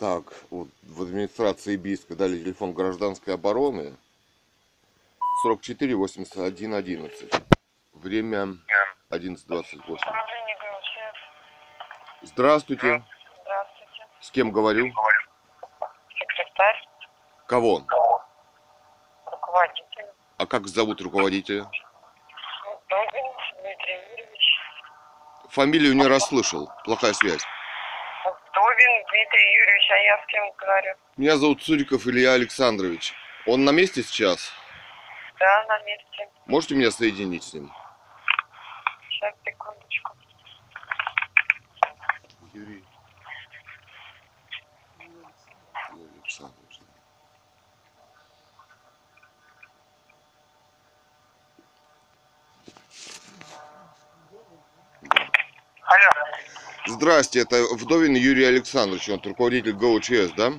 Так, 0.00 0.32
вот 0.48 0.68
в 0.82 1.02
администрации 1.02 1.76
Бийска 1.76 2.16
дали 2.16 2.38
телефон 2.38 2.72
гражданской 2.72 3.34
обороны 3.34 3.94
44 5.42 5.94
81 5.94 6.74
11. 6.74 7.34
Время 7.92 8.56
11.28. 9.10 9.76
Управление 9.76 10.56
ГУЧС. 10.56 12.30
Здравствуйте. 12.32 13.04
Здравствуйте. 13.42 14.06
С 14.22 14.30
кем 14.30 14.50
говорю? 14.52 14.90
Секретарь, 16.18 16.88
Кого? 17.46 17.82
руководитель. 19.26 20.06
А 20.38 20.46
как 20.46 20.66
зовут 20.66 21.02
руководителя? 21.02 21.70
Добин 22.88 23.24
Дмитрий 23.60 24.00
Юрьевич. 24.16 24.56
Фамилию 25.50 25.94
не 25.94 26.06
расслышал. 26.06 26.70
Плохая 26.84 27.12
связь. 27.12 27.44
Добин 28.24 29.04
Дмитрий 29.10 29.52
Юрьевич, 29.52 29.59
а 29.90 29.96
я 29.98 30.22
с 30.22 30.26
кем 30.26 30.52
говорю? 30.58 30.94
Меня 31.16 31.36
зовут 31.36 31.62
Цуриков 31.62 32.06
Илья 32.06 32.32
Александрович. 32.34 33.14
Он 33.46 33.64
на 33.64 33.70
месте 33.70 34.02
сейчас? 34.02 34.52
Да, 35.38 35.64
на 35.64 35.82
месте. 35.84 36.28
Можете 36.46 36.74
меня 36.74 36.90
соединить 36.90 37.42
с 37.42 37.54
ним? 37.54 37.72
Сейчас, 39.08 39.34
секундочку. 39.44 40.12
Юрий. 42.52 42.84
Александрович. 46.22 46.80
Алло. 55.82 56.69
Здрасте, 56.86 57.40
это 57.40 57.62
Вдовин 57.74 58.14
Юрий 58.14 58.44
Александрович, 58.44 59.08
он 59.08 59.20
руководитель 59.24 59.72
ГОЧС, 59.72 60.32
да? 60.36 60.50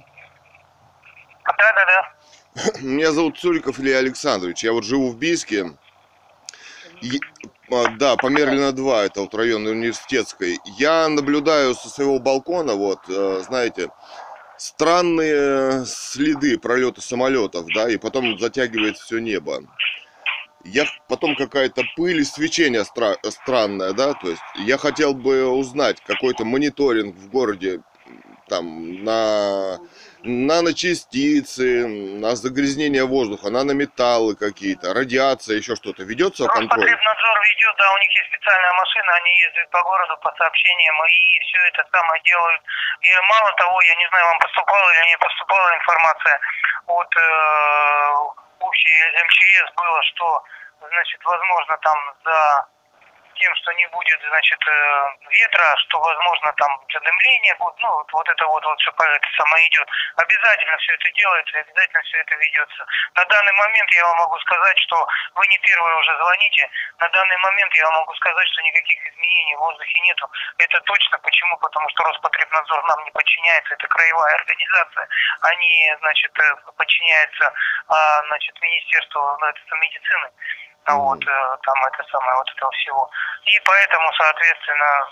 Да, 1.45 1.55
да, 1.57 1.85
да. 1.85 2.71
Меня 2.81 3.11
зовут 3.11 3.39
Цуриков 3.39 3.80
Илья 3.80 3.97
Александрович, 3.97 4.63
я 4.63 4.73
вот 4.73 4.83
живу 4.83 5.09
в 5.09 5.17
Бийске. 5.17 5.72
И- 7.02 7.19
а, 7.72 7.88
да, 7.97 8.16
по 8.17 8.28
Мерлина 8.28 8.72
2, 8.72 9.05
это 9.05 9.22
вот 9.22 9.33
район 9.33 9.66
университетской. 9.66 10.59
Я 10.78 11.08
наблюдаю 11.08 11.73
со 11.73 11.89
своего 11.89 12.19
балкона, 12.19 12.75
вот, 12.75 13.00
э, 13.09 13.41
знаете, 13.47 13.89
странные 14.58 15.85
следы 15.85 16.59
пролета 16.59 17.02
самолетов, 17.02 17.66
да, 17.73 17.89
и 17.89 17.97
потом 17.97 18.38
затягивает 18.38 18.97
все 18.97 19.19
небо. 19.19 19.63
Я 20.64 20.86
потом 21.09 21.36
какая-то 21.36 21.84
пыль 21.95 22.22
и 22.22 22.23
свечение 22.23 22.81
стра- 22.84 23.17
странное, 23.30 23.94
да, 23.94 24.14
то 24.14 24.30
есть 24.30 24.42
я 24.56 24.78
хотел 24.78 25.14
бы 25.14 25.48
узнать 25.48 26.02
какой-то 26.02 26.45
мониторинг 26.45 27.16
в 27.16 27.30
городе 27.30 27.81
там 28.52 29.03
на 29.03 29.80
наночастицы, 30.23 31.88
на 32.20 32.36
загрязнение 32.36 33.06
воздуха, 33.06 33.50
нанометаллы 33.50 34.36
какие-то, 34.36 34.94
радиация, 34.94 35.58
еще 35.58 35.76
что-то. 35.76 36.03
Ведется 36.03 36.45
контроль? 36.48 36.84
Роспотребнадзор 36.84 37.38
ведет, 37.48 37.75
да, 37.80 37.94
у 37.94 37.98
них 37.98 38.12
есть 38.12 38.30
специальная 38.36 38.73
машина, 38.73 39.12
они 39.18 39.31
ездят 39.48 39.70
по 39.72 39.81
городу 39.81 40.18
по 40.22 40.30
сообщениям 40.38 40.96
и 41.06 41.40
все 41.48 41.58
это 41.73 41.88
самое 41.92 42.22
делают. 42.23 42.62
И 43.02 43.09
мало 43.31 43.52
того, 43.58 43.81
я 43.81 43.96
не 43.96 44.08
знаю, 44.09 44.25
вам 44.25 44.40
поступала 44.40 44.88
или 44.94 45.09
не 45.09 45.18
поступала 45.18 45.68
информация 45.75 46.40
от 46.88 47.12
э, 47.16 48.41
общей 48.62 48.90
МЧС 49.26 49.73
было, 49.76 50.04
что, 50.04 50.44
значит, 50.80 51.23
возможно, 51.23 51.78
там 51.78 51.98
за 52.23 52.68
тем, 53.42 53.56
что 53.56 53.72
не 53.73 53.88
будет, 53.88 54.20
значит, 54.22 54.61
э, 54.67 54.72
ветра, 55.30 55.75
что, 55.78 56.00
возможно, 56.00 56.53
там 56.58 56.72
задымление 56.94 57.56
будет, 57.56 57.75
ну, 57.80 57.89
вот, 57.89 58.14
вот 58.14 58.30
это 58.30 58.45
вот, 58.45 58.64
вот 58.64 58.80
все 58.80 58.92
это 58.92 59.28
самое 59.36 59.67
идет. 59.67 59.88
Обязательно 60.17 60.78
все 60.78 60.94
это 60.94 61.11
делается, 61.11 61.58
обязательно 61.58 62.03
все 62.03 62.17
это 62.19 62.36
ведется. 62.36 62.86
На 63.16 63.25
данный 63.25 63.53
момент 63.53 63.92
я 63.92 64.06
вам 64.06 64.17
могу 64.17 64.39
сказать, 64.39 64.78
что 64.80 65.08
вы 65.36 65.47
не 65.47 65.58
первые 65.59 65.95
уже 65.97 66.17
звоните. 66.17 66.69
На 67.00 67.09
данный 67.09 67.38
момент 67.38 67.74
я 67.74 67.85
вам 67.85 67.96
могу 67.96 68.13
сказать, 68.16 68.47
что 68.47 68.62
никаких 68.62 69.07
изменений 69.07 69.56
в 69.56 69.59
воздухе 69.59 70.00
нету. 70.02 70.29
Это 70.58 70.79
точно. 70.81 71.18
Почему? 71.19 71.58
Потому 71.58 71.90
что 71.90 72.03
Роспотребнадзор 72.03 72.84
нам 72.88 73.03
не 73.03 73.12
подчиняется, 73.12 73.73
это 73.73 73.88
краевая 73.88 74.35
организация. 74.35 75.08
Они, 75.41 75.94
значит, 76.00 76.31
э, 76.40 76.56
подчиняются, 76.78 77.53
а, 77.88 78.23
значит, 78.28 78.62
Министерству 78.62 79.38
ну, 79.40 79.46
это, 79.47 79.75
медицины. 79.81 80.29
Мгм. 80.88 80.97
Вот, 80.97 81.24
э, 81.24 81.58
там 81.64 81.86
это 81.86 82.03
самое, 82.12 82.38
вот 82.38 82.50
этого 82.50 82.72
всего. 82.72 83.09
И 83.46 83.59
поэтому, 83.66 84.14
соответственно, 84.14 85.08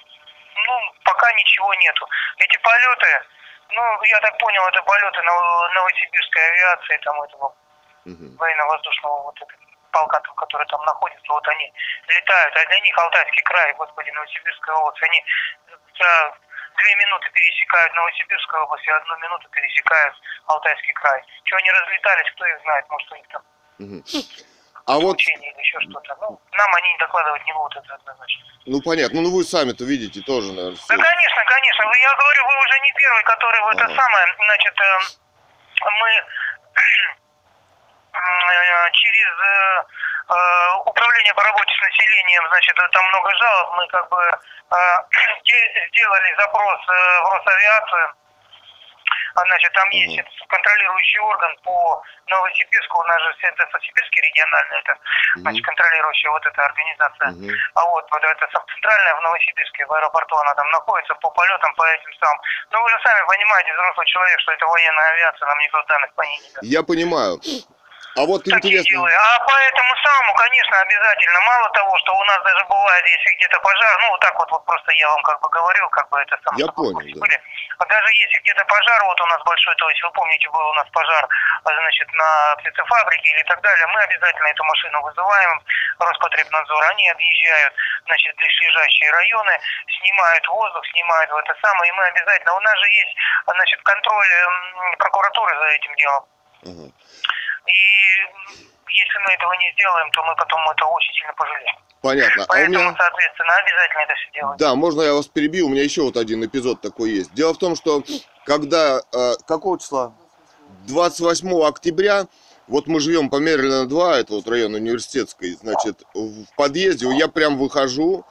ну, 0.67 0.93
пока 1.03 1.31
ничего 1.33 1.73
нету. 1.75 2.07
Эти 2.37 2.57
полеты, 2.57 3.21
ну, 3.69 4.03
я 4.03 4.19
так 4.19 4.37
понял, 4.39 4.65
это 4.67 4.81
полеты 4.83 5.21
Ново- 5.21 5.69
новосибирской 5.69 6.41
авиации, 6.49 6.97
там 6.97 7.21
этого 7.21 7.53
военно-воздушного 8.37 9.23
вот 9.23 9.35
этого 9.41 9.59
полка, 9.91 10.19
там, 10.19 10.35
который 10.35 10.65
там 10.67 10.81
находится, 10.85 11.33
вот 11.33 11.47
они 11.47 11.73
летают, 12.07 12.55
а 12.55 12.65
для 12.65 12.79
них 12.79 12.97
Алтайский 12.97 13.41
край, 13.43 13.73
господи, 13.73 14.09
Новосибирская 14.11 14.75
область, 14.75 15.03
они 15.03 15.25
за 15.67 16.33
две 16.77 16.95
минуты 16.95 17.29
пересекают 17.31 17.93
Новосибирскую 17.95 18.63
область 18.63 18.87
и 18.87 18.91
одну 18.91 19.17
минуту 19.17 19.49
пересекают 19.49 20.15
Алтайский 20.45 20.93
край. 20.93 21.23
Чего 21.43 21.57
они 21.57 21.71
разлетались, 21.71 22.31
кто 22.31 22.45
их 22.45 22.61
знает, 22.61 22.89
может 22.89 23.11
у 23.11 23.15
них 23.15 23.27
там. 23.29 23.41
А 24.89 24.97
вот, 24.97 25.21
или 25.21 25.45
еще 25.61 25.77
что-то. 25.81 26.15
Ну, 26.19 26.41
нам 26.51 26.69
они 26.73 26.97
докладывать 26.97 27.45
не 27.45 27.53
будут, 27.53 27.77
это 27.77 27.93
однозначно. 27.93 28.43
ну 28.65 28.81
понятно, 28.81 29.21
ну 29.21 29.29
вы 29.29 29.43
сами-то 29.43 29.83
видите 29.85 30.19
тоже, 30.25 30.49
наверное, 30.49 30.73
Да, 30.73 30.81
всё. 30.81 30.97
конечно, 30.97 31.41
конечно. 31.45 31.85
Вы- 31.85 31.97
Я 32.01 32.13
говорю, 32.17 32.41
вы 32.49 32.57
уже 32.57 32.79
не 32.79 32.91
первый, 32.97 33.23
который 33.23 33.61
в 33.61 33.67
это 33.69 33.85
Ага. 33.85 33.93
самое, 34.01 34.25
значит, 34.45 34.73
э, 34.81 34.97
мы 36.01 36.09
э, 38.17 38.91
через 38.93 39.29
э, 39.45 40.75
управление 40.85 41.33
по 41.35 41.43
работе 41.43 41.71
с 41.77 41.81
населением, 41.85 42.43
значит, 42.49 42.75
там 42.91 43.05
много 43.09 43.29
жалоб, 43.35 43.73
мы 43.77 43.87
как 43.89 44.09
бы 44.09 44.21
де- 45.45 45.87
сделали 45.93 46.35
запрос 46.39 46.79
в 46.87 47.29
Росавиацию. 47.37 48.13
А, 49.35 49.41
Значит, 49.45 49.73
там 49.73 49.89
есть 49.89 50.19
этот 50.19 50.33
контролирующий 50.47 51.19
орган 51.19 51.55
по 51.63 52.03
Новосибирску, 52.27 52.99
у 52.99 53.03
нас 53.03 53.21
же 53.23 53.35
это 53.41 53.65
Новосибирский 53.65 54.21
региональный, 54.21 54.79
это, 54.79 54.97
значит, 55.35 55.65
контролирующая 55.65 56.31
вот 56.31 56.45
эта 56.45 56.65
организация. 56.65 57.27
Мгм. 57.29 57.49
А 57.75 57.85
вот, 57.85 58.05
вот 58.11 58.23
это 58.23 58.47
центральная 58.73 59.15
в 59.15 59.21
Новосибирске, 59.21 59.85
в 59.85 59.93
аэропорту 59.93 60.35
она 60.37 60.53
там 60.55 60.69
находится, 60.71 61.13
по 61.15 61.29
полетам, 61.31 61.73
по 61.75 61.83
этим 61.83 62.13
самым. 62.19 62.41
Ну, 62.71 62.83
вы 62.83 62.89
же 62.89 62.99
сами 63.03 63.25
понимаете, 63.27 63.73
взрослый 63.73 64.07
человек, 64.07 64.39
что 64.39 64.51
это 64.51 64.65
военная 64.65 65.09
авиация, 65.09 65.47
нам 65.47 65.59
никто 65.59 65.83
данных 65.83 66.13
по 66.13 66.21
ней 66.21 66.39
не 66.39 66.49
даст. 66.53 66.63
Я 66.63 66.83
понимаю. 66.83 67.39
А 68.15 68.25
вот 68.25 68.43
Такие 68.43 68.57
интересно, 68.57 68.89
дела. 68.89 69.09
А 69.09 69.39
по 69.45 69.53
этому 69.53 69.93
самому, 70.01 70.33
конечно, 70.33 70.79
обязательно. 70.81 71.39
Мало 71.45 71.69
того, 71.69 71.97
что 71.99 72.15
у 72.15 72.23
нас 72.25 72.39
даже 72.43 72.65
бывает, 72.65 73.05
если 73.05 73.35
где-то 73.37 73.59
пожар, 73.59 73.99
ну, 74.01 74.09
вот 74.09 74.19
так 74.21 74.35
вот, 74.39 74.49
вот 74.51 74.65
просто 74.65 74.91
я 74.93 75.09
вам 75.09 75.21
как 75.23 75.39
бы 75.41 75.49
говорил, 75.49 75.87
как 75.89 76.09
бы 76.09 76.19
это 76.19 76.37
самое. 76.43 76.65
Я 76.65 76.71
понял, 76.71 76.99
да. 76.99 77.19
были. 77.21 77.41
А 77.77 77.85
даже 77.85 78.09
если 78.13 78.37
где-то 78.39 78.65
пожар, 78.65 79.03
вот 79.05 79.21
у 79.21 79.25
нас 79.27 79.41
большой, 79.45 79.75
то 79.75 79.89
есть 79.89 80.03
вы 80.03 80.11
помните, 80.11 80.49
был 80.49 80.67
у 80.67 80.73
нас 80.73 80.87
пожар, 80.91 81.27
а, 81.63 81.69
значит, 81.69 82.11
на 82.13 82.55
птицефабрике 82.57 83.29
или 83.31 83.43
так 83.43 83.61
далее, 83.61 83.87
мы 83.87 84.01
обязательно 84.01 84.47
эту 84.47 84.63
машину 84.65 85.01
вызываем, 85.01 85.61
Роспотребнадзор, 85.99 86.83
они 86.91 87.09
объезжают, 87.09 87.73
значит, 88.05 88.35
ближайшие 88.35 89.11
районы, 89.11 89.59
снимают 89.99 90.47
воздух, 90.47 90.85
снимают 90.87 91.31
вот 91.31 91.43
это 91.45 91.55
самое, 91.61 91.91
и 91.91 91.95
мы 91.95 92.03
обязательно, 92.05 92.53
у 92.53 92.59
нас 92.61 92.77
же 92.79 92.87
есть, 92.89 93.15
а, 93.45 93.51
значит, 93.53 93.81
контроль 93.83 94.27
прокуратуры 94.97 95.57
за 95.57 95.65
этим 95.65 95.95
делом. 95.95 96.25
Ага. 96.63 96.91
И 97.69 98.91
если 98.91 99.19
мы 99.19 99.31
этого 99.33 99.53
не 99.53 99.71
сделаем, 99.73 100.09
то 100.11 100.23
мы 100.23 100.35
потом 100.35 100.59
это 100.69 100.85
очень 100.85 101.13
сильно 101.13 101.33
пожалеем. 101.33 101.75
понятно. 102.01 102.43
А 102.43 102.45
у 102.45 102.47
Поэтому, 102.47 102.79
меня... 102.79 102.95
соответственно, 102.97 103.55
обязательно 103.55 104.01
это 104.01 104.13
все 104.15 104.31
делать. 104.33 104.57
Да, 104.59 104.75
можно 104.75 105.01
я 105.01 105.13
вас 105.13 105.27
перебью? 105.27 105.67
У 105.67 105.69
меня 105.69 105.83
еще 105.83 106.01
вот 106.01 106.17
один 106.17 106.43
эпизод 106.45 106.81
такой 106.81 107.11
есть. 107.11 107.33
Дело 107.33 107.53
в 107.53 107.57
том, 107.57 107.75
что 107.75 108.03
когда... 108.45 109.01
э, 109.13 109.33
какого 109.47 109.79
числа? 109.79 110.13
28 110.87 111.63
октября, 111.63 112.27
вот 112.67 112.87
мы 112.87 112.99
живем 112.99 113.29
по 113.29 113.37
Мерлина 113.37 113.87
2, 113.87 114.19
это 114.19 114.33
вот 114.33 114.47
район 114.47 114.75
университетской, 114.75 115.51
значит, 115.53 116.03
в 116.13 116.45
подъезде 116.55 117.07
я 117.15 117.27
прям 117.27 117.57
выхожу, 117.57 118.25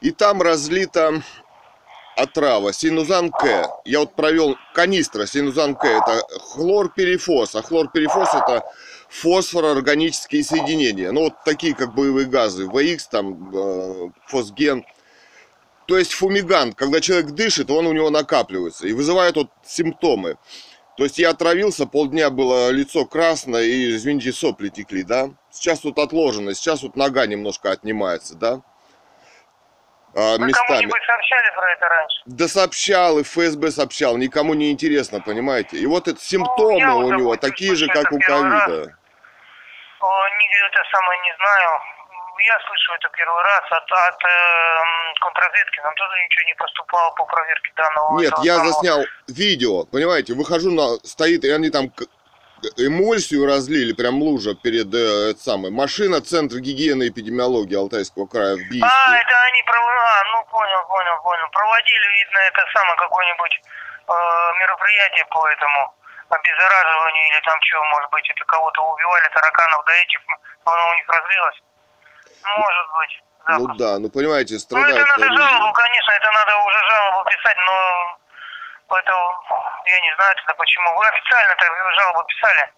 и 0.00 0.10
там 0.10 0.42
разлита 0.42 1.22
отрава, 2.16 2.72
синузан 2.72 3.30
К. 3.30 3.68
Я 3.84 4.00
вот 4.00 4.14
провел 4.14 4.56
канистра 4.74 5.26
синузан 5.26 5.74
К, 5.76 5.84
это 5.84 6.22
хлорперифос, 6.40 7.54
а 7.54 7.62
хлорперифос 7.62 8.28
это 8.34 8.64
фосфороорганические 9.08 10.42
соединения. 10.42 11.12
Ну, 11.12 11.24
вот 11.24 11.34
такие, 11.44 11.74
как 11.74 11.94
боевые 11.94 12.26
газы, 12.26 12.66
ВХ, 12.66 13.08
там, 13.10 13.54
э, 13.54 14.08
фосген. 14.26 14.84
То 15.86 15.96
есть 15.96 16.14
фумигант, 16.14 16.74
когда 16.74 17.00
человек 17.00 17.30
дышит, 17.30 17.70
он 17.70 17.86
у 17.86 17.92
него 17.92 18.10
накапливается 18.10 18.88
и 18.88 18.92
вызывает 18.92 19.36
вот 19.36 19.50
симптомы. 19.64 20.36
То 20.96 21.04
есть 21.04 21.18
я 21.18 21.30
отравился, 21.30 21.86
полдня 21.86 22.30
было 22.30 22.70
лицо 22.70 23.04
красное 23.04 23.62
и, 23.64 23.94
извините, 23.94 24.32
сопли 24.32 24.70
текли, 24.70 25.02
да? 25.02 25.30
Сейчас 25.50 25.84
вот 25.84 25.98
отложено, 25.98 26.54
сейчас 26.54 26.82
вот 26.82 26.96
нога 26.96 27.26
немножко 27.26 27.70
отнимается, 27.70 28.34
да? 28.34 28.62
А, 30.16 30.38
Вы 30.38 30.46
местами. 30.46 30.66
кому-нибудь 30.66 31.02
сообщали 31.06 31.54
про 31.54 31.72
это 31.72 31.88
раньше? 31.88 32.22
Да 32.24 32.48
сообщал, 32.48 33.18
и 33.18 33.22
ФСБ 33.22 33.70
сообщал, 33.70 34.16
никому 34.16 34.54
не 34.54 34.72
интересно, 34.72 35.20
понимаете? 35.20 35.76
И 35.76 35.84
вот 35.84 36.08
это 36.08 36.18
симптомы 36.18 36.78
я 36.78 36.94
вот, 36.94 37.04
у 37.04 37.12
него 37.12 37.36
такие 37.36 37.76
же, 37.76 37.86
как 37.88 38.10
у 38.10 38.18
ковида. 38.18 38.96
О, 40.00 40.28
не, 40.38 40.46
это 40.68 40.82
самое 40.90 41.20
не 41.20 41.34
знаю. 41.36 41.80
Я 42.38 42.58
слышу 42.66 42.92
это 42.94 43.08
первый 43.16 43.42
раз 43.42 43.64
от, 43.70 43.92
от 43.92 44.24
эм, 44.24 45.14
контрразведки. 45.20 45.80
Нам 45.80 45.94
тоже 45.96 46.12
ничего 46.24 46.44
не 46.46 46.54
поступало 46.54 47.10
по 47.16 47.24
проверке 47.24 47.72
данного. 47.76 48.20
Нет, 48.20 48.32
я 48.42 48.56
самого. 48.56 48.72
заснял 48.72 49.04
видео, 49.28 49.84
понимаете, 49.84 50.34
выхожу 50.34 50.70
на, 50.70 50.96
стоит, 51.04 51.44
и 51.44 51.50
они 51.50 51.70
там 51.70 51.90
эмульсию 52.76 53.46
разлили, 53.46 53.92
прям 53.92 54.22
лужа 54.22 54.54
перед, 54.54 54.92
э, 54.94 55.30
это 55.30 55.40
самое, 55.40 55.72
машина 55.72 56.20
Центр 56.20 56.58
гигиены 56.58 57.04
и 57.04 57.08
эпидемиологии 57.10 57.76
Алтайского 57.76 58.26
края 58.26 58.54
в 58.56 58.62
Бийске. 58.68 58.86
А, 58.86 59.16
это 59.16 59.34
они 59.48 59.62
пров... 59.62 59.84
а, 59.84 60.24
ну 60.32 60.44
понял, 60.50 60.82
понял, 60.88 61.16
понял. 61.22 61.48
Проводили, 61.52 62.06
видно, 62.18 62.38
это 62.48 62.60
самое 62.74 62.96
какое-нибудь 62.96 63.54
э, 63.62 64.12
мероприятие 64.60 65.24
по 65.30 65.48
этому 65.48 65.94
обеззараживанию 66.28 67.24
или 67.30 67.40
там 67.44 67.60
чего, 67.60 67.84
может 67.84 68.10
быть, 68.10 68.28
это 68.30 68.44
кого-то 68.46 68.82
убивали, 68.82 69.28
тараканов 69.32 69.84
до 69.84 69.92
этих, 69.92 70.20
оно 70.64 70.82
у 70.90 70.94
них 70.94 71.06
разлилось. 71.08 71.60
Может 72.56 72.86
быть. 72.98 73.14
Ну 73.48 73.60
запросто. 73.60 73.84
да, 73.84 73.98
ну 73.98 74.10
понимаете, 74.10 74.54
Ну, 74.54 74.58
это 74.58 74.66
страдают 74.66 75.06
надо 75.06 75.36
жалобу, 75.36 75.72
конечно, 75.72 76.12
это 76.12 76.30
надо 76.32 76.56
уже 76.66 76.78
жалобу 76.90 77.30
писать, 77.30 77.56
но 77.66 78.18
это, 78.94 79.12
я 79.86 80.00
не 80.00 80.14
знаю 80.16 80.34
тогда 80.36 80.54
почему. 80.54 80.96
Вы 80.96 81.06
официально 81.08 81.54
так 81.56 81.70
жалобу 81.98 82.24
писали? 82.28 82.72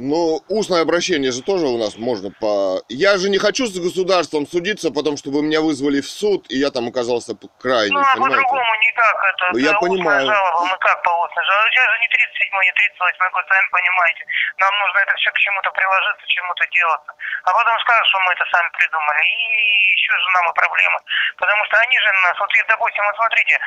Ну, 0.00 0.38
устное 0.48 0.82
обращение 0.82 1.32
же 1.32 1.42
тоже 1.42 1.66
у 1.66 1.76
нас 1.76 1.98
можно 1.98 2.30
по... 2.30 2.78
Я 2.88 3.18
же 3.18 3.28
не 3.28 3.38
хочу 3.38 3.66
с 3.66 3.74
государством 3.74 4.46
судиться, 4.46 4.92
потому 4.92 5.16
что 5.16 5.30
вы 5.30 5.42
меня 5.42 5.60
вызвали 5.60 6.00
в 6.00 6.06
суд, 6.08 6.46
и 6.50 6.56
я 6.56 6.70
там 6.70 6.86
оказался 6.86 7.34
крайним, 7.58 7.98
Ну, 7.98 8.06
а 8.06 8.14
по-другому 8.14 8.72
никак. 8.86 9.16
Это, 9.34 9.44
Ну, 9.52 9.58
я 9.58 9.74
понимаю. 9.74 10.24
жалоба, 10.24 10.70
мы 10.70 10.78
как 10.78 11.02
по 11.02 11.10
устной 11.26 11.44
жалобе? 11.50 11.70
Сейчас 11.74 11.90
же 11.90 11.98
не 11.98 12.08
37 12.14 12.62
не 12.62 12.72
38 12.78 13.30
год, 13.34 13.44
сами 13.50 13.66
понимаете. 13.74 14.22
Нам 14.62 14.72
нужно 14.78 14.98
это 15.02 15.14
все 15.18 15.30
к 15.32 15.38
чему-то 15.38 15.70
приложиться, 15.72 16.24
чему-то 16.30 16.64
делаться. 16.70 17.10
А 17.44 17.52
потом 17.52 17.78
скажут, 17.80 18.06
что 18.08 18.18
мы 18.20 18.32
это 18.32 18.44
сами 18.50 18.68
придумали. 18.78 19.22
И 19.24 19.92
еще 19.92 20.12
же 20.12 20.28
нам 20.34 20.50
и 20.50 20.54
проблемы. 20.54 20.98
Потому 21.36 21.64
что 21.64 21.76
они 21.78 21.98
же 21.98 22.12
на 22.12 22.20
нас, 22.28 22.38
вот, 22.38 22.50
допустим, 22.68 23.04
вот 23.04 23.16
смотрите, 23.16 23.58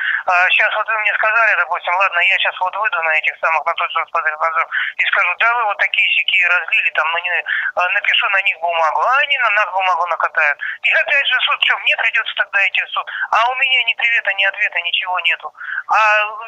сейчас 0.50 0.74
вот 0.74 0.86
вы 0.88 0.98
мне 0.98 1.12
сказали, 1.14 1.54
допустим, 1.56 1.94
ладно, 1.96 2.20
я 2.20 2.36
сейчас 2.38 2.58
вот 2.60 2.76
выйду 2.76 3.02
на 3.02 3.12
этих 3.16 3.34
самых, 3.40 3.64
на 3.66 3.74
тот 3.74 3.90
же 3.90 3.98
Роспотребнадзор 4.00 4.68
и 4.96 5.04
скажу, 5.06 5.34
да 5.38 5.54
вы 5.54 5.64
вот 5.64 5.78
такие 5.78 6.08
сякие 6.16 6.48
разлили, 6.48 6.90
там, 6.90 7.10
на 7.12 7.20
не- 7.20 7.44
а, 7.76 7.88
напишу 7.88 8.28
на 8.30 8.40
них 8.42 8.58
бумагу, 8.60 9.00
а 9.02 9.18
они 9.18 9.38
на 9.38 9.50
нас 9.50 9.66
бумагу 9.70 10.06
накатают. 10.06 10.58
И 10.82 10.90
опять 10.92 11.26
же 11.26 11.40
суд, 11.40 11.58
что, 11.64 11.78
мне 11.78 11.96
придется 11.96 12.34
тогда 12.36 12.68
идти 12.68 12.82
в 12.82 12.88
суд, 12.90 13.06
а 13.30 13.50
у 13.50 13.54
меня 13.56 13.82
ни 13.84 13.94
привета, 13.94 14.32
ни 14.34 14.44
ответа, 14.44 14.80
ничего 14.80 15.18
нету. 15.20 15.52
А 15.88 15.96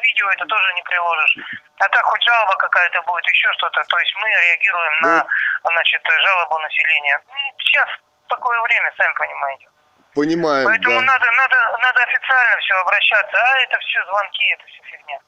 видео 0.03 0.29
это 0.31 0.45
тоже 0.47 0.73
не 0.75 0.83
приложишь. 0.83 1.37
А 1.81 1.89
так 1.89 2.05
хоть 2.05 2.23
жалоба 2.23 2.55
какая-то 2.57 3.03
будет, 3.03 3.27
еще 3.27 3.53
что-то. 3.55 3.83
То 3.83 3.99
есть 3.99 4.15
мы 4.17 4.29
реагируем 4.29 5.01
на, 5.01 5.27
значит, 5.65 6.03
жалобу 6.07 6.59
населения. 6.59 7.04
М, 7.13 7.21
Сейчас 7.59 7.89
такое 8.29 8.61
время, 8.63 8.93
сами 8.97 9.15
понимаете. 9.15 9.69
Понимаем, 10.15 10.65
Поэтому 10.67 11.01
да. 11.01 11.07
надо, 11.07 11.27
надо, 11.33 11.57
надо 11.83 12.03
официально 12.05 12.57
все 12.61 12.75
обращаться, 12.75 13.37
а 13.37 13.59
это 13.59 13.79
все 13.81 14.05
звонки, 14.07 14.45
это 14.53 14.65
все 14.67 14.83
фигня. 14.85 15.19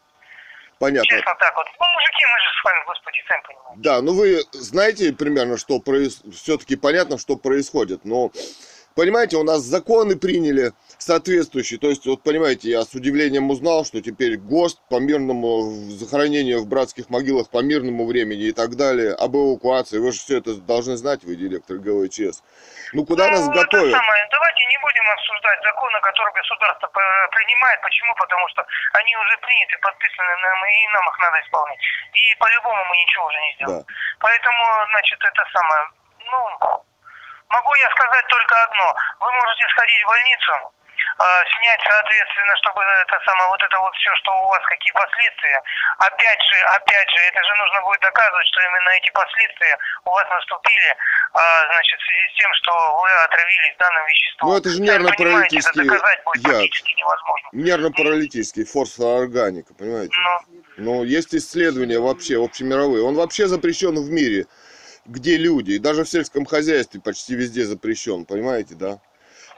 Понятно. 0.78 1.08
Честно 1.08 1.34
так 1.34 1.56
вот. 1.56 1.67
Ну, 1.81 1.87
мужики, 1.88 2.25
мы 2.32 2.40
же 2.40 2.46
с 2.61 2.64
вами, 2.64 2.84
господи, 2.87 3.25
сами 3.28 3.43
понимаете. 3.43 3.81
Да, 3.82 4.00
ну 4.02 4.14
вы 4.14 4.43
знаете 4.52 5.12
примерно, 5.12 5.56
что 5.58 5.81
все-таки 6.32 6.76
понятно, 6.76 7.19
что 7.19 7.37
происходит, 7.37 8.05
но 8.05 8.31
понимаете, 8.96 9.37
у 9.37 9.44
нас 9.44 9.60
законы 9.60 10.16
приняли 10.16 10.72
соответствующие. 10.98 11.78
То 11.78 11.88
есть, 11.88 12.06
вот 12.06 12.22
понимаете, 12.22 12.70
я 12.70 12.82
с 12.82 12.94
удивлением 12.94 13.50
узнал, 13.50 13.84
что 13.84 14.00
теперь 14.00 14.38
ГОСТ 14.38 14.81
по 14.88 14.98
мирному 14.98 15.70
захоронению 15.93 16.60
в 16.62 16.66
братских 16.66 17.10
могилах 17.10 17.50
по 17.50 17.62
мирному 17.62 18.06
времени 18.06 18.48
и 18.48 18.52
так 18.52 18.75
далее, 18.76 19.12
об 19.14 19.37
эвакуации. 19.37 19.98
Вы 19.98 20.12
же 20.12 20.19
все 20.19 20.38
это 20.38 20.54
должны 20.56 20.96
знать, 20.96 21.22
вы 21.25 21.37
директор 21.37 21.76
ГВЧС. 21.76 22.43
Ну 22.93 23.04
куда 23.04 23.28
нас 23.28 23.46
Ну, 23.46 23.52
это 23.52 23.62
готовят? 23.62 23.93
самое, 23.93 24.22
давайте 24.32 24.64
не 24.66 24.78
будем 24.78 25.04
обсуждать 25.12 25.60
законы, 25.62 26.00
которые 26.00 26.32
государство 26.34 26.88
принимает. 26.88 27.81
Почему? 27.82 28.14
Потому 28.16 28.48
что 28.48 28.64
они 28.94 29.12
уже 29.16 29.37
приняты, 29.44 29.76
подписаны 29.82 30.34
нам, 30.43 30.58
и 30.64 30.88
нам 30.94 31.04
их 31.12 31.19
надо 31.20 31.37
исполнять. 31.44 31.78
И 32.14 32.34
по-любому 32.40 32.81
мы 32.88 32.96
ничего 32.96 33.26
уже 33.26 33.40
не 33.44 33.52
сделаем. 33.54 33.84
Да. 33.87 33.94
Поэтому, 34.20 34.62
значит, 34.90 35.19
это 35.20 35.43
самое, 35.52 35.82
ну, 36.32 36.40
могу 37.48 37.75
я 37.75 37.90
сказать 37.90 38.26
только 38.28 38.54
одно. 38.64 38.94
Вы 39.20 39.32
можете 39.32 39.64
сходить 39.69 40.02
в 40.02 40.08
больницу, 40.08 40.52
а, 41.19 41.25
снять, 41.56 41.81
соответственно, 41.88 42.54
чтобы 42.60 42.82
это 42.82 43.16
самое, 43.25 43.48
вот 43.48 43.62
это 43.62 43.78
вот 43.81 43.94
все, 43.96 44.14
что 44.16 44.31
у 44.37 44.48
вас, 44.48 44.60
какие 44.66 44.93
последствия. 44.93 45.62
Опять 45.98 46.43
же, 46.43 46.56
опять 46.76 47.08
же, 47.08 47.19
это 47.32 47.40
же 47.44 47.54
нужно 47.56 47.81
будет 47.82 48.00
доказывать, 48.00 48.46
что 48.48 48.60
именно 48.60 48.90
эти 49.00 49.10
последствия 49.10 49.78
у 50.04 50.10
вас 50.10 50.26
наступили, 50.28 50.96
а, 51.32 51.40
значит, 51.72 52.00
в 52.00 52.04
связи 52.04 52.26
с 52.28 52.34
тем, 52.37 52.50
что 52.54 52.72
вы 53.00 53.10
отравились 53.25 53.76
данным 53.78 54.06
веществом. 54.06 54.48
Ну, 54.50 54.56
это 54.58 54.69
же 54.69 54.81
нервно-паралитический 54.82 55.82
Это 55.82 55.90
доказать 55.90 56.25
будет 56.25 56.46
яд. 56.46 56.70
Нервно-паралитический 57.52 58.64
фосфоорганика, 58.64 59.75
понимаете? 59.75 60.14
Ну, 60.16 60.40
Ну, 60.76 61.04
есть 61.04 61.34
исследования 61.34 61.98
вообще 61.98 62.37
общемировые. 62.37 63.02
Он 63.02 63.14
вообще 63.14 63.46
запрещен 63.46 63.94
в 63.96 64.10
мире, 64.10 64.44
где 65.08 65.37
люди. 65.37 65.73
И 65.73 65.79
даже 65.79 66.05
в 66.05 66.08
сельском 66.08 66.44
хозяйстве 66.47 67.00
почти 67.00 67.35
везде 67.35 67.62
запрещен, 67.64 68.25
понимаете, 68.26 68.75
да? 68.75 68.99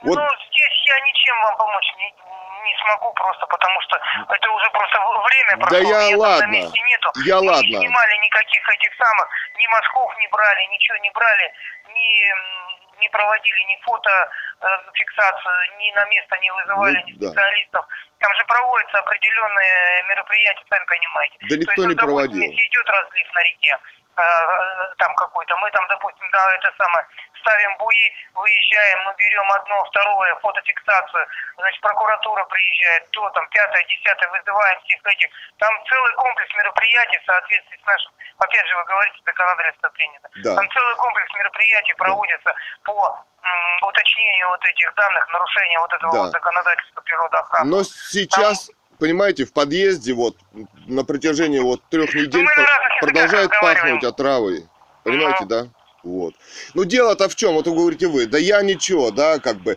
Вот, 0.03 0.15
Ну, 0.15 0.27
здесь 0.51 0.77
я 0.87 0.99
ничем 1.01 1.35
вам 1.43 1.57
помочь 1.57 1.89
не, 1.97 2.07
не 2.07 2.73
смогу 2.81 3.11
просто, 3.13 3.45
потому 3.47 3.81
что 3.81 3.99
это 4.29 4.49
уже 4.51 4.69
просто 4.71 4.97
время 5.27 5.57
Да 5.57 5.67
прошло, 5.67 5.89
я 5.89 5.99
меня 5.99 6.09
там 6.11 6.19
ладно, 6.19 6.47
на 6.47 6.51
месте 6.51 6.79
нету. 6.87 7.09
я 7.25 7.35
Мы 7.41 7.47
ладно. 7.51 7.67
Не 7.67 7.77
снимали 7.77 8.15
никаких 8.25 8.63
этих 8.69 8.91
самых, 8.95 9.27
ни 9.57 9.67
мазков 9.67 10.17
не 10.19 10.27
брали, 10.29 10.61
ничего 10.71 10.97
не 10.97 11.11
брали, 11.11 11.53
ни, 11.91 12.09
не 13.01 13.09
проводили 13.09 13.61
ни 13.67 13.77
фото 13.83 14.11
э, 14.61 14.65
фиксацию, 14.93 15.53
ни 15.79 15.91
на 15.91 16.05
место 16.05 16.37
не 16.37 16.51
вызывали 16.53 16.99
Ну, 16.99 17.07
ни 17.07 17.13
да. 17.19 17.27
специалистов. 17.27 17.85
Там 18.19 18.33
же 18.35 18.43
проводятся 18.45 18.99
определенные 18.99 20.03
мероприятия, 20.09 20.63
сами 20.69 20.85
понимаете. 20.85 21.35
Да 21.49 21.55
никто 21.55 21.73
То 21.75 21.81
есть, 21.81 21.89
не 21.89 21.95
проводил. 21.95 22.41
Если 22.41 22.67
идет 22.67 22.87
разлив 22.89 23.27
на 23.35 23.41
реке, 23.43 23.77
там 24.15 25.15
какой-то, 25.15 25.55
мы 25.57 25.71
там, 25.71 25.87
допустим, 25.87 26.29
да, 26.31 26.53
это 26.55 26.71
самое, 26.77 27.05
ставим 27.41 27.77
буи, 27.77 28.11
выезжаем, 28.33 28.99
мы 29.05 29.13
берем 29.17 29.51
одно, 29.51 29.83
второе, 29.85 30.35
фотофиксацию, 30.35 31.25
значит, 31.57 31.81
прокуратура 31.81 32.43
приезжает, 32.45 33.09
то 33.11 33.29
там, 33.29 33.47
пятое, 33.49 33.83
десятое, 33.85 34.29
вызываем 34.29 34.79
всех 34.81 34.99
этих. 35.05 35.29
Там 35.57 35.73
целый 35.87 36.13
комплекс 36.15 36.53
мероприятий 36.55 37.19
в 37.19 37.25
соответствии 37.25 37.79
с 37.81 37.85
нашим, 37.85 38.11
опять 38.39 38.67
же, 38.67 38.75
вы 38.75 38.83
говорите, 38.85 39.17
законодательство 39.25 39.89
принято. 39.89 40.29
Да. 40.43 40.55
Там 40.55 40.69
целый 40.71 40.95
комплекс 40.95 41.33
мероприятий 41.35 41.93
проводится 41.93 42.53
по 42.83 43.25
м, 43.41 43.83
уточнению 43.87 44.49
вот 44.49 44.65
этих 44.65 44.93
данных, 44.95 45.27
нарушения 45.29 45.79
вот 45.79 45.93
этого 45.93 46.11
Да. 46.13 46.19
вот 46.23 46.31
законодательства 46.31 47.01
природоохраны. 47.01 47.71
но 47.71 47.83
сейчас, 47.83 48.69
понимаете, 48.99 49.45
в 49.45 49.53
подъезде 49.53 50.13
вот 50.13 50.37
на 50.87 51.03
протяжении 51.03 51.59
вот 51.59 51.81
трех 51.89 52.13
недель 52.13 52.43
языках 52.43 52.67
продолжает 53.01 53.49
пахнуть 53.49 54.03
отравой. 54.03 54.67
Понимаете, 55.03 55.45
да? 55.45 55.67
Вот. 56.03 56.35
Ну 56.73 56.85
дело-то 56.85 57.27
в 57.27 57.35
чем? 57.35 57.53
Вот 57.53 57.67
вы 57.67 57.75
говорите 57.75 58.07
вы, 58.07 58.25
да 58.25 58.37
я 58.37 58.61
ничего, 58.61 59.11
да, 59.11 59.39
как 59.39 59.57
бы 59.57 59.75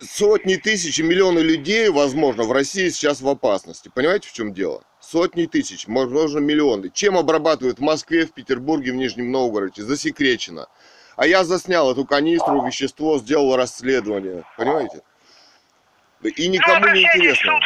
сотни 0.00 0.56
тысяч 0.56 0.98
и 1.00 1.02
миллионы 1.02 1.40
людей, 1.40 1.88
возможно, 1.88 2.44
в 2.44 2.52
России 2.52 2.88
сейчас 2.88 3.20
в 3.20 3.28
опасности. 3.28 3.90
Понимаете, 3.92 4.28
в 4.28 4.32
чем 4.32 4.52
дело? 4.54 4.84
Сотни 5.00 5.46
тысяч, 5.46 5.86
возможно, 5.86 6.38
миллионы. 6.38 6.90
Чем 6.92 7.16
обрабатывают 7.16 7.78
в 7.78 7.82
Москве, 7.82 8.26
в 8.26 8.32
Петербурге, 8.32 8.92
в 8.92 8.96
Нижнем 8.96 9.32
Новгороде? 9.32 9.82
Засекречено. 9.82 10.68
А 11.16 11.26
я 11.26 11.44
заснял 11.44 11.90
эту 11.90 12.04
канистру, 12.04 12.64
вещество, 12.64 13.18
сделал 13.18 13.56
расследование. 13.56 14.44
Понимаете? 14.56 15.02
И 16.22 16.48
ну, 16.48 16.54
никому 16.54 16.78
не 16.78 17.04
обращайтесь 17.04 17.12
в 17.12 17.16
интересно. 17.16 17.60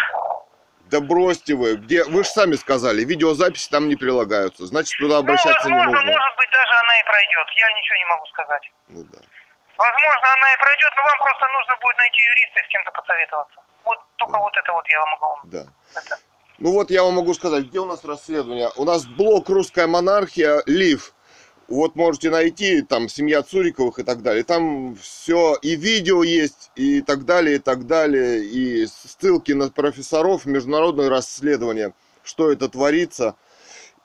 Да 0.92 1.00
бросьте 1.00 1.54
вы. 1.54 1.76
Где? 1.76 2.04
Вы 2.04 2.22
же 2.22 2.28
сами 2.28 2.52
сказали, 2.54 3.02
видеозаписи 3.02 3.70
там 3.70 3.88
не 3.88 3.96
прилагаются. 3.96 4.66
Значит, 4.66 4.99
туда 4.99 5.18
обращаться 5.18 5.66
ну, 5.66 5.70
не 5.70 5.78
возможно, 5.78 6.04
нужно. 6.04 6.20
может 6.20 6.37
быть, 6.37 6.50
даже 6.52 6.75
она 6.84 7.00
и 7.00 7.04
пройдет. 7.04 7.46
Я 7.56 7.68
ничего 7.72 7.96
не 7.96 8.04
могу 8.04 8.26
сказать. 8.26 8.72
Ну 8.88 9.04
да. 9.04 9.18
Возможно, 9.78 10.26
она 10.37 10.52
и 10.52 10.58
пройдет, 10.58 10.92
но 10.94 11.02
вам 11.02 11.18
просто 11.18 11.49
нужно 11.49 11.76
будет 11.80 11.96
найти 11.96 12.20
юриста 12.20 12.61
и 12.61 12.64
с 12.64 12.68
кем-то 12.68 12.90
посоветоваться. 12.90 13.61
Вот 13.84 13.99
только 14.16 14.38
вот 14.38 14.54
это 14.54 14.72
вот 14.72 14.88
я 14.90 14.99
вам 15.00 15.11
могу. 15.12 15.40
Да. 15.44 15.64
Это. 15.96 16.18
Ну 16.58 16.72
вот 16.72 16.90
я 16.90 17.02
вам 17.04 17.14
могу 17.14 17.32
сказать, 17.32 17.64
где 17.64 17.78
у 17.78 17.87
нас 17.87 18.04
расследование. 18.04 18.68
У 18.76 18.84
нас 18.84 19.06
блок 19.06 19.49
«Русская 19.49 19.87
монархия», 19.87 20.62
«Лив». 20.66 21.14
Вот 21.69 21.97
можете 21.97 22.31
найти, 22.31 22.83
там, 22.83 23.09
«Семья 23.09 23.42
Цуриковых» 23.42 23.99
и 23.99 24.02
так 24.02 24.23
далее. 24.23 24.45
Там 24.45 24.97
все, 24.97 25.54
и 25.62 25.76
видео 25.76 26.23
есть, 26.23 26.71
и 26.76 27.00
так 27.00 27.25
далее, 27.25 27.57
и 27.57 27.59
так 27.59 27.87
далее. 27.87 28.45
И 28.45 28.87
ссылки 28.87 29.52
на 29.52 29.71
профессоров, 29.71 30.45
международное 30.45 31.09
расследование, 31.09 31.95
что 32.23 32.52
это 32.52 32.69
творится 32.69 33.37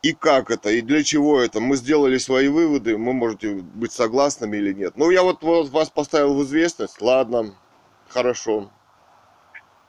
и 0.02 0.14
как 0.14 0.52
это, 0.52 0.70
и 0.70 0.82
для 0.82 1.04
чего 1.04 1.42
это. 1.42 1.60
Мы 1.60 1.76
сделали 1.76 2.18
свои 2.18 2.48
выводы, 2.48 2.96
вы 2.96 3.14
можете 3.14 3.56
быть 3.56 3.92
согласными 3.92 4.58
или 4.58 4.74
нет. 4.74 4.94
Ну, 4.96 5.10
я 5.10 5.24
вот, 5.24 5.42
вот 5.42 5.70
вас 5.70 5.90
поставил 5.90 6.36
в 6.36 6.44
известность, 6.44 7.02
ладно, 7.02 7.56
хорошо. 8.10 8.72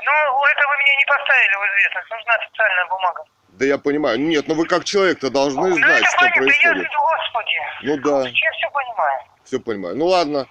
Ну, 0.01 0.45
это 0.47 0.63
вы 0.69 0.77
меня 0.79 0.97
не 0.97 1.07
поставили 1.07 1.55
в 1.55 1.65
известность. 1.69 2.11
Нужна 2.11 2.35
официальная 2.35 2.87
бумага. 2.89 3.25
Да 3.59 3.65
я 3.67 3.77
понимаю. 3.79 4.21
Нет, 4.21 4.47
ну 4.47 4.55
вы 4.55 4.67
как 4.67 4.85
человек-то 4.85 5.31
должны 5.31 5.69
Ну, 5.69 5.75
знать, 5.75 5.99
это 6.03 6.11
что 6.11 6.19
понятно, 6.21 6.43
происходит. 6.43 6.89
господи. 6.95 7.59
Ну 7.83 7.97
да, 7.99 8.29
Я 8.29 8.53
все 8.53 8.71
понимаю. 8.71 9.19
все 9.45 9.59
понимаю. 9.61 9.97
Ну 9.97 10.07
ладно, 10.07 10.47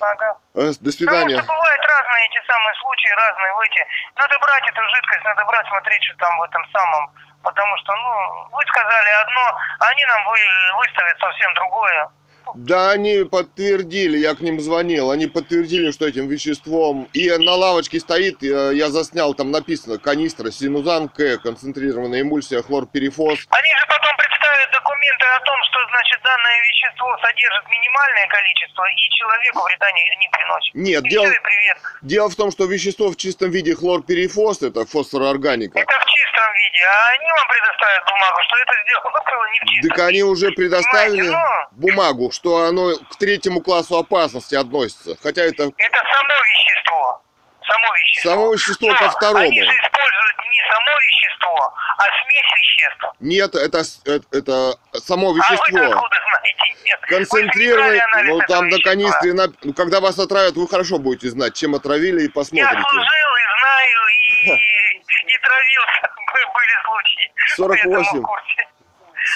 Ага. 0.00 0.38
Э, 0.54 0.70
до 0.80 0.90
свидания. 0.92 1.38
Потому 1.38 1.42
что 1.42 1.54
бывают 1.54 1.82
разные 1.86 2.22
эти 2.30 2.40
самые 2.46 2.74
случаи, 2.82 3.10
разные 3.18 3.52
в 3.54 3.60
эти. 3.60 3.82
Надо 4.14 4.38
брать 4.38 4.62
эту 4.70 4.82
жидкость, 4.94 5.24
надо 5.24 5.44
брать, 5.44 5.66
смотреть, 5.66 6.02
что 6.04 6.16
там 6.18 6.38
в 6.38 6.42
этом 6.42 6.62
самом. 6.70 7.10
Потому 7.42 7.76
что, 7.78 7.94
ну, 7.94 8.10
вы 8.54 8.62
сказали 8.66 9.10
одно, 9.22 9.44
а 9.80 9.86
они 9.90 10.04
нам 10.06 10.24
вы, 10.26 10.38
выставят 10.78 11.18
совсем 11.18 11.54
другое. 11.54 12.08
Да, 12.54 12.90
они 12.90 13.24
подтвердили, 13.24 14.18
я 14.18 14.34
к 14.34 14.40
ним 14.40 14.60
звонил, 14.60 15.10
они 15.10 15.26
подтвердили, 15.26 15.90
что 15.90 16.06
этим 16.06 16.28
веществом, 16.28 17.08
и 17.12 17.30
на 17.30 17.54
лавочке 17.54 18.00
стоит, 18.00 18.42
э, 18.42 18.72
я 18.74 18.88
заснял, 18.88 19.34
там 19.34 19.50
написано, 19.50 19.98
канистра, 19.98 20.50
синузан 20.50 21.08
К, 21.08 21.38
концентрированная 21.38 22.22
эмульсия, 22.22 22.62
хлорперифос. 22.62 23.46
Они 23.50 23.72
же 23.74 23.86
потом 23.88 24.16
представят 24.16 24.70
документы 24.72 25.26
о 25.36 25.40
том, 25.40 25.56
что, 25.70 25.78
значит, 25.90 26.20
данное 26.22 26.58
вещество 26.70 27.18
содержит 27.22 27.64
минимальное 27.68 28.26
количество 28.28 28.84
и 28.84 29.08
человеку 29.14 29.62
вреда 29.64 29.90
не, 29.92 30.16
не 30.16 30.28
приносит. 30.28 30.74
Нет, 30.74 31.04
и 31.04 31.08
дело, 31.08 31.24
привет. 31.24 31.78
дело 32.02 32.30
в 32.30 32.36
том, 32.36 32.50
что 32.50 32.64
вещество 32.64 33.10
в 33.10 33.16
чистом 33.16 33.50
виде 33.50 33.74
хлорперифос, 33.74 34.62
это 34.62 34.86
фосфороорганика. 34.86 35.78
Это 35.78 35.92
в 35.92 36.04
чистом 36.06 36.48
виде, 36.54 36.84
а 36.84 37.10
они 37.12 37.30
вам 37.30 37.48
предоставят 37.48 38.04
бумагу, 38.06 38.38
что 38.46 38.56
это 38.56 38.72
сделано 38.82 39.28
было 39.38 39.50
не 39.52 39.58
в 39.58 39.64
чистом 39.64 39.90
Так 39.90 40.08
они 40.08 40.22
уже 40.22 40.50
предоставили 40.52 41.28
Понимаете, 41.28 41.68
бумагу, 41.72 42.30
что 42.38 42.66
оно 42.66 42.94
к 43.10 43.16
третьему 43.18 43.60
классу 43.60 43.98
опасности 43.98 44.54
относится. 44.54 45.16
Хотя 45.22 45.42
это 45.42 45.64
Это 45.76 45.98
само 46.14 46.34
вещество. 46.50 47.22
Само 47.66 47.94
вещество. 47.94 48.30
само 48.30 48.52
вещество 48.54 48.88
Но 48.88 48.94
ко 48.96 49.10
второму. 49.10 49.38
Они 49.44 49.60
же 49.62 49.70
используют 49.70 50.36
не 50.52 50.60
само 50.72 50.98
вещество, 51.06 51.74
а 51.98 52.02
смесь 52.04 52.52
веществ. 52.58 53.04
Нет, 53.20 53.54
это, 53.56 53.82
с- 53.84 54.00
э, 54.06 54.20
это 54.30 54.74
само 55.04 55.30
А 55.30 55.32
вы 55.32 55.38
вещество. 55.38 55.80
откуда 55.82 56.16
знаете? 56.30 56.82
Нет. 56.84 57.00
Концентрированный, 57.08 58.00
Вы 58.14 58.22
не 58.22 58.28
ну 58.32 58.40
там 58.46 58.64
на 58.64 58.68
вещества. 58.68 58.90
канистре, 58.90 59.32
на- 59.34 59.52
ну 59.64 59.72
когда 59.74 60.00
вас 60.00 60.18
отравят, 60.18 60.54
вы 60.54 60.68
хорошо 60.68 60.98
будете 60.98 61.28
знать, 61.28 61.54
чем 61.56 61.74
отравили 61.74 62.20
и 62.22 62.24
Я 62.26 62.30
посмотрите. 62.30 62.82
служил 62.88 63.02
и 63.02 63.44
знаю, 63.58 64.00
и, 64.14 64.50
и 65.34 65.38
травился. 65.38 66.02
Бы- 66.32 66.52
Были 66.54 66.76
случаи. 66.86 67.32
48. 67.56 68.22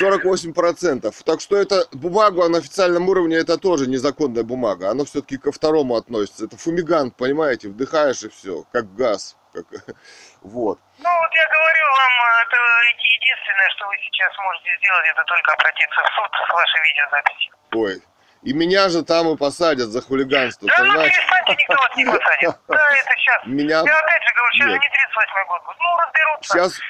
Поэтому 0.01 0.19
в 0.19 0.23
курсе. 0.23 0.49
48%. 0.49 1.15
Так 1.25 1.41
что 1.41 1.57
это 1.57 1.87
бумагу 1.93 2.49
на 2.49 2.59
официальном 2.59 3.09
уровне 3.09 3.37
это 3.37 3.59
тоже 3.59 3.87
незаконная 3.89 4.43
бумага. 4.43 4.91
Оно 4.91 5.05
все-таки 5.05 5.37
ко 5.39 5.53
второму 5.53 5.97
относится. 5.97 6.45
Это 6.47 6.57
фумигант, 6.57 7.17
понимаете, 7.17 7.69
вдыхаешь 7.69 8.23
и 8.23 8.29
все, 8.29 8.65
как 8.73 8.95
газ. 8.95 9.37
Как... 9.53 9.65
Вот. 10.43 10.79
Ну 10.99 11.05
вот 11.09 11.31
я 11.35 11.47
говорю 11.47 11.87
вам, 11.93 12.13
это 12.43 12.57
еди- 12.91 13.15
единственное, 13.23 13.69
что 13.77 13.87
вы 13.87 13.95
сейчас 14.03 14.33
можете 14.39 14.71
сделать, 14.79 15.07
это 15.13 15.23
только 15.25 15.53
обратиться 15.53 16.01
в 16.03 16.09
суд 16.17 16.31
с 16.35 16.53
вашей 16.53 16.81
видеозаписью. 16.83 17.53
Ой. 17.75 18.03
И 18.43 18.53
меня 18.53 18.89
же 18.89 19.05
там 19.05 19.29
и 19.33 19.37
посадят 19.37 19.89
за 19.91 20.03
хулиганство, 20.03 20.67
Да 20.67 20.75
ну 20.79 20.85
понимаете? 20.91 21.15
перестаньте, 21.15 21.53
никто 21.63 21.75
вас 21.77 21.97
не 21.97 22.05
посадит. 22.07 22.51
Да, 22.67 22.89
это 22.91 23.11
сейчас. 23.17 23.47
Меня 23.47 23.83
Я 23.87 23.99
опять 23.99 24.23
же 24.27 24.35
говорю, 24.35 24.53
сейчас 24.53 24.67
же 24.67 24.73
Нет. 24.73 24.83
не 24.83 24.89
38 24.89 25.47
год. 25.47 25.63
Ну, 25.79 25.89
разберутся. 26.03 26.53
сейчас 26.59 26.81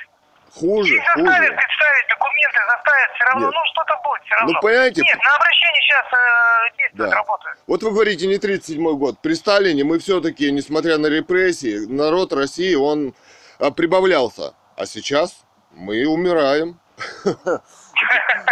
хуже, 0.54 0.97
Их 0.97 1.02
заставят 1.04 1.28
хуже. 1.38 1.52
представить 1.52 2.09
документы, 2.09 2.59
заставят 2.68 3.11
все 3.14 3.25
равно, 3.25 3.47
Нет. 3.47 3.54
ну 3.54 3.61
что-то 3.73 4.00
будет 4.04 4.23
все 4.25 4.35
равно. 4.37 4.52
Ну, 4.52 4.61
понимаете, 4.61 5.02
Нет, 5.02 5.18
на 5.25 5.35
обращение 5.37 5.82
сейчас 5.82 6.06
э, 6.12 6.76
действует, 6.78 7.11
Да. 7.11 7.16
работает. 7.16 7.56
Вот 7.66 7.82
вы 7.82 7.90
говорите, 7.90 8.26
не 8.26 8.38
37 8.38 8.97
год. 8.99 9.18
При 9.21 9.35
Сталине 9.35 9.85
мы 9.85 9.99
все-таки, 9.99 10.50
несмотря 10.52 10.99
на 10.99 11.06
репрессии, 11.06 11.87
народ 11.87 12.32
России, 12.32 12.75
он 12.75 13.14
а, 13.59 13.71
прибавлялся. 13.71 14.54
А 14.76 14.87
сейчас 14.87 15.44
мы 15.73 16.06
умираем. 16.06 16.78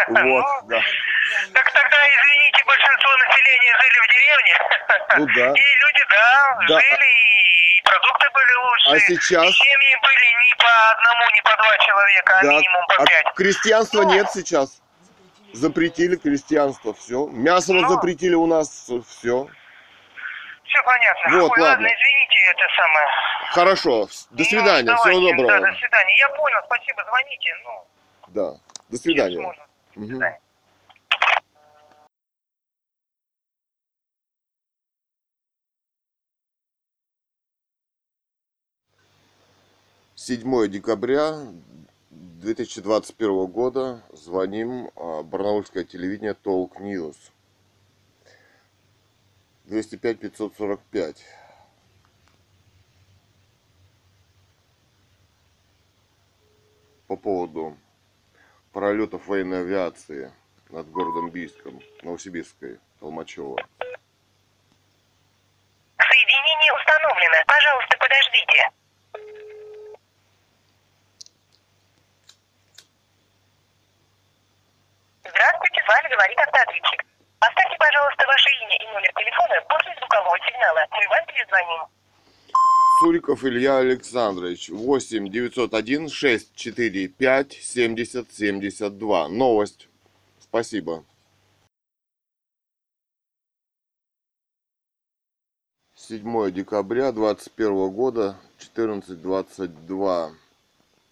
Вот, 0.08 0.66
да. 0.68 0.80
Так 1.54 1.72
тогда, 1.72 1.96
извините, 2.08 2.64
большинство 2.66 3.10
населения 3.16 3.74
жили 3.80 3.98
в 4.00 4.08
деревне. 4.14 4.54
Ну 5.18 5.26
да. 5.34 5.46
И 5.52 5.64
люди, 5.82 6.04
да, 6.10 6.56
Да. 6.68 6.80
жили, 6.80 7.78
и 7.78 7.82
продукты 7.82 8.26
были 8.32 8.54
лучше. 8.64 8.90
А 8.90 8.98
сейчас? 9.00 9.46
И 9.48 9.52
семьи 9.52 9.96
были 10.02 10.46
не 10.48 10.54
по 10.56 10.90
одному, 10.90 11.30
не 11.34 11.42
по 11.42 11.56
два 11.56 11.78
человека, 11.78 12.38
а 12.38 12.42
Да. 12.42 12.48
минимум 12.48 12.86
по 12.88 13.02
А 13.02 13.06
пять. 13.06 13.34
крестьянства 13.34 14.02
Ну. 14.02 14.12
нет 14.12 14.26
сейчас. 14.32 14.80
Запретили 15.52 16.16
крестьянство, 16.16 16.94
все. 16.94 17.26
Мясо 17.28 17.72
Ну. 17.72 17.88
запретили 17.88 18.34
у 18.34 18.46
нас, 18.46 18.68
все. 19.08 19.46
Все 20.64 20.82
понятно. 20.84 21.40
Вот, 21.42 21.50
Ой, 21.52 21.60
ладно. 21.62 21.86
извините, 21.86 22.40
это 22.52 22.64
самое. 22.76 23.08
Хорошо. 23.50 24.06
До 24.30 24.38
Ну, 24.38 24.44
свидания. 24.44 24.94
Всего 24.96 25.04
давайте, 25.04 25.20
доброго. 25.36 25.60
Да, 25.60 25.72
до 25.72 25.78
свидания. 25.78 26.16
Я 26.18 26.28
понял, 26.30 26.58
спасибо, 26.66 27.04
звоните. 27.04 27.54
Ну, 27.64 27.86
Да. 28.28 28.52
До 28.90 28.98
свидания. 28.98 29.40
можно. 29.40 29.66
До 29.94 30.00
Мгм. 30.00 30.08
свидания. 30.08 30.40
Седьмое 40.16 40.68
декабря 40.68 41.46
2021 42.10 43.46
года 43.46 44.02
звоним 44.12 44.90
а, 44.96 45.22
Барнаульское 45.22 45.84
телевидение 45.84 46.34
Толк 46.34 46.78
News. 46.80 47.16
205 49.64 50.18
545. 50.18 51.24
По 57.06 57.16
поводу 57.16 57.76
пролетов 58.72 59.26
военной 59.26 59.60
авиации 59.60 60.32
над 60.70 60.90
городом 60.90 61.30
Бийском, 61.30 61.80
Новосибирской, 62.02 62.78
Толмачева. 63.00 63.56
Соединение 65.98 66.72
установлено. 66.74 67.36
Пожалуйста, 67.46 67.96
подождите. 67.98 68.70
Здравствуйте, 75.24 75.82
с 75.82 75.88
вами 75.88 76.14
говорит 76.14 76.38
автоответчик. 76.38 77.04
Оставьте, 77.40 77.76
пожалуйста, 77.78 78.26
ваше 78.26 78.50
имя 78.62 78.76
и 78.76 78.86
номер 78.92 79.12
телефона 79.14 79.60
после 79.68 79.94
звукового 79.96 80.38
сигнала. 80.38 80.86
Мы 80.90 81.08
вам 81.08 81.26
перезвоним. 81.26 81.99
Цуриков 83.00 83.46
Илья 83.46 83.78
Александрович, 83.78 84.68
8 84.68 85.30
901 85.30 86.10
645 86.10 87.52
70 87.54 88.30
72. 88.30 89.28
Новость. 89.30 89.88
Спасибо. 90.38 91.02
7 95.94 96.50
декабря 96.50 97.10
2021 97.12 97.90
года, 97.90 98.36
14.22. 98.58 100.34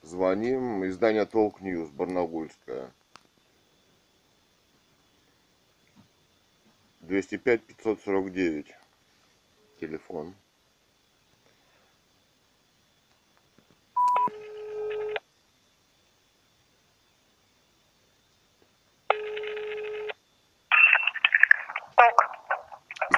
Звоним. 0.03 0.87
Издание 0.87 1.25
Толк 1.25 1.63
News, 1.63 1.89
Барнаульская. 1.89 2.93
205 7.01 7.63
549. 7.63 8.67
Телефон. 9.81 10.35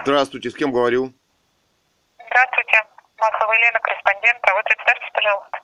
Здравствуйте, 0.03 0.51
с 0.51 0.55
кем 0.55 0.73
говорю? 0.73 1.13
Здравствуйте. 2.17 2.87
Маслова 3.19 3.53
Елена, 3.53 3.81
корреспондент. 3.81 4.39
А 4.43 4.55
вы 4.55 4.63
представьтесь, 4.63 5.11
пожалуйста. 5.13 5.59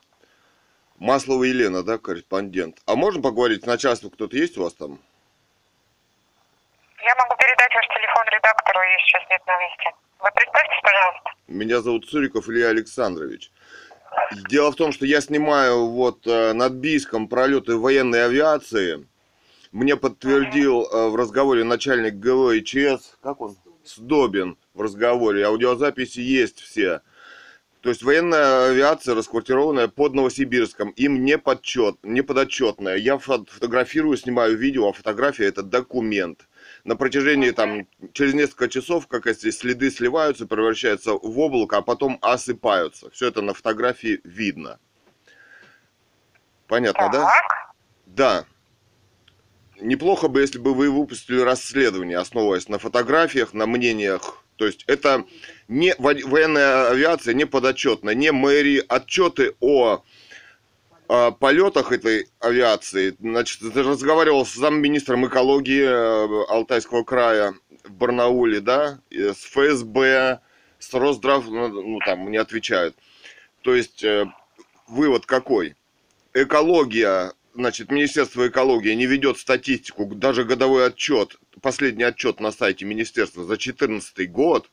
Маслова 0.98 1.44
Елена, 1.44 1.82
да, 1.82 1.98
корреспондент. 1.98 2.78
А 2.86 2.96
можно 2.96 3.22
поговорить 3.22 3.62
с 3.62 3.66
начальством, 3.66 4.10
кто-то 4.10 4.36
есть 4.36 4.58
у 4.58 4.64
вас 4.64 4.74
там? 4.74 4.98
Я 7.02 7.14
могу 7.16 7.36
передать 7.36 7.74
ваш 7.74 7.86
телефон 7.88 8.24
редактору, 8.30 8.82
ее 8.82 8.98
сейчас 9.06 9.22
нет 9.30 9.42
на 9.46 9.58
месте. 9.58 9.90
Вы 10.18 10.30
представьтесь, 10.34 10.80
пожалуйста. 10.82 11.30
Меня 11.46 11.80
зовут 11.80 12.08
Цуриков 12.08 12.48
Илья 12.48 12.68
Александрович. 12.68 13.50
Дело 14.50 14.70
в 14.72 14.76
том, 14.76 14.92
что 14.92 15.06
я 15.06 15.20
снимаю 15.20 15.86
вот 15.86 16.26
э, 16.26 16.52
над 16.52 16.74
Бийском 16.74 17.28
пролеты 17.28 17.76
военной 17.76 18.24
авиации. 18.24 19.06
Мне 19.72 19.96
подтвердил 19.96 20.84
э, 20.84 21.08
в 21.08 21.16
разговоре 21.16 21.64
начальник 21.64 22.14
ГВИЧС, 22.14 23.18
как 23.22 23.40
он? 23.40 23.56
Сдобин 23.88 24.56
в 24.74 24.82
разговоре. 24.82 25.44
Аудиозаписи 25.44 26.20
есть 26.20 26.60
все. 26.60 27.00
То 27.80 27.90
есть 27.90 28.02
военная 28.02 28.70
авиация, 28.70 29.14
расквартированная 29.14 29.86
под 29.86 30.14
Новосибирском, 30.14 30.90
им 30.90 31.24
не, 31.24 31.38
подчет, 31.38 31.96
не 32.02 32.22
подотчетная. 32.22 32.96
Я 32.96 33.14
фо- 33.14 33.46
фотографирую, 33.48 34.16
снимаю 34.16 34.56
видео, 34.56 34.88
а 34.88 34.92
фотография 34.92 35.44
это 35.44 35.62
документ. 35.62 36.48
на 36.82 36.96
протяжении 36.96 37.50
там 37.52 37.86
через 38.12 38.34
несколько 38.34 38.68
часов, 38.68 39.06
как 39.06 39.26
если 39.26 39.50
следы 39.50 39.90
сливаются, 39.90 40.46
превращаются 40.46 41.12
в 41.12 41.38
облако, 41.38 41.76
а 41.76 41.82
потом 41.82 42.18
осыпаются. 42.22 43.08
Все 43.10 43.28
это 43.28 43.40
на 43.40 43.54
фотографии 43.54 44.20
видно. 44.24 44.80
Понятно, 46.66 47.08
да? 47.12 47.24
Так. 47.24 47.74
Да. 48.06 48.44
Неплохо 49.80 50.28
бы, 50.28 50.40
если 50.40 50.58
бы 50.58 50.74
вы 50.74 50.90
выпустили 50.90 51.40
расследование, 51.40 52.18
основываясь 52.18 52.68
на 52.68 52.78
фотографиях, 52.78 53.52
на 53.52 53.66
мнениях. 53.66 54.42
То 54.56 54.66
есть 54.66 54.84
это 54.86 55.24
не 55.68 55.94
во- 55.98 56.14
военная 56.14 56.88
авиация, 56.88 57.34
не 57.34 57.44
подотчетная, 57.44 58.14
не 58.14 58.32
мэрии. 58.32 58.82
Отчеты 58.88 59.54
о, 59.60 60.02
о 61.08 61.30
полетах 61.32 61.92
этой 61.92 62.28
авиации. 62.40 63.14
Значит, 63.20 63.62
разговаривал 63.76 64.46
с 64.46 64.54
замминистром 64.54 65.26
экологии 65.26 65.84
э, 65.84 66.44
Алтайского 66.48 67.04
края 67.04 67.54
в 67.84 67.92
Барнауле, 67.92 68.60
да, 68.60 69.00
с 69.10 69.44
ФСБ, 69.44 70.40
с 70.78 70.94
Росздрав, 70.94 71.46
ну 71.48 71.68
ну, 71.68 71.98
там 72.04 72.30
не 72.30 72.38
отвечают. 72.38 72.96
То 73.62 73.74
есть 73.74 74.02
э, 74.04 74.26
вывод 74.88 75.26
какой? 75.26 75.76
Экология 76.32 77.32
значит, 77.56 77.90
Министерство 77.90 78.46
экологии 78.46 78.92
не 78.92 79.06
ведет 79.06 79.38
статистику, 79.38 80.06
даже 80.06 80.44
годовой 80.44 80.86
отчет, 80.86 81.36
последний 81.62 82.04
отчет 82.04 82.40
на 82.40 82.52
сайте 82.52 82.84
Министерства 82.84 83.42
за 83.42 83.56
2014 83.56 84.30
год, 84.30 84.70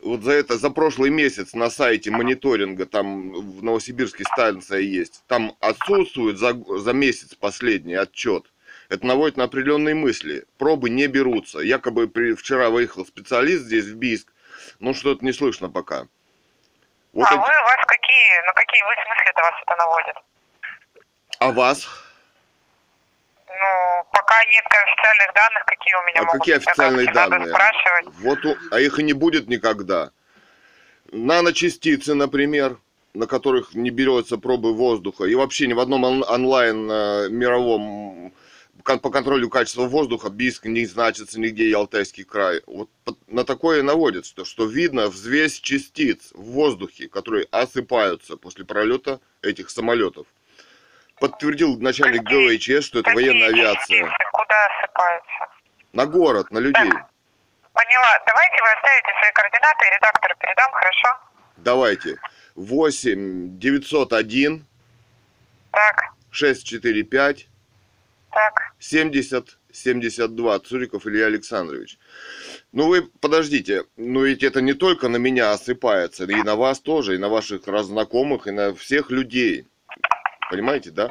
вот 0.00 0.22
за 0.22 0.32
это, 0.32 0.56
за 0.56 0.70
прошлый 0.70 1.10
месяц 1.10 1.54
на 1.54 1.70
сайте 1.70 2.10
мониторинга, 2.10 2.86
там 2.86 3.32
в 3.32 3.64
Новосибирске 3.64 4.24
станция 4.24 4.78
есть, 4.78 5.24
там 5.26 5.56
отсутствует 5.60 6.38
за, 6.38 6.54
за 6.54 6.92
месяц 6.92 7.34
последний 7.34 7.94
отчет. 7.94 8.44
Это 8.88 9.04
наводит 9.04 9.36
на 9.36 9.44
определенные 9.44 9.94
мысли. 9.94 10.46
Пробы 10.56 10.88
не 10.88 11.08
берутся. 11.08 11.58
Якобы 11.58 12.08
при, 12.08 12.32
вчера 12.32 12.70
выехал 12.70 13.04
специалист 13.04 13.64
здесь, 13.64 13.84
в 13.84 13.96
Бийск, 13.96 14.32
но 14.78 14.94
что-то 14.94 15.24
не 15.24 15.32
слышно 15.32 15.68
пока. 15.68 16.06
Вот 17.12 17.26
а 17.28 17.34
эти- 17.34 17.38
вы, 17.38 17.42
вас 17.42 17.86
какие, 17.86 18.46
на 18.46 18.52
какие 18.52 18.82
вы 18.84 18.94
смысле 19.04 19.30
это 19.30 19.42
вас 19.42 19.54
это 19.66 19.76
наводит? 19.76 20.16
А 21.38 21.52
вас? 21.52 21.86
Ну, 23.46 24.04
пока 24.12 24.44
нет 24.44 24.64
официальных 24.66 25.34
данных, 25.34 25.64
какие 25.66 25.94
у 25.94 26.02
меня 26.06 26.20
А 26.20 26.24
могут 26.24 26.40
какие 26.40 26.54
быть. 26.56 26.66
официальные 26.66 27.06
Надо 27.06 27.30
данные? 27.30 27.48
спрашивать. 27.48 28.06
Вот, 28.20 28.44
у- 28.44 28.56
а 28.70 28.80
их 28.80 28.98
и 28.98 29.02
не 29.02 29.12
будет 29.12 29.48
никогда. 29.48 30.10
Наночастицы, 31.12 32.14
например, 32.14 32.78
на 33.14 33.26
которых 33.26 33.74
не 33.74 33.90
берется 33.90 34.36
пробы 34.36 34.74
воздуха, 34.74 35.24
и 35.24 35.34
вообще 35.34 35.66
ни 35.66 35.72
в 35.72 35.80
одном 35.80 36.04
он- 36.04 36.24
онлайн 36.28 36.90
э, 36.90 37.28
мировом 37.30 38.32
по 38.84 39.10
контролю 39.10 39.50
качества 39.50 39.82
воздуха 39.82 40.30
Бийск 40.30 40.64
не 40.64 40.86
значится 40.86 41.38
нигде 41.38 41.64
и 41.64 41.72
Алтайский 41.74 42.24
край. 42.24 42.62
Вот 42.66 42.88
на 43.26 43.44
такое 43.44 43.82
наводит, 43.82 44.24
что, 44.24 44.46
что 44.46 44.64
видно 44.64 45.08
взвесь 45.08 45.60
частиц 45.60 46.30
в 46.32 46.42
воздухе, 46.52 47.08
которые 47.08 47.46
осыпаются 47.50 48.36
после 48.38 48.64
пролета 48.64 49.20
этих 49.42 49.68
самолетов. 49.68 50.26
Подтвердил 51.20 51.78
начальник 51.78 52.22
ГВЧС, 52.22 52.86
что 52.86 53.00
это 53.00 53.10
Какие 53.10 53.28
военная 53.28 53.48
авиация. 53.48 53.76
частицы 53.76 54.24
Куда 54.32 54.66
осыпаются? 54.66 55.48
На 55.92 56.06
город, 56.06 56.50
на 56.50 56.58
людей. 56.58 56.92
Поняла. 57.72 58.22
Давайте 58.26 58.62
вы 58.62 58.70
оставите 58.72 59.08
свои 59.20 59.32
координаты, 59.34 59.86
и 59.86 59.94
редактору 59.96 60.34
передам, 60.38 60.72
хорошо? 60.72 61.08
Давайте. 61.56 62.18
8 62.54 63.58
901 63.58 64.66
Так, 65.72 66.04
645 66.30 67.48
так. 68.32 68.72
70 68.78 69.58
72. 69.72 70.58
Цуриков 70.60 71.06
Илья 71.06 71.26
Александрович. 71.26 71.98
Ну 72.72 72.88
вы 72.88 73.02
подождите, 73.20 73.84
ну 73.96 74.24
ведь 74.24 74.42
это 74.42 74.60
не 74.60 74.74
только 74.74 75.08
на 75.08 75.16
меня 75.16 75.52
осыпается, 75.52 76.24
и 76.24 76.42
на 76.42 76.56
вас 76.56 76.80
тоже, 76.80 77.14
и 77.14 77.18
на 77.18 77.28
ваших 77.28 77.64
знакомых, 77.64 78.46
и 78.46 78.50
на 78.50 78.74
всех 78.74 79.10
людей. 79.10 79.66
Понимаете, 80.50 80.90
да? 80.90 81.10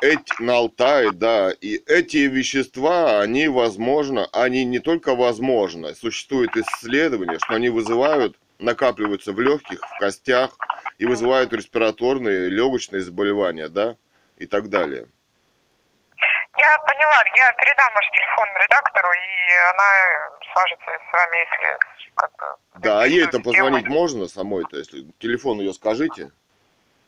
Эти, 0.00 0.40
на 0.40 0.56
Алтае, 0.56 1.12
да. 1.12 1.52
И 1.60 1.76
эти 1.86 2.18
вещества, 2.18 3.20
они 3.20 3.48
возможно, 3.48 4.28
они 4.32 4.64
не 4.64 4.78
только 4.78 5.14
возможно, 5.14 5.94
существует 5.94 6.56
исследование, 6.56 7.38
что 7.38 7.54
они 7.54 7.68
вызывают, 7.68 8.36
накапливаются 8.58 9.32
в 9.32 9.40
легких, 9.40 9.80
в 9.80 9.98
костях 9.98 10.50
и 10.98 11.06
вызывают 11.06 11.52
респираторные, 11.52 12.48
легочные 12.48 13.02
заболевания, 13.02 13.68
да, 13.68 13.96
и 14.38 14.46
так 14.46 14.68
далее. 14.70 15.06
Я 16.58 16.78
поняла, 16.80 17.22
я 17.36 17.52
передам 17.52 17.94
ваш 17.94 18.06
телефон 18.10 18.48
редактору, 18.62 19.08
и 19.08 19.52
она 19.72 20.30
свяжется 20.52 20.90
с 20.90 21.12
вами, 21.12 21.36
если 21.38 21.78
как 22.14 22.30
бы... 22.32 22.80
Да, 22.80 23.02
а 23.02 23.06
ей-то 23.06 23.38
интересует 23.38 23.44
позвонить 23.44 23.88
можно 23.88 24.26
самой-то, 24.28 24.76
если 24.76 25.06
телефон 25.18 25.60
ее 25.60 25.72
скажите? 25.72 26.30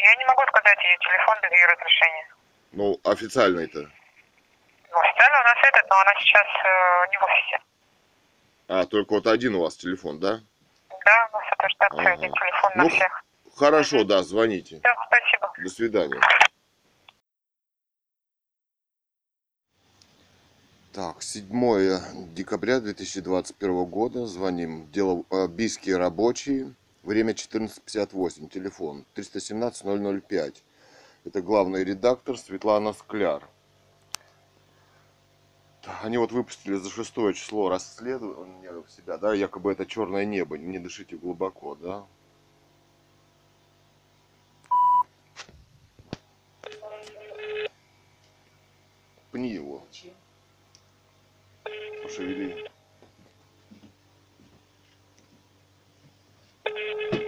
Я 0.04 0.14
не 0.16 0.24
могу 0.26 0.42
сказать 0.48 0.78
ей 0.84 0.98
телефон 0.98 1.36
без 1.42 1.50
ее 1.50 1.66
разрешения. 1.66 2.28
Ну, 2.72 3.00
официальный-то. 3.04 3.78
Ну, 4.90 4.98
официально 5.00 5.40
у 5.40 5.44
нас 5.44 5.56
этот, 5.62 5.88
но 5.88 5.96
она 5.98 6.14
сейчас 6.20 6.46
э, 6.46 7.10
не 7.10 7.16
в 7.16 7.22
офисе. 7.22 7.58
А, 8.68 8.84
только 8.84 9.12
вот 9.14 9.26
один 9.26 9.54
у 9.54 9.62
вас 9.62 9.76
телефон, 9.76 10.20
да? 10.20 10.40
Да, 11.06 11.28
у 11.32 11.36
нас 11.36 11.44
это 11.52 11.68
штатный 11.70 12.04
Ага. 12.04 12.12
один 12.12 12.32
телефон 12.34 12.72
на 12.74 12.82
Ну, 12.82 12.88
всех. 12.90 13.24
Хорошо, 13.56 14.04
да, 14.04 14.22
звоните. 14.22 14.80
Все, 14.84 14.94
спасибо. 15.06 15.52
До 15.56 15.68
свидания. 15.70 16.20
Так, 20.92 21.22
7 21.22 21.48
декабря 22.34 22.78
2021 22.80 23.84
года. 23.86 24.26
Звоним. 24.26 24.90
Дело 24.92 25.24
э, 25.30 25.46
Бийские 25.48 25.96
рабочие. 25.96 26.74
Время 27.04 27.34
14.58. 27.34 28.48
Телефон 28.48 29.04
317-005. 29.14 30.62
Это 31.26 31.42
главный 31.42 31.84
редактор 31.84 32.38
Светлана 32.38 32.94
Скляр. 32.94 33.46
Они 36.02 36.16
вот 36.16 36.32
выпустили 36.32 36.76
за 36.76 36.88
шестое 36.88 37.34
число 37.34 37.68
расследование 37.68 38.72
в 38.80 38.90
себя, 38.90 39.18
да, 39.18 39.34
якобы 39.34 39.72
это 39.72 39.84
черное 39.84 40.24
небо, 40.24 40.56
не 40.56 40.78
дышите 40.78 41.16
глубоко, 41.16 41.74
да. 41.74 42.06
Пни 49.30 49.50
его. 49.50 49.86
Пошевели. 52.02 52.73
Thank 56.74 57.14
you. 57.14 57.23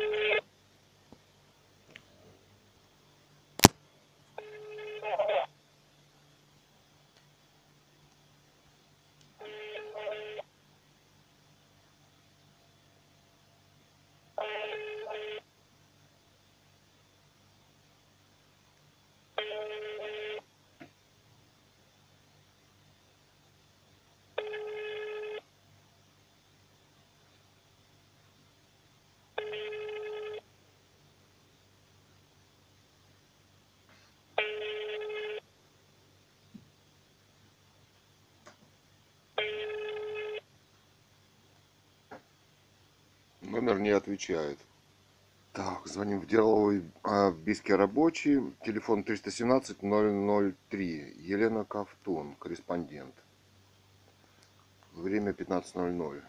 Номер 43.67 43.81
не 43.81 43.91
отвечает. 43.91 44.59
Так, 45.53 45.89
звоним 45.89 46.21
в 46.21 46.27
деловой 46.29 46.85
а, 47.03 47.31
в 47.31 47.39
Бийске 47.41 47.75
рабочий. 47.75 48.41
Телефон 48.65 49.01
317-003. 49.01 50.55
Елена 50.71 51.65
Ковтун, 51.65 52.37
корреспондент. 52.37 53.13
Время 54.93 55.33
15.00. 55.33 56.23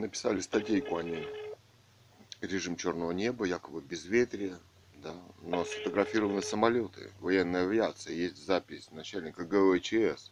написали 0.00 0.40
статейку 0.40 0.96
они. 0.96 1.26
Режим 2.40 2.76
черного 2.76 3.12
неба, 3.12 3.44
якобы 3.44 3.80
безветрие, 3.80 4.58
да, 5.02 5.14
но 5.42 5.64
сфотографированы 5.64 6.42
самолеты, 6.42 7.12
военная 7.20 7.62
авиация, 7.62 8.14
есть 8.14 8.36
запись 8.36 8.90
начальника 8.92 9.44
ГВЧС, 9.44 10.30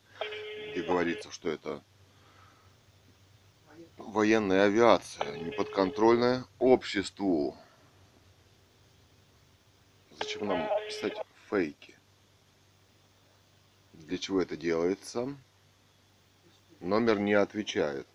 где 0.71 0.83
говорится, 0.83 1.31
что 1.33 1.51
это 1.51 1.83
военная 3.97 4.67
авиация, 4.67 5.37
неподконтрольная 5.39 6.45
обществу. 6.59 7.57
Зачем 10.19 10.47
нам 10.47 10.69
писать 10.89 11.17
фейки? 11.51 11.97
Для 13.95 14.19
чего 14.19 14.41
это 14.41 14.57
делается? 14.57 15.35
Номер 16.81 17.19
не 17.19 17.35
отвечает. 17.35 18.07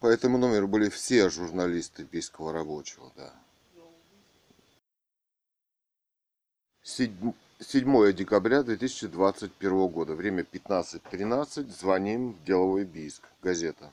По 0.00 0.06
этому 0.06 0.38
номеру 0.38 0.66
были 0.66 0.88
все 0.88 1.28
журналисты 1.28 2.04
Бийского 2.04 2.52
рабочего, 2.54 3.12
да. 3.16 3.34
7 6.82 8.12
декабря 8.14 8.62
2021 8.62 9.88
года. 9.88 10.14
Время 10.14 10.42
15.13. 10.50 11.70
Звоним 11.70 12.32
в 12.32 12.44
Деловой 12.44 12.84
Бийск. 12.84 13.22
Газета. 13.42 13.92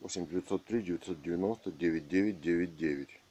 Восемь 0.00 0.26
девятьсот 0.26 0.64
три 0.64 0.82
девятьсот 0.82 1.22
девяносто 1.22 1.70
девять 1.70 2.08
девять 2.08 2.40
девять 2.40 2.76
девять. 2.76 3.21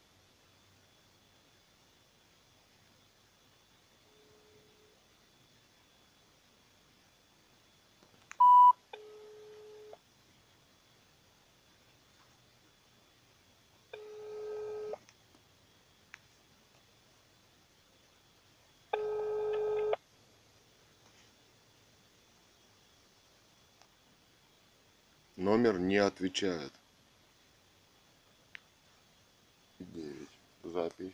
Номер 25.61 25.79
не 25.79 25.97
отвечает. 25.97 26.73
9. 29.77 30.27
Запись. 30.63 31.13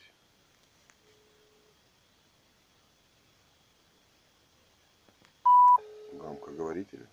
Громкоговоритель. 6.14 7.06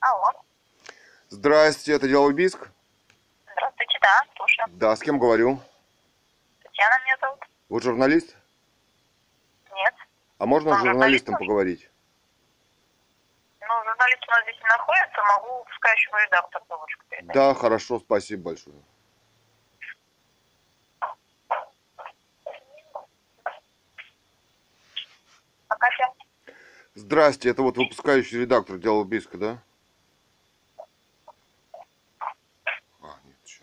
Алло. 0.00 0.42
Здрасте, 1.28 1.92
это 1.92 2.08
Деловой 2.08 2.32
Биск? 2.32 2.70
Здравствуйте, 3.52 3.98
да, 4.00 4.22
слушаю. 4.34 4.66
Да, 4.78 4.96
с 4.96 5.00
кем 5.00 5.18
говорю? 5.18 5.60
Татьяна 6.62 7.04
меня 7.04 7.18
зовут. 7.20 7.40
Вы 7.68 7.82
журналист? 7.82 8.34
Нет. 9.74 9.94
А 10.38 10.46
можно 10.46 10.70
с 10.70 10.78
журналистом 10.78 10.92
журналистом? 10.94 11.34
поговорить? 11.36 11.90
Журналист 13.96 14.28
у 14.28 14.30
нас 14.30 14.42
здесь 14.42 14.56
не 14.60 14.68
находится, 14.68 15.22
могу 15.22 15.64
пускающему 15.64 16.18
редактору 16.18 16.64
ручку 16.68 17.04
передать. 17.08 17.34
Да, 17.34 17.54
хорошо, 17.54 17.98
спасибо 17.98 18.42
большое. 18.50 18.76
Сейчас. 25.96 26.10
Здрасте, 26.94 27.48
это 27.48 27.62
вот 27.62 27.78
выпускающий 27.78 28.40
редактор 28.40 28.76
Делового 28.76 29.04
Биска, 29.04 29.38
да? 29.38 29.62
А, 33.00 33.14
нет, 33.24 33.36
еще. 33.44 33.62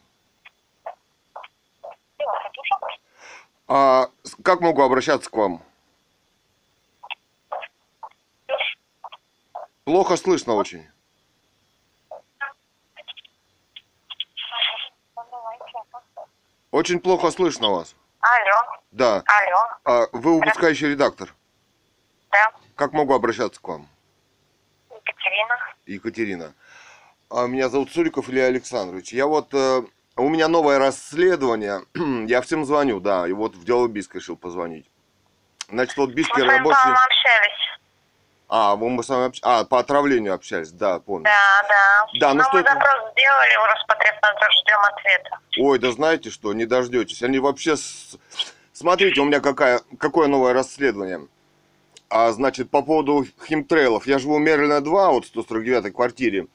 А 3.68 4.10
как 4.44 4.62
могу 4.62 4.82
обращаться 4.82 5.30
к 5.30 5.36
вам? 5.36 5.64
Плохо 9.86 10.16
слышно 10.16 10.54
очень. 10.54 10.88
Очень 16.72 17.00
плохо 17.00 17.32
слышно 17.32 17.70
вас. 17.70 17.96
Алло, 18.20 18.78
Да. 18.92 19.24
алло, 19.26 19.68
А 19.84 20.08
вы 20.14 20.40
выпускающий 20.40 20.90
редактор. 20.90 21.34
да, 22.32 22.52
Как 22.76 22.94
могу 22.94 23.14
обращаться 23.14 23.62
к 23.62 23.68
вам? 23.68 23.88
Екатерина. 24.90 25.58
Екатерина. 25.86 26.54
А, 27.30 27.48
Меня 27.48 27.70
зовут 27.70 27.92
Суриков 27.92 28.30
Илья 28.30 28.46
Александрович. 28.46 29.12
Я 29.14 29.28
вот... 29.28 29.54
э, 29.54 29.84
У 30.16 30.30
меня 30.30 30.48
новое 30.48 30.80
расследование. 30.80 31.82
Я 32.28 32.42
всем 32.42 32.66
звоню, 32.66 33.00
да. 33.00 33.28
И 33.28 33.34
вот 33.34 33.56
в 33.56 33.66
дело 33.66 33.88
Биск 33.88 34.16
решил 34.16 34.38
позвонить. 34.38 34.90
Значит, 35.70 35.98
вот 35.98 36.14
Мы 36.16 36.24
с 36.24 36.30
вами, 36.30 36.42
по-моему, 36.60 36.72
общались. 36.72 37.63
А, 38.50 38.76
вы- 38.76 38.90
мы 38.90 39.04
с 39.04 39.10
вами 39.10 39.28
общ- 39.30 39.40
А, 39.42 39.64
по 39.64 39.80
отравлению 39.80 40.34
общались, 40.34 40.72
да, 40.72 41.00
помню. 41.00 41.24
Да, 41.26 41.66
да. 41.68 42.08
Да, 42.20 42.30
ну 42.34 42.40
Но 42.40 42.44
что 42.44 42.54
мы 42.56 42.60
это? 42.62 42.74
запрос 42.74 43.12
сделали, 43.14 43.56
в 43.58 43.66
Роспотребнадзор 43.74 44.52
ждем 44.62 44.80
ответа. 44.80 45.40
Ой, 45.60 45.80
да 45.80 45.92
знаете 45.92 46.30
что, 46.30 46.54
не 46.54 46.66
дождетесь. 46.66 47.24
Они 47.24 47.40
вообще... 47.40 47.78
с- 47.78 48.18
Смотрите, 48.74 49.22
у 49.22 49.26
меня 49.26 49.40
какая, 49.40 49.82
какое 50.00 50.28
новое 50.28 50.54
расследование. 50.54 51.28
А, 52.10 52.32
значит, 52.32 52.70
по 52.70 52.82
поводу 52.84 53.26
химтрейлов. 53.48 54.06
Я 54.08 54.20
живу 54.20 54.38
в 54.38 54.42
Мерлина 54.42 54.82
2, 54.82 55.10
вот 55.12 55.26
в 55.26 55.36
149-й 55.36 55.92
квартире. 55.92 56.48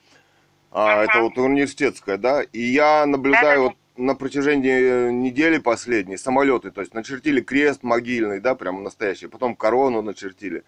А, 0.70 1.04
Это 1.04 1.20
вот 1.20 1.36
университетская, 1.38 2.16
да. 2.18 2.42
И 2.42 2.60
я 2.60 3.06
наблюдаю 3.06 3.62
вот 3.62 3.72
на 3.96 4.14
протяжении 4.14 5.08
э, 5.08 5.10
недели 5.10 5.58
последней 5.58 6.16
самолеты, 6.16 6.70
то 6.70 6.80
есть 6.82 6.94
начертили 6.94 7.40
крест 7.40 7.82
могильный, 7.82 8.38
да, 8.38 8.54
прям 8.54 8.84
настоящий, 8.84 9.26
потом 9.26 9.56
корону 9.56 10.02
начертили. 10.02 10.62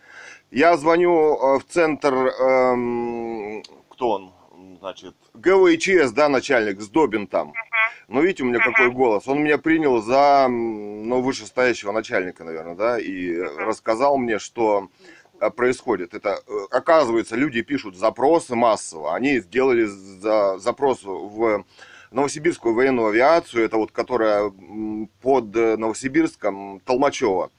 Я 0.50 0.76
звоню 0.76 1.36
э, 1.36 1.58
в 1.60 1.64
центр, 1.64 2.12
эм, 2.12 3.62
кто 3.88 4.10
он, 4.10 4.32
значит, 4.80 5.14
ГВЧС, 5.34 6.10
да, 6.10 6.28
начальник, 6.28 6.80
Сдобин 6.80 7.28
там. 7.28 7.52
Ну, 8.08 8.20
видите, 8.22 8.42
у 8.42 8.46
меня 8.46 8.58
какой 8.58 8.90
голос. 8.90 9.28
Он 9.28 9.40
меня 9.44 9.58
принял 9.58 10.02
за, 10.02 10.48
ну, 10.48 11.20
вышестоящего 11.20 11.92
начальника, 11.92 12.42
наверное, 12.42 12.74
да, 12.74 12.98
и 12.98 13.30
э, 13.30 13.44
рассказал 13.58 14.18
мне, 14.18 14.40
что 14.40 14.88
э, 15.40 15.50
происходит. 15.50 16.14
Это, 16.14 16.42
э, 16.44 16.52
оказывается, 16.72 17.36
люди 17.36 17.62
пишут 17.62 17.94
запросы 17.96 18.56
массово. 18.56 19.14
Они 19.14 19.38
сделали 19.38 19.84
за, 19.84 20.58
запрос 20.58 21.04
в 21.04 21.64
Новосибирскую 22.10 22.74
военную 22.74 23.10
авиацию, 23.10 23.64
это 23.64 23.76
вот 23.76 23.92
которая 23.92 24.52
под 25.22 25.54
Новосибирском, 25.54 26.80
Толмачева. 26.84 27.52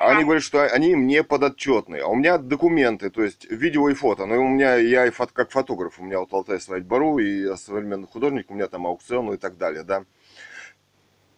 Они 0.00 0.24
говорят, 0.24 0.42
что 0.42 0.64
они 0.64 0.92
им 0.92 1.06
не 1.06 1.22
подотчетны. 1.22 1.96
А 1.96 2.06
у 2.08 2.14
меня 2.14 2.38
документы, 2.38 3.10
то 3.10 3.22
есть 3.22 3.50
видео 3.50 3.88
и 3.88 3.94
фото. 3.94 4.26
Но 4.26 4.36
у 4.36 4.48
меня, 4.48 4.76
я 4.76 5.06
и 5.06 5.10
фото, 5.10 5.32
как 5.32 5.50
фотограф, 5.50 5.98
у 5.98 6.04
меня 6.04 6.20
вот 6.20 6.32
Алтай 6.32 6.60
Свадьбару, 6.60 7.18
и 7.18 7.42
я 7.42 7.56
современный 7.56 8.06
художник, 8.06 8.50
у 8.50 8.54
меня 8.54 8.68
там 8.68 8.86
аукцион 8.86 9.32
и 9.34 9.36
так 9.36 9.56
далее, 9.56 9.82
да. 9.82 10.04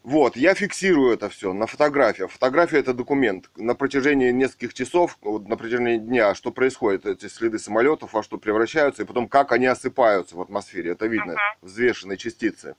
Вот, 0.02 0.34
я 0.34 0.54
фиксирую 0.54 1.12
это 1.12 1.28
все 1.28 1.52
на 1.52 1.66
фотографиях. 1.66 2.30
Фотография 2.30 2.78
это 2.78 2.94
документ. 2.94 3.50
На 3.56 3.74
протяжении 3.74 4.30
нескольких 4.30 4.72
часов, 4.72 5.18
вот 5.20 5.46
на 5.46 5.56
протяжении 5.56 5.98
дня, 5.98 6.34
что 6.34 6.50
происходит, 6.52 7.04
эти 7.04 7.26
следы 7.26 7.58
самолетов, 7.58 8.14
во 8.14 8.22
что 8.22 8.38
превращаются, 8.38 9.02
и 9.02 9.06
потом 9.06 9.28
как 9.28 9.52
они 9.52 9.66
осыпаются 9.66 10.36
в 10.36 10.40
атмосфере. 10.40 10.92
Это 10.92 11.06
видно, 11.06 11.36
взвешенные 11.60 12.16
частицы. 12.16 12.76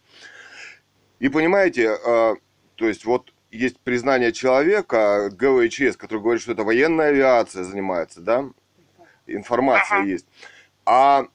И 1.20 1.30
понимаете, 1.30 1.96
э, 2.04 2.36
то 2.76 2.88
есть 2.88 3.06
вот 3.06 3.32
есть 3.52 3.80
признание 3.80 4.32
человека, 4.32 5.30
ГВЧС, 5.32 5.98
который 5.98 6.22
говорит, 6.22 6.42
что 6.42 6.54
это 6.54 6.64
военная 6.64 7.10
авиация 7.10 7.64
занимается, 7.64 8.22
да, 8.22 8.46
информация 9.28 10.00
Ага. 10.00 10.08
есть. 10.08 10.26
А, 10.86 11.28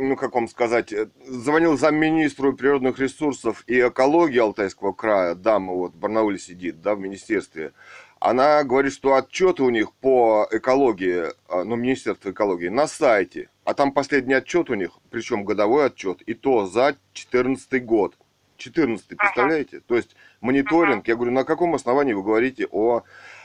ну 0.00 0.16
как 0.16 0.34
вам 0.34 0.48
сказать, 0.48 0.92
э, 0.92 1.08
звонил 1.26 1.76
замминистру 1.76 2.54
природных 2.54 2.98
ресурсов 2.98 3.64
и 3.66 3.80
экологии 3.80 4.38
Алтайского 4.38 4.92
края, 4.92 5.34
дама 5.34 5.74
вот 5.74 5.92
в 5.92 5.96
Барнауле 5.96 6.38
сидит, 6.38 6.80
да, 6.80 6.94
в 6.94 7.00
министерстве. 7.00 7.72
Она 8.20 8.64
говорит, 8.64 8.92
что 8.92 9.14
отчеты 9.14 9.62
у 9.62 9.70
них 9.70 9.92
по 9.92 10.48
экологии, 10.50 11.26
а, 11.48 11.62
ну, 11.64 11.76
Министерство 11.76 12.30
экологии, 12.30 12.68
на 12.68 12.88
сайте. 12.88 13.48
А 13.64 13.74
там 13.74 13.92
последний 13.92 14.34
отчет 14.34 14.70
у 14.70 14.74
них, 14.74 14.98
причем 15.10 15.44
годовой 15.44 15.86
отчет, 15.86 16.22
и 16.22 16.34
то 16.34 16.66
за 16.66 16.96
2014 17.12 17.84
год. 17.84 18.16
14 18.56 19.06
представляете? 19.16 19.80
То 19.86 19.94
есть 19.94 20.16
мониторинг. 20.40 21.06
Я 21.08 21.16
говорю, 21.16 21.32
на 21.32 21.44
каком 21.44 21.74
основании 21.74 22.12
вы 22.12 22.22
говорите 22.22 22.66
о, 22.70 23.02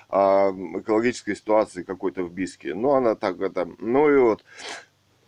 а, 0.10 0.52
экологической 0.52 1.36
ситуации 1.36 1.84
какой-то 1.84 2.24
в 2.24 2.32
Биске? 2.32 2.74
Ну, 2.74 2.92
она 2.92 3.16
так 3.16 3.40
это... 3.42 3.68
Ну 3.80 4.10
и 4.10 4.18
вот, 4.18 4.44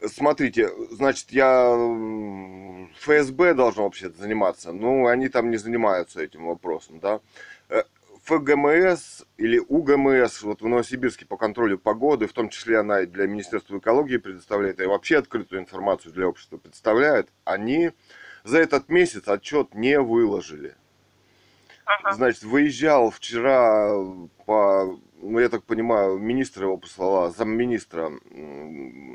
смотрите, 0.08 0.70
значит, 0.92 1.32
я 1.32 1.74
ФСБ 3.00 3.54
должен 3.54 3.84
вообще 3.84 4.10
заниматься. 4.10 4.72
Ну, 4.72 5.08
они 5.08 5.30
там 5.30 5.50
не 5.50 5.58
занимаются 5.58 6.22
этим 6.22 6.46
вопросом, 6.46 7.00
да. 7.00 7.20
Э, 7.70 7.84
ФГМС 8.26 9.24
или 9.38 9.60
УГМС, 9.60 10.42
вот 10.42 10.62
в 10.62 10.68
Новосибирске 10.68 11.26
по 11.26 11.38
контролю 11.38 11.78
погоды, 11.78 12.28
в 12.28 12.34
том 12.34 12.50
числе 12.50 12.80
она 12.80 13.02
и 13.02 13.06
для 13.06 13.28
Министерства 13.28 13.78
экологии 13.78 14.18
предоставляет, 14.18 14.80
и 14.80 14.86
вообще 14.86 15.18
открытую 15.18 15.62
информацию 15.62 16.12
для 16.12 16.28
общества 16.28 16.58
представляет, 16.58 17.30
они 17.44 17.92
за 18.44 18.60
этот 18.60 18.90
месяц 18.90 19.28
отчет 19.28 19.76
не 19.76 20.00
выложили. 20.00 20.76
Значит, 22.12 22.44
выезжал 22.44 23.12
вчера 23.12 23.94
по, 24.46 25.00
ну, 25.22 25.40
я 25.40 25.50
так 25.50 25.64
понимаю, 25.64 26.18
министр 26.18 26.64
его 26.64 26.78
послала, 26.78 27.32
замминистра 27.32 28.12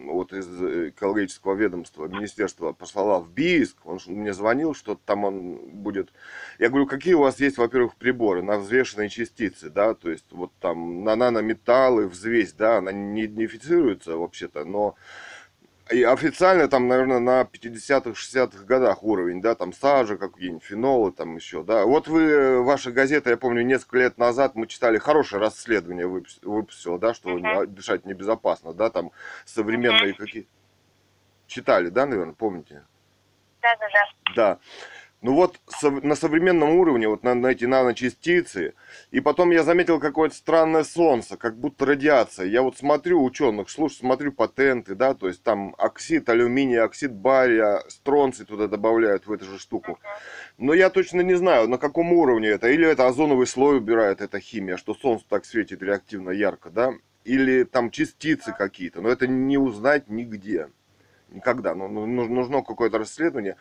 вот 0.06 0.32
из 0.32 0.46
экологического 0.90 1.54
ведомства, 1.54 2.06
министерства 2.06 2.72
послала 2.72 3.20
в 3.20 3.30
Бийск. 3.30 3.76
Он 3.84 3.98
мне 4.06 4.32
звонил, 4.32 4.74
что 4.74 4.94
там 4.94 5.24
он 5.24 5.56
будет. 5.70 6.12
Я 6.58 6.68
говорю, 6.68 6.86
какие 6.86 7.14
у 7.14 7.20
вас 7.20 7.40
есть, 7.40 7.58
во-первых, 7.58 7.96
приборы 7.96 8.42
на 8.42 8.58
взвешенные 8.58 9.08
частицы, 9.08 9.70
да, 9.70 9.94
то 9.94 10.10
есть 10.10 10.26
вот 10.30 10.52
там 10.60 11.04
на 11.04 11.16
нанометаллы, 11.16 12.06
взвесь, 12.08 12.52
да, 12.52 12.78
она 12.78 12.92
не 12.92 13.26
идентифицируется 13.26 14.16
вообще-то, 14.16 14.64
но 14.64 14.96
и 15.90 16.02
официально 16.04 16.68
там, 16.68 16.88
наверное, 16.88 17.18
на 17.18 17.42
50-х, 17.42 18.10
60-х 18.10 18.64
годах 18.64 19.02
уровень, 19.02 19.42
да, 19.42 19.54
там 19.54 19.72
сажа, 19.72 20.16
какие-нибудь 20.16 20.62
фенолы 20.62 21.12
там 21.12 21.36
еще, 21.36 21.62
да. 21.64 21.84
Вот 21.84 22.06
вы, 22.08 22.62
ваша 22.62 22.92
газета, 22.92 23.30
я 23.30 23.36
помню, 23.36 23.62
несколько 23.62 23.98
лет 23.98 24.18
назад 24.18 24.54
мы 24.54 24.66
читали 24.66 24.98
хорошее 24.98 25.40
расследование 25.40 26.06
выпус- 26.06 26.38
выпустила, 26.42 26.98
да, 26.98 27.12
что 27.14 27.30
не- 27.38 27.66
дышать 27.66 28.06
небезопасно, 28.06 28.72
да, 28.72 28.90
там 28.90 29.10
современные 29.44 30.12
какие... 30.18 30.48
Читали, 31.46 31.88
да, 31.88 32.06
наверное, 32.06 32.34
помните? 32.34 32.84
Да, 33.60 33.74
да, 33.76 33.86
да. 33.88 34.34
Да. 34.36 34.58
Ну 35.22 35.34
вот 35.34 35.60
на 35.82 36.14
современном 36.14 36.70
уровне, 36.70 37.06
вот 37.06 37.22
на, 37.24 37.34
на 37.34 37.48
эти 37.48 37.66
наночастицы, 37.66 38.72
и 39.10 39.20
потом 39.20 39.50
я 39.50 39.62
заметил 39.64 40.00
какое-то 40.00 40.34
странное 40.34 40.82
солнце, 40.82 41.36
как 41.36 41.58
будто 41.58 41.84
радиация. 41.84 42.46
Я 42.46 42.62
вот 42.62 42.78
смотрю 42.78 43.22
ученых, 43.22 43.68
слушаю, 43.68 43.98
смотрю 43.98 44.32
патенты, 44.32 44.94
да, 44.94 45.12
то 45.12 45.28
есть 45.28 45.42
там 45.42 45.74
оксид 45.76 46.26
алюминия, 46.30 46.84
оксид 46.84 47.12
бария, 47.12 47.82
стронций 47.88 48.46
туда 48.46 48.66
добавляют 48.66 49.26
в 49.26 49.32
эту 49.32 49.44
же 49.44 49.58
штуку. 49.58 49.98
Но 50.56 50.72
я 50.72 50.88
точно 50.88 51.20
не 51.20 51.34
знаю, 51.34 51.68
на 51.68 51.76
каком 51.76 52.14
уровне 52.14 52.48
это. 52.48 52.70
Или 52.70 52.88
это 52.88 53.06
озоновый 53.06 53.46
слой 53.46 53.76
убирает 53.76 54.22
эта 54.22 54.40
химия, 54.40 54.78
что 54.78 54.94
солнце 54.94 55.26
так 55.28 55.44
светит 55.44 55.82
реактивно 55.82 56.30
ярко, 56.30 56.70
да? 56.70 56.92
Или 57.24 57.64
там 57.64 57.90
частицы 57.90 58.54
какие-то. 58.56 59.02
Но 59.02 59.10
это 59.10 59.26
не 59.26 59.58
узнать 59.58 60.08
нигде. 60.08 60.68
Никогда. 61.32 61.74
Ну, 61.74 61.88
ну, 61.88 62.06
ну, 62.06 62.26
нужно 62.26 62.62
какое-то 62.62 62.98
расследование. 62.98 63.56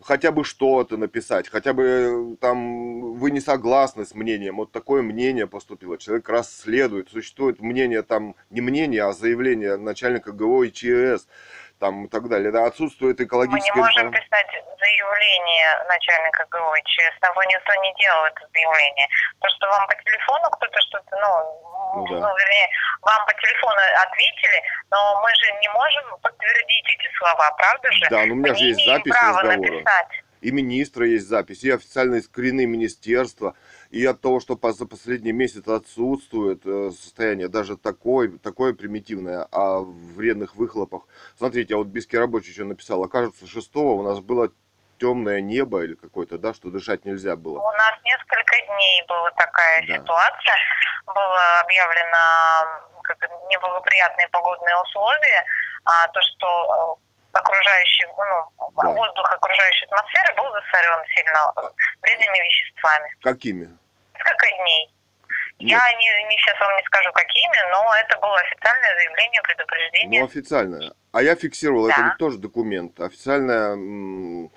Хотя 0.00 0.32
бы 0.32 0.44
что-то 0.44 0.96
написать. 0.96 1.48
Хотя 1.48 1.72
бы 1.72 1.82
э, 1.82 2.36
там 2.40 3.14
вы 3.14 3.30
не 3.30 3.40
согласны 3.40 4.04
с 4.04 4.14
мнением. 4.14 4.56
Вот 4.56 4.72
такое 4.72 5.02
мнение 5.02 5.46
поступило. 5.46 5.98
Человек 5.98 6.28
расследует. 6.28 7.10
Существует 7.10 7.60
мнение 7.60 8.02
там, 8.02 8.34
не 8.50 8.60
мнение, 8.60 9.04
а 9.04 9.12
заявление 9.12 9.76
начальника 9.76 10.32
ГО 10.32 10.64
и 10.64 10.72
ЧС. 10.72 11.28
Там 11.82 12.04
и 12.04 12.08
так 12.08 12.28
далее. 12.28 12.52
Да, 12.52 12.66
отсутствует 12.66 13.18
Мы 13.18 13.24
не 13.24 13.26
экологическая 13.26 13.74
можем 13.74 14.12
писать 14.12 14.46
заявление 14.78 15.66
начальника 15.88 16.46
ГО, 16.48 16.78
через 16.84 17.10
того 17.18 17.42
никто 17.42 17.74
не 17.82 17.92
делал 17.98 18.24
это 18.26 18.46
заявление. 18.54 19.08
То, 19.40 19.48
что 19.48 19.66
вам 19.66 19.88
по 19.88 19.94
телефону 19.96 20.46
кто-то 20.50 20.78
что-то, 20.80 21.16
ну, 21.18 21.32
Ну 21.96 22.06
ну, 22.06 22.20
да. 22.22 22.34
вернее, 22.38 22.68
вам 23.02 23.26
по 23.26 23.34
телефону 23.34 23.80
ответили, 24.00 24.62
но 24.92 25.22
мы 25.22 25.30
же 25.34 25.52
не 25.60 25.68
можем 25.70 26.04
подтвердить 26.22 26.86
эти 26.86 27.18
слова, 27.18 27.50
правда 27.58 27.90
же? 27.90 28.06
Да, 28.10 28.26
ну 28.26 28.34
у 28.34 28.36
меня 28.36 28.54
же 28.54 28.64
есть 28.64 28.86
запись 28.86 29.12
разговора. 29.12 29.56
написать. 29.56 30.22
и 30.40 30.52
министра 30.52 31.04
есть 31.04 31.26
запись, 31.26 31.64
и 31.64 31.70
официальные 31.72 32.22
скрины 32.22 32.64
министерства, 32.64 33.56
и 33.92 34.06
от 34.06 34.22
того, 34.22 34.40
что 34.40 34.58
за 34.62 34.86
последний 34.86 35.32
месяц 35.32 35.68
отсутствует 35.68 36.62
э, 36.64 36.90
состояние 36.92 37.48
даже 37.48 37.76
такое, 37.76 38.38
такое 38.38 38.72
примитивное 38.72 39.46
о 39.52 39.80
вредных 39.80 40.56
выхлопах. 40.56 41.02
Смотрите, 41.36 41.74
а 41.74 41.76
вот 41.76 41.88
Биский 41.88 42.18
рабочий 42.18 42.52
что 42.52 42.64
написал, 42.64 43.04
окажется, 43.04 43.46
6 43.46 43.76
у 43.76 44.02
нас 44.02 44.20
было 44.20 44.48
темное 44.98 45.42
небо 45.42 45.84
или 45.84 45.94
какое-то, 45.94 46.38
да, 46.38 46.54
что 46.54 46.70
дышать 46.70 47.04
нельзя 47.04 47.36
было. 47.36 47.58
У 47.58 47.72
нас 47.72 47.94
несколько 48.02 48.56
дней 48.66 49.04
была 49.06 49.30
такая 49.32 49.86
Да. 49.86 49.94
ситуация. 49.98 50.56
Было 51.04 51.60
объявлено 51.60 52.16
как 53.02 53.18
неблагоприятные 53.50 54.28
погодные 54.28 54.76
условия, 54.80 55.44
а 55.84 56.08
то, 56.08 56.20
что 56.22 56.98
э, 57.34 57.38
окружающий, 57.38 58.06
ну, 58.06 58.70
Да. 58.82 58.88
воздух 58.88 59.30
окружающей 59.32 59.84
атмосферы 59.84 60.34
был 60.36 60.50
засорен 60.50 61.04
сильно 61.14 61.52
э, 61.56 61.60
вредными 62.00 62.38
веществами. 62.38 63.14
Какими? 63.20 63.81
Несколько 64.22 64.46
дней. 64.62 64.94
Нет. 65.60 65.70
Я 65.70 65.92
не, 65.98 66.28
не 66.28 66.36
сейчас 66.38 66.58
вам 66.60 66.76
не 66.76 66.82
скажу 66.84 67.10
какими, 67.12 67.70
но 67.70 67.94
это 67.96 68.18
было 68.20 68.36
официальное 68.38 68.94
заявление, 68.96 69.42
предупреждение. 69.42 70.20
Ну, 70.20 70.26
официальное. 70.26 70.92
А 71.12 71.22
я 71.22 71.34
фиксировал, 71.36 71.88
это 71.88 71.98
Да. 71.98 72.08
ведь 72.08 72.18
тоже 72.18 72.38
документ. 72.38 73.00
Официальное 73.00 73.72
м, 73.74 74.50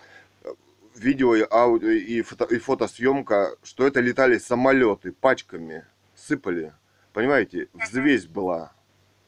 видео 0.95 1.35
и 1.35 1.45
аудио 1.49 1.89
и, 1.89 2.21
фото, 2.21 2.45
и 2.45 2.57
фотосъемка, 2.59 3.55
что 3.63 3.85
это 3.85 3.99
летали 3.99 4.37
самолеты 4.37 5.11
пачками, 5.11 5.85
сыпали. 6.15 6.73
Понимаете, 7.13 7.67
взвесь 7.73 8.25
была 8.25 8.73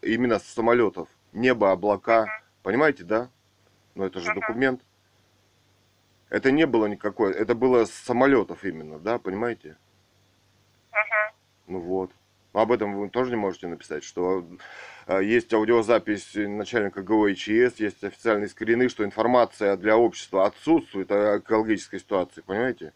именно 0.02 0.40
с 0.40 0.44
самолетов. 0.44 1.10
Небо, 1.34 1.72
облака. 1.72 2.26
Понимаете, 2.64 3.04
да? 3.04 3.30
Но 3.94 4.06
это 4.06 4.20
же 4.20 4.34
документ. 4.34 4.82
Это 6.30 6.52
не 6.52 6.66
было 6.66 6.88
никакое, 6.88 7.34
это 7.34 7.56
было 7.56 7.86
с 7.86 7.92
самолетов 7.92 8.64
именно, 8.66 9.00
да, 9.00 9.18
понимаете? 9.18 9.78
Ну 11.68 11.80
вот. 11.80 12.12
Ну, 12.54 12.60
Об 12.62 12.72
этом 12.72 12.96
вы 12.98 13.10
тоже 13.10 13.30
не 13.32 13.36
можете 13.36 13.68
написать, 13.68 14.04
что 14.04 14.44
э, 15.06 15.22
есть 15.24 15.54
аудиозапись 15.54 16.32
начальника 16.34 17.02
ГО 17.02 17.28
и 17.28 17.36
ЧС, 17.36 17.80
есть 17.80 18.04
официальные 18.04 18.48
скрины, 18.50 18.90
что 18.90 19.04
информация 19.04 19.76
для 19.78 19.98
общества 19.98 20.46
отсутствует 20.48 21.12
о 21.12 21.40
экологической 21.40 22.00
ситуации, 22.00 22.42
понимаете? 22.42 22.94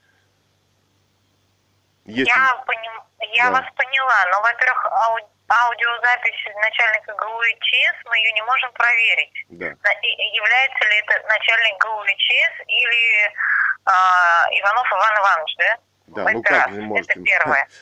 Есть... 2.06 2.30
Я, 2.30 2.64
поним- 2.66 3.04
я 3.36 3.46
Да. 3.52 3.62
вас 3.62 3.66
поняла, 3.76 4.26
но, 4.32 4.42
во-первых, 4.42 4.86
ау- 4.86 5.30
аудиозапись 5.50 6.56
начальника 6.56 7.14
ГУ 7.14 7.42
и 7.44 7.54
ЧС, 7.60 8.06
мы 8.10 8.18
ее 8.18 8.32
не 8.34 8.42
можем 8.44 8.72
проверить. 8.74 9.46
Да. 9.50 9.66
Является 9.68 10.90
ли 10.90 10.98
это 11.06 11.28
начальник 11.28 11.78
ГУ 11.84 12.04
и 12.06 12.16
ЧС 12.18 12.62
или 12.68 13.36
а, 13.86 14.48
Иванов 14.60 14.88
Иван 14.92 15.18
Иванович, 15.20 15.56
да? 15.58 15.78
Да, 16.08 16.22
Это 16.24 16.32
ну 16.34 16.42
как 16.44 16.52
раз. 16.68 16.72
не 16.72 16.80
можете? 16.80 17.12
Это 17.14 17.22
первое. 17.24 17.68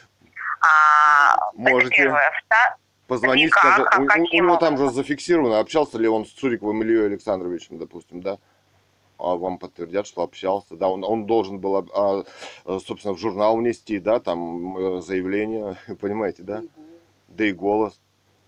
А, 0.62 1.52
Можете. 1.54 1.88
Это 1.88 1.96
первое. 1.96 2.32
Вта- 2.32 2.76
Позвони, 3.08 3.46
Никак, 3.46 3.96
а 3.98 4.00
У, 4.02 4.04
него 4.04 4.58
там 4.58 4.78
же 4.78 4.90
зафиксировано, 4.92 5.60
общался 5.60 5.98
ли 5.98 6.08
он 6.08 6.26
с 6.28 6.30
Цуриковым 6.30 6.84
Ильей 6.84 7.08
Александровичем, 7.08 7.80
допустим, 7.80 8.22
да? 8.22 8.38
А 9.18 9.36
вам 9.36 9.58
подтвердят, 9.58 10.06
что 10.06 10.22
общался, 10.22 10.76
да, 10.76 10.88
он, 10.88 11.04
он 11.04 11.26
должен 11.26 11.60
был, 11.60 11.78
а, 11.78 12.24
а, 12.66 12.80
собственно, 12.80 13.16
в 13.16 13.18
журнал 13.18 13.58
внести, 13.58 13.98
да, 14.00 14.20
там 14.20 14.78
э, 14.78 15.02
заявление, 15.02 15.76
понимаете, 16.00 16.44
да? 16.44 16.62
Да 17.30 17.46
и 17.46 17.52
голос, 17.52 18.00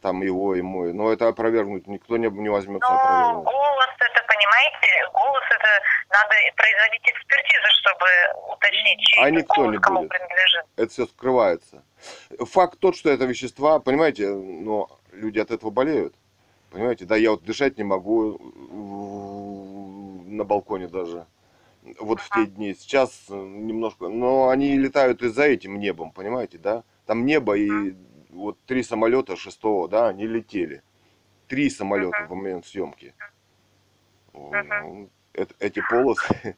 там 0.02 0.22
его 0.22 0.54
и 0.56 0.62
мой. 0.62 0.94
Но 0.94 1.12
это 1.12 1.28
опровергнуть 1.28 1.88
никто 1.88 2.18
не, 2.18 2.30
не 2.30 2.50
возьмется 2.50 2.88
Ну, 2.90 3.42
голос 3.42 3.90
это, 4.00 4.24
понимаете, 4.28 5.10
голос 5.14 5.44
это 5.50 5.68
надо 6.12 6.36
производить 6.56 7.02
экспертизу, 7.04 7.68
чтобы 7.82 8.54
уточнить, 8.54 9.00
чей 9.02 9.24
А 9.24 9.30
никто 9.30 9.66
не 9.72 9.78
кому 9.78 10.00
будет. 10.00 10.10
принадлежит. 10.10 10.66
Это 10.76 10.92
все 10.92 11.06
скрывается. 11.08 11.84
Факт 12.40 12.80
тот, 12.80 12.96
что 12.96 13.10
это 13.10 13.26
вещества, 13.26 13.80
понимаете, 13.80 14.30
но 14.30 14.90
люди 15.12 15.40
от 15.40 15.52
этого 15.52 15.70
болеют. 15.72 16.14
Понимаете, 16.72 17.06
да, 17.06 17.16
я 17.18 17.32
вот 17.32 17.44
дышать 17.44 17.78
не 17.78 17.84
могу 17.84 18.38
в- 18.38 20.30
на 20.30 20.44
балконе 20.44 20.88
даже. 20.88 21.26
Вот 22.00 22.22
в 22.22 22.30
те 22.30 22.46
дни. 22.46 22.74
Сейчас 22.76 23.26
э, 23.30 23.34
немножко, 23.34 24.08
но 24.08 24.50
они 24.50 24.78
летают 24.78 25.22
и 25.24 25.30
за 25.30 25.44
этим 25.44 25.80
небом, 25.80 26.12
понимаете, 26.12 26.58
да? 26.58 26.84
Там 27.06 27.26
небо 27.26 27.58
и 27.58 27.96
вот 28.30 28.58
три 28.66 28.84
самолета 28.84 29.36
шестого, 29.36 29.88
да, 29.90 30.08
они 30.08 30.28
летели. 30.28 30.84
Три 31.48 31.70
самолета 31.70 32.26
в 32.30 32.34
момент 32.34 32.66
съемки. 32.66 33.14
Мгм. 34.34 35.10
Эти 35.34 35.82
полосы. 35.90 36.58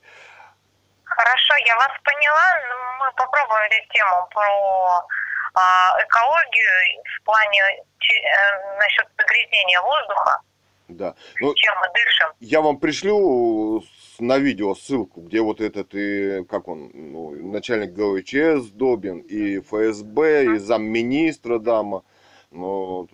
Хорошо, 1.03 1.53
я 1.67 1.75
вас 1.77 1.91
поняла. 2.03 2.43
Ну, 2.69 3.05
Мы 3.05 3.11
попробуем 3.15 3.63
эту 3.65 3.93
тему 3.93 4.27
про 4.33 5.07
а, 5.53 6.03
экологию 6.03 7.03
в 7.19 7.23
плане 7.23 7.61
э, 7.61 8.77
насчет 8.79 9.07
загрязнения 9.17 9.81
воздуха, 9.81 10.41
Да. 10.87 11.15
Ну, 11.39 11.53
чем 11.53 11.75
мы 11.79 11.87
дышим. 11.93 12.29
Я 12.39 12.61
вам 12.61 12.79
пришлю 12.79 13.83
на 14.19 14.39
видео 14.39 14.73
ссылку, 14.73 15.21
где 15.21 15.41
вот 15.41 15.61
этот, 15.61 15.93
и, 15.93 16.43
как 16.45 16.67
он, 16.67 16.89
ну, 16.93 17.29
начальник 17.51 17.93
ГОЧС 17.93 18.71
Добин, 18.71 19.19
и 19.19 19.59
ФСБ, 19.59 20.55
и 20.55 20.57
замминистра 20.57 21.59
Дама. 21.59 22.03
Ну, 22.49 23.07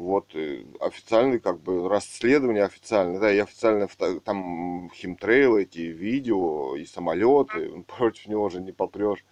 вот 0.00 0.34
э, 0.34 0.64
официальный, 0.80 1.38
как 1.40 1.60
бы, 1.60 1.88
расследование 1.88 2.64
официальное, 2.64 3.20
да, 3.20 3.30
и 3.30 3.38
официальное, 3.38 3.86
фото- 3.86 4.20
там 4.20 4.90
химтрейлы, 4.94 5.62
эти 5.64 5.80
видео, 5.80 6.74
и 6.76 6.84
самолеты, 6.86 7.82
против 7.96 8.26
него 8.26 8.48
же 8.48 8.60
не 8.60 8.72
попрешь 8.72 9.22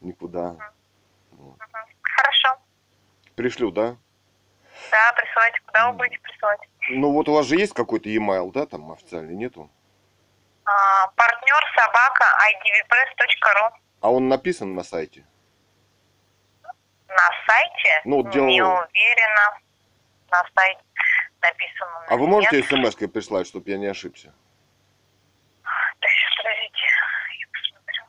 никуда. 0.00 0.56
Пришлю, 3.36 3.70
да? 3.70 3.96
Да, 4.90 5.12
присылайте. 5.16 5.60
Куда 5.66 5.90
вы 5.90 5.96
будете 5.98 6.18
присылать? 6.18 6.60
Ну 6.90 7.12
вот 7.12 7.28
у 7.28 7.32
вас 7.34 7.46
же 7.46 7.56
есть 7.56 7.72
какой-то 7.72 8.08
e-mail, 8.08 8.50
да, 8.52 8.66
там 8.66 8.90
официальный, 8.90 9.34
нету? 9.34 9.70
А, 10.64 11.06
партнер 11.16 11.62
собака 11.76 12.24
idvpress.ru 12.50 13.70
А 14.00 14.10
он 14.10 14.28
написан 14.28 14.74
на 14.74 14.82
сайте? 14.82 15.24
На 17.08 17.28
сайте? 17.46 18.00
Ну, 18.04 18.16
вот 18.22 18.30
дело- 18.30 18.46
Не 18.46 18.60
уверена. 18.62 19.58
На 20.30 20.44
сайте 20.54 20.80
написано. 21.42 22.06
А 22.08 22.16
вы 22.16 22.26
можете 22.26 22.56
нет. 22.56 22.66
смс-кой 22.66 23.08
прислать, 23.08 23.46
чтобы 23.46 23.70
я 23.70 23.78
не 23.78 23.86
ошибся? 23.86 24.32
Так, 25.62 26.10
сейчас, 26.10 26.36
подождите. 26.36 26.86
Я 27.38 27.46
посмотрю. 27.52 28.04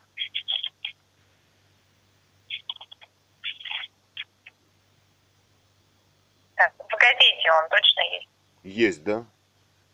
Так, 6.56 6.74
в 6.78 6.98
газете 6.98 7.52
он 7.64 7.70
точно 7.70 8.02
есть. 8.02 8.30
Есть, 8.64 9.04
да? 9.04 9.26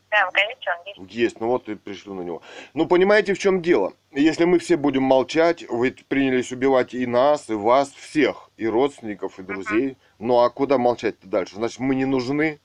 Да, 0.09 0.29
газете 0.31 0.69
он 0.69 1.03
есть. 1.03 1.13
Есть, 1.13 1.39
ну 1.41 1.47
вот 1.47 1.67
и 1.67 1.75
пришлю 1.75 2.13
на 2.13 2.21
него. 2.21 2.41
Ну, 2.73 2.87
понимаете, 2.87 3.33
в 3.33 3.39
чем 3.39 3.61
дело? 3.61 3.93
Если 4.11 4.45
мы 4.45 4.59
все 4.59 4.77
будем 4.77 5.03
молчать, 5.03 5.65
вы 5.69 5.93
принялись 6.07 6.51
убивать 6.51 6.93
и 6.93 7.05
нас, 7.05 7.49
и 7.49 7.53
вас, 7.53 7.91
всех, 7.91 8.49
и 8.55 8.67
родственников, 8.67 9.37
и 9.39 9.43
друзей. 9.43 9.97
Ну, 10.19 10.39
а 10.39 10.49
куда 10.49 10.77
молчать-то 10.77 11.27
дальше? 11.27 11.55
Значит, 11.55 11.79
мы 11.79 11.95
не 11.95 12.05
нужны. 12.05 12.59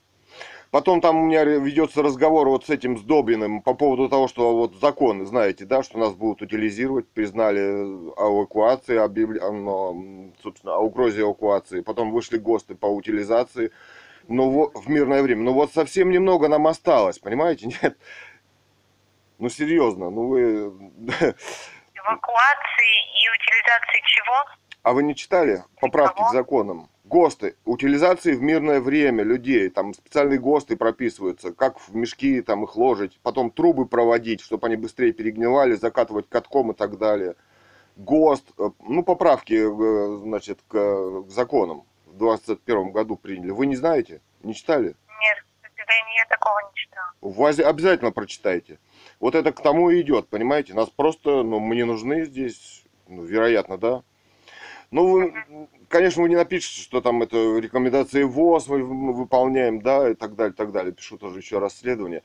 Потом 0.71 1.01
там 1.01 1.21
у 1.21 1.25
меня 1.27 1.43
ведется 1.43 2.01
разговор 2.01 2.49
вот 2.49 2.65
с 2.65 2.69
этим 2.71 2.97
с 2.97 3.03
Добиным 3.03 3.61
по 3.61 3.75
поводу 3.75 4.09
того, 4.09 4.27
что 4.27 4.57
вот 4.57 4.73
законы, 4.81 5.23
знаете, 5.23 5.65
да, 5.65 5.83
что 5.83 5.99
нас 5.99 6.13
будут 6.13 6.41
утилизировать, 6.41 7.07
признали 7.09 7.59
эвакуации, 7.59 8.97
объявля... 8.97 9.41
собственно, 10.41 10.77
о 10.77 10.79
угрозе 10.79 11.21
эвакуации. 11.21 11.81
Потом 11.81 12.11
вышли 12.11 12.37
ГОСТы 12.39 12.73
по 12.73 12.87
утилизации. 12.87 13.69
Ну, 14.27 14.49
во- 14.49 14.71
в 14.79 14.87
мирное 14.87 15.21
время. 15.21 15.43
Ну, 15.43 15.53
вот 15.53 15.73
совсем 15.73 16.09
немного 16.09 16.47
нам 16.47 16.67
осталось, 16.67 17.19
понимаете? 17.19 17.67
Нет. 17.81 17.97
Ну, 19.39 19.49
серьезно, 19.49 20.09
ну 20.09 20.27
вы... 20.27 20.41
Эвакуации 21.95 22.93
и 23.19 23.29
утилизации 23.29 24.01
чего? 24.05 24.35
А 24.83 24.93
вы 24.93 25.03
не 25.03 25.15
читали 25.15 25.63
поправки 25.79 26.17
Кого? 26.17 26.29
к 26.29 26.33
законам? 26.33 26.89
ГОСТы, 27.05 27.57
утилизации 27.65 28.33
в 28.33 28.41
мирное 28.41 28.79
время 28.79 29.23
людей, 29.23 29.69
там 29.69 29.93
специальные 29.93 30.39
ГОСТы 30.39 30.77
прописываются, 30.77 31.53
как 31.53 31.79
в 31.79 31.93
мешки 31.95 32.41
там 32.41 32.63
их 32.63 32.75
ложить, 32.75 33.19
потом 33.21 33.51
трубы 33.51 33.85
проводить, 33.85 34.41
чтобы 34.41 34.67
они 34.67 34.77
быстрее 34.77 35.11
перегнивали, 35.11 35.75
закатывать 35.75 36.29
катком 36.29 36.71
и 36.71 36.73
так 36.73 36.97
далее. 36.97 37.35
ГОСТ, 37.97 38.45
э, 38.57 38.69
ну 38.87 39.03
поправки, 39.03 39.53
э, 39.53 40.21
значит, 40.23 40.61
к, 40.67 40.73
к 41.23 41.29
законам 41.29 41.85
в 42.13 42.17
21 42.17 42.91
году 42.91 43.15
приняли. 43.17 43.51
Вы 43.51 43.65
не 43.65 43.75
знаете? 43.75 44.21
Не 44.43 44.53
читали? 44.53 44.95
Нет, 45.21 45.45
я 46.15 46.25
такого 46.29 46.59
не 46.59 46.75
читала. 46.75 47.11
Вас 47.21 47.59
обязательно 47.59 48.11
прочитайте. 48.11 48.79
Вот 49.19 49.35
это 49.35 49.51
к 49.51 49.61
тому 49.61 49.89
и 49.89 50.01
идет, 50.01 50.27
понимаете? 50.29 50.73
Нас 50.73 50.89
просто, 50.89 51.43
ну, 51.43 51.59
мы 51.59 51.75
не 51.75 51.83
нужны 51.83 52.23
здесь, 52.25 52.83
ну, 53.07 53.23
вероятно, 53.23 53.77
да. 53.77 54.03
Ну, 54.91 55.07
вы, 55.07 55.67
конечно, 55.89 56.21
вы 56.21 56.29
не 56.29 56.35
напишите, 56.35 56.81
что 56.81 57.01
там 57.01 57.23
это 57.23 57.57
рекомендации 57.57 58.23
ВОЗ 58.23 58.67
мы 58.67 59.13
выполняем, 59.13 59.81
да, 59.81 60.09
и 60.09 60.13
так 60.13 60.35
далее, 60.35 60.53
так 60.53 60.71
далее. 60.71 60.93
Пишу 60.93 61.17
тоже 61.17 61.39
еще 61.39 61.57
расследование. 61.57 62.21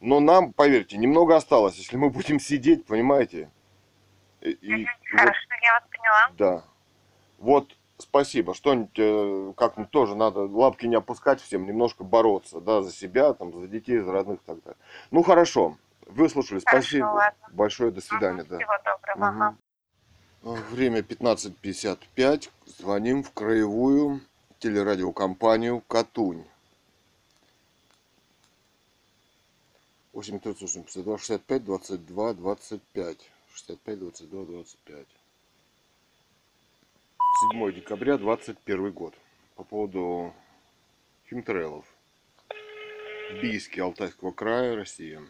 Но 0.00 0.20
нам, 0.20 0.52
поверьте, 0.52 0.98
немного 0.98 1.34
осталось, 1.34 1.76
если 1.76 1.96
мы 1.96 2.10
будем 2.10 2.38
сидеть, 2.38 2.84
понимаете? 2.84 3.50
И, 4.42 4.50
и 4.50 4.72
Мгм, 4.72 4.86
вот, 5.12 5.20
Хорошо, 5.20 5.48
я 5.62 5.72
вас 5.72 5.82
поняла. 5.90 6.30
да. 6.36 6.64
Вот, 7.38 7.74
спасибо. 8.00 8.54
Что-нибудь 8.54 8.98
э, 8.98 9.52
как-нибудь 9.56 9.90
тоже 9.90 10.14
надо 10.14 10.40
лапки 10.40 10.86
не 10.86 10.96
опускать 10.96 11.40
всем, 11.40 11.66
немножко 11.66 12.04
бороться, 12.04 12.60
да, 12.60 12.82
за 12.82 12.92
себя, 12.92 13.32
там, 13.34 13.52
за 13.58 13.66
детей, 13.66 13.98
за 13.98 14.12
родных 14.12 14.40
и 14.40 14.44
так 14.46 14.62
далее. 14.62 14.78
Ну, 15.10 15.22
хорошо. 15.22 15.76
Выслушали, 16.06 16.60
Хорошо, 16.64 16.82
спасибо. 16.88 17.04
ладно. 17.06 17.48
Большое 17.52 17.90
до 17.92 18.00
свидания, 18.00 18.42
Мгм, 18.42 18.48
да. 18.48 18.56
Всего 18.58 18.72
доброго. 18.84 19.28
ага. 19.28 19.56
Мгм. 20.42 20.62
Время 20.70 21.02
15.55. 21.02 22.50
Звоним 22.66 23.22
в 23.22 23.30
краевую 23.32 24.20
телерадиокомпанию 24.58 25.82
«Катунь». 25.86 26.44
8 30.12 30.38
382 30.40 31.18
65 31.18 31.64
22 31.64 32.34
25. 32.34 33.16
65 33.54 33.98
22 33.98 34.44
25. 34.44 35.06
7 37.40 37.72
декабря 37.72 38.18
21 38.18 38.92
год. 38.92 39.14
По 39.56 39.64
поводу 39.64 40.34
химтрейлов. 41.26 41.86
Бийске 43.40 43.82
Алтайского 43.82 44.30
края, 44.30 44.76
Россия. 44.76 45.22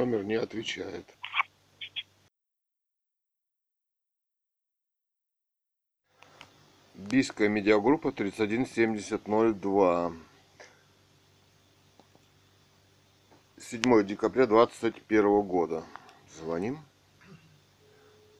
Номер 0.00 0.24
не 0.24 0.36
отвечает. 0.36 1.04
Бийская 6.94 7.50
медиагруппа 7.50 8.10
317002. 8.10 10.14
7 13.58 14.06
декабря 14.06 14.46
2021 14.46 15.42
года. 15.42 15.84
Звоним. 16.34 16.78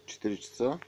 4 0.07 0.37
часа. 0.39 0.81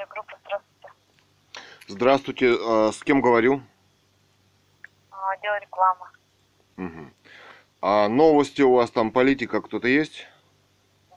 Медиагруппа, 0.00 0.38
здравствуйте. 0.44 0.88
Здравствуйте, 2.00 2.56
а, 2.58 2.92
с 2.92 3.02
кем 3.02 3.20
говорю? 3.20 3.60
А, 5.10 5.34
рекламы. 5.60 6.06
Мгм. 6.78 7.14
А 7.82 8.08
новости 8.08 8.62
у 8.62 8.72
вас 8.72 8.90
там 8.90 9.10
политика 9.10 9.60
кто-то 9.60 9.86
есть? 9.86 10.26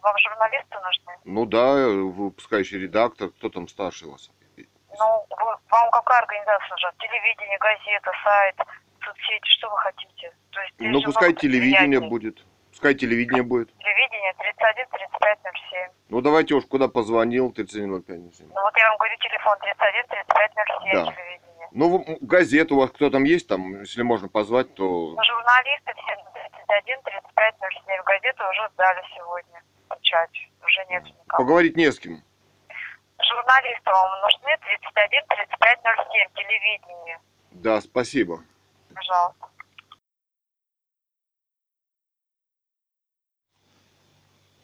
Вам 0.01 0.13
журналисты 0.17 0.75
нужны? 0.75 1.13
Ну 1.23 1.45
да, 1.45 1.87
выпускающий 1.87 2.79
редактор, 2.79 3.29
кто 3.29 3.47
там 3.47 3.69
старший 3.69 4.09
у 4.09 4.11
вас? 4.11 4.29
Ну, 4.57 5.25
вы- 5.29 5.57
вам 5.69 5.89
какая 5.89 6.19
организация 6.19 6.69
нужна? 6.71 6.91
Телевидение, 6.99 7.57
газета, 7.59 8.11
сайт, 8.21 8.55
соцсети, 9.05 9.49
что 9.51 9.69
вы 9.69 9.77
хотите? 9.77 10.33
То 10.49 10.59
есть, 10.63 10.73
Ну 10.79 11.01
пускай 11.01 11.31
телевидение 11.33 12.01
будет. 12.01 12.43
Пускай 12.83 12.95
телевидение 12.95 13.43
будет. 13.43 13.69
Телевидение 13.77 14.33
31 14.39 14.87
35 14.91 15.39
07. 15.71 15.89
Ну 16.09 16.19
давайте 16.19 16.53
уж 16.53 16.65
куда 16.65 16.89
позвонил, 16.89 17.49
3105. 17.53 18.19
Ну 18.19 18.61
вот 18.61 18.75
я 18.75 18.89
вам 18.89 18.97
говорю 18.97 19.15
телефон 19.19 19.57
31 19.61 20.07
35 20.07 20.51
07 20.83 20.93
Да. 20.93 21.05
телевидение. 21.13 21.67
Ну, 21.71 22.17
газету 22.19 22.75
у 22.75 22.79
вас 22.79 22.91
кто 22.91 23.09
там 23.09 23.23
есть, 23.23 23.47
там, 23.47 23.79
если 23.79 24.01
можно 24.01 24.27
позвать, 24.27 24.75
то... 24.75 25.15
Журналисты 25.15 25.93
все 25.95 26.13
31 26.67 27.01
35 27.03 27.55
07 27.87 28.03
газеты 28.03 28.43
уже 28.51 28.69
сдали 28.73 29.01
сегодня 29.15 29.63
печать. 29.89 30.49
Уже 30.65 30.85
нет 30.89 31.03
никого. 31.05 31.37
Поговорить 31.37 31.77
не 31.77 31.89
с 31.89 31.97
кем. 31.97 32.21
Журналисты 33.17 33.91
вам 33.91 34.21
нужны 34.23 34.57
31 34.59 35.23
35 35.29 35.79
07 35.83 36.29
телевидение. 36.35 37.19
Да, 37.51 37.79
спасибо. 37.79 38.43
Пожалуйста. 38.93 39.52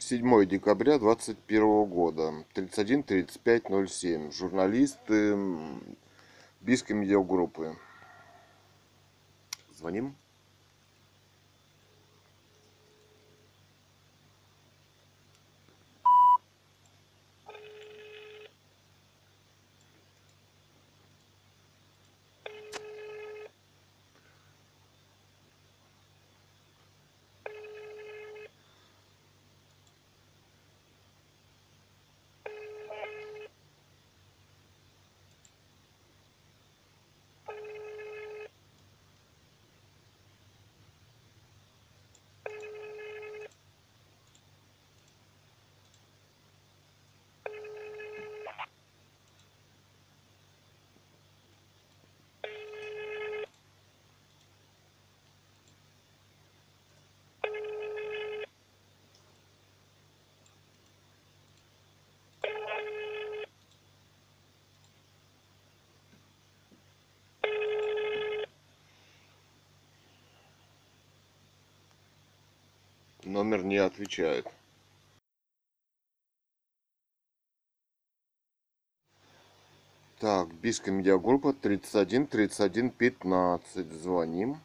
7 0.10 0.48
декабря 0.48 0.98
2021 0.98 1.86
года, 1.86 2.44
31-35-07. 2.56 4.32
Журналисты 4.32 5.34
м, 5.34 5.84
Бийской 6.62 6.96
медиагруппы. 6.96 7.78
Звоним? 9.72 10.16
Номер 73.30 73.64
не 73.64 73.78
отвечает. 73.78 74.48
Так, 80.18 80.52
Бийская 80.56 80.92
медиагруппа 80.92 81.54
31 81.54 82.26
31 82.26 82.90
15. 82.90 83.92
Звоним. 83.94 84.58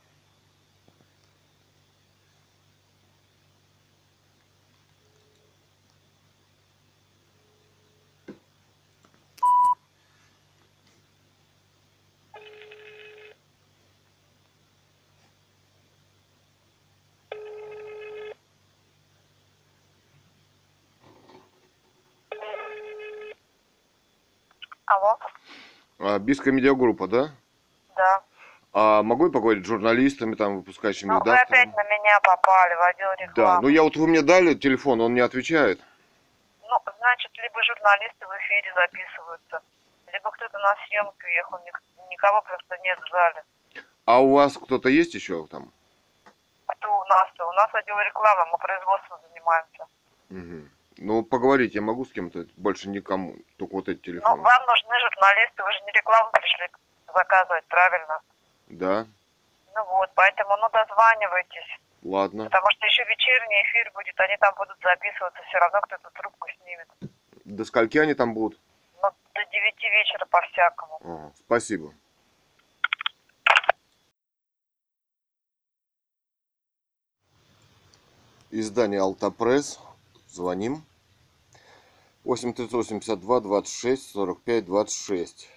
Алло? 24.87 25.19
А, 25.99 26.14
Бийская 26.25 26.53
медиагруппа, 26.55 27.07
да? 27.07 27.31
Да. 27.97 28.23
А 28.73 29.03
могу 29.03 29.27
я 29.27 29.33
поговорить 29.33 29.65
с 29.65 29.69
журналистами, 29.69 30.35
там, 30.35 30.57
выпускающими 30.57 31.11
Ну, 31.11 31.15
вы 31.17 31.21
редакторами? 31.21 31.63
опять 31.63 31.77
на 31.77 31.85
меня 31.85 32.19
попали 32.21 32.75
в 32.75 32.81
отдел 32.83 33.09
Да, 33.19 33.25
рекламы. 33.27 33.63
ну 33.63 33.69
я 33.69 33.83
вот 33.83 33.97
вы 33.97 34.07
мне 34.09 34.23
дали 34.23 34.55
телефон, 34.55 35.01
он 35.03 35.13
не 35.15 35.21
отвечает. 35.21 35.81
Ну, 36.63 36.77
значит, 36.99 37.31
либо 37.37 37.63
журналисты 37.63 38.27
в 38.27 38.31
эфире 38.41 38.73
записываются, 38.75 39.61
либо 40.13 40.31
кто-то 40.31 40.59
на 40.59 40.75
съемку 40.89 41.15
уехал, 41.25 41.59
ник- 41.67 41.83
никого 42.11 42.41
просто 42.43 42.79
нет 42.83 42.99
в 42.99 43.11
зале. 43.11 43.45
А 44.07 44.21
у 44.23 44.33
вас 44.33 44.57
кто-то 44.57 44.89
есть 44.89 45.15
еще 45.15 45.47
там? 45.47 45.71
Кто 46.67 46.89
у 47.01 47.05
нас-то? 47.05 47.47
У 47.47 47.53
нас 47.53 47.69
отдел 47.75 47.99
рекламы, 48.01 48.47
мы 48.51 48.59
производством 48.59 49.19
занимаемся. 49.31 49.87
Мгм. 50.31 50.64
Ну, 50.99 51.25
поговорить 51.25 51.75
я 51.75 51.83
могу 51.83 52.05
с 52.05 52.13
кем-то, 52.13 52.47
больше 52.57 52.89
никому, 52.89 53.35
только 53.57 53.73
вот 53.75 53.89
эти 53.89 53.99
Ну, 53.99 54.05
телефоны. 54.05 54.43
вам 54.43 54.67
нужны 54.67 54.95
журналисты, 55.01 55.63
вы 55.65 55.73
же 55.73 55.81
не 55.87 55.93
рекламу 55.93 56.31
пришли 56.31 56.69
заказывать, 57.13 57.65
правильно? 57.67 58.21
Да, 58.69 59.07
Ну 59.75 59.85
вот, 59.87 60.11
поэтому, 60.15 60.57
ну, 60.57 60.69
дозванивайтесь, 60.71 61.79
ладно. 62.05 62.45
потому 62.45 62.71
что 62.71 62.87
еще 62.87 63.05
вечерний 63.05 63.63
эфир 63.63 63.91
будет, 63.95 64.19
они 64.21 64.37
там 64.37 64.55
будут 64.57 64.77
записываться, 64.83 65.43
все 65.49 65.59
равно 65.59 65.81
кто-то 65.83 66.11
трубку 66.15 66.49
снимет. 66.63 66.89
До 67.45 67.65
скольки 67.65 67.99
они 67.99 68.15
там 68.15 68.33
будут? 68.35 68.61
Ну, 69.03 69.11
до 69.35 69.45
девяти 69.51 69.89
вечера 69.91 70.25
по-всякому. 70.27 71.01
Ага, 71.03 71.33
спасибо. 71.45 71.93
Издание 78.51 79.01
Алтапресс. 79.01 79.81
Звоним. 80.35 80.83
8382 82.25 83.41
26 83.41 84.11
45 84.13 84.65
26. 84.65 85.49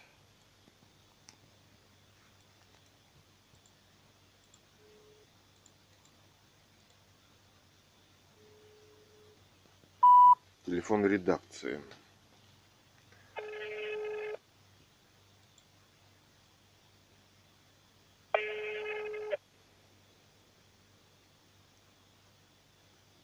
Телефон 10.64 11.06
редакции. 11.08 11.82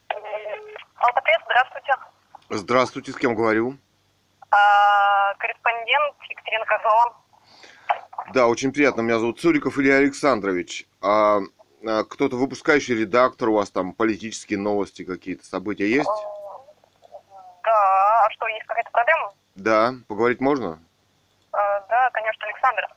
Алла, 0.10 1.22
привет, 1.22 1.42
здравствуйте. 1.46 1.94
Здравствуйте, 2.56 3.12
с 3.12 3.16
кем 3.16 3.34
говорю? 3.34 3.78
А, 4.52 5.34
корреспондент 5.40 6.16
Екатерина 6.30 6.66
Козлова. 6.66 7.16
Да, 8.32 8.48
очень 8.48 8.72
приятно. 8.72 9.02
Меня 9.02 9.18
зовут 9.18 9.40
Цуриков 9.40 9.80
Илья 9.80 9.98
Александрович. 9.98 10.86
А, 11.02 11.40
а, 11.84 12.04
кто-то 12.04 12.36
выпускающий 12.36 12.96
редактор 12.96 13.50
у 13.50 13.56
вас 13.56 13.72
там, 13.72 13.92
политические 13.92 14.60
новости 14.60 15.04
какие-то, 15.04 15.44
события 15.44 15.90
есть? 15.90 16.10
Да, 17.64 18.26
а 18.26 18.30
что, 18.30 18.48
есть 18.48 18.68
какая-то 18.68 18.92
проблема? 18.92 19.34
Да, 19.56 19.94
поговорить 20.08 20.40
можно? 20.40 20.80
А, 21.54 21.80
да, 21.90 22.10
конечно, 22.12 22.46
Александр. 22.46 22.88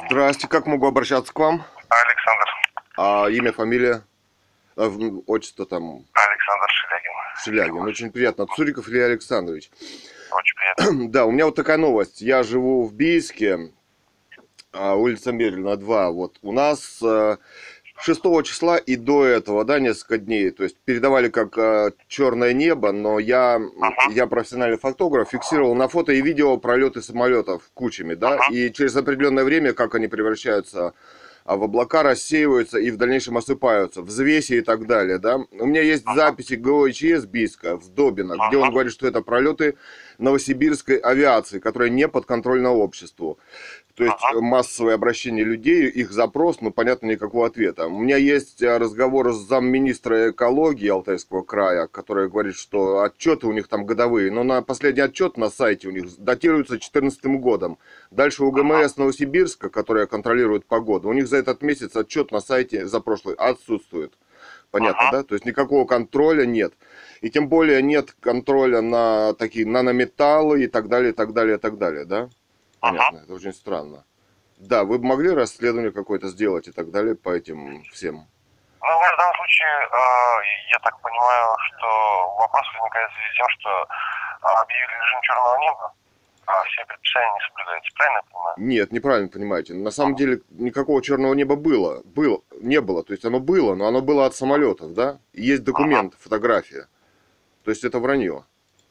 Здрасте, 0.11 0.49
как 0.49 0.65
могу 0.65 0.87
обращаться 0.87 1.31
к 1.31 1.39
вам? 1.39 1.63
Александр. 1.87 2.45
А 2.97 3.29
имя, 3.29 3.53
фамилия, 3.53 4.03
а, 4.75 4.89
отчество 5.25 5.65
там, 5.65 6.05
Александр 6.11 6.67
Шелягин. 6.69 7.11
Шелягин. 7.41 7.81
Очень 7.83 8.11
приятно. 8.11 8.45
Цуриков 8.45 8.89
Илья 8.89 9.05
Александрович. 9.05 9.71
Очень 10.33 10.55
приятно. 10.57 11.07
Да, 11.11 11.25
у 11.25 11.31
меня 11.31 11.45
вот 11.45 11.55
такая 11.55 11.77
новость. 11.77 12.19
Я 12.19 12.43
живу 12.43 12.83
в 12.85 12.93
Бийске, 12.93 13.71
а, 14.73 14.95
улица 14.95 15.31
Мерина 15.31 15.77
2. 15.77 16.11
Вот 16.11 16.39
у 16.41 16.51
нас 16.51 17.01
а, 17.01 17.37
6 18.01 18.21
числа 18.43 18.77
и 18.77 18.95
до 18.95 19.25
этого, 19.25 19.63
да, 19.63 19.79
несколько 19.79 20.17
дней. 20.17 20.49
То 20.51 20.63
есть 20.63 20.75
передавали 20.85 21.29
как 21.29 21.57
а, 21.57 21.91
черное 22.07 22.53
небо, 22.53 22.91
но 22.91 23.19
я, 23.19 23.55
Ага. 23.55 24.11
я 24.11 24.27
профессиональный 24.27 24.77
фотограф, 24.77 25.29
фиксировал 25.29 25.75
на 25.75 25.87
фото 25.87 26.11
и 26.11 26.21
видео 26.21 26.57
пролеты 26.57 27.01
самолетов 27.01 27.69
кучами, 27.73 28.15
да, 28.15 28.33
Ага. 28.35 28.43
и 28.51 28.71
через 28.71 28.95
определенное 28.95 29.43
время, 29.43 29.73
как 29.73 29.95
они 29.95 30.07
превращаются 30.07 30.93
а, 31.45 31.55
в 31.57 31.63
облака, 31.63 32.03
рассеиваются 32.03 32.79
и 32.79 32.91
в 32.91 32.97
дальнейшем 32.97 33.37
осыпаются, 33.37 34.01
взвеси 34.01 34.53
и 34.53 34.61
так 34.61 34.85
далее, 34.87 35.17
да. 35.17 35.37
У 35.51 35.65
меня 35.65 35.81
есть 35.81 36.03
записи 36.15 36.53
ГОЧС 36.53 37.25
Бийска 37.25 37.77
в 37.77 37.89
Добино, 37.89 38.35
где 38.47 38.57
он 38.57 38.63
Ага. 38.65 38.71
говорит, 38.73 38.93
что 38.93 39.07
это 39.07 39.21
пролеты 39.21 39.75
новосибирской 40.21 40.97
авиации, 40.97 41.59
которая 41.59 41.89
не 41.89 42.07
подконтрольна 42.07 42.71
обществу. 42.71 43.37
То 43.95 44.05
есть 44.05 44.15
Ага. 44.21 44.39
массовое 44.41 44.95
обращение 44.95 45.43
людей, 45.43 45.87
их 45.89 46.11
запрос, 46.11 46.61
ну, 46.61 46.71
понятно, 46.71 47.07
никакого 47.07 47.45
ответа. 47.45 47.87
У 47.87 47.99
меня 47.99 48.15
есть 48.15 48.61
э, 48.61 48.77
разговор 48.77 49.33
с 49.33 49.37
замминистра 49.37 50.31
экологии 50.31 50.87
Алтайского 50.87 51.41
края, 51.43 51.87
который 51.87 52.29
говорит, 52.29 52.55
что 52.55 53.01
отчеты 53.01 53.47
у 53.47 53.51
них 53.51 53.67
там 53.67 53.85
годовые, 53.85 54.31
но 54.31 54.43
на 54.43 54.61
последний 54.61 55.01
отчет 55.01 55.35
на 55.37 55.49
сайте 55.49 55.89
у 55.89 55.91
них 55.91 56.05
датируется 56.17 56.73
2014 56.73 57.25
годом. 57.41 57.77
Дальше 58.11 58.43
у 58.45 58.51
ГМС 58.51 58.95
Новосибирска, 58.97 59.69
которая 59.69 60.05
контролирует 60.07 60.65
погоду, 60.65 61.09
у 61.09 61.13
них 61.13 61.27
за 61.27 61.37
этот 61.37 61.61
месяц 61.61 61.95
отчет 61.95 62.31
на 62.31 62.39
сайте 62.39 62.87
за 62.87 63.01
прошлый 63.01 63.35
отсутствует. 63.35 64.13
Понятно, 64.71 65.09
Ага. 65.09 65.17
да? 65.17 65.23
То 65.23 65.35
есть 65.35 65.45
никакого 65.45 65.85
контроля 65.85 66.45
нет. 66.45 66.73
И 67.21 67.29
тем 67.29 67.47
более 67.47 67.81
нет 67.83 68.11
контроля 68.19 68.81
на 68.81 69.33
такие 69.35 69.65
нанометаллы 69.67 70.63
и 70.63 70.67
так 70.67 70.87
далее, 70.89 71.11
и 71.11 71.13
так 71.13 71.33
далее, 71.33 71.57
и 71.57 71.59
так 71.59 71.77
далее, 71.77 72.05
да? 72.05 72.29
Понятно, 72.79 73.19
это 73.19 73.33
очень 73.33 73.53
странно. 73.53 74.03
Да, 74.57 74.83
вы 74.83 74.97
бы 74.97 75.05
могли 75.05 75.29
расследование 75.29 75.91
какое-то 75.91 76.27
сделать 76.27 76.67
и 76.67 76.71
так 76.71 76.91
далее 76.91 77.15
по 77.15 77.29
этим 77.29 77.83
всем? 77.91 78.27
Ну, 78.81 78.87
в 78.87 79.17
данном 79.17 79.35
случае, 79.35 79.67
э, 79.67 80.71
я 80.71 80.79
так 80.79 80.99
понимаю, 81.01 81.55
что 81.67 82.35
вопрос 82.39 82.65
возникает 82.73 83.11
в 83.11 83.13
связи 83.13 83.33
с 83.33 83.37
тем, 83.37 83.47
что 83.49 83.87
объявили 84.41 84.93
режим 85.03 85.21
черного 85.21 85.57
неба, 85.59 85.93
а 86.47 86.63
все 86.63 86.85
предписания 86.85 87.31
не 87.33 87.47
соблюдаются. 87.47 87.91
Правильно 87.95 88.17
я 88.17 88.23
понимаю? 88.31 88.55
Нет, 88.57 88.91
неправильно 88.91 89.29
понимаете. 89.29 89.73
На 89.75 89.91
самом 89.91 90.15
деле 90.15 90.41
никакого 90.49 91.03
черного 91.03 91.35
неба 91.35 91.55
было. 91.55 92.01
Было, 92.03 92.41
не 92.59 92.81
было. 92.81 93.03
То 93.03 93.13
есть 93.13 93.25
оно 93.25 93.39
было, 93.39 93.75
но 93.75 93.85
оно 93.85 94.01
было 94.01 94.25
от 94.25 94.35
самолетов, 94.35 94.93
да? 94.93 95.19
И 95.33 95.43
есть 95.43 95.63
документ, 95.63 96.15
фотография. 96.19 96.87
То 97.63 97.71
есть 97.71 97.83
это 97.83 97.99
вранье 97.99 98.43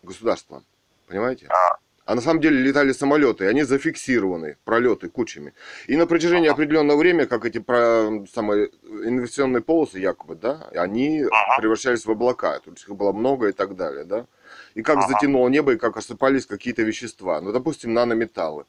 государства. 0.03 0.63
Понимаете? 1.09 1.47
А, 1.49 1.79
А 2.07 2.15
на 2.15 2.21
самом 2.21 2.41
деле 2.41 2.59
летали 2.61 2.93
самолеты, 2.93 3.45
и 3.45 3.47
они 3.49 3.63
зафиксированы, 3.63 4.57
пролеты 4.65 5.09
кучами. 5.09 5.53
И 5.87 5.97
на 5.97 6.07
протяжении 6.07 6.49
определенного 6.49 6.99
времени, 6.99 7.27
как 7.27 7.45
эти 7.45 7.59
про, 7.59 8.25
самые 8.33 8.71
инвестиционные 8.83 9.61
полосы 9.63 9.99
якобы, 9.99 10.35
да, 10.35 10.69
они 10.75 11.23
Ага. 11.23 11.57
превращались 11.59 12.07
в 12.07 12.11
облака, 12.11 12.59
то 12.61 12.71
есть 12.71 12.83
их 12.89 12.97
было 12.97 13.13
много 13.13 13.49
и 13.49 13.53
так 13.53 13.77
далее, 13.77 14.05
да. 14.05 14.27
И 14.75 14.83
как 14.83 14.99
Ага. 14.99 15.09
затянуло 15.09 15.49
небо, 15.49 15.73
и 15.73 15.77
как 15.79 15.97
осыпались 15.97 16.47
какие-то 16.47 16.83
вещества. 16.83 17.41
Ну, 17.41 17.53
допустим, 17.53 17.93
нанометаллы. 17.95 18.65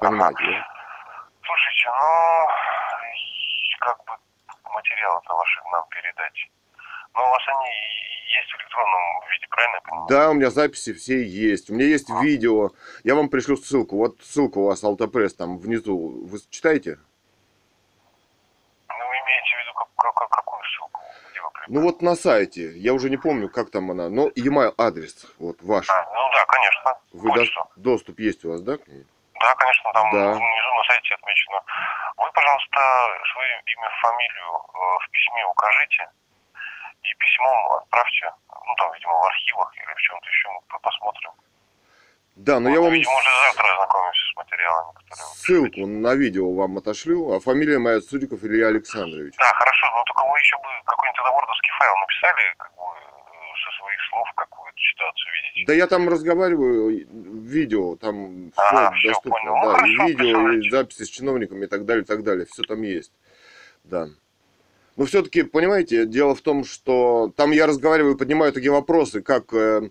Понимаете, 0.00 0.44
да? 0.44 0.66
слушайте, 1.42 1.88
ну, 1.88 2.46
как 3.80 3.98
бы 4.04 4.12
материалы-то 4.72 5.34
ваши 5.34 5.60
нам 5.72 5.84
передать. 5.90 6.50
Но 7.14 7.24
у 7.26 7.30
вас 7.30 7.42
они 7.48 7.68
есть 8.36 8.50
в 8.52 8.56
электронном 8.60 9.28
виде, 9.30 9.46
правильно 9.48 9.74
я 9.76 9.80
понимаю? 9.82 10.06
Да, 10.08 10.30
у 10.30 10.34
меня 10.34 10.50
записи 10.50 10.92
все 10.92 11.22
есть. 11.22 11.70
У 11.70 11.74
меня 11.74 11.86
есть 11.86 12.10
видео. 12.10 12.70
Я 13.04 13.14
вам 13.14 13.28
пришлю 13.28 13.56
ссылку. 13.56 13.96
Вот 13.96 14.16
ссылка 14.22 14.58
у 14.58 14.66
вас 14.66 14.82
Алтапресс 14.82 15.34
там 15.34 15.58
внизу. 15.58 15.96
Вы 16.26 16.38
читаете? 16.50 16.98
Ну, 18.88 18.94
вы 19.08 19.14
имеете 19.14 19.56
в 19.56 19.60
виду 19.60 19.72
как- 19.74 20.14
как- 20.14 20.28
какую 20.30 20.62
ссылку? 20.64 21.00
Ну 21.68 21.80
вот 21.82 22.02
на 22.02 22.16
сайте. 22.16 22.72
Я 22.76 22.92
уже 22.94 23.08
не 23.10 23.16
помню, 23.16 23.48
как 23.48 23.70
там 23.70 23.90
она. 23.90 24.08
Но 24.08 24.28
e-mail 24.34 24.74
адрес. 24.76 25.26
Вот 25.38 25.62
ваш. 25.62 25.88
А, 25.88 26.02
ну 26.12 26.30
да, 26.32 26.44
конечно. 26.46 26.98
Вы 27.12 27.32
до- 27.32 27.68
доступ 27.76 28.18
есть 28.20 28.44
у 28.44 28.50
вас, 28.50 28.60
да? 28.60 28.76
Да, 28.76 29.54
конечно, 29.56 29.92
там 29.92 30.10
Да. 30.12 30.32
внизу 30.32 30.74
на 30.76 30.84
сайте 30.88 31.14
отмечено. 31.14 31.60
Вы, 32.16 32.26
пожалуйста, 32.32 32.80
свое 33.32 33.62
имя, 33.76 33.88
фамилию 34.02 34.50
э, 34.56 34.78
в 35.04 35.10
письме 35.10 35.44
укажите 35.46 36.08
и 37.04 37.14
письмом 37.18 37.72
отправьте, 37.78 38.32
ну 38.48 38.74
там, 38.76 38.92
видимо, 38.94 39.12
в 39.12 39.24
архивах 39.26 39.72
или 39.76 39.94
в 39.94 40.00
чем-то 40.00 40.26
еще 40.28 40.48
мы 40.72 40.78
посмотрим. 40.80 41.30
Да, 42.36 42.58
но 42.58 42.68
Вот, 42.68 42.74
я 42.74 42.80
вам 42.80 42.92
Видимо, 42.92 43.14
уже 43.16 43.30
завтра 43.46 43.72
ознакомимся 43.74 44.22
с 44.32 44.36
материалами, 44.36 44.92
которые 44.94 45.28
вы 45.28 45.36
ссылку 45.36 45.86
на 45.86 46.14
видео 46.14 46.52
вам 46.52 46.78
отошлю. 46.78 47.32
А 47.32 47.38
фамилия 47.40 47.78
моя 47.78 48.00
Цуриков 48.00 48.42
Илья 48.42 48.68
Александрович. 48.68 49.34
Да, 49.38 49.52
хорошо, 49.54 49.86
но 49.94 50.02
только 50.04 50.24
вы 50.26 50.38
еще 50.38 50.56
бы 50.56 50.68
какой-нибудь 50.84 51.20
вордовский 51.20 51.72
файл 51.78 51.94
написали, 52.00 52.54
как 52.58 52.74
бы, 52.74 52.82
э, 52.82 53.54
со 53.62 53.78
своих 53.78 54.00
слов, 54.10 54.28
как 54.34 54.48
вы 54.58 54.68
эту 54.68 54.80
ситуацию 54.82 55.32
видите. 55.32 55.66
Да 55.68 55.74
я 55.74 55.86
там 55.86 56.08
разговариваю, 56.08 57.06
видео, 57.46 57.94
там 57.96 58.50
все 58.50 58.90
всё, 58.96 59.08
доступно. 59.10 59.38
понял. 59.38 59.56
Ну, 59.56 59.62
да, 59.62 59.86
и 59.86 59.94
хорошо, 59.94 60.04
видео, 60.08 60.48
и 60.50 60.70
записи 60.70 61.02
с 61.04 61.08
чиновниками 61.10 61.66
и 61.66 61.68
так 61.68 61.84
далее, 61.84 62.02
и 62.02 62.06
так 62.06 62.24
далее. 62.24 62.46
Все 62.46 62.62
там 62.64 62.82
есть. 62.82 63.12
Да. 63.84 64.08
Но 64.96 65.06
все-таки, 65.06 65.42
понимаете, 65.42 66.06
дело 66.06 66.34
в 66.34 66.40
том, 66.40 66.64
что 66.64 67.32
там 67.36 67.50
я 67.50 67.66
разговариваю, 67.66 68.16
поднимаю 68.16 68.52
такие 68.52 68.70
вопросы, 68.70 69.22
как 69.22 69.52
э, 69.52 69.88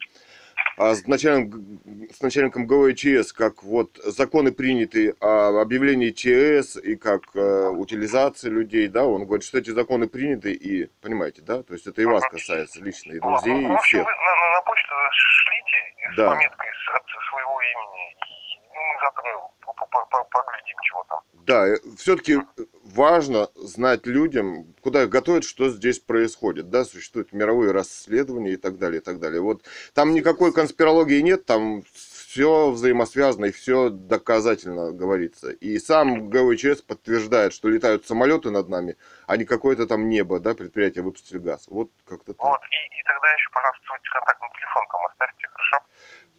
а, 0.78 0.96
с, 0.96 1.06
начальником, 1.08 1.80
с 2.12 2.22
начальником 2.22 2.66
ГВЧС, 2.66 3.34
как 3.34 3.64
вот 3.64 3.98
законы 4.06 4.52
приняты 4.52 5.16
о 5.20 5.62
объявлении 5.62 6.12
ЧС 6.12 6.78
и 6.78 6.96
как 6.96 7.24
э, 7.36 7.68
утилизация 7.68 8.50
людей, 8.50 8.88
да, 8.88 9.06
он 9.06 9.26
говорит, 9.26 9.44
что 9.44 9.58
эти 9.58 9.72
законы 9.72 10.08
приняты 10.08 10.54
и, 10.54 10.88
понимаете, 11.02 11.42
да, 11.42 11.64
то 11.64 11.74
есть 11.74 11.86
это 11.86 12.02
и 12.02 12.06
вас 12.06 12.24
касается 12.30 12.82
лично, 12.82 13.14
и 13.14 13.20
друзей, 13.20 13.62
и 13.62 13.68
в 13.68 13.72
общем, 13.74 14.00
всех. 14.00 14.06
вы 14.06 14.12
на, 14.12 14.56
на- 14.56 14.62
почту 14.62 14.94
шлите 15.12 16.14
с 16.14 16.16
Да. 16.16 16.30
пометкой 16.32 16.68
с, 16.68 16.96
от 16.96 17.04
своего 17.30 17.62
имени. 17.62 18.33
Мы 18.74 19.00
завтра 19.02 19.24
по- 19.66 19.74
по- 19.74 20.06
по- 20.06 20.24
поглядим, 20.26 20.78
чего 20.82 21.04
там. 21.10 21.20
Да, 21.34 21.76
все-таки 21.98 22.40
важно 22.84 23.50
знать 23.56 24.06
людям, 24.08 24.74
куда 24.82 25.04
их 25.04 25.10
готовят, 25.10 25.44
что 25.44 25.70
здесь 25.70 26.00
происходит. 26.00 26.70
Да, 26.70 26.86
существуют 26.86 27.34
мировые 27.34 27.72
расследования 27.72 28.54
и 28.54 28.58
так 28.58 28.78
далее, 28.78 29.02
и 29.02 29.04
так 29.04 29.20
далее. 29.20 29.42
Вот 29.42 29.64
там 29.94 30.14
никакой 30.14 30.54
конспирологии 30.54 31.20
нет, 31.22 31.46
там 31.46 31.84
все 31.94 32.72
взаимосвязано 32.72 33.46
и 33.46 33.52
все 33.52 33.90
доказательно 33.90 34.92
говорится. 34.92 35.52
И 35.52 35.78
сам 35.78 36.30
ГВЧС 36.30 36.82
подтверждает, 36.82 37.54
что 37.54 37.70
летают 37.70 38.08
самолеты 38.08 38.50
над 38.50 38.70
нами, 38.70 38.98
а 39.28 39.38
не 39.38 39.46
какое-то 39.46 39.86
там 39.86 40.10
небо, 40.10 40.40
да, 40.40 40.56
предприятие 40.56 41.04
выпустили 41.04 41.38
газ. 41.38 41.68
Вот 41.68 41.92
как-то 42.08 42.34
так. 42.34 42.44
Вот, 42.44 42.60
и, 42.72 43.00
и 43.00 43.04
тогда 43.04 43.28
еще, 43.34 43.50
пожалуйста, 43.54 43.86
свой 43.86 44.00
контактный 44.12 44.50
телефон 44.58 44.84
там 44.92 45.06
оставьте, 45.06 45.48
хорошо? 45.48 45.86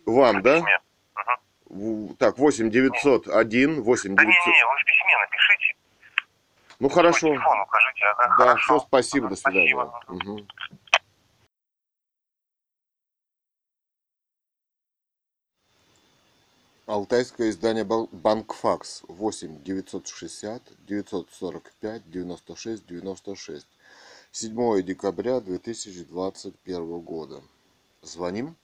Вам, 0.07 0.43
да? 0.43 0.57
письме. 0.57 0.79
Так, 2.19 2.39
8 2.39 2.71
901, 2.71 3.83
8 3.83 4.15
Да 4.17 4.23
900. 4.23 4.47
не-не, 4.47 4.65
вы 4.67 4.77
в 4.77 4.85
письме 4.85 5.19
напишите. 5.19 5.75
Ну 6.79 6.89
хорошо. 6.89 7.29
телефон 7.29 7.61
укажите, 7.63 8.05
ага, 8.07 8.29
Да, 8.29 8.35
хорошо. 8.37 8.79
все, 8.79 8.87
спасибо, 8.87 9.29
до 9.29 9.37
спасибо. 9.37 9.61
свидания. 9.61 9.93
Мгм. 10.09 10.33
Мгм. 10.37 10.49
Алтайское 16.87 17.51
издание 17.51 17.85
Банкфакс 17.85 19.03
8 19.09 19.63
960 19.65 20.63
945 20.87 22.11
96 22.11 22.87
96 22.87 23.67
7 24.31 24.83
декабря 24.83 25.41
2021 25.41 27.01
года. 27.01 27.43
Звоним? 28.03 28.55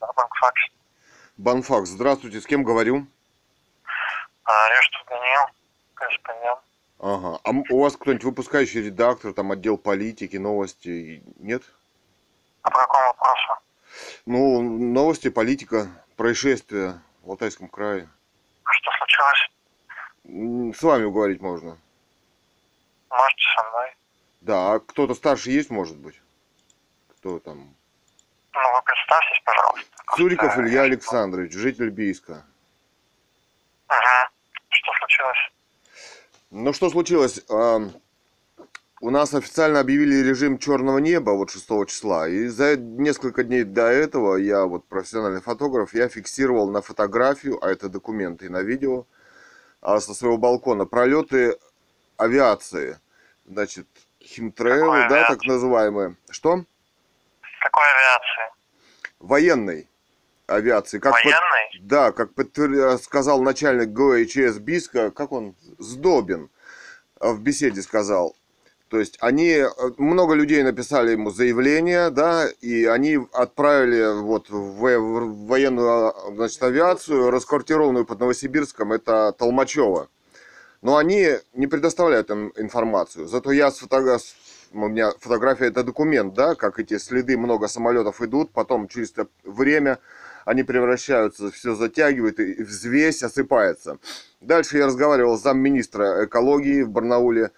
Да, 0.00 0.12
банкфакс. 0.16 0.60
Банфакс, 1.46 1.90
здравствуйте, 1.90 2.40
с 2.40 2.44
кем 2.44 2.64
говорю? 2.64 3.06
А, 4.42 4.82
что, 4.82 4.98
Даниил, 5.08 5.46
корреспондент. 5.94 6.58
Ага. 6.98 7.38
А 7.44 7.50
у 7.70 7.82
вас 7.82 7.96
кто-нибудь 7.96 8.24
выпускающий 8.24 8.82
редактор, 8.82 9.32
там 9.32 9.52
отдел 9.52 9.78
политики, 9.78 10.38
новости? 10.38 11.22
Нет? 11.38 11.62
А 12.62 12.70
по 12.72 12.80
какому 12.80 13.06
вопросу? 13.06 13.52
Ну, 14.26 14.60
новости, 14.60 15.30
политика, 15.30 15.86
происшествия 16.16 17.00
в 17.22 17.30
Алтайском 17.30 17.68
крае. 17.68 18.08
Что 18.64 18.90
случилось? 18.98 20.76
С 20.76 20.82
вами 20.82 21.04
говорить 21.04 21.40
можно. 21.40 21.78
Можете 23.08 23.42
со 23.56 23.68
мной? 23.68 23.96
Да, 24.40 24.72
а 24.72 24.80
кто-то 24.80 25.14
старше 25.14 25.52
есть, 25.52 25.70
может 25.70 25.96
быть? 25.96 26.20
Кто 27.10 27.38
там? 27.38 27.72
Ну, 28.52 28.72
вы 28.72 28.82
представьтесь, 28.82 29.40
пожалуйста. 29.44 29.95
Цуриков 30.14 30.54
Просто, 30.54 30.62
Илья 30.62 30.82
э, 30.82 30.84
Александрович, 30.84 31.52
житель 31.52 31.90
Бийска. 31.90 32.44
Ага. 33.88 34.30
Что 34.68 34.92
случилось? 34.98 35.52
Ну, 36.50 36.72
что 36.72 36.90
случилось? 36.90 37.44
У 39.02 39.10
нас 39.10 39.34
официально 39.34 39.80
объявили 39.80 40.26
режим 40.26 40.58
черного 40.58 40.98
неба 40.98 41.32
вот 41.32 41.50
6 41.50 41.86
числа. 41.86 42.28
И 42.28 42.46
за 42.46 42.76
несколько 42.76 43.44
дней 43.44 43.64
до 43.64 43.88
этого 43.88 44.36
я, 44.36 44.64
вот 44.64 44.86
профессиональный 44.86 45.42
фотограф, 45.42 45.92
я 45.92 46.08
фиксировал 46.08 46.70
на 46.70 46.80
фотографию, 46.80 47.62
а 47.62 47.70
это 47.70 47.90
документы 47.90 48.46
и 48.46 48.48
на 48.48 48.62
видео, 48.62 49.04
а, 49.82 50.00
со 50.00 50.14
своего 50.14 50.38
балкона 50.38 50.86
пролеты 50.86 51.58
авиации. 52.16 52.98
Значит, 53.44 53.86
химтрейлы, 54.20 55.08
да, 55.10 55.28
так 55.28 55.44
называемые. 55.44 56.16
Что? 56.30 56.64
Какой 57.60 57.84
авиации? 57.84 58.54
Военной 59.18 59.88
авиации. 60.46 60.98
Как 60.98 61.12
под- 61.12 61.24
Военной? 61.24 61.80
Да, 61.80 62.12
как 62.12 62.32
подтвер- 62.34 62.98
сказал 62.98 63.42
начальник 63.42 63.88
ГОИЧС 63.90 64.58
Биска, 64.58 65.10
как 65.10 65.32
он, 65.32 65.54
Сдобин, 65.78 66.50
в 67.20 67.40
беседе 67.40 67.82
сказал. 67.82 68.34
То 68.88 69.00
есть 69.00 69.18
они, 69.20 69.48
э, 69.50 69.68
много 69.98 70.34
людей 70.34 70.62
написали 70.62 71.10
ему 71.10 71.30
заявление, 71.30 72.10
да, 72.10 72.46
и 72.60 72.84
они 72.84 73.18
отправили 73.32 74.20
вот 74.22 74.48
в, 74.48 74.76
во- 74.78 74.98
в 74.98 75.46
военную 75.46 75.88
а, 75.88 76.32
значит, 76.34 76.62
авиацию, 76.62 77.30
расквартированную 77.30 78.04
под 78.06 78.20
Новосибирском, 78.20 78.92
это 78.92 79.32
Толмачева. 79.36 80.08
Но 80.82 80.98
они 80.98 81.30
не 81.54 81.66
предоставляют 81.66 82.30
им 82.30 82.52
информацию. 82.56 83.26
Зато 83.26 83.50
я 83.50 83.72
с 83.72 83.78
фото- 83.78 84.18
у 84.72 84.86
меня 84.88 85.10
фотография 85.18 85.66
это 85.66 85.82
документ, 85.82 86.34
да, 86.34 86.54
как 86.54 86.78
эти 86.78 86.98
следы, 86.98 87.36
много 87.36 87.66
самолетов 87.66 88.22
идут, 88.22 88.52
потом 88.52 88.86
через 88.86 89.12
время 89.42 89.98
они 90.46 90.62
превращаются, 90.62 91.50
все 91.50 91.74
затягивает, 91.74 92.38
и 92.38 92.62
взвесь 92.62 93.22
осыпается. 93.24 93.98
Дальше 94.40 94.78
я 94.78 94.86
разговаривал 94.86 95.36
с 95.36 95.42
замминистра 95.42 96.24
экологии 96.24 96.82
в 96.82 96.88
Барнауле, 96.88 97.50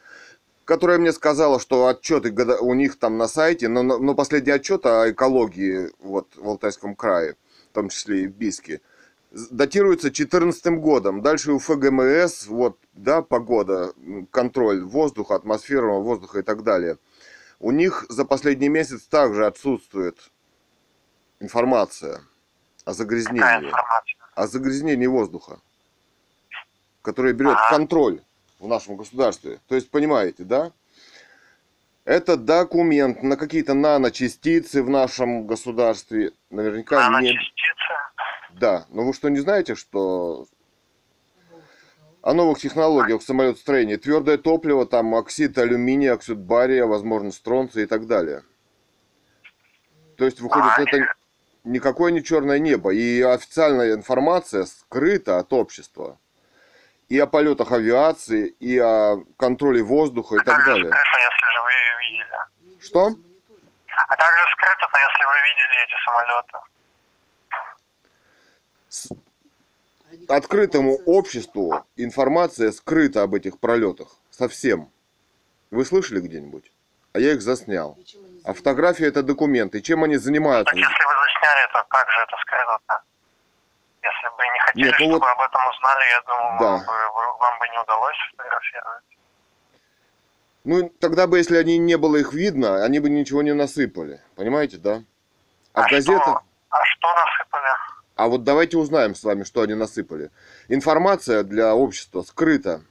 которая 0.65 0.99
мне 0.99 1.13
сказала, 1.13 1.61
что 1.61 1.87
отчеты 1.87 2.33
у 2.61 2.73
них 2.73 2.99
там 2.99 3.19
на 3.19 3.29
сайте, 3.29 3.69
но, 3.69 3.83
но 3.83 4.15
последний 4.15 4.53
отчет 4.53 4.87
о 4.87 5.11
экологии 5.11 5.91
вот, 5.99 6.29
в 6.37 6.49
Алтайском 6.49 6.97
крае, 6.97 7.37
в 7.71 7.75
том 7.75 7.91
числе 7.91 8.23
и 8.23 8.27
в 8.27 8.35
Биске, 8.35 8.81
с- 9.33 9.49
датируется 9.49 10.09
2014 10.09 10.81
годом. 10.81 11.21
Дальше 11.21 11.53
у 11.53 11.59
ФГМС, 11.59 12.47
вот, 12.47 12.79
да, 12.95 13.21
погода, 13.21 13.93
контроль 14.31 14.83
воздуха, 14.83 15.35
атмосферного 15.35 16.01
воздуха 16.01 16.39
и 16.39 16.43
так 16.43 16.63
далее. 16.63 16.97
У 17.61 17.71
них 17.71 18.07
за 18.09 18.25
последний 18.25 18.71
месяц 18.71 19.03
также 19.03 19.45
отсутствует 19.45 20.31
информация 21.39 22.23
о 22.89 22.95
загрязнении, 22.95 23.71
о 24.35 24.47
загрязнении 24.47 25.07
воздуха, 25.07 25.61
которое 27.03 27.35
берет 27.35 27.53
Ага. 27.53 27.77
контроль 27.77 28.23
в 28.59 28.67
нашем 28.67 28.97
государстве. 28.97 29.61
То 29.69 29.75
есть, 29.75 29.91
понимаете, 29.91 30.45
да? 30.45 30.73
Это 32.07 32.39
документ 32.39 33.23
на 33.23 33.37
какие-то 33.37 33.75
наночастицы 33.75 34.83
в 34.83 34.89
нашем 34.89 35.47
государстве. 35.47 36.33
Наверняка 36.49 36.97
не... 36.97 37.11
Наночастицы? 37.11 37.93
Да, 38.55 38.87
но 38.89 39.05
вы 39.05 39.13
что, 39.13 39.29
не 39.29 39.41
знаете, 39.41 39.75
что 39.75 40.47
о 42.23 42.33
новых 42.33 42.59
технологиях 42.59 43.21
в 43.21 43.25
самолетостроении? 43.25 43.97
Твердое 43.97 44.39
топливо, 44.39 44.87
там 44.87 45.15
оксид 45.15 45.59
алюминия, 45.59 46.15
оксид 46.15 46.39
бария, 46.39 46.87
возможно, 46.87 47.33
стронция 47.33 47.83
и 47.83 47.87
так 47.87 48.07
далее. 48.07 48.45
То 50.17 50.25
есть, 50.25 50.41
выходит, 50.41 50.73
А, 50.75 50.83
это 50.83 51.15
никакое 51.73 52.13
не 52.13 52.23
черное 52.25 52.59
небо. 52.59 52.91
И 52.91 53.21
официальная 53.23 53.95
информация 53.95 54.65
скрыта 54.65 55.39
от 55.39 55.53
общества. 55.53 56.19
И 57.09 57.19
о 57.19 57.27
полетах 57.27 57.73
авиации, 57.73 58.49
и 58.49 58.79
о 58.79 59.23
контроле 59.39 59.83
воздуха 59.83 60.35
и 60.37 60.39
так 60.39 60.47
также 60.47 60.67
далее. 60.67 60.89
скрыто, 60.89 61.19
если 61.19 61.53
же 61.53 61.61
вы 61.63 61.71
ее 61.73 61.99
видели. 62.11 62.81
Что? 62.81 63.07
А 64.09 64.17
также 64.17 64.43
скрыто, 64.53 64.89
если 65.09 65.25
вы 65.25 65.37
видели 65.49 65.85
эти 65.85 65.97
самолеты. 66.05 66.59
С- 68.89 69.09
Открытому 70.29 70.97
обществу 71.07 71.85
информация 71.97 72.73
скрыта 72.73 73.23
об 73.23 73.35
этих 73.35 73.59
пролетах. 73.59 74.09
Совсем. 74.31 74.91
Вы 75.71 75.85
слышали 75.85 76.21
где-нибудь? 76.21 76.71
А 77.13 77.21
я 77.21 77.33
их 77.33 77.41
заснял. 77.43 77.97
А 78.45 78.55
фотография 78.55 79.07
это 79.07 79.23
документы. 79.23 79.81
Чем 79.83 80.05
они 80.05 80.17
занимаются? 80.17 80.73
Так 80.75 80.77
если 80.77 81.05
вы 81.05 81.13
засняли, 81.15 81.73
то 81.73 81.85
как 81.89 82.11
же 82.11 82.23
это 82.23 82.37
скрыто-то? 82.43 83.01
Если 84.03 84.37
бы 84.37 84.45
не 84.55 84.59
хотели, 84.61 84.85
Нет, 84.87 84.95
ну 85.01 85.07
чтобы 85.07 85.19
вот- 85.19 85.29
об 85.29 85.41
этом 85.41 85.61
узнали, 85.69 86.05
я 86.11 86.21
думаю, 86.23 86.59
Да. 86.61 86.65
вам, 86.65 86.81
бы, 86.87 87.39
вам 87.39 87.59
бы 87.59 87.69
не 87.69 87.79
удалось 87.79 88.17
фотографировать. 88.31 89.05
Ну, 90.65 90.89
тогда 91.01 91.27
бы, 91.27 91.39
если 91.39 91.57
они 91.57 91.79
не 91.79 91.97
было 91.97 92.17
их 92.17 92.33
видно, 92.33 92.85
они 92.85 93.01
бы 93.01 93.09
ничего 93.11 93.43
не 93.43 93.55
насыпали. 93.55 94.21
Понимаете, 94.37 94.77
да? 94.79 95.03
А 95.73 95.83
в 95.87 95.91
газетах... 95.91 96.23
Что, 96.23 96.43
а 96.71 96.85
что 96.85 97.15
насыпали? 97.15 97.73
А 98.17 98.27
вот 98.29 98.45
давайте 98.45 98.77
узнаем 98.77 99.15
с 99.15 99.23
вами, 99.25 99.45
что 99.45 99.63
они 99.63 99.75
насыпали. 99.75 100.31
Информация 100.69 101.43
для 101.45 101.75
общества 101.75 102.23
скрыта. 102.23 102.83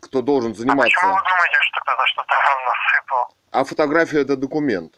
Кто 0.00 0.22
должен 0.22 0.52
А 0.52 0.54
почему 0.54 0.72
вы 0.74 0.82
заниматься. 0.84 1.06
думаете, 1.06 1.56
что 1.60 1.80
кто-то 1.80 2.06
что-то 2.06 2.34
вам 2.34 2.64
насыпал? 2.64 3.34
А 3.50 3.64
фотография 3.64 4.20
это 4.20 4.36
документ. 4.36 4.94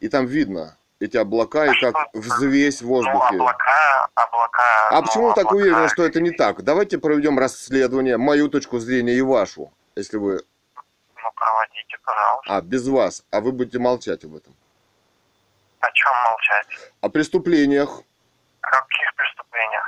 И 0.00 0.08
там 0.08 0.26
видно 0.26 0.76
эти 1.00 1.16
облака 1.16 1.66
и 1.66 1.80
как 1.80 1.94
взвесь 2.12 2.80
в 2.82 2.84
Ну, 2.86 2.88
воздухе. 2.90 3.36
облака, 3.36 4.08
облака... 4.14 4.88
А 4.90 5.00
ну, 5.00 5.02
почему 5.06 5.28
вы 5.28 5.34
так 5.34 5.46
облака. 5.46 5.56
уверены, 5.56 5.88
что 5.88 6.04
это 6.04 6.20
не 6.20 6.30
так? 6.32 6.62
Давайте 6.62 6.98
проведем 6.98 7.38
расследование, 7.38 8.16
мою 8.16 8.48
точку 8.48 8.78
зрения 8.78 9.14
и 9.14 9.22
вашу, 9.22 9.72
если 9.96 10.16
вы... 10.18 10.42
Ну, 10.74 11.30
проводите, 11.34 11.96
пожалуйста. 12.04 12.56
А, 12.56 12.60
без 12.62 12.86
вас, 12.88 13.24
а 13.30 13.40
вы 13.40 13.52
будете 13.52 13.78
молчать 13.78 14.24
об 14.24 14.36
этом. 14.36 14.54
О 15.80 15.90
чем 15.92 16.12
молчать? 16.30 16.92
О 17.00 17.08
преступлениях. 17.08 18.02
Каких 18.60 19.14
преступлениях? 19.14 19.37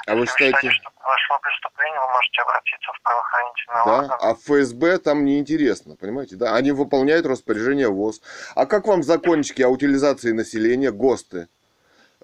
А 0.06 0.14
вы 0.14 0.20
Если 0.22 0.32
считаете- 0.32 0.70
что 0.72 0.90
произошло 0.90 1.38
преступление, 1.40 2.00
вы 2.00 2.06
можете 2.12 2.42
обратиться 2.42 2.92
в 2.92 3.02
правоохранительные 3.02 3.84
Да? 3.84 3.94
органы. 3.98 4.14
А 4.20 4.34
ФСБ 4.34 4.98
там 4.98 5.24
неинтересно, 5.24 5.96
понимаете, 5.96 6.36
да? 6.36 6.54
Они 6.56 6.72
выполняют 6.72 7.26
распоряжение 7.26 7.88
ВОЗ. 7.88 8.20
А 8.54 8.66
как 8.66 8.86
вам 8.86 9.02
закончики 9.02 9.62
о 9.62 9.68
утилизации 9.68 10.32
населения, 10.32 10.90
ГОСТы, 10.90 11.48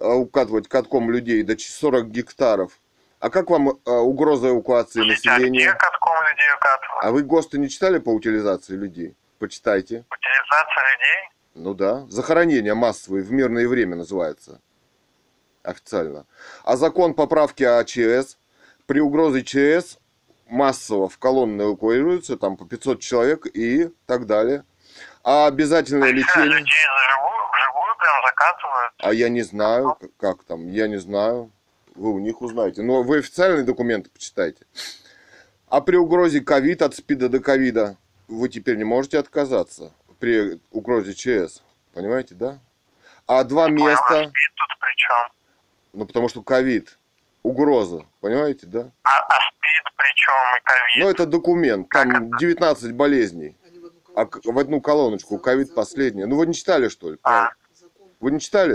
а, 0.00 0.14
укатывать 0.14 0.68
катком 0.68 1.10
людей 1.10 1.42
до 1.42 1.56
40 1.58 2.10
гектаров? 2.10 2.72
А 3.20 3.30
как 3.30 3.50
вам 3.50 3.78
а, 3.86 3.90
угроза 4.00 4.48
эвакуации 4.50 5.00
Подождите, 5.00 5.30
а 5.30 5.34
где 5.36 5.44
населения? 5.46 5.72
катком 5.74 6.14
людей 6.30 6.48
укатывают? 6.56 7.04
А 7.04 7.10
вы 7.12 7.22
ГОСТы 7.22 7.58
не 7.58 7.68
читали 7.68 7.98
по 7.98 8.10
утилизации 8.10 8.74
людей? 8.74 9.16
Почитайте. 9.38 10.04
Утилизация 10.10 10.84
людей? 10.92 11.30
Ну 11.54 11.74
да. 11.74 12.04
Захоронения 12.08 12.74
массовые 12.74 13.22
в 13.24 13.32
мирное 13.32 13.66
время 13.68 13.96
называется. 13.96 14.60
Официально. 15.66 16.26
А 16.64 16.76
закон 16.76 17.14
поправки 17.14 17.64
о 17.64 17.82
ЧС. 17.84 18.38
При 18.86 19.00
угрозе 19.00 19.42
ЧС 19.42 19.98
массово 20.46 21.08
в 21.08 21.18
колонны 21.18 21.62
эвакуируются, 21.62 22.36
там 22.36 22.56
по 22.56 22.64
500 22.64 23.00
человек 23.00 23.46
и 23.52 23.90
так 24.06 24.26
далее. 24.26 24.64
А 25.24 25.48
обязательное 25.48 26.08
Что, 26.08 26.16
лечение... 26.16 26.58
людей 26.58 26.86
заживую, 26.94 27.50
вживую 27.52 27.96
прям 27.98 28.14
закатывают? 28.24 28.92
А 28.98 29.12
я 29.12 29.28
не 29.28 29.42
знаю, 29.42 29.98
как 30.18 30.44
там, 30.44 30.70
я 30.70 30.86
не 30.86 30.98
знаю. 30.98 31.50
Вы 31.96 32.12
у 32.12 32.20
них 32.20 32.42
узнаете. 32.42 32.82
Но 32.82 33.02
вы 33.02 33.18
официальные 33.18 33.64
документы 33.64 34.08
почитайте. 34.10 34.66
А 35.68 35.80
при 35.80 35.96
угрозе 35.96 36.42
ковид, 36.42 36.82
от 36.82 36.94
спида 36.94 37.28
до 37.28 37.40
ковида, 37.40 37.96
вы 38.28 38.48
теперь 38.48 38.76
не 38.76 38.84
можете 38.84 39.18
отказаться 39.18 39.92
при 40.20 40.60
угрозе 40.70 41.12
ЧС. 41.14 41.62
Понимаете, 41.92 42.36
да? 42.36 42.60
А 43.26 43.42
два 43.42 43.64
Понял, 43.64 43.86
а 43.86 43.90
места, 43.90 44.14
спид 44.14 44.52
тут 44.54 44.78
при 44.78 44.94
чем? 44.96 45.35
Ну 45.96 46.04
потому 46.06 46.28
что 46.28 46.42
ковид, 46.42 46.98
угроза, 47.42 48.04
понимаете, 48.20 48.66
да? 48.66 48.90
А, 49.02 49.08
а 49.08 49.34
спид 49.48 49.94
при 49.96 50.14
чем 50.14 50.34
и 50.56 50.60
ковид? 50.62 51.04
Ну 51.04 51.08
это 51.10 51.26
документ, 51.26 51.88
Как 51.88 52.12
там 52.12 52.36
19 52.36 52.92
болезней. 52.92 53.56
А 54.14 54.26
к- 54.26 54.40
в 54.44 54.58
одну 54.58 54.80
колоночку 54.80 55.38
ковид 55.38 55.74
последняя. 55.74 56.26
Ну 56.26 56.36
вы 56.36 56.46
не 56.46 56.54
читали, 56.54 56.88
что 56.88 57.10
ли? 57.12 57.18
А, 57.22 57.50
Вы 58.20 58.30
не 58.30 58.40
читали? 58.40 58.74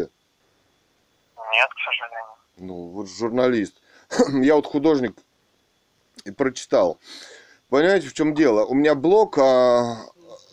нет, 1.54 1.70
к 1.70 1.80
сожалению. 1.86 2.26
Ну, 2.58 2.90
вот 2.90 3.10
журналист. 3.10 3.76
Я 4.42 4.56
вот 4.56 4.66
художник 4.66 5.16
и 6.26 6.32
прочитал. 6.32 7.00
Понимаете, 7.70 8.08
в 8.08 8.14
чем 8.14 8.34
дело? 8.34 8.66
У 8.66 8.74
меня 8.74 8.96
блог 8.96 9.38
а, 9.38 9.98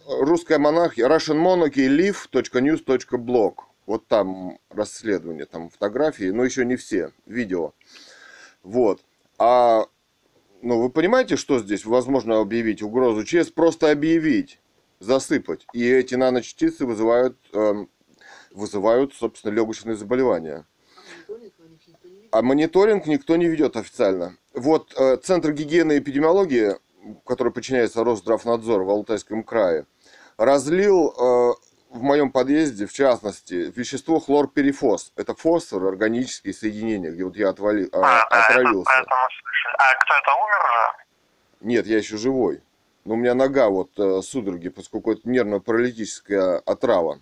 русская 0.07 0.59
монархия, 0.59 1.07
Russian 1.09 1.37
Monarchy, 1.43 1.87
live.news.blog. 1.89 3.55
Вот 3.89 4.07
там 4.07 4.59
расследование, 4.68 5.47
там 5.47 5.70
фотографии, 5.70 6.28
но 6.28 6.45
еще 6.45 6.66
не 6.66 6.76
все, 6.76 7.12
видео. 7.24 7.72
Вот. 8.62 9.01
А, 9.39 9.86
ну, 10.61 10.82
вы 10.82 10.91
понимаете, 10.91 11.36
что 11.36 11.59
здесь 11.59 11.86
возможно 11.86 12.39
объявить 12.39 12.82
угрозу 12.82 13.24
ЧС? 13.24 13.49
Просто 13.49 13.91
объявить, 13.91 14.61
засыпать. 15.01 15.66
И 15.72 15.89
эти 15.89 16.16
наночастицы 16.16 16.84
вызывают, 16.84 17.39
эм, 17.55 17.89
вызывают, 18.51 19.14
собственно, 19.14 19.55
легочные 19.55 19.97
заболевания. 19.97 20.66
А 22.30 22.43
мониторинг 22.43 23.07
никто 23.07 23.36
не 23.36 23.47
ведет 23.47 23.78
официально. 23.78 24.36
Вот 24.53 24.93
э, 24.99 25.16
Центр 25.16 25.53
гигиены 25.53 25.95
и 25.95 25.99
эпидемиологии, 26.01 26.74
который 27.24 27.55
подчиняется 27.55 28.05
Росздравнадзору 28.05 28.84
в 28.84 28.91
Алтайском 28.91 29.43
крае, 29.43 29.86
разлил 30.36 31.14
э, 31.18 31.68
в 31.91 32.03
моем 32.03 32.30
подъезде, 32.30 32.86
в 32.86 32.93
частности, 32.93 33.72
вещество 33.74 34.20
хлорперифос. 34.20 35.12
Это 35.16 35.34
фосфор, 35.34 35.86
органические 35.86 36.53
соединения, 36.55 37.11
где 37.11 37.24
вот 37.24 37.36
я 37.36 37.49
отвали, 37.49 37.89
а, 37.93 37.99
А, 37.99 38.01
да, 38.01 38.18
это, 38.41 38.45
отравился. 38.53 38.91
это 38.91 39.11
слышали. 39.43 39.74
А 39.78 39.95
кто 39.95 40.14
это 40.14 40.34
умер 40.34 40.59
уже? 40.64 41.05
Нет, 41.61 41.86
я 41.86 41.99
еще 41.99 42.16
живой. 42.16 42.62
Но 43.05 43.14
у 43.14 43.16
меня 43.16 43.34
нога 43.34 43.68
вот 43.68 43.91
э, 43.99 44.20
судороги, 44.22 44.68
поскольку 44.68 45.12
это 45.12 45.22
нервно-паралитическая 45.28 46.59
отрава. 46.66 47.20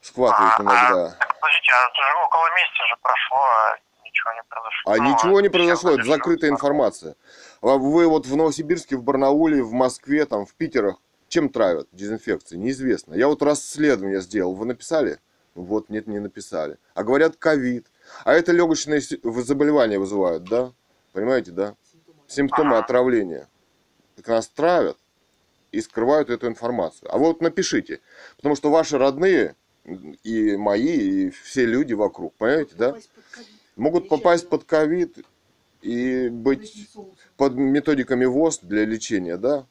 схватывает 0.00 0.54
А, 0.58 0.62
иногда. 0.62 1.10
Так, 1.18 1.40
подождите, 1.40 1.72
а 1.72 1.88
это 1.88 2.02
же 2.02 2.24
около 2.24 2.48
месяца 2.54 2.86
же 2.88 2.96
прошло, 3.02 3.38
а 3.38 3.76
ничего 4.02 4.32
не 4.32 4.42
произошло. 4.48 4.92
А 4.92 4.96
Ну, 4.96 5.12
ничего 5.12 5.40
не 5.42 5.48
произошло, 5.50 5.90
это 5.92 6.04
закрытая 6.04 6.50
информация. 6.50 7.16
А 7.60 7.66
Вы 7.76 8.08
вот 8.08 8.24
в 8.24 8.34
Новосибирске, 8.34 8.96
в 8.96 9.02
Барнауле, 9.02 9.62
в 9.62 9.72
Москве, 9.72 10.24
там, 10.24 10.46
в 10.46 10.54
Питерах, 10.54 10.96
чем 11.30 11.48
травят 11.48 11.88
дезинфекции? 11.92 12.56
Неизвестно. 12.56 13.14
Я 13.14 13.28
вот 13.28 13.40
расследование 13.40 14.20
сделал. 14.20 14.52
Вы 14.54 14.66
написали? 14.66 15.18
Вот, 15.54 15.88
нет, 15.88 16.06
не 16.06 16.18
написали. 16.18 16.76
А 16.92 17.04
говорят 17.04 17.36
ковид. 17.36 17.86
А 18.24 18.34
это 18.34 18.52
легочные 18.52 19.00
заболевания 19.00 19.98
вызывают, 19.98 20.44
да? 20.44 20.72
Понимаете, 21.12 21.52
да? 21.52 21.76
Симптомы 22.26 22.76
отравления. 22.76 23.48
Так 24.16 24.26
нас 24.26 24.48
травят 24.48 24.98
и 25.72 25.80
скрывают 25.80 26.30
эту 26.30 26.48
информацию. 26.48 27.12
А 27.14 27.16
вот 27.16 27.40
напишите. 27.40 28.00
Потому 28.36 28.56
что 28.56 28.70
ваши 28.70 28.98
родные 28.98 29.54
и 30.24 30.56
мои, 30.56 31.26
и 31.26 31.30
все 31.30 31.64
люди 31.64 31.94
вокруг, 31.94 32.34
понимаете, 32.34 32.74
да? 32.76 32.96
Могут 33.76 34.08
попасть 34.08 34.48
под 34.48 34.64
ковид 34.64 35.24
и 35.80 36.28
быть 36.28 36.90
под 37.36 37.54
методиками 37.54 38.24
ВОЗ 38.24 38.58
для 38.62 38.84
лечения, 38.84 39.36
да? 39.36 39.66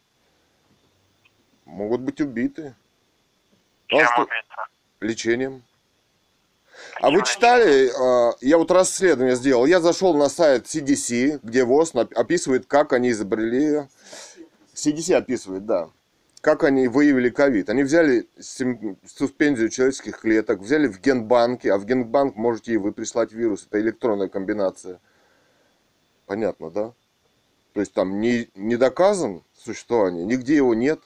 Могут 1.70 2.01
быть 2.01 2.20
убиты. 2.20 2.76
Чем 3.88 4.05
что 4.05 4.24
убийца? 4.24 4.70
лечением. 5.01 5.63
А 7.01 7.09
вы 7.09 7.24
читали, 7.24 7.89
а, 7.89 8.34
я 8.41 8.57
вот 8.57 8.72
расследование 8.72 9.36
сделал, 9.36 9.65
я 9.65 9.80
зашел 9.82 10.15
на 10.15 10.30
сайт 10.30 10.65
CDC, 10.65 11.39
где 11.43 11.63
ВОЗ 11.63 11.93
описывает, 12.15 12.65
как 12.65 12.93
они 12.93 13.11
изобрели, 13.11 13.88
CDC 14.74 15.13
описывает, 15.13 15.65
да, 15.65 15.89
как 16.41 16.63
они 16.63 16.88
выявили 16.88 17.30
ковид. 17.30 17.70
Они 17.70 17.84
взяли 17.84 18.28
суспензию 18.39 19.70
человеческих 19.70 20.20
клеток, 20.20 20.59
взяли 20.61 20.88
в 20.88 21.01
генбанке, 21.01 21.74
а 21.74 21.78
в 21.78 21.86
генбанк 21.86 22.36
можете 22.36 22.74
и 22.74 22.78
вы 22.78 22.93
прислать 22.93 23.34
вирус, 23.34 23.65
это 23.70 23.80
электронная 23.82 24.30
комбинация. 24.30 25.01
Понятно, 26.26 26.70
да? 26.70 26.93
То 27.74 27.82
есть 27.82 27.93
там 27.93 28.20
не, 28.20 28.49
не 28.55 28.78
доказан 28.78 29.43
существование, 29.53 30.26
нигде 30.26 30.55
его 30.55 30.74
нет, 30.74 31.01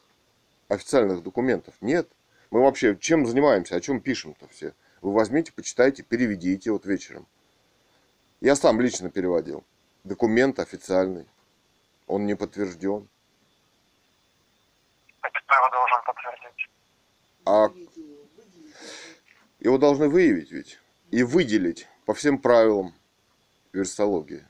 официальных 0.67 1.23
документов 1.23 1.75
нет. 1.81 2.09
Мы 2.51 2.61
вообще 2.61 2.95
чем 2.95 3.25
занимаемся, 3.25 3.75
о 3.75 3.81
чем 3.81 3.99
пишем-то 3.99 4.47
все? 4.47 4.73
Вы 5.01 5.11
возьмите, 5.11 5.51
почитайте, 5.51 6.03
переведите 6.03 6.71
вот 6.71 6.85
вечером. 6.85 7.27
Я 8.41 8.55
сам 8.55 8.79
лично 8.79 9.09
переводил. 9.09 9.63
Документ 10.03 10.59
официальный. 10.59 11.27
Он 12.07 12.25
не 12.25 12.35
подтвержден. 12.35 13.07
А 15.21 15.29
кто 15.29 15.55
его 15.55 15.69
должен 15.69 16.03
подтвердить? 16.05 16.69
А 17.45 17.69
его 19.59 19.77
должны 19.77 20.09
выявить 20.09 20.51
ведь. 20.51 20.79
И 21.11 21.23
выделить 21.23 21.87
по 22.05 22.13
всем 22.13 22.37
правилам 22.37 22.93
вирусологии. 23.71 24.45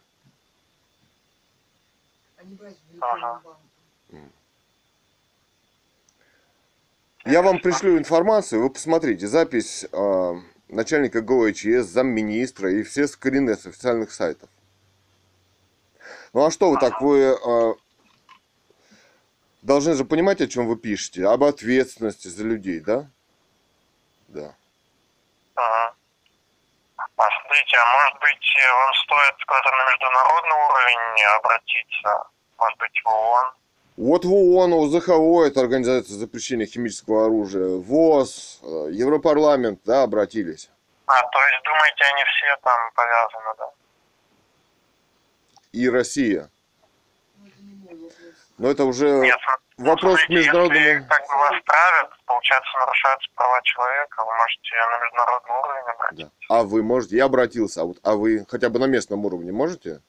Ага. 2.99 3.41
Я 7.25 7.41
вам 7.41 7.59
пришлю 7.59 7.97
информацию, 7.97 8.61
вы 8.61 8.69
посмотрите. 8.69 9.27
Запись 9.27 9.85
а, 9.93 10.33
начальника 10.67 11.21
ГОЧС, 11.21 11.85
замминистра 11.85 12.69
и 12.69 12.83
все 12.83 13.07
скрины 13.07 13.55
с 13.55 13.65
официальных 13.65 14.11
сайтов. 14.11 14.49
Ну 16.33 16.45
а 16.45 16.51
что 16.51 16.69
вы 16.69 16.77
так, 16.79 17.01
вы 17.01 17.33
а, 17.33 17.75
должны 19.61 19.93
же 19.93 20.03
понимать, 20.03 20.41
о 20.41 20.47
чем 20.47 20.67
вы 20.67 20.75
пишете, 20.75 21.25
об 21.25 21.45
ответственности 21.45 22.27
за 22.27 22.43
людей, 22.43 22.81
да? 22.81 23.07
Да. 24.27 24.53
Ага. 25.55 25.95
А 26.97 27.29
смотрите, 27.41 27.77
а 27.77 28.03
может 28.03 28.19
быть 28.19 28.55
э, 28.57 28.73
вам 28.73 28.93
стоит 29.05 29.45
куда-то 29.45 29.71
на 29.71 29.91
международный 29.91 30.57
уровень 30.67 31.23
обратиться? 31.37 32.23
Может 32.57 32.79
быть 32.79 33.01
в 33.01 33.07
ООН? 33.07 33.62
Вот 33.95 34.25
в 34.25 34.33
ООН, 34.33 34.73
ОЗХО, 34.73 35.45
это 35.45 35.61
Организация 35.61 36.15
запрещения 36.15 36.65
химического 36.65 37.25
оружия, 37.25 37.77
ВОЗ, 37.77 38.59
э, 38.63 38.89
Европарламент, 38.91 39.81
да, 39.85 40.01
обратились. 40.01 40.69
А, 41.05 41.21
то 41.21 41.39
есть 41.39 41.63
думаете, 41.63 42.03
они 42.11 42.23
все 42.23 42.57
там 42.63 42.91
повязаны, 42.95 43.55
да? 43.59 43.69
И 45.73 45.89
Россия. 45.89 46.49
Но 48.57 48.69
это 48.69 48.85
уже 48.85 49.09
Нет, 49.19 49.37
ну, 49.77 49.85
вопрос 49.85 50.15
к 50.15 50.25
смотрите, 50.25 50.33
Если 50.33 50.53
международному... 50.53 51.07
как 51.09 51.21
бы 51.27 51.35
вас 51.37 51.63
травят, 51.65 52.09
получается, 52.25 52.77
нарушаются 52.79 53.29
права 53.35 53.61
человека, 53.63 54.23
вы 54.23 54.31
можете 54.37 54.71
на 54.91 55.03
международный 55.03 55.55
уровень 55.59 55.91
обратиться. 55.91 56.31
Да. 56.49 56.55
А 56.55 56.63
вы 56.63 56.83
можете, 56.83 57.17
я 57.17 57.25
обратился, 57.25 57.81
а 57.81 57.85
вот, 57.85 57.97
а 58.03 58.15
вы 58.15 58.45
хотя 58.49 58.69
бы 58.69 58.79
на 58.79 58.85
местном 58.85 59.25
уровне 59.25 59.51
можете 59.51 60.01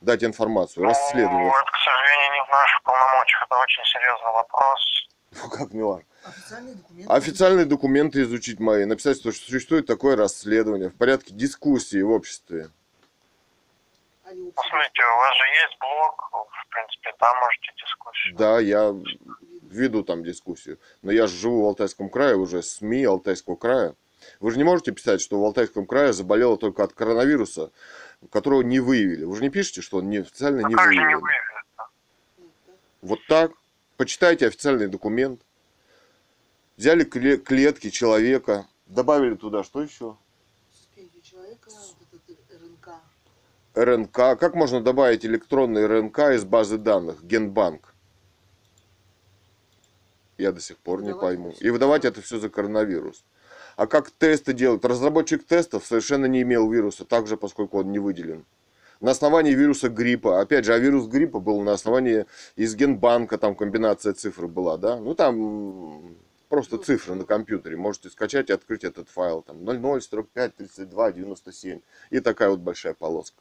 дать 0.00 0.24
информацию, 0.24 0.84
расследование? 0.84 1.50
Ну, 1.50 1.56
это, 1.56 1.70
к 1.70 1.76
сожалению, 1.76 2.32
не 2.34 2.46
в 2.46 2.50
наших 2.50 2.82
полномочиях. 2.82 3.46
Это 3.46 3.56
очень 3.56 3.84
серьезный 3.84 4.32
вопрос. 4.32 5.08
Ну 5.42 5.48
как, 5.48 5.72
Милан? 5.72 6.04
Официальные 6.24 6.74
документы. 6.74 7.12
Официальные 7.12 7.64
документы 7.66 8.22
изучить 8.22 8.60
мои, 8.60 8.84
написать, 8.84 9.18
что 9.18 9.32
существует 9.32 9.86
такое 9.86 10.16
расследование 10.16 10.90
в 10.90 10.96
порядке 10.96 11.32
дискуссии 11.34 12.02
в 12.02 12.10
обществе. 12.10 12.68
Они 14.24 14.42
Ну, 14.42 14.48
общие. 14.48 14.70
смотрите, 14.70 15.02
у 15.02 15.18
вас 15.18 15.36
же 15.36 15.44
есть 15.44 15.78
блог, 15.80 16.30
в 16.50 16.68
принципе, 16.68 17.12
там 17.18 17.36
можете 17.38 17.72
дискуссию. 17.76 18.36
Да, 18.36 18.58
я 18.60 18.94
веду 19.70 20.02
там 20.02 20.24
дискуссию. 20.24 20.78
Но 21.02 21.12
я 21.12 21.26
же 21.26 21.36
живу 21.36 21.62
в 21.62 21.66
Алтайском 21.66 22.10
крае, 22.10 22.36
уже 22.36 22.62
СМИ 22.62 23.04
Алтайского 23.04 23.56
края. 23.56 23.94
Вы 24.40 24.50
же 24.50 24.58
не 24.58 24.64
можете 24.64 24.92
писать, 24.92 25.20
что 25.22 25.40
в 25.40 25.44
Алтайском 25.44 25.86
крае 25.86 26.12
заболело 26.12 26.58
только 26.58 26.84
от 26.84 26.92
коронавируса, 26.92 27.70
которого 28.28 28.62
не 28.62 28.80
выявили. 28.80 29.24
Вы 29.24 29.36
же 29.36 29.42
не 29.42 29.50
пишете, 29.50 29.80
что 29.80 29.98
он 29.98 30.10
не 30.10 30.18
официально 30.18 30.60
не 30.60 30.74
не 30.74 30.74
выявлен. 30.74 31.22
Вот 33.00 33.20
так. 33.28 33.52
Почитайте 33.96 34.46
официальный 34.46 34.88
документ. 34.88 35.40
Взяли 36.76 37.04
кле- 37.04 37.36
клетки 37.36 37.90
человека, 37.90 38.66
добавили 38.86 39.34
туда 39.34 39.62
что 39.62 39.82
еще? 39.82 40.16
Суспензию 40.72 41.22
человека, 41.22 41.70
вот 41.70 42.20
этот 42.28 42.62
РНК. 42.62 42.88
РНК. 43.74 44.40
Как 44.40 44.54
можно 44.54 44.82
добавить 44.82 45.24
электронный 45.24 45.86
РНК 45.86 46.18
из 46.34 46.44
базы 46.44 46.78
данных? 46.78 47.22
Генбанк. 47.22 47.94
Я 50.38 50.52
до 50.52 50.60
сих 50.60 50.78
пор 50.78 51.02
не 51.02 51.14
пойму. 51.14 51.54
И 51.60 51.68
выдавать 51.68 52.06
это 52.06 52.22
все 52.22 52.38
за 52.38 52.48
коронавирус. 52.48 53.24
А 53.80 53.86
как 53.86 54.10
тесты 54.10 54.52
делают? 54.52 54.84
Разработчик 54.84 55.42
тестов 55.42 55.86
совершенно 55.86 56.26
не 56.26 56.42
имел 56.42 56.70
вируса, 56.70 57.06
также 57.06 57.38
поскольку 57.38 57.78
он 57.78 57.90
не 57.90 57.98
выделен. 57.98 58.44
На 59.00 59.12
основании 59.12 59.54
вируса 59.54 59.88
гриппа. 59.88 60.42
Опять 60.42 60.66
же, 60.66 60.74
а 60.74 60.78
вирус 60.78 61.06
гриппа 61.06 61.40
был 61.40 61.62
на 61.62 61.72
основании 61.72 62.26
из 62.56 62.74
генбанка, 62.76 63.38
там 63.38 63.54
комбинация 63.54 64.12
цифр 64.12 64.48
была, 64.48 64.76
да? 64.76 64.98
Ну 64.98 65.14
там 65.14 66.14
просто 66.50 66.76
цифры 66.76 67.14
на 67.14 67.24
компьютере. 67.24 67.78
Можете 67.78 68.10
скачать 68.10 68.50
и 68.50 68.52
открыть 68.52 68.84
этот 68.84 69.08
файл. 69.08 69.40
Там 69.40 69.64
00, 69.64 70.02
45, 70.02 70.56
32, 70.56 71.12
97. 71.12 71.80
И 72.10 72.20
такая 72.20 72.50
вот 72.50 72.58
большая 72.58 72.92
полоска. 72.92 73.40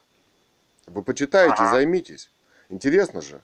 Вы 0.87 1.03
почитаете, 1.03 1.55
Ага. 1.57 1.71
займитесь. 1.71 2.31
Интересно 2.69 3.19
же. 3.19 3.41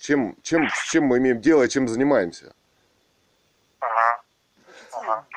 Чем, 0.00 0.36
чем, 0.42 0.68
с 0.68 0.90
чем 0.90 1.04
мы 1.04 1.18
имеем 1.18 1.40
дело 1.40 1.62
и 1.62 1.68
чем 1.68 1.86
занимаемся? 1.86 2.54
Ага. 3.78 4.21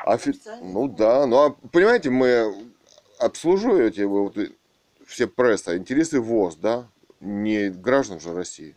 Офи- 0.05 0.39
Ну 0.61 0.87
да, 0.87 1.25
ну 1.25 1.37
а 1.37 1.49
понимаете, 1.49 2.11
мы 2.11 2.71
обслуживаете 3.17 4.05
вы 4.05 4.23
вот 4.25 4.37
все 5.07 5.27
пресса, 5.27 5.75
интересы 5.77 6.19
ВОЗ, 6.19 6.57
да, 6.57 6.87
не 7.19 7.69
граждан 7.69 8.19
же 8.19 8.33
России. 8.33 8.75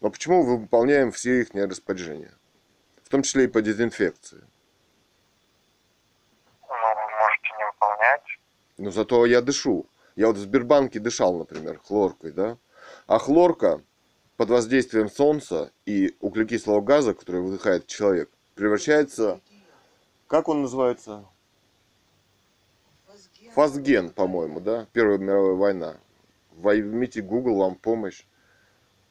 Но 0.00 0.10
почему 0.10 0.42
мы 0.42 0.56
выполняем 0.58 1.12
все 1.12 1.42
их 1.42 1.54
распоряжения? 1.54 2.34
В 3.04 3.08
том 3.08 3.22
числе 3.22 3.44
и 3.44 3.46
по 3.46 3.62
дезинфекции. 3.62 4.42
Ну, 6.62 6.74
вы 6.74 7.20
можете 7.20 7.48
не 7.56 7.64
выполнять. 7.64 8.22
Но 8.78 8.90
зато 8.90 9.26
я 9.26 9.40
дышу. 9.40 9.86
Я 10.16 10.26
вот 10.26 10.36
в 10.36 10.40
Сбербанке 10.40 10.98
дышал, 10.98 11.38
например, 11.38 11.80
хлоркой, 11.84 12.32
да. 12.32 12.58
А 13.06 13.18
хлорка 13.18 13.80
под 14.36 14.50
воздействием 14.50 15.08
солнца 15.08 15.70
и 15.86 16.16
углекислого 16.20 16.80
газа, 16.80 17.14
который 17.14 17.42
выдыхает 17.42 17.86
человек, 17.86 18.28
превращается... 18.54 19.40
Как 20.28 20.48
он 20.48 20.60
называется? 20.60 21.24
Фазген. 23.06 23.52
Фазген, 23.52 24.10
по-моему, 24.10 24.60
да? 24.60 24.86
Первая 24.92 25.16
мировая 25.16 25.54
война. 25.54 25.96
Возьмите 26.52 27.22
Google, 27.22 27.56
вам 27.56 27.76
помощь. 27.76 28.24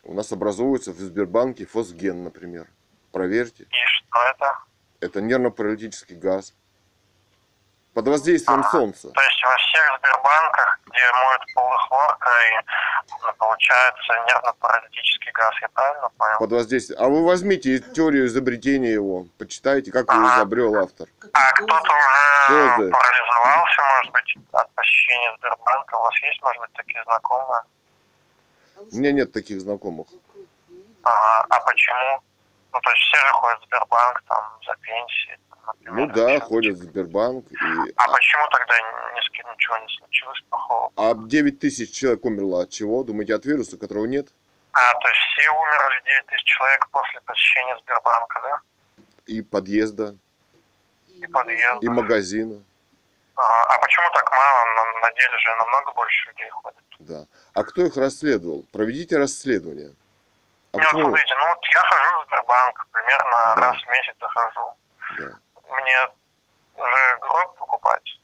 У 0.04 0.14
нас 0.14 0.32
образуется 0.32 0.94
в 0.94 1.00
Сбербанке 1.00 1.66
фосген, 1.66 2.24
например. 2.24 2.70
Проверьте. 3.12 3.64
И 3.64 3.86
что 3.88 4.20
это? 4.30 4.60
Это 5.00 5.22
нервно-паралитический 5.22 6.16
газ. 6.16 6.54
Под 7.98 8.08
воздействием 8.10 8.60
Ага. 8.60 8.70
солнца. 8.70 9.10
То 9.10 9.22
есть 9.22 9.44
во 9.44 9.56
всех 9.58 9.98
Сбербанках, 9.98 10.80
где 10.86 11.02
моют 11.26 11.42
полы 11.56 11.78
хлорка 11.80 12.30
и 12.52 13.38
получается 13.40 14.14
нервно-паралитический 14.28 15.32
газ, 15.32 15.52
я 15.62 15.68
правильно 15.70 16.08
понял? 16.16 16.38
Под 16.38 16.52
воздействием. 16.52 17.02
А 17.02 17.08
вы 17.08 17.26
возьмите 17.26 17.80
теорию 17.80 18.28
изобретения 18.28 18.94
его, 18.94 19.26
почитайте, 19.40 19.92
как 19.92 20.12
его 20.14 20.28
Ага. 20.28 20.36
изобрел 20.38 20.76
автор. 20.76 21.08
А 21.34 21.52
кто-то 21.54 21.74
уже 21.92 22.78
Дозы. 22.78 22.92
парализовался, 22.92 23.82
может 23.96 24.14
быть, 24.14 24.38
от 24.52 24.72
посещения 24.76 25.36
Сбербанка? 25.40 25.96
У 25.96 26.02
вас 26.04 26.14
есть, 26.22 26.42
может 26.44 26.62
быть, 26.62 26.74
такие 26.74 27.04
знакомые? 27.04 27.62
А 28.78 28.82
У 28.92 28.96
меня 28.96 29.12
нет 29.12 29.34
таких 29.34 29.60
знакомых. 29.60 30.06
Ага. 31.02 31.46
А 31.50 31.60
почему? 31.62 32.22
Ну, 32.74 32.80
то 32.80 32.90
есть 32.92 33.02
все 33.08 33.18
же 33.26 33.34
ходят 33.34 33.60
в 33.60 33.66
Сбербанк 33.66 34.22
там 34.28 34.44
за 34.68 34.76
пенсии. 34.82 35.40
Ну 35.82 36.08
да, 36.08 36.40
ходят 36.40 36.76
в. 36.78 36.84
Сбербанк. 36.84 37.46
И... 37.52 37.56
А 37.96 38.08
почему 38.12 38.48
тогда 38.52 38.74
ни 39.16 39.22
с 39.26 39.30
кем 39.32 39.46
ничего 39.52 39.78
не 39.78 39.98
случилось 39.98 40.42
плохого? 40.50 40.92
А 40.96 41.14
9 41.16 41.60
тысяч 41.60 41.92
человек 41.92 42.26
умерло 42.26 42.64
от 42.64 42.70
чего? 42.70 43.04
Думаете, 43.04 43.36
от 43.36 43.46
вируса, 43.46 43.78
которого 43.78 44.06
нет? 44.06 44.28
А, 44.74 44.94
то 44.94 45.08
есть 45.08 45.20
все 45.38 45.50
умерли, 45.52 46.02
9 46.06 46.26
тысяч 46.28 46.44
человек 46.44 46.88
после 46.92 47.22
посещения 47.22 47.78
Сбербанка, 47.84 48.40
да? 48.44 48.62
И 49.26 49.42
подъезда, 49.42 50.16
И 51.08 51.26
подъезд. 51.28 51.84
и 51.84 51.90
магазина. 51.90 52.62
Ага. 53.36 53.66
А 53.76 53.80
почему 53.80 54.06
так 54.14 54.32
мало? 54.32 54.66
На, 55.02 55.12
деле 55.14 55.38
же 55.40 55.56
намного 55.58 55.92
больше 55.94 56.30
людей 56.30 56.50
ходит. 56.50 56.78
Да. 57.00 57.26
А 57.54 57.64
кто 57.64 57.86
их 57.86 57.96
расследовал? 57.98 58.66
Проведите 58.72 59.18
расследование. 59.18 59.94
А 60.74 60.78
Ну, 60.78 60.84
вот 60.84 60.92
почему? 60.92 61.02
смотрите, 61.10 61.36
ну 61.40 61.48
вот 61.48 61.66
я 61.74 61.80
хожу 61.82 62.22
в 62.22 62.26
Сбербанк, 62.28 62.88
примерно 62.92 63.32
Да. 63.32 63.56
раз 63.56 63.78
в 63.84 63.88
месяц 63.90 64.16
захожу. 64.20 64.74
Да. 65.20 65.40
Мне 65.70 66.08
уже 66.76 67.18
гроб 67.22 67.58
покупать? 67.58 68.20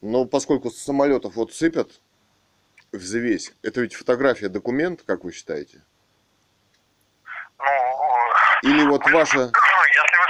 Но 0.00 0.24
поскольку 0.26 0.70
с 0.70 0.78
самолетов 0.82 1.34
вот 1.36 1.52
сыпят 1.54 2.00
взвесь, 2.92 3.52
это 3.62 3.80
ведь 3.80 3.94
фотография, 3.94 4.48
документ, 4.48 5.02
как 5.06 5.24
вы 5.24 5.32
считаете? 5.32 5.82
Ну, 7.58 7.64
Или 8.62 8.86
вот 8.86 9.02
ваша... 9.10 9.38
если 9.38 9.48
вы 9.48 9.52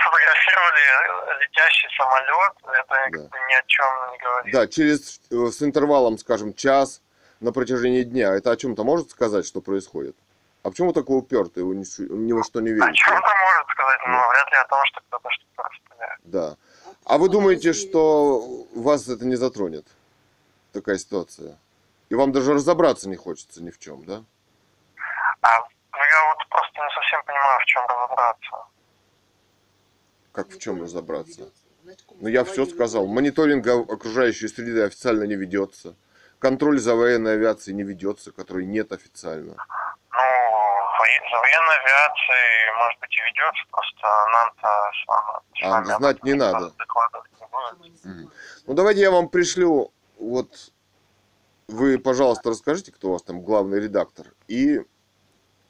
сфотографировали 0.00 1.42
летящий 1.44 1.88
самолет, 1.96 2.52
это 2.62 3.28
Да. 3.30 3.38
ни 3.48 3.54
о 3.54 3.62
чем 3.66 3.86
не 4.12 4.18
говорит. 4.18 4.54
Да, 4.54 4.66
через 4.68 5.20
э, 5.30 5.50
с 5.50 5.62
интервалом, 5.62 6.18
скажем, 6.18 6.54
час 6.54 7.02
на 7.40 7.52
протяжении 7.52 8.02
дня. 8.04 8.32
Это 8.34 8.52
о 8.52 8.57
чем-то 8.57 8.84
может 8.84 9.11
сказать, 9.11 9.44
что 9.46 9.61
происходит? 9.61 10.16
А 10.62 10.70
почему 10.70 10.92
такой 10.92 11.18
упертый, 11.18 11.62
вы 11.64 11.74
ни, 11.76 11.84
ни 12.12 12.32
во 12.32 12.42
что 12.44 12.61
не 12.61 12.70
О 12.70 12.74
верите? 12.74 12.94
чем-то 12.94 13.20
может 13.20 13.68
сказать, 13.70 14.00
но 14.07 14.28
вряд 14.28 14.50
ли 14.50 14.57
о 14.57 14.64
том, 14.66 14.80
что 14.86 15.00
кто-то 15.09 15.28
расстреляет. 15.28 15.55
Да. 16.27 16.57
А 17.05 17.18
вы 17.18 17.29
думаете, 17.29 17.72
что 17.72 18.66
вас 18.74 19.09
это 19.09 19.24
не 19.24 19.37
затронет? 19.37 19.87
Такая 20.72 20.99
ситуация. 20.99 21.57
И 22.09 22.14
вам 22.14 22.33
даже 22.33 22.53
разобраться 22.53 23.09
не 23.09 23.16
хочется 23.16 23.62
ни 23.62 23.70
в 23.70 23.79
чем, 23.79 24.05
да? 24.05 24.24
А 25.41 25.49
ну, 25.61 25.99
я 25.99 26.35
вот 26.35 26.49
просто 26.49 26.81
не 26.83 26.95
совсем 26.95 27.24
понимаю, 27.24 27.61
в 27.61 27.64
чем 27.64 27.87
разобраться. 27.89 28.51
Как 30.33 30.49
в 30.49 30.59
чем 30.59 30.83
разобраться? 30.83 31.51
Ну 32.20 32.29
я 32.29 32.45
все 32.45 32.66
сказал. 32.66 33.07
Мониторинг 33.07 33.66
окружающей 33.66 34.49
среды 34.49 34.83
официально 34.83 35.24
не 35.24 35.37
ведется. 35.37 35.95
Контроль 36.39 36.81
за 36.81 36.95
военной 36.95 37.35
авиацией 37.35 37.77
не 37.77 37.85
ведется, 37.85 38.33
которой 38.33 38.66
нет 38.66 38.93
официально. 38.93 39.55
Ну, 39.55 40.45
за 41.30 41.38
военной 41.38 41.76
авиацией, 41.76 42.78
может 42.78 43.00
быть, 43.00 43.12
и 43.16 43.20
ведется, 43.22 43.62
просто 43.70 44.09
нам-то 44.32 44.68
с 44.92 45.07
вами, 45.09 45.92
А, 45.92 45.98
знать 45.98 46.24
не 46.24 46.34
надо. 46.34 46.72
не? 48.04 48.28
Ну 48.66 48.74
давайте 48.74 49.00
я 49.00 49.11
вам 49.11 49.28
пришлю, 49.28 49.92
вот 50.18 50.50
вы, 51.68 51.98
пожалуйста, 51.98 52.50
расскажите, 52.50 52.92
кто 52.92 53.09
у 53.09 53.12
вас 53.12 53.22
там 53.22 53.40
главный 53.42 53.80
редактор, 53.80 54.26
и 54.48 54.80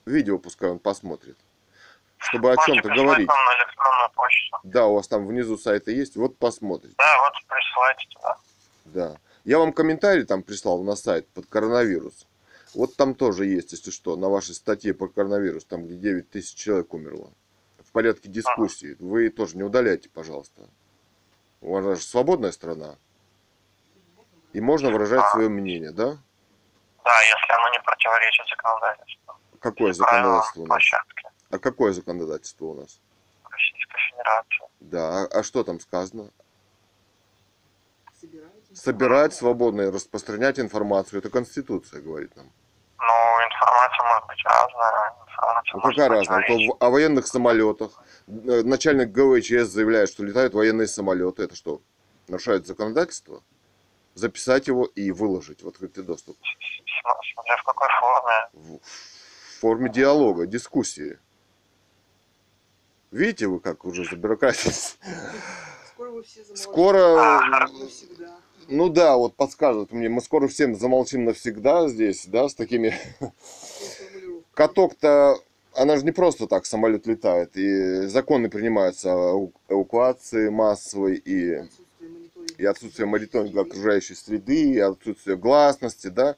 видео 0.05 0.39
пускай 0.39 0.71
он 0.71 0.79
посмотрит, 0.79 1.39
чтобы 2.19 2.53
о 2.53 2.57
Можете 2.57 2.73
чем-то 2.75 2.89
прислать 2.89 3.05
говорить. 3.07 3.29
нам 3.29 3.45
на 3.45 3.57
электронную 3.57 4.11
почту. 4.11 4.59
Да, 4.65 4.87
у 4.87 4.95
вас 4.95 5.09
там 5.09 5.27
внизу 5.27 5.57
сайта 5.59 5.91
есть, 5.91 6.17
вот 6.17 6.39
посмотрите. 6.39 6.95
Да, 6.99 7.19
вот 7.21 7.33
присылайте 7.49 8.07
туда. 8.15 8.37
Да. 8.87 9.17
Я 9.45 9.59
вам 9.59 9.73
комментарий 9.73 10.25
там 10.25 10.43
прислал 10.43 10.83
на 10.83 10.97
сайт 10.97 11.29
под 11.29 11.47
коронавирус. 11.47 12.27
Вот 12.77 12.95
там 12.95 13.15
тоже 13.15 13.47
есть, 13.47 13.73
если 13.73 13.91
что, 13.91 14.17
на 14.17 14.29
вашей 14.29 14.55
статье 14.55 14.93
по 14.93 15.09
коронавирус, 15.09 15.65
там 15.65 15.87
где 15.87 15.97
9 15.97 16.29
тысяч 16.29 16.55
человек 16.55 16.93
умерло. 16.93 17.33
В 17.79 17.91
порядке 17.91 18.29
дискуссии. 18.29 18.97
Вы 18.99 19.31
тоже 19.31 19.57
не 19.57 19.63
удаляйте, 19.63 20.11
пожалуйста. 20.11 20.69
У 21.63 21.73
вас 21.73 21.99
же 21.99 22.05
свободная 22.05 22.53
страна. 22.53 22.97
И 24.53 24.61
можно 24.61 24.91
выражать 24.91 25.25
свое 25.31 25.49
мнение, 25.49 25.91
да? 25.91 26.19
Да, 27.03 27.23
если 27.23 27.53
оно 27.59 27.71
не 27.71 27.81
противоречит 27.83 28.47
законодательству. 28.47 29.35
Какое 29.59 29.91
и 29.93 29.95
законодательство 29.95 30.61
у 30.61 30.65
нас? 30.65 30.69
площадки 30.69 31.23
А 31.49 31.59
какое 31.59 31.93
законодательство 31.93 32.65
у 32.67 32.75
нас? 32.75 33.01
Российской 33.45 33.99
Федерации. 34.11 34.65
Да, 34.81 35.23
а, 35.23 35.39
а 35.39 35.43
что 35.43 35.65
там 35.65 35.81
сказано? 35.81 36.31
Собирать 38.75 39.33
свободно 39.33 39.81
и 39.81 39.91
распространять 39.91 40.61
информацию. 40.61 41.21
Это 41.21 41.31
Конституция, 41.31 42.03
говорит 42.03 42.37
нам. 42.37 42.53
Ну, 42.99 43.45
информация 43.45 44.05
может 44.09 44.27
быть 44.27 44.45
разная. 44.45 45.15
Информация 45.29 45.75
Ну 45.75 45.81
может 45.81 45.97
какая 45.97 46.19
противоречить. 46.19 46.71
То 46.79 46.87
о 46.87 46.91
военных 46.91 47.27
самолетах. 47.27 48.03
Э, 48.27 48.63
Начальник 48.63 49.11
ГВЧС 49.13 49.69
заявляет, 49.71 50.09
что 50.11 50.25
летают 50.25 50.55
военные 50.55 50.87
самолеты. 50.89 51.43
Это 51.45 51.55
что, 51.57 51.81
нарушает 52.29 52.67
законодательство? 52.67 53.43
Записать 54.15 54.67
его 54.67 54.85
и 54.87 55.11
выложить 55.11 55.63
в 55.63 55.69
открытый 55.69 56.03
доступ. 56.05 56.37
См- 56.43 57.21
Смотря 57.35 57.57
в 57.59 57.63
какой 57.65 57.89
форме. 58.01 58.79
В 58.79 59.61
форме 59.61 59.91
диалога, 59.91 60.47
дискуссии. 60.47 61.19
Видите 63.11 63.47
вы, 63.47 63.61
как 63.61 63.85
уже 63.85 64.05
забюрократились? 64.05 64.99
Скоро 65.93 66.11
вы 66.11 66.23
все 66.23 66.43
замолчите. 66.45 66.63
Скоро, 66.63 67.41
Навсегда. 67.73 68.37
Ну 68.69 68.89
да, 68.89 69.17
вот 69.17 69.37
подсказывают 69.37 69.93
мне, 69.93 70.09
мы 70.09 70.21
скоро 70.21 70.49
всем 70.49 70.75
замолчим 70.75 71.25
навсегда 71.25 71.89
здесь, 71.89 72.27
да, 72.27 72.49
с 72.49 72.55
такими... 72.55 72.95
Каток-то, 74.55 75.39
она 75.75 75.99
же 75.99 76.05
не 76.05 76.13
просто 76.13 76.47
так 76.47 76.65
самолет 76.65 77.07
летает, 77.07 77.57
и 77.57 78.07
законы 78.07 78.49
принимаются 78.49 79.15
о 79.15 79.51
эвакуации 79.69 80.49
массовой, 80.49 81.17
и, 81.17 81.63
и 82.57 82.65
отсутствие 82.65 83.07
мониторинга 83.07 83.61
окружающей 83.61 84.15
среды, 84.15 84.73
и 84.73 84.79
отсутствие 84.79 85.37
гласности, 85.37 86.09
да. 86.09 86.37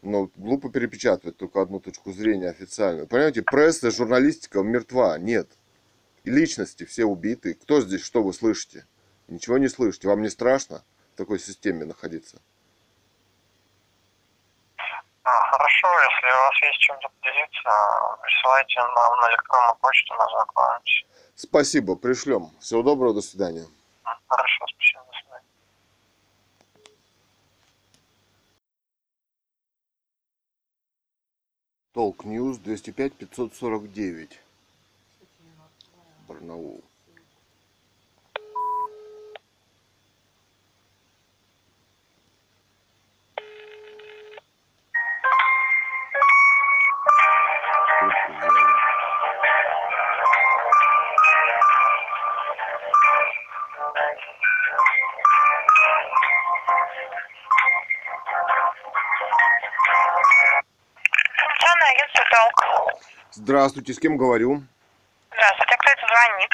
Но 0.00 0.30
глупо 0.36 0.70
перепечатывать 0.70 1.36
только 1.36 1.60
одну 1.60 1.80
точку 1.80 2.12
зрения 2.12 2.48
официальную. 2.48 3.06
Понимаете, 3.06 3.42
пресса, 3.42 3.90
журналистика 3.90 4.62
мертва, 4.62 5.18
нет. 5.18 5.48
И 6.24 6.30
личности 6.30 6.84
все 6.84 7.04
убиты. 7.04 7.52
Кто 7.52 7.82
здесь, 7.82 8.00
что 8.00 8.22
вы 8.22 8.32
слышите? 8.32 8.86
Ничего 9.28 9.58
не 9.58 9.68
слышите. 9.68 10.08
Вам 10.08 10.22
не 10.22 10.30
страшно 10.30 10.82
в 11.14 11.16
такой 11.16 11.38
системе 11.38 11.84
находиться? 11.84 12.40
Хорошо, 15.22 15.88
если 16.00 16.26
у 16.26 16.38
вас 16.38 16.62
есть 16.62 16.78
чем-то 16.80 17.08
поделиться, 17.08 17.70
присылайте 18.22 18.80
нам 18.80 19.20
на 19.20 19.30
электронную 19.30 19.76
почту, 19.76 20.14
мы 20.14 20.24
ознакомимся. 20.24 21.06
Спасибо, 21.36 21.96
пришлем. 21.96 22.50
Всего 22.60 22.82
доброго, 22.82 23.14
до 23.14 23.22
свидания. 23.22 23.66
Хорошо, 24.28 24.66
спасибо, 24.66 25.04
до 25.06 25.18
свидания. 25.18 25.46
Толк 31.92 32.24
News 32.24 32.58
205 32.58 33.14
549. 33.14 34.40
Барнаул. 36.28 36.82
«Толк». 62.34 62.98
Здравствуйте, 63.30 63.92
с 63.92 63.98
кем 64.00 64.16
говорю? 64.16 64.64
Здравствуйте, 65.30 65.76
кто 65.78 65.90
это 65.90 66.06
звонит? 66.08 66.50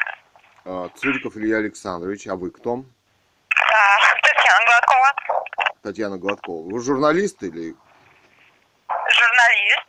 А, 0.67 0.89
Цуриков 0.99 1.37
Илья 1.39 1.57
Александрович, 1.57 2.27
а 2.27 2.37
вы 2.37 2.51
кто? 2.51 2.73
А, 2.75 3.87
Татьяна 4.23 4.67
Гладкова, 4.67 5.15
Татьяна 5.83 6.19
Гладкова. 6.19 6.71
Вы 6.71 6.81
журналист 6.83 7.43
или... 7.43 7.75
журналист. 8.89 9.87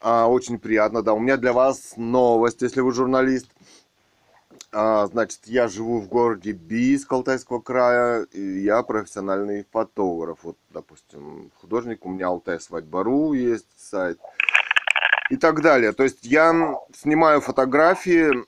А, 0.00 0.26
очень 0.28 0.58
приятно, 0.58 1.02
да. 1.02 1.14
У 1.14 1.20
меня 1.20 1.38
для 1.38 1.54
вас 1.54 1.94
новость, 1.96 2.60
если 2.60 2.82
вы 2.82 2.92
журналист. 2.92 3.50
А, 4.72 5.06
значит, 5.06 5.40
я 5.46 5.68
живу 5.68 6.00
в 6.00 6.08
городе 6.08 6.52
Бийск 6.52 7.10
Алтайского 7.10 7.60
края, 7.60 8.24
и 8.24 8.60
я 8.60 8.82
профессиональный 8.82 9.66
фотограф. 9.72 10.40
Вот, 10.42 10.58
допустим, 10.68 11.50
художник, 11.62 12.04
у 12.04 12.10
меня 12.10 12.26
Алтай 12.26 12.60
Свадьбару 12.60 13.32
есть 13.32 13.68
сайт 13.78 14.20
и 15.30 15.36
так 15.36 15.62
далее. 15.62 15.92
То 15.92 16.04
есть 16.04 16.24
я 16.24 16.78
снимаю 16.94 17.40
фотографии 17.40 18.44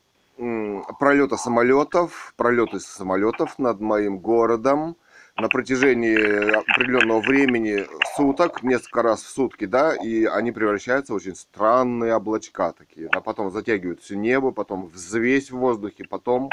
пролета 0.99 1.37
самолетов, 1.37 2.33
пролеты 2.37 2.79
самолетов 2.81 3.59
над 3.59 3.81
моим 3.81 4.19
городом 4.19 4.97
на 5.37 5.49
протяжении 5.49 6.17
определенного 6.17 7.21
времени 7.21 7.87
суток, 8.17 8.63
несколько 8.63 9.03
раз 9.03 9.23
в 9.23 9.29
сутки, 9.29 9.67
да, 9.67 9.95
и 9.95 10.25
они 10.25 10.51
превращаются 10.51 11.13
в 11.13 11.17
очень 11.17 11.37
странные 11.37 12.15
облачка 12.15 12.73
такие, 12.73 13.09
а 13.13 13.21
потом 13.21 13.51
затягивают 13.51 14.01
все 14.01 14.17
небо, 14.17 14.51
потом 14.51 14.87
взвесь 14.87 15.51
в 15.51 15.59
воздухе, 15.59 16.05
потом 16.09 16.51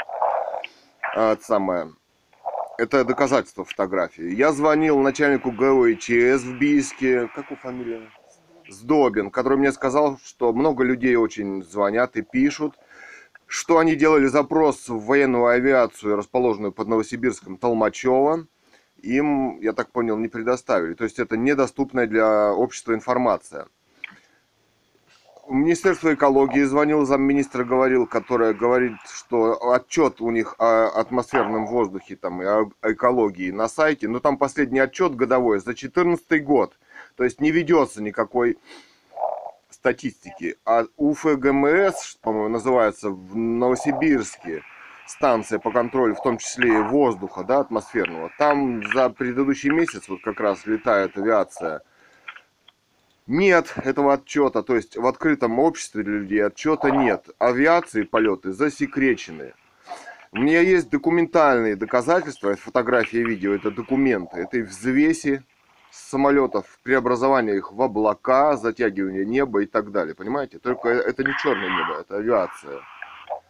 а, 1.16 1.32
это 1.32 1.42
самое, 1.42 1.92
это 2.78 3.04
доказательство 3.04 3.64
фотографии. 3.64 4.34
Я 4.34 4.52
звонил 4.52 5.00
начальнику 5.00 5.50
ГОИЧС 5.50 6.42
в 6.42 6.58
Бийске, 6.58 7.28
как 7.34 7.50
у 7.50 7.56
фамилия? 7.56 8.08
Сдобин, 8.68 9.30
который 9.30 9.58
мне 9.58 9.72
сказал, 9.72 10.18
что 10.24 10.52
много 10.52 10.84
людей 10.84 11.16
очень 11.16 11.62
звонят 11.62 12.16
и 12.16 12.22
пишут, 12.22 12.74
что 13.46 13.78
они 13.78 13.94
делали 13.94 14.26
запрос 14.26 14.88
в 14.88 15.04
военную 15.06 15.46
авиацию, 15.46 16.16
расположенную 16.16 16.72
под 16.72 16.88
Новосибирском 16.88 17.56
Толмачево, 17.56 18.46
им, 19.02 19.60
я 19.60 19.72
так 19.72 19.90
понял, 19.90 20.16
не 20.16 20.28
предоставили. 20.28 20.94
То 20.94 21.04
есть 21.04 21.18
это 21.18 21.36
недоступная 21.36 22.06
для 22.06 22.52
общества 22.52 22.94
информация. 22.94 23.68
Министерство 25.48 26.12
экологии 26.12 26.64
звонил 26.64 27.06
замминистра, 27.06 27.62
говорил, 27.62 28.08
которая 28.08 28.52
говорит, 28.52 28.96
что 29.06 29.72
отчет 29.72 30.20
у 30.20 30.32
них 30.32 30.56
о 30.58 30.88
атмосферном 30.88 31.66
воздухе 31.66 32.16
там, 32.16 32.42
и 32.42 32.44
о 32.44 32.68
экологии 32.82 33.52
на 33.52 33.68
сайте, 33.68 34.08
но 34.08 34.18
там 34.18 34.38
последний 34.38 34.80
отчет 34.80 35.14
годовой 35.14 35.58
за 35.58 35.66
2014 35.66 36.44
год. 36.44 36.76
То 37.16 37.24
есть 37.24 37.40
не 37.40 37.50
ведется 37.50 38.02
никакой 38.02 38.58
статистики. 39.70 40.56
А 40.64 40.84
УФГМС, 40.96 42.16
по-моему, 42.20 42.48
называется 42.48 43.10
в 43.10 43.36
Новосибирске, 43.36 44.62
станция 45.06 45.58
по 45.58 45.70
контролю, 45.70 46.14
в 46.14 46.22
том 46.22 46.38
числе 46.38 46.78
и 46.78 46.82
воздуха, 46.82 47.44
да, 47.44 47.60
атмосферного. 47.60 48.30
Там 48.38 48.82
за 48.92 49.10
предыдущий 49.10 49.70
месяц 49.70 50.08
вот 50.08 50.20
как 50.22 50.40
раз 50.40 50.66
летает 50.66 51.16
авиация. 51.16 51.82
Нет 53.26 53.74
этого 53.76 54.14
отчета, 54.14 54.62
то 54.62 54.76
есть 54.76 54.96
в 54.96 55.04
открытом 55.06 55.58
обществе 55.58 56.04
для 56.04 56.18
людей 56.18 56.44
отчета 56.44 56.90
нет. 56.90 57.28
Авиации 57.38 58.02
полеты 58.02 58.52
засекречены. 58.52 59.54
У 60.32 60.38
меня 60.38 60.60
есть 60.60 60.90
документальные 60.90 61.76
доказательства, 61.76 62.54
фотографии 62.54 63.20
и 63.20 63.24
видео, 63.24 63.54
это 63.54 63.70
документы 63.70 64.38
этой 64.38 64.62
взвеси 64.62 65.42
самолетов, 65.96 66.64
преобразование 66.82 67.56
их 67.56 67.72
в 67.72 67.80
облака, 67.82 68.56
затягивание 68.56 69.24
неба 69.24 69.62
и 69.62 69.66
так 69.66 69.90
далее, 69.90 70.14
понимаете? 70.14 70.58
Только 70.58 70.88
это 70.88 71.24
не 71.24 71.34
черное 71.38 71.70
небо, 71.70 72.00
это 72.00 72.16
авиация. 72.16 72.78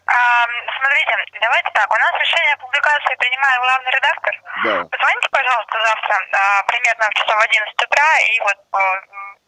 А, 0.07 0.47
смотрите, 0.81 1.13
давайте 1.41 1.71
так, 1.75 1.91
у 1.91 1.99
нас 1.99 2.13
решение 2.21 2.55
о 2.55 2.63
публикации 2.63 3.15
принимает 3.19 3.59
главный 3.61 3.91
редактор. 3.91 4.35
Да. 4.65 4.85
Позвоните, 4.87 5.29
пожалуйста, 5.31 5.79
завтра 5.85 6.17
а, 6.33 6.63
примерно 6.67 7.05
в 7.11 7.15
часов 7.15 7.37
11 7.43 7.75
утра 7.83 8.11
и 8.19 8.41
вот 8.41 8.59
а, 8.73 8.79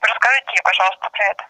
расскажите, 0.03 0.63
пожалуйста, 0.65 1.11
про 1.11 1.25
это. 1.25 1.45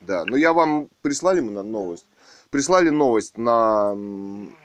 Да, 0.00 0.24
ну 0.24 0.36
я 0.36 0.52
вам 0.52 0.88
прислали 1.02 1.40
на 1.40 1.62
новость. 1.62 2.06
Прислали 2.50 2.88
новость 2.90 3.36
на 3.36 3.92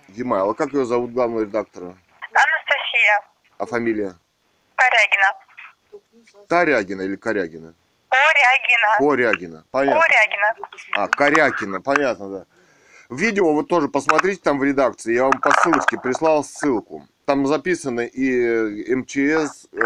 e-mail. 0.09 0.51
А 0.51 0.53
как 0.53 0.73
ее 0.73 0.86
зовут 0.86 1.11
главного 1.11 1.41
редактора? 1.41 1.95
Анастасия 2.32 3.21
А 3.57 3.65
фамилия? 3.65 4.15
Корягина. 4.75 5.34
Тарягина 6.51 7.03
или 7.03 7.15
Корягина? 7.15 7.73
Корягина. 8.09 8.97
Корягина. 8.99 9.63
Понятно. 9.71 10.01
Корягина. 10.01 10.55
А, 10.95 11.07
Корякина, 11.07 11.81
понятно, 11.81 12.29
да. 12.29 12.45
Видео 13.09 13.53
вы 13.53 13.63
тоже 13.63 13.87
посмотрите 13.87 14.41
там 14.43 14.59
в 14.59 14.63
редакции. 14.65 15.13
Я 15.13 15.23
вам 15.23 15.39
по 15.39 15.51
ссылочке 15.51 15.97
прислал 15.97 16.43
ссылку. 16.43 17.07
Там 17.25 17.47
записаны 17.47 18.05
и 18.05 18.93
МЧС, 18.95 19.67
э, 19.71 19.77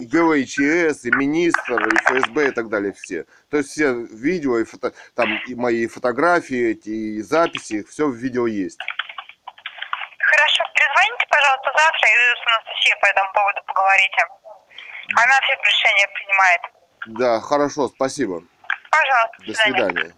и 0.00 0.06
ГВЧС, 0.06 1.04
и 1.04 1.10
министр, 1.10 1.88
и 1.88 1.96
ФСБ 1.96 2.48
и 2.48 2.50
так 2.52 2.68
далее 2.68 2.92
все. 2.92 3.24
То 3.50 3.56
есть 3.56 3.70
все 3.70 3.92
видео, 3.92 4.60
и 4.60 4.64
фото, 4.64 4.92
там 5.16 5.28
и 5.48 5.54
мои 5.56 5.88
фотографии, 5.88 6.70
эти 6.70 6.90
и 6.90 7.22
записи, 7.22 7.80
их 7.80 7.88
все 7.88 8.06
в 8.06 8.14
видео 8.14 8.46
есть. 8.46 8.78
Хорошо, 10.20 10.62
перезвоните, 10.74 11.26
пожалуйста, 11.28 11.70
завтра 11.74 12.08
и 12.08 12.14
с 12.14 12.46
Анастасией 12.46 13.00
по 13.00 13.06
этому 13.06 13.32
поводу 13.32 13.60
поговорите. 13.66 14.37
Она 15.14 15.40
все 15.40 15.54
решения 15.54 16.08
принимает. 16.14 16.60
Да, 17.18 17.40
хорошо, 17.40 17.88
спасибо. 17.88 18.42
Пожалуйста, 18.90 19.46
До 19.46 19.54
свидания. 19.54 20.14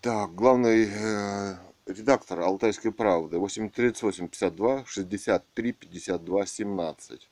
Так, 0.00 0.34
главный 0.34 0.88
э, 0.90 1.56
редактор 1.86 2.40
Алтайской 2.40 2.92
правды 2.92 3.38
838 3.38 4.28
52 4.28 4.84
63 4.86 5.72
52 5.72 6.46
17. 6.46 7.28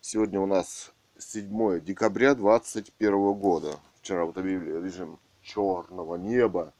Сегодня 0.00 0.40
у 0.40 0.46
нас 0.46 0.92
7 1.18 1.80
декабря 1.80 2.34
2021 2.34 3.32
года. 3.34 3.78
Вчера 4.00 4.24
вот 4.24 4.38
объявили 4.38 4.84
режим 4.84 5.18
черного 5.42 6.16
неба. 6.16 6.72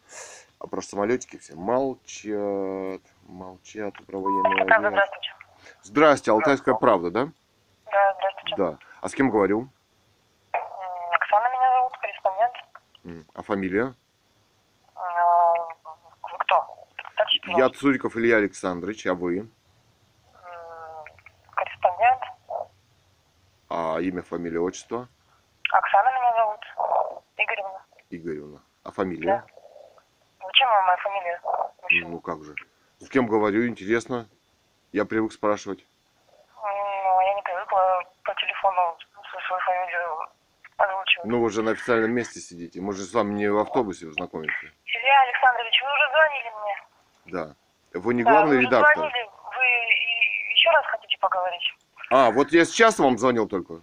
А 0.58 0.66
про 0.66 0.80
самолетики 0.80 1.36
все 1.38 1.56
молчат. 1.56 3.02
Молчат 3.32 3.94
про 4.06 4.18
военную 4.18 4.66
Правда, 4.66 4.90
здравствуйте. 4.90 5.30
Здрасте, 5.82 6.30
Алтайская 6.30 6.74
правда, 6.74 7.10
да? 7.10 7.28
Да, 7.90 8.14
здравствуйте. 8.18 8.56
Да. 8.56 8.78
А 9.00 9.08
с 9.08 9.14
кем 9.14 9.30
говорю? 9.30 9.68
Оксана 10.52 11.48
меня 11.48 11.72
зовут, 11.72 11.92
корреспондент. 11.98 13.26
А 13.34 13.42
фамилия? 13.42 13.94
Вы 14.94 16.38
кто? 16.40 16.86
Дальше, 17.16 17.40
Я. 17.46 17.70
Цуриков 17.70 18.16
Илья 18.16 18.36
Александрович, 18.36 19.06
а 19.06 19.14
вы? 19.14 19.48
Корреспондент. 21.54 22.22
А 23.70 23.98
имя, 24.00 24.22
фамилия, 24.22 24.60
отчество? 24.60 25.08
Оксана 25.70 26.10
меня 26.10 26.34
зовут. 26.36 26.60
Игоревна. 27.38 27.82
Игоревна. 28.10 28.62
А 28.84 28.90
фамилия? 28.90 29.26
Да. 29.26 29.46
Зачем 30.46 30.68
вам 30.68 30.84
моя 30.84 30.96
фамилия? 30.98 31.40
Мужчина? 31.82 32.08
Ну 32.10 32.20
как 32.20 32.44
же. 32.44 32.54
С 33.02 33.08
кем 33.08 33.26
говорю, 33.26 33.66
интересно. 33.66 34.28
Я 34.92 35.04
привык 35.04 35.32
спрашивать. 35.32 35.84
Ну, 36.54 37.20
я 37.20 37.34
не 37.34 37.42
привыкла 37.42 38.04
по 38.22 38.34
телефону 38.34 38.96
свою 39.46 39.60
фамилию 39.62 40.28
озвучивать. 40.76 41.24
Ну 41.26 41.40
вы 41.42 41.50
же 41.50 41.62
на 41.62 41.72
официальном 41.72 42.12
месте 42.12 42.38
сидите. 42.38 42.80
Мы 42.80 42.92
же 42.92 43.02
с 43.02 43.12
вами 43.12 43.34
не 43.34 43.48
в 43.48 43.58
автобусе 43.58 44.08
знакомимся. 44.12 44.66
Илья 44.86 45.20
Александрович, 45.22 45.82
вы 45.82 45.92
уже 45.92 46.10
звонили 46.12 46.52
мне. 46.62 46.82
Да. 47.26 47.54
Вы 47.94 48.14
не 48.14 48.22
Да, 48.22 48.30
главный 48.30 48.56
вы 48.58 48.62
редактор? 48.62 48.94
звонили. 48.96 49.30
Вы 49.56 49.64
еще 50.54 50.70
раз 50.70 50.86
хотите 50.86 51.18
поговорить? 51.18 51.74
А, 52.10 52.30
вот 52.30 52.52
я 52.52 52.64
сейчас 52.64 53.00
вам 53.00 53.18
звонил 53.18 53.48
только? 53.48 53.80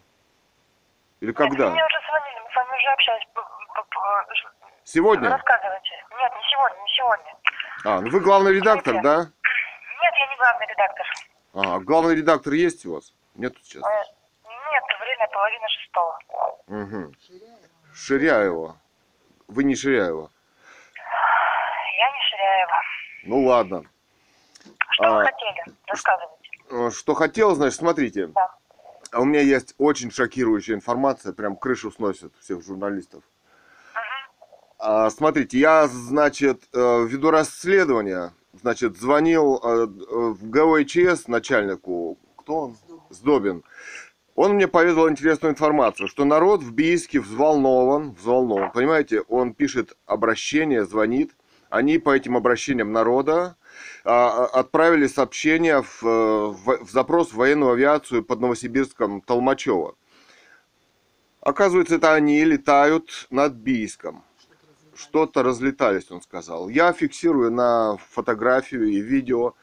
Или 1.20 1.34
когда? 1.34 1.70
мне 1.72 1.84
уже 1.86 2.00
звонили, 2.08 2.40
мы 2.40 2.52
с 2.52 2.56
вами 2.56 2.78
уже 2.78 2.88
общались. 2.88 3.28
Сегодня? 4.86 5.30
Рассказывайте. 5.30 6.04
Нет, 6.18 6.32
не 6.36 6.44
сегодня, 6.50 6.82
не 6.82 6.90
сегодня. 6.98 7.36
А, 7.86 8.02
ну 8.02 8.10
вы 8.10 8.20
главный 8.20 8.54
редактор, 8.54 9.02
да? 9.02 9.18
Нет, 9.20 10.14
я 10.20 10.28
не 10.28 10.38
главный 10.38 10.68
редактор. 10.68 11.06
А, 11.54 11.80
главный 11.80 12.16
редактор 12.16 12.54
есть 12.54 12.86
у 12.86 12.94
вас? 12.96 13.14
Нету 13.36 13.60
сейчас? 13.64 13.84
Э, 13.84 14.04
Нет, 14.46 14.84
время 15.00 15.28
половина 15.32 15.68
шестого. 15.70 16.20
Угу. 16.68 17.14
Ширяева. 17.94 18.78
Вы 19.48 19.64
не 19.64 19.76
Ширяева. 19.76 20.30
Я 21.98 22.12
не 22.12 22.22
Ширяева. 22.30 22.82
Ну 23.24 23.46
ладно. 23.46 23.84
Что 24.92 25.04
А, 25.06 25.12
вы 25.20 25.24
хотели? 25.26 25.64
Рассказывайте. 25.88 26.50
Э, 26.72 26.90
Что 26.92 27.14
хотел, 27.14 27.56
значит, 27.56 27.78
смотрите. 27.80 28.28
Да. 28.28 28.56
А 29.12 29.22
у 29.22 29.26
меня 29.26 29.42
есть 29.42 29.74
очень 29.80 30.12
шокирующая 30.12 30.76
информация, 30.76 31.34
прям 31.34 31.56
крышу 31.56 31.92
сносит 31.92 32.32
всех 32.42 32.62
журналистов. 32.64 33.24
А, 34.80 35.10
смотрите, 35.10 35.60
я, 35.60 35.88
значит, 35.88 36.64
э, 36.74 37.06
веду 37.06 37.32
расследование, 37.32 38.32
значит, 38.54 38.98
звонил 38.98 39.60
э, 39.62 39.86
в 39.88 40.50
ГВЧС 40.50 41.28
начальнику, 41.28 42.18
кто 42.38 42.58
он? 42.58 42.78
Сдобин. 43.10 43.64
Он 44.36 44.54
мне 44.54 44.70
поведал 44.70 45.10
интересную 45.10 45.52
информацию, 45.52 46.08
что 46.08 46.24
народ 46.24 46.64
в 46.64 46.72
Бийске 46.74 47.20
взволнован, 47.20 48.12
взволнован, 48.12 48.72
понимаете, 48.72 49.22
он 49.28 49.54
пишет 49.54 49.98
обращение, 50.06 50.86
звонит, 50.86 51.36
они 51.70 51.98
по 51.98 52.16
этим 52.16 52.38
обращениям 52.38 52.94
народа 52.94 53.58
а, 54.06 54.46
а, 54.46 54.60
отправили 54.60 55.08
сообщение 55.08 55.82
в, 55.84 56.04
э, 56.04 56.08
в- 56.52 56.86
в 56.86 56.90
запрос 56.90 57.32
в 57.32 57.36
военную 57.36 57.74
авиацию 57.74 58.24
под 58.24 58.40
Новосибирском 58.40 59.20
Толмачево. 59.22 59.96
Оказывается, 61.42 61.96
это 61.96 62.14
они 62.14 62.46
летают 62.46 63.28
над 63.30 63.54
Бийском. 63.54 64.24
Что-то 65.00 65.44
разлетались, 65.44 66.12
он 66.12 66.22
сказал. 66.22 66.70
Я 66.70 66.92
фиксирую 66.94 67.52
на 67.52 67.98
фотографию 68.10 68.88
и 68.88 69.00
видео 69.00 69.54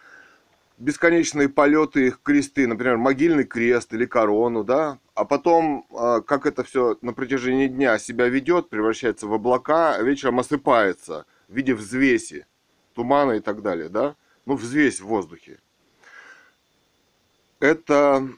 бесконечные 0.78 1.48
полеты 1.48 2.08
их 2.08 2.20
кресты, 2.22 2.66
например, 2.66 2.96
могильный 2.96 3.44
крест 3.44 3.92
или 3.94 4.06
корону, 4.06 4.64
да, 4.64 4.98
а 5.14 5.24
потом, 5.24 5.86
а, 5.90 6.20
как 6.20 6.46
это 6.46 6.64
все 6.64 6.98
на 7.00 7.12
протяжении 7.12 7.66
дня 7.66 7.98
себя 7.98 8.28
ведет, 8.28 8.68
превращается 8.68 9.26
в 9.26 9.32
облака, 9.32 9.94
а 9.94 10.02
вечером 10.02 10.38
осыпается 10.38 11.24
в 11.48 11.54
виде 11.54 11.74
взвеси, 11.74 12.46
тумана 12.94 13.32
и 13.32 13.40
так 13.40 13.62
далее, 13.62 13.88
да, 13.88 14.16
ну, 14.44 14.54
взвесь 14.54 15.00
в 15.00 15.06
воздухе. 15.06 15.58
Это 17.58 18.28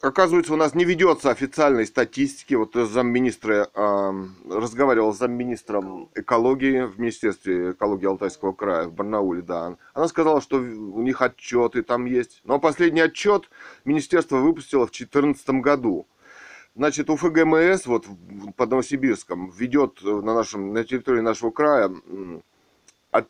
Оказывается, 0.00 0.52
у 0.52 0.56
нас 0.56 0.76
не 0.76 0.84
ведется 0.84 1.30
официальной 1.30 1.84
статистики. 1.84 2.54
Вот 2.54 2.74
замминистра 2.74 3.68
э, 3.74 4.12
разговаривал 4.48 5.12
с 5.12 5.18
замминистром 5.18 6.08
экологии 6.14 6.84
в 6.84 7.00
Министерстве 7.00 7.72
экологии 7.72 8.06
Алтайского 8.06 8.52
края 8.52 8.86
в 8.86 8.92
Барнауле, 8.92 9.42
да. 9.42 9.76
Она 9.94 10.06
сказала, 10.06 10.40
что 10.40 10.58
у 10.58 11.02
них 11.02 11.20
отчеты 11.20 11.82
там 11.82 12.04
есть. 12.04 12.42
Но 12.44 12.60
последний 12.60 13.00
отчет 13.00 13.50
министерство 13.84 14.36
выпустило 14.36 14.86
в 14.86 14.92
2014 14.92 15.48
году. 15.60 16.06
Значит, 16.76 17.10
УФГМС 17.10 17.86
вот 17.86 18.06
под 18.56 18.70
Новосибирском 18.70 19.50
ведет 19.50 20.00
на, 20.00 20.32
нашем, 20.32 20.72
на 20.72 20.84
территории 20.84 21.22
нашего 21.22 21.50
края 21.50 21.90
а 23.10 23.24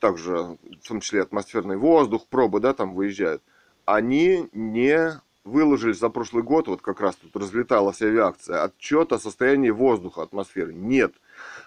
также 0.00 0.58
в 0.82 0.86
том 0.86 1.00
числе 1.00 1.22
атмосферный 1.22 1.78
воздух, 1.78 2.26
пробы, 2.26 2.60
да, 2.60 2.74
там 2.74 2.94
выезжают. 2.94 3.42
Они 3.86 4.50
не 4.52 5.18
выложили 5.44 5.92
за 5.92 6.08
прошлый 6.10 6.42
год, 6.42 6.68
вот 6.68 6.82
как 6.82 7.00
раз 7.00 7.16
тут 7.16 7.34
разлеталась 7.36 8.02
авиация, 8.02 8.64
отчет 8.64 9.12
о 9.12 9.18
состоянии 9.18 9.70
воздуха, 9.70 10.22
атмосферы. 10.22 10.74
Нет. 10.74 11.12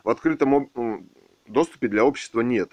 В 0.04 0.10
открытом 0.10 0.70
доступе 1.48 1.88
для 1.88 2.06
общества 2.06 2.42
нет. 2.42 2.72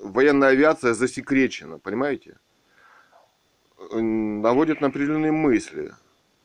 Военная 0.00 0.50
авиация 0.50 0.94
засекречена, 0.94 1.78
понимаете? 1.78 2.38
Наводит 3.92 4.80
на 4.80 4.88
определенные 4.88 5.32
мысли, 5.32 5.92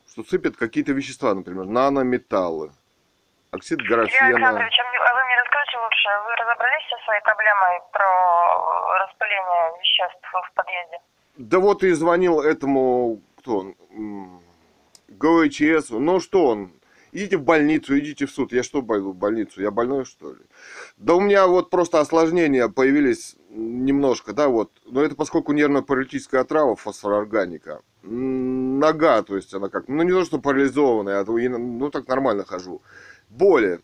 что 0.08 0.24
сыпят 0.24 0.56
какие-то 0.56 0.92
вещества, 0.92 1.34
например, 1.34 1.64
нанометаллы, 1.66 2.72
оксид 3.50 3.80
графена. 3.80 4.28
Юрий 4.28 4.44
Александрович, 4.44 4.78
а 4.78 5.14
вы 5.14 5.24
мне 5.24 5.36
расскажите 5.40 5.78
лучше, 5.78 6.08
вы 6.26 6.36
разобрались 6.36 6.88
со 6.90 7.04
своей 7.04 7.22
проблемой 7.22 7.80
про 7.92 8.98
распыление 8.98 9.72
веществ 9.80 10.32
в 10.32 10.52
подъезде? 10.54 10.98
Да 11.36 11.58
вот 11.58 11.82
и 11.82 11.90
звонил 11.92 12.40
этому 12.40 13.20
кто 13.44 13.58
он, 13.58 14.40
ГОЧС, 15.08 15.90
ну 15.90 16.18
что 16.18 16.46
он, 16.46 16.72
идите 17.12 17.36
в 17.36 17.42
больницу, 17.42 17.98
идите 17.98 18.24
в 18.24 18.30
суд. 18.30 18.52
Я 18.52 18.62
что 18.62 18.82
пойду 18.82 19.12
в 19.12 19.16
больницу? 19.16 19.60
Я 19.60 19.70
больной, 19.70 20.06
что 20.06 20.32
ли? 20.32 20.40
Да 20.96 21.14
у 21.14 21.20
меня 21.20 21.46
вот 21.46 21.68
просто 21.68 22.00
осложнения 22.00 22.68
появились 22.68 23.36
немножко, 23.50 24.32
да, 24.32 24.48
вот. 24.48 24.70
Но 24.86 25.02
это 25.02 25.14
поскольку 25.14 25.52
нервно-паралитическая 25.52 26.40
отрава, 26.40 26.74
фосфорорганика. 26.74 27.82
Нога, 28.02 29.22
то 29.22 29.36
есть 29.36 29.52
она 29.52 29.68
как, 29.68 29.88
ну 29.88 30.02
не 30.02 30.10
то, 30.10 30.24
что 30.24 30.38
парализованная, 30.38 31.20
а 31.20 31.24
ну 31.26 31.90
так 31.90 32.08
нормально 32.08 32.44
хожу. 32.44 32.80
Боли, 33.28 33.80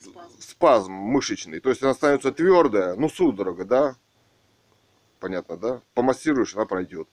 спазм. 0.00 0.40
спазм 0.40 0.92
мышечный, 0.92 1.60
то 1.60 1.70
есть 1.70 1.82
она 1.82 1.94
становится 1.94 2.30
твердая, 2.30 2.94
ну 2.94 3.08
судорога, 3.08 3.64
да? 3.64 3.96
Понятно, 5.18 5.56
да? 5.56 5.82
Помассируешь, 5.94 6.54
она 6.54 6.64
пройдет. 6.64 7.08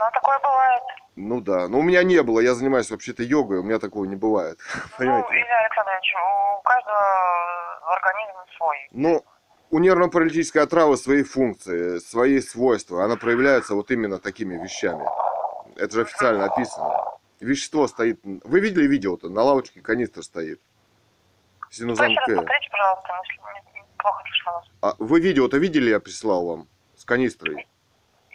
Ну, 0.00 0.10
такое 0.12 0.38
бывает. 0.38 0.82
Ну 1.14 1.40
да, 1.40 1.68
но 1.68 1.78
у 1.78 1.82
меня 1.82 2.02
не 2.02 2.22
было, 2.22 2.40
я 2.40 2.54
занимаюсь 2.54 2.90
вообще-то 2.90 3.22
йогой, 3.22 3.58
у 3.58 3.62
меня 3.62 3.78
такого 3.78 4.04
не 4.04 4.16
бывает. 4.16 4.58
Понимаете? 4.98 5.28
Ну, 5.28 5.34
Илья 5.34 5.58
Александрович, 5.60 6.14
у 6.14 6.62
каждого 6.62 7.94
организм 7.94 8.38
свой. 8.56 8.76
Ну, 8.92 9.24
у 9.70 9.78
нервно-паралитической 9.78 10.62
отравы 10.62 10.96
свои 10.96 11.22
функции, 11.22 11.98
свои 11.98 12.40
свойства. 12.40 13.04
Она 13.04 13.16
проявляется 13.16 13.74
вот 13.74 13.90
именно 13.90 14.18
такими 14.18 14.62
вещами. 14.62 15.04
Это 15.76 15.94
же 15.94 16.02
официально 16.02 16.46
описано. 16.46 17.04
Вещество 17.40 17.88
стоит... 17.88 18.20
Вы 18.22 18.60
видели 18.60 18.86
видео-то? 18.86 19.28
На 19.28 19.42
лавочке 19.42 19.80
канистр 19.80 20.22
стоит. 20.22 20.60
Синузан 21.70 22.14
К. 22.14 22.26
Пожалуйста, 22.26 23.12
плохо 23.98 24.22
вас. 24.46 24.64
А 24.82 24.94
вы 24.98 25.20
видео-то 25.20 25.56
видели, 25.56 25.90
я 25.90 26.00
прислал 26.00 26.46
вам? 26.46 26.68
С 26.96 27.04
канистрой? 27.04 27.66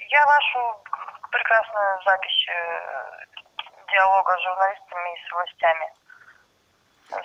Я 0.10 0.26
вашу 0.26 0.82
прекрасную 1.38 2.02
запись 2.06 2.46
э, 2.50 3.26
диалога 3.94 4.38
с 4.38 4.44
журналистами 4.44 5.10
и 5.14 5.28
с 5.28 5.32
властями 5.32 5.88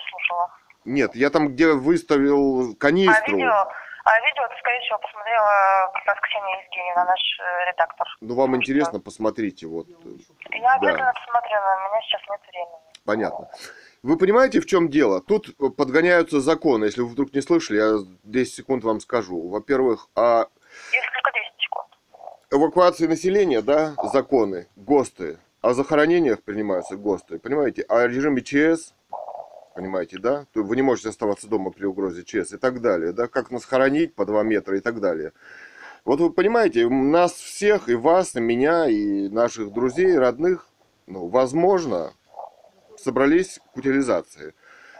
слушала. 0.09 0.49
Нет, 0.85 1.15
я 1.15 1.29
там, 1.29 1.49
где 1.49 1.73
выставил 1.73 2.75
канистру. 2.75 3.35
А 3.35 3.37
видео, 3.37 3.71
а 4.05 4.19
видео 4.19 4.47
ты, 4.49 4.55
скорее 4.59 4.81
всего, 4.81 4.97
посмотрела 4.99 5.91
как 5.93 6.05
раз 6.05 6.17
Ксения 6.21 6.63
Евгеньевна, 6.63 7.05
наш 7.05 7.39
э, 7.39 7.71
редактор. 7.71 8.07
Ну, 8.21 8.35
вам 8.35 8.55
интересно, 8.55 8.99
посмотрите. 8.99 9.67
Вот. 9.67 9.87
Я 9.87 10.73
обязательно 10.73 11.13
да. 11.13 11.19
посмотрю, 11.19 11.55
но 11.55 11.87
у 11.87 11.89
меня 11.89 12.01
сейчас 12.01 12.21
нет 12.29 12.41
времени. 12.47 12.93
Понятно. 13.05 13.49
Вы 14.03 14.17
понимаете, 14.17 14.59
в 14.59 14.65
чем 14.65 14.89
дело? 14.89 15.21
Тут 15.21 15.55
подгоняются 15.77 16.41
законы. 16.41 16.85
Если 16.85 17.01
вы 17.01 17.07
вдруг 17.07 17.33
не 17.33 17.41
слышали, 17.41 17.77
я 17.77 17.97
10 18.23 18.53
секунд 18.53 18.83
вам 18.83 18.99
скажу. 18.99 19.49
Во-первых, 19.49 20.07
а... 20.15 20.47
Если 20.91 21.09
только 21.13 21.31
10 21.31 21.42
секунд 21.42 21.42
эвакуации 22.53 23.07
населения, 23.07 23.61
да, 23.61 23.95
законы, 24.13 24.67
ГОСТы. 24.75 25.39
О 25.61 25.73
захоронениях 25.73 26.43
принимаются 26.43 26.95
ГОСТы, 26.95 27.39
понимаете? 27.39 27.81
О 27.83 28.05
режиме 28.05 28.41
ЧС, 28.41 28.93
понимаете, 29.73 30.19
да? 30.19 30.45
То 30.53 30.61
вы 30.61 30.75
не 30.75 30.81
можете 30.83 31.09
оставаться 31.09 31.47
дома 31.47 31.71
при 31.71 31.85
угрозе 31.85 32.23
ЧС 32.23 32.53
и 32.53 32.57
так 32.57 32.81
далее, 32.81 33.11
да? 33.11 33.27
Как 33.27 33.49
нас 33.49 33.65
хоронить 33.65 34.13
по 34.13 34.25
2 34.25 34.43
метра 34.43 34.77
и 34.77 34.81
так 34.81 34.99
далее. 34.99 35.33
Вот 36.05 36.19
вы 36.19 36.31
понимаете, 36.31 36.87
нас 36.89 37.31
всех, 37.31 37.89
и 37.89 37.95
вас, 37.95 38.35
и 38.35 38.41
меня, 38.41 38.87
и 38.87 39.29
наших 39.29 39.71
друзей, 39.73 40.17
родных, 40.17 40.67
ну, 41.07 41.27
возможно, 41.27 42.13
собрались 42.97 43.59
к 43.73 43.77
утилизации. 43.77 44.53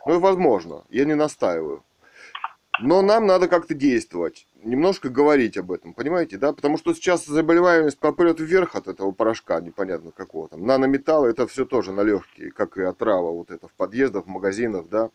Ну, 0.06 0.20
возможно, 0.20 0.86
я 0.90 1.06
не 1.06 1.14
настаиваю. 1.14 1.84
Но 2.80 3.02
нам 3.02 3.28
надо 3.28 3.48
как-то 3.48 3.74
действовать 3.74 4.48
немножко 4.64 5.10
говорить 5.10 5.58
об 5.58 5.72
этом, 5.72 5.94
понимаете, 5.94 6.38
да? 6.38 6.54
Потому 6.54 6.78
что 6.78 6.94
сейчас 6.94 7.26
заболеваемость 7.26 8.00
попрет 8.00 8.40
вверх 8.40 8.76
от 8.76 8.88
этого 8.88 9.12
порошка, 9.12 9.60
непонятно 9.60 10.12
какого 10.12 10.48
там. 10.50 10.66
Нанометаллы 10.66 11.30
это 11.30 11.48
все 11.48 11.66
тоже 11.66 11.92
на 11.92 12.02
легкие, 12.02 12.52
как 12.52 12.78
и 12.78 12.84
отрава 12.84 13.32
вот 13.32 13.52
это 13.52 13.68
в 13.68 13.74
подъездах, 13.74 14.26
в 14.26 14.30
магазинах, 14.30 14.88
да? 14.90 15.10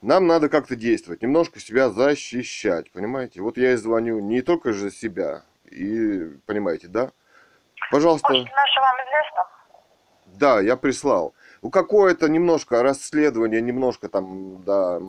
Нам 0.00 0.26
надо 0.26 0.48
как-то 0.48 0.76
действовать, 0.76 1.22
немножко 1.22 1.58
себя 1.58 1.90
защищать, 1.90 2.90
понимаете? 2.92 3.40
Вот 3.40 3.56
я 3.56 3.72
и 3.72 3.76
звоню 3.76 4.20
не 4.20 4.42
только 4.42 4.72
же 4.72 4.90
себя, 4.90 5.42
и, 5.70 6.30
понимаете, 6.46 6.88
да? 6.88 7.10
Пожалуйста. 7.90 8.28
Может, 8.28 8.46
наше 8.46 8.80
вам 8.80 8.96
известно? 9.06 9.44
Да, 10.38 10.60
я 10.60 10.76
прислал. 10.76 11.34
Ну, 11.62 11.70
какое-то 11.70 12.28
немножко 12.28 12.82
расследование, 12.82 13.60
немножко 13.60 14.08
там, 14.08 14.62
да, 14.62 15.00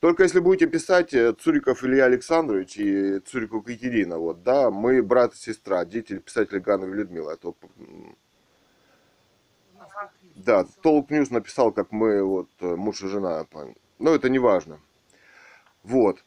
только 0.00 0.22
если 0.22 0.40
будете 0.40 0.66
писать 0.66 1.14
э, 1.14 1.32
Цуриков 1.32 1.84
Илья 1.84 2.04
Александрович 2.04 2.76
и 2.78 3.20
Цуриков 3.20 3.68
Екатерина, 3.68 4.18
вот, 4.18 4.42
да, 4.42 4.70
мы 4.70 5.02
брат 5.02 5.34
и 5.34 5.36
сестра, 5.36 5.84
дети 5.84 6.18
писателя 6.18 6.60
Ганова 6.60 6.92
Людмила. 6.92 7.32
Это, 7.32 7.54
да, 10.36 10.64
Толк 10.82 11.10
News 11.10 11.30
написал, 11.30 11.72
как 11.72 11.92
мы 11.92 12.22
вот 12.22 12.48
э, 12.60 12.76
муж 12.76 13.02
и 13.02 13.08
жена. 13.08 13.46
Но 13.98 14.14
это 14.14 14.28
не 14.28 14.38
важно. 14.38 14.80
Вот. 15.82 16.25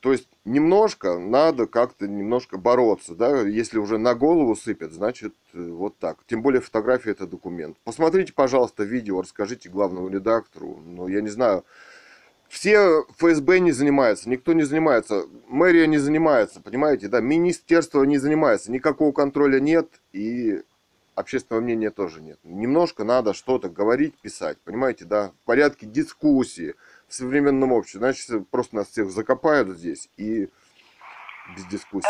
То 0.00 0.12
есть 0.12 0.28
немножко 0.44 1.18
надо 1.18 1.66
как-то 1.66 2.06
немножко 2.06 2.56
бороться, 2.56 3.14
да, 3.14 3.42
если 3.42 3.78
уже 3.78 3.98
на 3.98 4.14
голову 4.14 4.54
сыпят, 4.54 4.92
значит 4.92 5.34
э, 5.54 5.60
вот 5.60 5.98
так. 5.98 6.18
Тем 6.26 6.42
более 6.42 6.60
фотография 6.60 7.10
это 7.10 7.26
документ. 7.26 7.76
Посмотрите, 7.84 8.32
пожалуйста, 8.32 8.84
видео, 8.84 9.22
расскажите 9.22 9.68
главному 9.68 10.08
редактору. 10.08 10.80
Ну, 10.84 11.08
я 11.08 11.20
не 11.20 11.30
знаю, 11.30 11.64
все 12.48 13.04
ФСБ 13.18 13.60
не 13.60 13.72
занимаются, 13.72 14.28
никто 14.30 14.52
не 14.52 14.62
занимается, 14.62 15.26
мэрия 15.48 15.86
не 15.86 15.98
занимается, 15.98 16.60
понимаете, 16.60 17.08
да, 17.08 17.20
министерство 17.20 18.04
не 18.04 18.18
занимается, 18.18 18.72
никакого 18.72 19.12
контроля 19.12 19.60
нет 19.60 19.88
и 20.12 20.62
общественного 21.14 21.62
мнения 21.62 21.90
тоже 21.90 22.22
нет. 22.22 22.38
Немножко 22.44 23.04
надо 23.04 23.34
что-то 23.34 23.68
говорить, 23.68 24.18
писать, 24.18 24.58
понимаете, 24.64 25.04
да, 25.04 25.32
в 25.42 25.46
порядке 25.46 25.86
дискуссии 25.86 26.74
современном 27.08 27.72
обществе, 27.72 28.00
значит, 28.00 28.50
просто 28.50 28.76
нас 28.76 28.88
всех 28.88 29.10
закопают 29.10 29.68
здесь 29.68 30.08
и 30.16 30.48
без 31.56 31.64
дискуссии. 31.66 32.08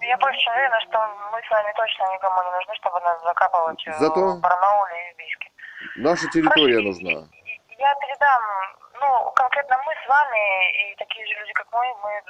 Я 0.00 0.16
больше 0.18 0.38
чем 0.40 0.52
уверена, 0.54 0.80
что 0.80 0.98
мы 1.32 1.42
с 1.42 1.50
вами 1.50 1.72
точно 1.76 2.14
никому 2.14 2.42
не 2.42 2.50
нужны, 2.52 2.74
чтобы 2.76 3.00
нас 3.00 3.22
закапывать 3.22 3.84
Зато 3.98 4.36
в 4.36 4.40
Барнауле 4.40 5.10
и 5.10 5.14
в 5.14 5.16
Бийске. 5.18 5.50
Наша 5.96 6.28
территория 6.30 6.76
Хорошо. 6.76 6.88
нужна. 6.88 7.28
Я 7.78 7.94
передам 7.96 8.42
ну, 9.00 9.30
конкретно 9.34 9.76
мы 9.86 9.92
с 9.92 10.08
вами 10.08 10.92
и 10.92 10.96
такие 10.96 11.26
же 11.26 11.34
люди, 11.40 11.52
как 11.52 11.66
мы, 11.72 11.80
мы 12.02 12.22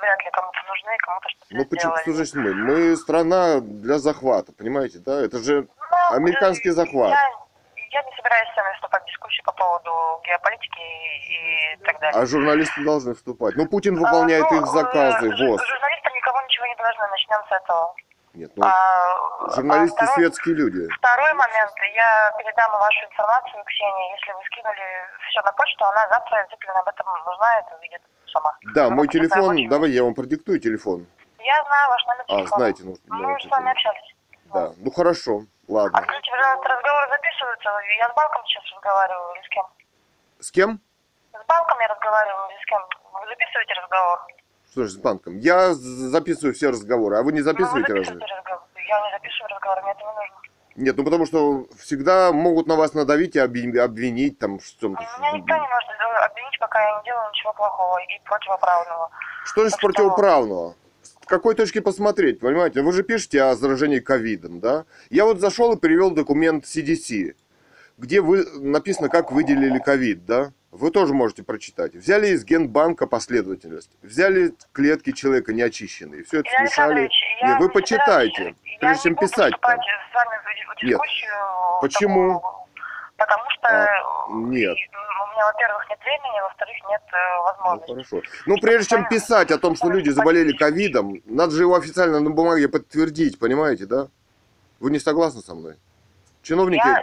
вряд 0.00 0.24
ли 0.24 0.30
кому-то 0.30 0.58
нужны, 0.68 0.96
кому-то 0.98 1.28
что-то 1.28 1.46
Ну, 1.50 1.64
почему 1.64 1.96
слушай, 2.04 2.40
мы? 2.40 2.54
Мы 2.54 2.96
страна 2.96 3.60
для 3.60 3.98
захвата, 3.98 4.52
понимаете, 4.52 4.98
да? 4.98 5.24
Это 5.24 5.38
же 5.38 5.62
ну, 5.62 6.16
американский 6.16 6.70
захват. 6.70 7.10
Я, 7.10 7.45
я 7.96 8.02
не 8.02 8.12
собираюсь 8.16 8.48
с 8.52 8.56
вами 8.56 8.74
вступать 8.74 9.02
в 9.02 9.06
дискуссию 9.06 9.44
по 9.44 9.52
поводу 9.52 9.90
геополитики 10.24 10.84
и 11.32 11.76
так 11.84 11.98
далее. 12.00 12.20
А 12.20 12.26
журналисты 12.26 12.84
должны 12.84 13.14
вступать. 13.14 13.56
Ну, 13.56 13.66
Путин 13.66 13.96
выполняет 13.96 14.44
А, 14.44 14.54
ну, 14.54 14.60
их 14.60 14.66
заказы, 14.66 15.26
э, 15.26 15.30
вот. 15.48 15.60
Журналисты 15.64 16.08
никого 16.14 16.42
ничего 16.42 16.66
не 16.66 16.76
должны, 16.76 17.06
начнем 17.08 17.40
с 17.48 17.52
этого. 17.52 17.94
Нет, 18.34 18.50
ну, 18.56 18.66
А, 18.66 19.50
журналисты 19.56 19.96
а 19.96 20.04
второй- 20.04 20.14
светские 20.14 20.54
люди. 20.56 20.88
Второй 20.98 21.32
момент. 21.32 21.72
Я 21.94 22.32
передам 22.36 22.70
вашу 22.72 23.06
информацию 23.06 23.64
Ксении. 23.64 24.12
Если 24.20 24.32
вы 24.32 24.40
скинули 24.44 24.86
все 25.30 25.40
на 25.40 25.52
почту, 25.52 25.84
она 25.86 26.08
завтра 26.08 26.36
обязательно 26.40 26.80
об 26.80 26.88
этом 26.88 27.06
узнает 27.32 27.64
и 27.72 27.74
увидит 27.78 28.02
сама. 28.26 28.52
Да, 28.74 28.86
Она 28.86 28.96
мой 28.96 29.08
телефон, 29.08 29.40
рабочим. 29.56 29.68
давай 29.70 29.90
я 29.90 30.04
вам 30.04 30.14
продиктую 30.14 30.60
телефон. 30.60 31.06
Я 31.38 31.64
знаю 31.64 31.88
ваш 31.88 32.06
номер 32.06 32.24
А, 32.24 32.36
телефона. 32.36 32.56
знаете, 32.58 32.82
ну, 32.84 32.94
Мы 33.08 33.40
с 33.40 33.46
вами 33.46 33.70
общались. 33.70 34.14
Да, 34.52 34.72
ну 34.76 34.90
хорошо, 34.90 35.40
ладно. 35.68 35.98
Откройте, 35.98 36.30
пожалуйста, 36.30 36.68
разговоры 36.68 37.08
записываются. 37.10 37.68
Я 37.98 38.08
с 38.10 38.14
банком 38.14 38.42
сейчас 38.46 38.64
разговариваю 38.74 39.34
или 39.34 39.42
с 39.42 39.48
кем? 39.48 39.66
С 40.40 40.50
кем? 40.50 40.80
С 41.32 41.46
банком 41.46 41.78
я 41.80 41.88
разговариваю 41.88 42.50
или 42.50 42.58
с 42.62 42.66
кем? 42.66 42.82
Вы 43.12 43.26
записываете 43.28 43.72
разговор? 43.74 44.18
Что 44.72 44.84
ж, 44.84 44.88
с 44.90 44.96
банком? 44.96 45.38
Я 45.38 45.72
записываю 45.74 46.54
все 46.54 46.68
разговоры, 46.70 47.16
а 47.16 47.22
вы 47.22 47.32
не 47.32 47.40
Ну, 47.40 47.44
вы 47.46 47.52
записываете 47.52 47.92
разве? 47.92 48.04
записываете 48.04 48.34
разговор. 48.34 48.62
Я 48.88 49.00
не 49.00 49.10
записываю 49.12 49.48
разговор, 49.50 49.82
мне 49.82 49.90
это 49.92 50.00
не 50.00 50.06
нужно. 50.06 50.36
Нет, 50.76 50.96
ну 50.98 51.04
потому 51.04 51.24
что 51.26 51.64
всегда 51.80 52.32
могут 52.32 52.66
на 52.66 52.76
вас 52.76 52.92
надавить 52.92 53.34
и 53.34 53.38
обви- 53.40 53.78
обвинить 53.78 54.38
там 54.38 54.58
в 54.58 54.64
чем-то. 54.64 55.00
Меня 55.18 55.32
никто 55.32 55.54
не 55.54 55.60
может 55.68 55.88
обвинить, 56.22 56.58
пока 56.60 56.82
я 56.82 56.98
не 56.98 57.04
делаю 57.04 57.28
ничего 57.30 57.52
плохого 57.54 57.98
и 57.98 58.18
противоправного. 58.24 59.10
Что 59.46 59.64
же 59.68 59.76
противоправного? 59.80 60.74
С 61.26 61.28
какой 61.28 61.56
точки 61.56 61.80
посмотреть, 61.80 62.38
понимаете? 62.38 62.82
Вы 62.82 62.92
же 62.92 63.02
пишете 63.02 63.42
о 63.42 63.56
заражении 63.56 63.98
ковидом, 63.98 64.60
да? 64.60 64.84
Я 65.10 65.24
вот 65.24 65.40
зашел 65.40 65.74
и 65.74 65.76
перевел 65.76 66.12
документ 66.12 66.64
CDC, 66.64 67.34
где 67.98 68.20
вы, 68.20 68.44
написано, 68.60 69.08
как 69.08 69.32
выделили 69.32 69.80
ковид, 69.80 70.24
да? 70.24 70.52
Вы 70.70 70.92
тоже 70.92 71.14
можете 71.14 71.42
прочитать. 71.42 71.96
Взяли 71.96 72.28
из 72.28 72.44
генбанка 72.44 73.08
последовательность, 73.08 73.90
взяли 74.02 74.54
клетки 74.70 75.10
человека 75.10 75.52
неочищенные, 75.52 76.22
все 76.22 76.40
это 76.40 76.48
Илья 76.48 76.58
смешали. 76.58 77.10
Я 77.40 77.48
Нет, 77.48 77.60
вы 77.60 77.70
почитайте, 77.70 78.54
прежде 78.78 79.02
чем 79.02 79.16
писать 79.16 79.52
в 79.54 79.60
в 79.60 80.82
Нет. 80.84 81.00
Почему? 81.80 82.34
такую, 82.34 82.65
Потому 83.16 83.44
что 83.50 83.68
А, 83.68 83.84
э, 83.84 83.88
нет. 84.28 84.76
у 84.76 85.26
меня, 85.32 85.46
во-первых, 85.46 85.88
нет 85.88 85.98
времени, 86.00 86.40
во-вторых, 86.42 86.76
нет 86.90 87.02
э, 87.12 87.16
Ну, 87.36 87.42
возможности. 87.44 88.10
хорошо. 88.10 88.28
Ну, 88.46 88.56
прежде 88.60 88.88
чем 88.90 89.08
писать 89.08 89.50
о 89.50 89.58
том, 89.58 89.74
что 89.76 89.88
люди 89.88 90.10
заболели 90.10 90.52
ковидом, 90.52 91.14
надо 91.24 91.52
же 91.52 91.62
его 91.62 91.74
официально 91.76 92.20
на 92.20 92.30
бумаге 92.30 92.68
подтвердить, 92.68 93.38
понимаете, 93.38 93.86
да? 93.86 94.08
Вы 94.80 94.90
не 94.90 94.98
согласны 94.98 95.40
со 95.40 95.54
мной? 95.54 95.76
Чиновники... 96.42 96.86
Я, 96.86 97.02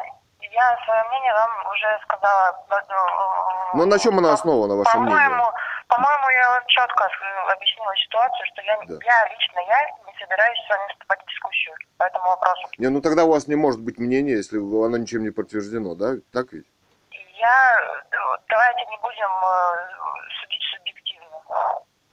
я 0.52 0.78
свое 0.86 1.04
мнение 1.10 1.34
вам 1.34 1.72
уже 1.72 2.00
сказала. 2.04 2.64
э, 2.70 3.76
Ну, 3.76 3.86
на 3.88 3.98
чем 3.98 4.20
она 4.20 4.28
по- 4.30 4.34
основана, 4.36 4.76
ваше 4.76 4.98
мнение? 5.00 5.42
По-моему, 5.88 6.30
я 6.30 6.50
вам 6.50 6.64
четко 6.68 7.08
объяснила 7.52 7.96
ситуацию, 7.98 8.46
что 8.54 8.62
я, 8.62 8.78
Да. 8.88 8.94
я 9.06 9.30
лично 9.34 9.60
я 9.68 9.80
собираюсь 10.24 10.60
с 10.66 10.70
вами 10.70 10.90
вступать 10.92 11.20
в 11.22 11.30
дискуссию 11.30 11.76
по 11.98 12.04
этому 12.04 12.26
вопросу. 12.28 12.68
Не, 12.78 12.90
ну 12.90 13.02
тогда 13.02 13.26
у 13.26 13.30
вас 13.30 13.48
не 13.48 13.56
может 13.56 13.82
быть 13.82 13.98
мнения, 14.00 14.34
если 14.34 14.58
оно 14.58 14.98
ничем 14.98 15.24
не 15.24 15.32
подтверждено, 15.32 15.96
да? 15.96 16.16
Так 16.32 16.54
ведь? 16.54 16.66
Я 17.12 17.80
э, 18.12 18.16
давайте 18.50 18.86
не 18.90 18.98
будем 19.02 19.32
э, 19.44 20.32
судить 20.42 20.64
субъективно. 20.76 21.38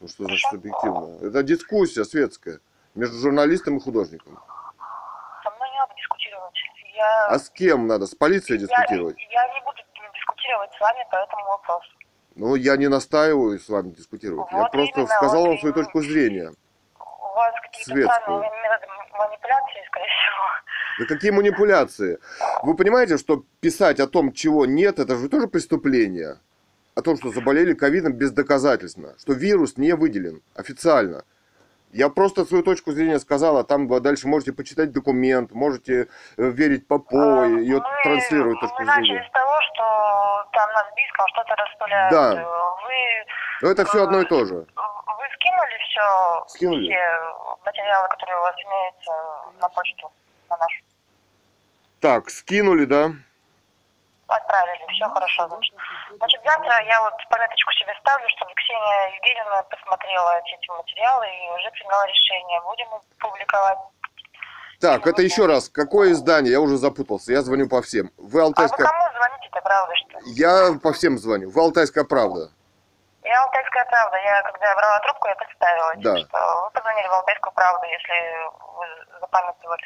Ну 0.00 0.08
что 0.08 0.24
значит 0.24 0.50
субъективно? 0.50 1.26
Это 1.26 1.42
дискуссия 1.42 2.04
светская 2.04 2.60
между 2.94 3.16
журналистом 3.18 3.76
и 3.76 3.80
художником. 3.80 4.38
Со 5.44 5.50
мной 5.50 5.70
не 5.70 5.78
надо 5.78 5.94
дискутировать. 5.96 6.54
Я, 6.96 7.26
А 7.26 7.38
с 7.38 7.48
кем 7.50 7.86
надо? 7.86 8.06
С 8.06 8.14
полицией 8.14 8.60
я, 8.60 8.66
дискутировать? 8.66 9.16
я 9.30 9.48
не 9.54 9.60
буду 9.64 9.78
дискутировать 10.14 10.70
с 10.72 10.80
вами 10.80 11.06
по 11.10 11.16
этому 11.16 11.44
вопросу. 11.44 11.90
Ну, 12.34 12.54
я 12.56 12.76
не 12.76 12.88
настаиваю 12.88 13.58
с 13.58 13.68
вами 13.68 13.90
дискутировать. 13.90 14.50
Я 14.50 14.58
Вот 14.58 14.70
просто 14.72 15.00
именно, 15.00 15.14
сказал 15.14 15.42
вот 15.42 15.48
вам 15.48 15.58
свою 15.58 15.74
точку 15.74 16.00
зрения. 16.02 16.52
У 17.30 17.36
вас 17.36 17.54
какие-то 17.62 18.12
странные 18.12 18.50
манипуляции, 19.18 19.84
скорее 19.86 20.06
всего. 20.06 20.46
Да 20.98 21.06
какие 21.06 21.30
манипуляции? 21.30 22.18
Вы 22.62 22.74
понимаете, 22.74 23.18
что 23.18 23.44
писать 23.60 24.00
о 24.00 24.06
том, 24.06 24.32
чего 24.32 24.66
нет, 24.66 24.98
это 24.98 25.16
же 25.16 25.28
тоже 25.28 25.46
преступление. 25.46 26.38
О 26.94 27.02
том, 27.02 27.16
что 27.16 27.30
заболели 27.30 27.74
ковидом 27.74 28.12
бездоказательно. 28.12 29.14
Что 29.18 29.32
вирус 29.32 29.76
не 29.76 29.94
выделен 29.94 30.42
официально. 30.54 31.24
Я 31.92 32.08
просто 32.08 32.44
свою 32.44 32.62
точку 32.62 32.92
зрения 32.92 33.18
сказал, 33.18 33.56
а 33.56 33.64
там 33.64 33.88
вы 33.88 34.00
дальше 34.00 34.28
можете 34.28 34.52
почитать 34.52 34.92
документ, 34.92 35.50
можете 35.52 36.02
э, 36.02 36.06
верить 36.36 36.86
Поповой, 36.86 37.56
А, 37.56 37.60
ее 37.60 37.80
транслировать 38.04 38.60
точку 38.60 38.76
Мы 38.78 38.84
начали 38.84 39.06
зрения. 39.06 39.28
с 39.28 39.32
того, 39.32 39.54
что 39.62 40.46
там 40.52 40.68
на 40.72 40.84
что-то 41.28 41.56
распыляют. 41.56 42.12
Да. 42.12 42.34
Вы, 42.34 43.26
Но 43.62 43.70
это 43.70 43.84
все 43.86 44.04
одно 44.04 44.20
и 44.20 44.24
то 44.24 44.44
же. 44.44 44.66
Все, 46.46 46.56
Скинули. 46.56 46.88
все 46.88 47.58
материалы, 47.64 48.08
которые 48.08 48.38
у 48.38 48.42
вас 48.42 48.54
имеются 48.56 49.12
на 49.60 49.68
почту, 49.68 50.12
на 50.48 50.56
нашу? 50.56 50.82
Так, 52.00 52.30
скинули, 52.30 52.84
да? 52.84 53.10
Отправили, 54.26 54.86
все 54.92 55.08
хорошо, 55.08 55.48
значит. 55.48 55.74
Значит, 56.16 56.40
завтра 56.44 56.82
я 56.84 57.00
вот 57.02 57.14
пометочку 57.28 57.72
себе 57.72 57.92
ставлю, 58.00 58.28
чтобы 58.28 58.52
Ксения 58.54 59.16
Евгеньевна 59.16 59.62
посмотрела 59.64 60.38
эти, 60.38 60.70
материалы 60.70 61.26
и 61.26 61.50
уже 61.58 61.70
приняла 61.72 62.06
решение, 62.06 62.60
будем 62.62 62.88
публиковать. 63.18 63.78
Так, 64.80 65.06
это 65.06 65.20
еще 65.22 65.46
раз. 65.46 65.68
Какое 65.68 66.12
издание? 66.12 66.52
Я 66.52 66.60
уже 66.60 66.76
запутался. 66.78 67.32
Я 67.32 67.42
звоню 67.42 67.68
по 67.68 67.82
всем. 67.82 68.10
Вы 68.16 68.40
А 68.40 68.44
вы 68.44 68.48
Алтайская... 68.48 68.86
кому 68.86 69.04
звоните-то, 69.14 69.60
правда, 69.60 69.94
что? 69.96 70.18
Я 70.24 70.78
по 70.82 70.92
всем 70.92 71.18
звоню. 71.18 71.50
Вы 71.50 71.60
Алтайская 71.60 72.04
правда. 72.04 72.50
Я 73.22 73.42
Алтайская 73.44 73.84
правда. 73.86 74.16
Я 74.16 74.42
когда 74.42 74.74
брала 74.74 74.98
трубку, 75.00 75.28
я 75.28 75.34
представила, 75.36 75.94
Да. 75.96 76.16
что 76.18 76.62
вы 76.64 76.70
позвонили 76.70 77.06
в 77.08 77.12
Алтайскую 77.12 77.52
правду, 77.52 77.86
если 77.86 78.48
вы 78.78 79.20
запамятовали. 79.20 79.82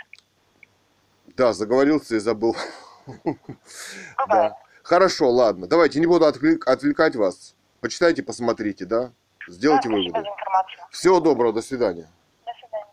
Да, 1.37 1.53
заговорился 1.53 2.15
и 2.15 2.19
забыл. 2.21 2.57
Бывает. 3.07 3.49
Да. 4.29 4.59
Хорошо, 4.83 5.31
ладно. 5.31 5.67
Давайте, 5.67 5.99
не 5.99 6.07
буду 6.07 6.27
отвлек- 6.27 6.65
отвлекать 6.67 7.17
вас. 7.17 7.55
Почитайте, 7.81 8.23
посмотрите, 8.23 8.85
да? 8.85 9.11
Сделайте 9.49 9.89
Да, 9.89 9.95
выводы. 9.95 10.25
Всего 10.91 11.21
доброго, 11.21 11.53
до 11.53 11.61
свидания. 11.63 12.09
До 12.47 12.53
свидания. 12.55 12.87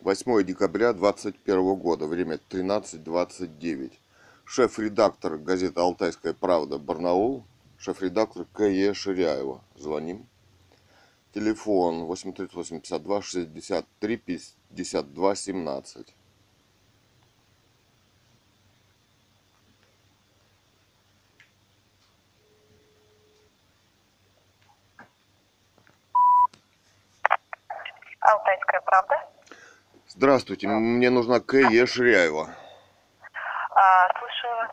8 0.00 0.42
декабря 0.44 0.92
2021 0.92 1.74
года, 1.76 2.06
время 2.06 2.38
13.29. 2.50 3.92
Шеф-редактор 4.48 5.38
газеты 5.38 5.80
«Алтайская 5.80 6.32
правда» 6.32 6.78
Барнаул, 6.78 7.44
шеф-редактор 7.78 8.46
К.Е. 8.52 8.94
Ширяева. 8.94 9.60
Звоним. 9.74 10.28
Телефон 11.34 12.04
838 12.04 12.80
52 12.80 13.22
63 13.22 14.16
52 14.16 15.34
17. 15.34 16.14
Алтайская 28.20 28.80
правда. 28.82 29.14
Здравствуйте, 30.08 30.68
мне 30.68 31.10
нужна 31.10 31.40
К.Е. 31.40 31.84
Ширяева. 31.86 32.65
А, 33.76 34.08
слушаю. 34.18 34.70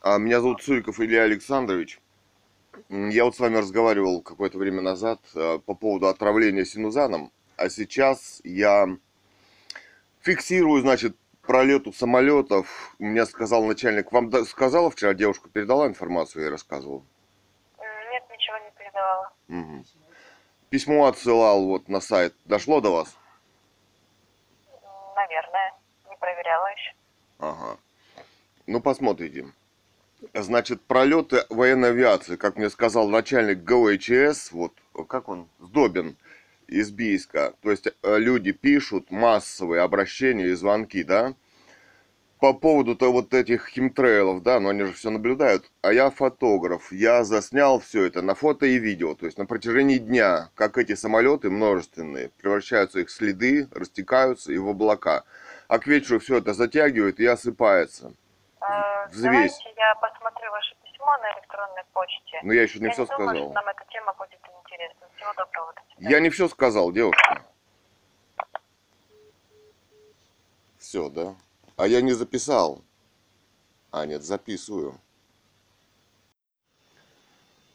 А, 0.00 0.18
Меня 0.18 0.40
зовут 0.40 0.62
Цуриков 0.62 0.98
Илья 1.00 1.24
Александрович. 1.24 2.00
Я 2.88 3.24
вот 3.24 3.36
с 3.36 3.40
вами 3.40 3.56
разговаривал 3.58 4.22
какое-то 4.22 4.56
время 4.58 4.80
назад 4.80 5.20
э, 5.34 5.58
по 5.58 5.74
поводу 5.74 6.08
отравления 6.08 6.64
синузаном, 6.64 7.30
а 7.56 7.68
сейчас 7.68 8.40
я 8.42 8.86
фиксирую, 10.22 10.80
значит, 10.80 11.14
пролету 11.42 11.92
самолетов. 11.92 12.94
Мне 12.98 13.26
сказал 13.26 13.64
начальник, 13.64 14.10
вам 14.12 14.32
сказала 14.46 14.90
вчера 14.90 15.12
девушка, 15.14 15.48
передала 15.50 15.86
информацию, 15.86 16.44
я 16.44 16.50
рассказывал. 16.50 17.04
Нет, 17.78 18.24
ничего 18.30 18.56
не 18.58 18.70
передавала. 18.78 19.30
Мгм. 19.48 19.84
Письмо 20.70 21.06
отсылал 21.06 21.66
вот 21.66 21.88
на 21.88 22.00
сайт. 22.00 22.34
Дошло 22.46 22.80
до 22.80 22.90
вас? 22.90 23.16
М, 24.66 24.80
Наверное. 25.14 25.74
Не 26.10 26.16
проверяла 26.16 26.66
еще. 26.72 26.92
Ага. 27.44 27.76
Ну, 28.66 28.80
посмотрите. 28.80 29.46
Значит, 30.32 30.80
пролеты 30.80 31.44
военной 31.50 31.90
авиации, 31.90 32.36
как 32.36 32.56
мне 32.56 32.70
сказал 32.70 33.08
начальник 33.10 33.62
ГОЧС, 33.62 34.52
вот, 34.52 34.72
как 35.06 35.28
он, 35.28 35.48
Сдобин 35.60 36.16
из 36.66 36.90
Бийска. 36.90 37.52
То 37.62 37.70
есть 37.70 37.88
э, 37.88 38.18
люди 38.18 38.52
пишут 38.52 39.10
массовые 39.10 39.82
обращения 39.82 40.46
и 40.46 40.54
звонки, 40.54 41.04
да, 41.04 41.34
по 42.40 42.54
поводу-то 42.54 43.12
вот 43.12 43.34
этих 43.34 43.68
химтрейлов, 43.68 44.42
да, 44.42 44.60
но 44.60 44.70
они 44.70 44.84
же 44.84 44.92
все 44.94 45.10
наблюдают. 45.10 45.70
А 45.82 45.92
я 45.92 46.10
фотограф, 46.10 46.92
я 46.92 47.24
заснял 47.24 47.78
все 47.78 48.04
это 48.04 48.22
на 48.22 48.34
фото 48.34 48.64
и 48.64 48.78
видео. 48.78 49.14
То 49.14 49.26
есть 49.26 49.36
на 49.36 49.44
протяжении 49.44 49.98
дня, 49.98 50.50
как 50.54 50.78
эти 50.78 50.94
самолеты 50.94 51.50
множественные, 51.50 52.30
превращаются 52.40 53.00
их 53.00 53.10
следы, 53.10 53.68
растекаются 53.72 54.52
и 54.52 54.56
в 54.56 54.68
облака. 54.68 55.24
А 55.68 55.78
к 55.78 55.86
вечеру 55.86 56.20
все 56.20 56.38
это 56.38 56.52
затягивает 56.54 57.20
и 57.20 57.26
осыпается. 57.26 58.12
Э, 58.60 59.06
Взвесь. 59.08 59.58
Давайте 59.58 59.74
я 59.76 59.94
посмотрю 59.96 60.50
ваше 60.50 60.74
письмо 60.82 61.16
на 61.18 61.32
электронной 61.38 61.82
почте. 61.92 62.40
Но 62.42 62.52
я 62.52 62.62
еще 62.62 62.78
не 62.78 62.86
я 62.86 62.92
все 62.92 63.06
думаю, 63.06 63.28
сказал. 63.28 63.44
что 63.44 63.52
нам 63.54 63.68
эта 63.68 63.84
тема 63.90 64.14
будет 64.14 64.40
интересна. 64.62 65.06
Всего 65.16 65.32
доброго. 65.34 65.72
до 65.74 65.82
свидания. 65.94 66.10
Я 66.16 66.20
не 66.20 66.30
все 66.30 66.48
сказал, 66.48 66.92
девушка. 66.92 67.42
Все, 70.78 71.08
да? 71.08 71.34
А 71.76 71.86
я 71.86 72.00
не 72.02 72.12
записал. 72.12 72.82
А, 73.90 74.06
нет, 74.06 74.22
записываю. 74.22 75.00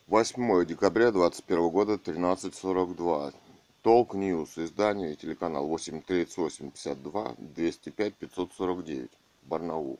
8 0.07 0.65
декабря 0.65 1.11
2021 1.11 1.69
года, 1.69 1.93
13.42. 1.93 3.33
Толк 3.81 4.13
News, 4.13 4.57
издание, 4.57 5.15
телеканал 5.15 5.65
83852 5.67 7.35
205 7.37 8.15
549, 8.15 9.11
Барнаул. 9.43 9.99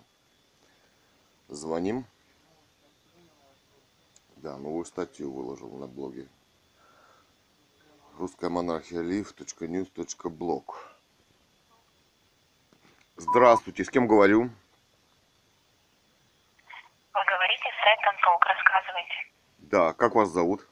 Звоним. 1.47 2.06
Да, 4.35 4.57
новую 4.57 4.84
статью 4.84 5.31
выложил 5.31 5.72
на 5.77 5.88
блоге. 5.88 6.27
Русская 8.18 8.49
монархия 8.49 9.01
live.news.blog. 9.01 10.64
Здравствуйте, 13.15 13.85
с 13.85 13.89
кем 13.89 14.07
говорю? 14.07 14.49
Вы 17.14 17.26
говорите 17.26 17.69
с 17.69 17.84
сайтом 17.84 18.15
Толк, 18.23 18.45
рассказывайте. 18.45 19.15
Да, 19.57 19.93
как 19.93 20.15
вас 20.15 20.30
зовут? 20.30 20.68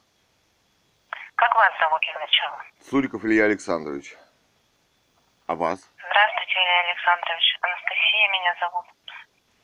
Как 1.36 1.54
вас 1.54 1.72
зовут 1.80 2.00
для 2.02 2.18
начала? 2.18 2.64
Суриков 2.90 3.24
Илья 3.24 3.44
Александрович. 3.44 4.16
А 5.46 5.54
вас? 5.54 5.78
Здравствуйте, 5.98 6.54
Илья 6.54 6.80
Александрович. 6.90 7.58
Анастасия 7.60 8.28
меня 8.32 8.54
зовут. 8.60 8.86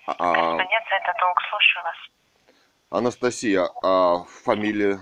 А, 0.07 0.13
а, 0.13 0.35
Корреспондент 0.35 0.89
сайта 0.89 1.15
Толк, 1.19 1.41
слушаю 1.49 1.85
вас. 1.85 1.97
Анастасия, 2.91 3.69
а 3.83 4.25
фамилия? 4.45 4.97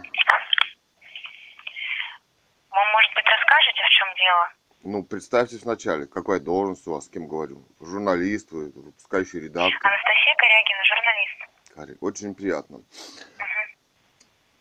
Вы, 2.70 2.84
может 2.92 3.14
быть, 3.14 3.26
расскажете, 3.26 3.82
в 3.82 3.88
чем 3.88 4.08
дело? 4.14 4.48
Ну, 4.84 5.04
представьтесь 5.04 5.62
вначале, 5.64 6.06
какая 6.06 6.38
должность 6.38 6.86
у 6.86 6.92
вас, 6.92 7.06
с 7.06 7.08
кем 7.08 7.26
говорю? 7.26 7.64
Журналист, 7.80 8.52
вы, 8.52 8.70
выпускающий 8.70 9.40
редактор. 9.40 9.80
Анастасия 9.82 10.34
Корягина, 10.36 10.84
журналист. 10.84 12.00
Очень 12.00 12.34
приятно. 12.36 12.82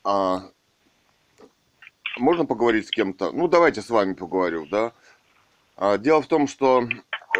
А, 0.03 0.39
можно 2.17 2.45
поговорить 2.45 2.87
с 2.87 2.91
кем-то? 2.91 3.31
Ну, 3.31 3.47
давайте 3.47 3.81
с 3.81 3.89
вами 3.89 4.13
поговорю, 4.13 4.65
да? 4.65 4.91
А, 5.77 5.97
дело 5.97 6.21
в 6.21 6.27
том, 6.27 6.47
что 6.47 6.81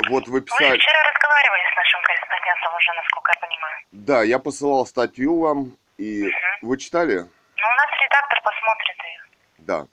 вот 0.09 0.27
вы 0.27 0.39
Вы 0.39 0.41
писали... 0.41 0.77
вчера 0.77 1.03
разговаривали 1.11 1.61
с 1.73 1.77
нашим 1.77 1.99
корреспондентом 2.03 2.75
уже, 2.75 2.93
насколько 2.95 3.31
я 3.33 3.39
понимаю. 3.47 3.77
Да, 3.91 4.23
я 4.23 4.39
посылал 4.39 4.85
статью 4.85 5.39
вам, 5.39 5.77
и 5.97 6.29
вы 6.61 6.77
читали? 6.77 7.17
Ну, 7.17 7.67
у 7.67 7.75
нас 7.75 7.89
редактор 8.01 8.41
посмотрит 8.43 8.97
ее. 9.03 9.21
Да. 9.59 9.87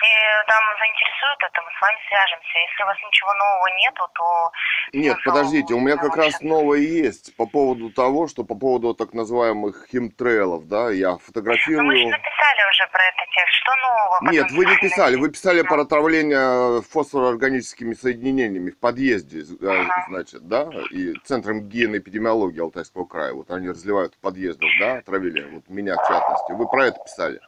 Если 0.00 0.46
там 0.46 0.62
заинтересует 0.78 1.38
это, 1.42 1.62
мы 1.62 1.70
с 1.76 1.80
вами 1.80 1.98
свяжемся. 2.08 2.58
Если 2.58 2.82
у 2.82 2.86
вас 2.86 2.96
ничего 3.06 3.34
нового 3.34 3.68
нету, 3.78 4.08
то... 4.14 4.52
Нет, 4.92 5.16
подождите, 5.24 5.74
у 5.74 5.80
меня 5.80 5.96
как 5.96 6.16
раз 6.16 6.26
общаться. 6.26 6.46
новое 6.46 6.78
есть 6.78 7.36
по 7.36 7.46
поводу 7.46 7.90
того, 7.90 8.28
что 8.28 8.44
по 8.44 8.54
поводу 8.54 8.94
так 8.94 9.12
называемых 9.12 9.86
химтрейлов, 9.90 10.66
да, 10.68 10.90
я 10.90 11.08
Ну, 11.08 11.14
мы 11.14 11.18
же 11.18 11.24
фотографирую... 11.26 12.08
написали 12.08 12.60
уже 12.70 12.86
про 12.92 13.02
это 13.04 13.22
текст. 13.34 13.54
Что 13.58 13.72
нового? 13.76 14.18
потом 14.20 14.32
Нет, 14.32 14.50
вы 14.52 14.66
не 14.66 14.76
писали, 14.76 15.16
вы 15.16 15.30
писали 15.30 15.62
Да. 15.62 15.68
про 15.68 15.82
отравление 15.82 16.82
фосфороорганическими 16.82 17.94
соединениями 17.94 18.70
в 18.70 18.78
подъезде, 18.78 19.40
э, 19.40 19.66
Ага. 19.66 20.06
значит, 20.08 20.46
да, 20.48 20.70
и 20.90 21.14
Центром 21.24 21.62
гигиены 21.68 21.96
эпидемиологии 21.96 22.60
Алтайского 22.60 23.04
края, 23.04 23.32
вот 23.34 23.50
они 23.50 23.68
разливают 23.68 24.14
в 24.14 24.18
подъездах, 24.20 24.68
да, 24.80 24.98
отравили, 24.98 25.42
вот 25.50 25.64
меня 25.68 25.94
в 25.96 26.08
частности, 26.08 26.52
вы 26.52 26.68
про 26.68 26.86
это 26.86 26.98
писали. 27.04 27.40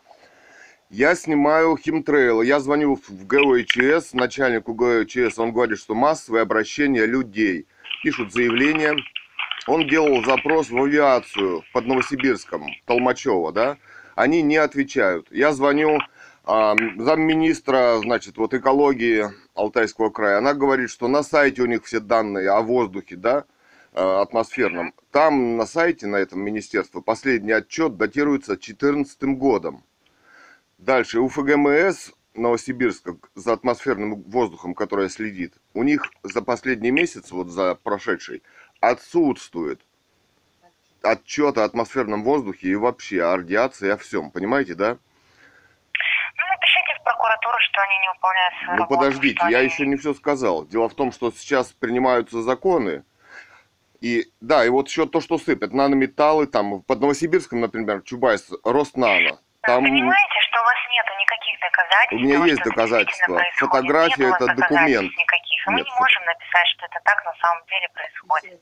Я 0.90 1.14
снимаю 1.14 1.76
химтрейлы, 1.76 2.44
я 2.44 2.58
звоню 2.58 2.96
в 2.96 3.24
ГОИЧС, 3.24 4.12
начальнику 4.12 4.74
ГОИЧС, 4.74 5.38
он 5.38 5.52
говорит, 5.52 5.78
что 5.78 5.94
массовое 5.94 6.42
обращение 6.42 7.06
людей, 7.06 7.68
пишут 8.02 8.32
заявление, 8.32 8.96
он 9.68 9.86
делал 9.86 10.24
запрос 10.24 10.68
в 10.68 10.76
авиацию 10.82 11.62
под 11.72 11.86
Новосибирском, 11.86 12.66
Толмачева, 12.86 13.52
да, 13.52 13.76
они 14.16 14.42
не 14.42 14.56
отвечают. 14.56 15.28
Я 15.30 15.52
звоню 15.52 16.00
а, 16.42 16.74
замминистра, 16.98 18.00
значит, 18.02 18.36
вот 18.36 18.52
экологии 18.52 19.26
Алтайского 19.54 20.10
края, 20.10 20.38
она 20.38 20.54
говорит, 20.54 20.90
что 20.90 21.06
на 21.06 21.22
сайте 21.22 21.62
у 21.62 21.66
них 21.66 21.84
все 21.84 22.00
данные 22.00 22.50
о 22.50 22.62
воздухе, 22.62 23.14
да, 23.14 23.44
э, 23.92 24.02
атмосферном. 24.02 24.92
Там 25.12 25.56
на 25.56 25.66
сайте, 25.66 26.08
на 26.08 26.16
этом 26.16 26.40
министерстве, 26.40 27.00
последний 27.00 27.52
отчет 27.52 27.96
датируется 27.96 28.54
2014 28.54 29.22
годом. 29.36 29.84
Дальше, 30.80 31.20
УФГМС 31.20 32.12
Новосибирска 32.34 33.16
за 33.34 33.52
атмосферным 33.52 34.22
воздухом, 34.22 34.74
которая 34.74 35.08
следит, 35.10 35.52
у 35.74 35.82
них 35.82 36.06
за 36.22 36.40
последний 36.42 36.90
месяц, 36.90 37.32
вот 37.32 37.48
за 37.48 37.74
прошедший, 37.74 38.42
отсутствует 38.80 39.80
отчет 41.02 41.58
о 41.58 41.64
атмосферном 41.64 42.22
воздухе 42.24 42.68
и 42.68 42.74
вообще 42.76 43.22
о 43.22 43.36
радиации, 43.36 43.90
о 43.90 43.96
всем. 43.98 44.30
Понимаете, 44.30 44.74
да? 44.74 44.96
Ну, 46.36 46.44
напишите 46.50 46.94
в 47.00 47.04
прокуратуру, 47.04 47.56
что 47.58 47.80
они 47.82 47.98
не 47.98 48.08
выполняют 48.14 48.54
свою 48.54 48.70
Ну 48.70 48.82
работу. 48.84 48.94
подождите, 49.00 49.40
я 49.50 49.58
они- 49.58 49.68
еще 49.68 49.86
не 49.86 49.96
все 49.96 50.14
сказал. 50.14 50.66
Дело 50.66 50.88
в 50.88 50.94
том, 50.94 51.12
что 51.12 51.30
сейчас 51.30 51.72
принимаются 51.72 52.42
законы. 52.42 53.02
И 54.00 54.30
да, 54.40 54.64
и 54.64 54.70
вот 54.70 54.88
еще 54.88 55.06
то, 55.06 55.20
что 55.20 55.36
сыпят, 55.36 55.72
нанометаллы, 55.74 56.46
там, 56.46 56.80
под 56.82 57.00
Новосибирском, 57.00 57.60
например, 57.60 58.00
Чубайс, 58.02 58.50
Роснано. 58.64 59.38
Там, 59.62 59.84
понимаете, 59.84 60.40
что 60.48 60.60
у 60.60 60.64
вас 60.64 60.76
нету 60.90 61.12
никаких 61.80 62.10
доказательств? 62.10 62.12
У 62.12 62.18
меня 62.18 62.34
того, 62.34 62.46
есть 62.46 62.60
это 62.60 62.70
доказательства. 62.70 63.40
Фотография 63.56 64.28
это 64.34 64.46
документ. 64.54 65.10
Никаких. 65.16 65.66
И 65.66 65.70
мы 65.70 65.76
Нет, 65.76 65.84
не 65.86 65.90
фото- 65.90 66.00
можем 66.00 66.24
написать, 66.24 66.66
что 66.68 66.86
это 66.86 67.00
так 67.04 67.24
на 67.24 67.34
самом 67.40 67.62
деле 67.66 67.88
происходит. 67.94 68.60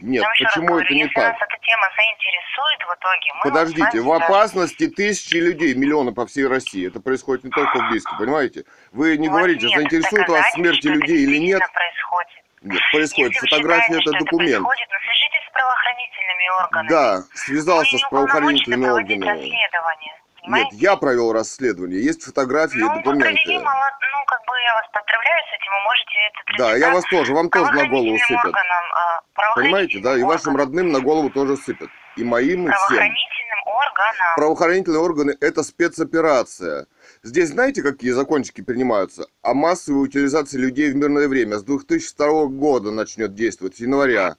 нет, 0.00 0.22
раз 0.24 0.38
почему 0.38 0.66
говорю, 0.66 0.84
это 0.84 0.94
не 0.94 1.00
если 1.00 1.14
так? 1.14 1.32
нас 1.32 1.42
эта 1.42 1.58
тема 1.62 1.88
заинтересует 1.96 2.80
в 2.82 2.94
итоге, 2.98 3.32
мы 3.34 3.42
Подождите, 3.42 4.00
в 4.00 4.12
опасности 4.12 4.88
тысячи 4.88 5.36
людей, 5.36 5.74
миллионы 5.74 6.12
по 6.12 6.26
всей 6.26 6.46
России. 6.48 6.88
Это 6.88 7.00
происходит 7.00 7.44
не 7.44 7.50
только 7.50 7.78
в 7.78 7.90
Бийске, 7.92 8.10
понимаете? 8.18 8.64
Вы 8.92 9.16
не 9.16 9.28
говорите, 9.28 9.66
нет 9.66 9.76
заинтересует 9.78 10.28
вас 10.28 10.50
смерти 10.52 10.88
это 10.88 10.96
людей 10.96 11.18
или 11.22 11.38
нет. 11.38 11.60
происходит. 11.72 12.30
Нет, 12.62 12.82
происходит. 12.92 13.32
Если 13.34 13.46
Фотография 13.46 13.82
считаете, 13.98 14.10
это 14.10 14.18
документ. 14.24 14.64
происходит, 14.64 14.88
ну 14.90 14.98
свяжитесь 15.06 15.44
с 15.48 15.52
правоохранительными 15.52 16.48
органами. 16.64 16.88
Да, 16.88 17.22
связался 17.34 17.92
не 17.92 17.98
с 17.98 18.08
правоохранительными 18.08 18.86
органами. 18.88 19.26
расследование. 19.28 20.14
Нет, 20.46 20.66
я 20.72 20.96
провел 20.96 21.32
расследование. 21.32 22.02
Есть 22.02 22.22
фотографии 22.22 22.78
ну, 22.78 22.88
вы 22.88 23.02
провели, 23.02 23.20
документы. 23.20 23.64
мало- 23.64 23.90
ну, 24.12 24.18
как 24.26 24.40
бы 24.46 24.52
я 24.66 24.74
вас 24.74 24.84
поздравляю 24.92 25.42
с 25.44 25.54
этим, 25.54 25.72
вы 25.72 25.82
можете 25.84 26.14
этот 26.28 26.58
Да, 26.58 26.76
я 26.76 26.92
вас 26.94 27.04
тоже, 27.10 27.34
вам 27.34 27.50
тоже 27.50 27.72
на 27.72 27.86
голову 27.88 28.18
сыпят. 28.18 28.44
органам, 28.44 28.84
а, 28.94 29.54
Понимаете, 29.54 30.00
да, 30.00 30.16
и 30.16 30.22
вашим 30.22 30.56
родным 30.56 30.92
на 30.92 31.00
голову 31.00 31.30
тоже 31.30 31.56
сыпят. 31.56 31.88
И 32.16 32.24
моим, 32.24 32.68
и 32.68 32.72
всем. 32.72 32.76
Правоохранительным 32.86 33.58
органам. 33.66 34.34
Правоохранительные 34.36 35.00
органы– 35.00 35.36
это 35.40 35.62
спецоперация. 35.62 36.86
Здесь 37.22 37.48
знаете, 37.50 37.82
какие 37.82 38.10
закончики 38.10 38.60
принимаются? 38.62 39.26
О 39.42 39.54
массовой 39.54 40.04
утилизации 40.04 40.58
людей 40.58 40.90
в 40.92 40.96
мирное 40.96 41.26
время. 41.28 41.58
С 41.58 41.64
2002 41.64 42.46
года 42.46 42.90
начнет 42.90 43.34
действовать, 43.34 43.76
с 43.76 43.80
января. 43.80 44.36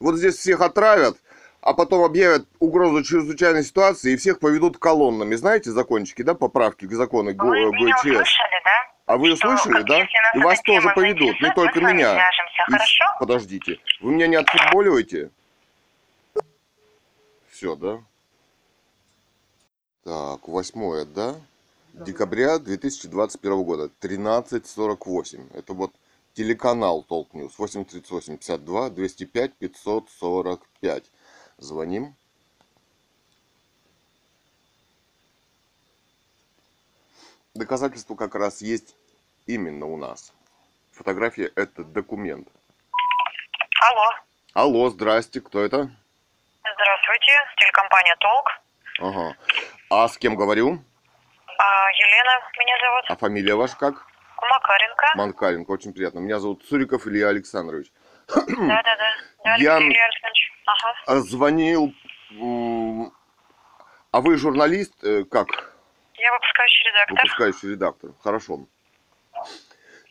Вот 0.00 0.16
здесь 0.16 0.36
всех 0.36 0.60
отравят, 0.60 1.16
а 1.60 1.74
потом 1.74 2.04
объявят 2.04 2.46
угрозу 2.60 3.02
чрезвычайной 3.02 3.64
ситуации 3.64 4.12
и 4.12 4.16
всех 4.16 4.38
поведут 4.40 4.78
колоннами. 4.78 5.34
Знаете 5.34 5.70
закончики, 5.70 6.22
да, 6.22 6.34
поправки 6.34 6.86
к 6.86 6.92
закону 6.92 7.34
ГО- 7.34 7.46
Вы 7.48 7.58
меня 7.72 7.94
ГОЧС? 7.94 8.04
услышали, 8.06 8.62
да? 8.64 8.92
А 9.06 9.16
вы 9.16 9.34
Что, 9.36 9.82
да? 9.84 10.06
И 10.34 10.38
вас 10.38 10.60
тоже 10.62 10.90
поведут, 10.94 11.40
не 11.40 11.52
только 11.54 11.80
меня. 11.80 12.12
свяжемся, 12.12 12.62
И 12.68 12.72
хорошо? 12.72 13.04
Подождите, 13.20 13.80
вы 14.00 14.12
меня 14.12 14.26
не 14.26 14.36
отфутболиваете? 14.36 15.30
Все, 17.50 17.74
да? 17.74 18.00
Так, 20.04 20.46
восьмое, 20.48 21.04
да? 21.04 21.36
Декабря 21.94 22.58
2021 22.58 23.62
года, 23.64 23.90
13.48. 24.00 25.56
Это 25.58 25.72
вот 25.72 25.90
телеканал 26.34 27.02
Толк 27.02 27.34
News, 27.34 27.58
838 27.58 28.36
52 28.36 28.90
205 28.90 29.54
545. 29.54 31.04
Звоним. 31.58 32.14
Доказательство 37.54 38.14
как 38.14 38.34
раз 38.34 38.60
есть 38.62 38.94
именно 39.46 39.86
у 39.86 39.96
нас. 39.96 40.32
Фотография– 40.92 41.50
это 41.56 41.84
документ. 41.84 42.48
Алло, 43.80 44.10
Алло, 44.54 44.90
здрасте, 44.90 45.40
кто 45.40 45.60
это? 45.64 45.90
здравствуйте, 46.74 47.32
телекомпания 47.56 48.16
Толк. 48.16 48.50
Ага. 49.00 49.36
А 49.90 50.08
с 50.08 50.18
кем 50.18 50.36
говорю? 50.36 50.82
А, 51.58 51.90
Елена 51.92 52.40
меня 52.58 52.78
зовут, 52.80 53.04
А 53.08 53.16
фамилия 53.16 53.54
ваша 53.54 53.76
как? 53.76 54.06
Макаренко. 54.40 55.06
Манкаренко, 55.14 55.70
очень 55.70 55.92
приятно. 55.92 56.18
Меня 56.20 56.38
зовут 56.38 56.64
Цуриков 56.66 57.06
Илья 57.06 57.28
Александрович. 57.28 57.90
Да-да-да. 58.28 59.56
Илья 59.56 59.76
Александрович. 59.76 60.52
Ага. 60.68 60.94
А 61.06 61.20
Звонил... 61.20 61.94
А 64.10 64.20
вы 64.20 64.36
журналист? 64.36 64.92
Э, 65.02 65.24
Как? 65.24 65.48
Я 66.14 66.32
выпускающий 66.32 66.84
редактор. 66.90 67.16
Выпускающий 67.16 67.70
редактор. 67.70 68.10
Хорошо. 68.22 68.66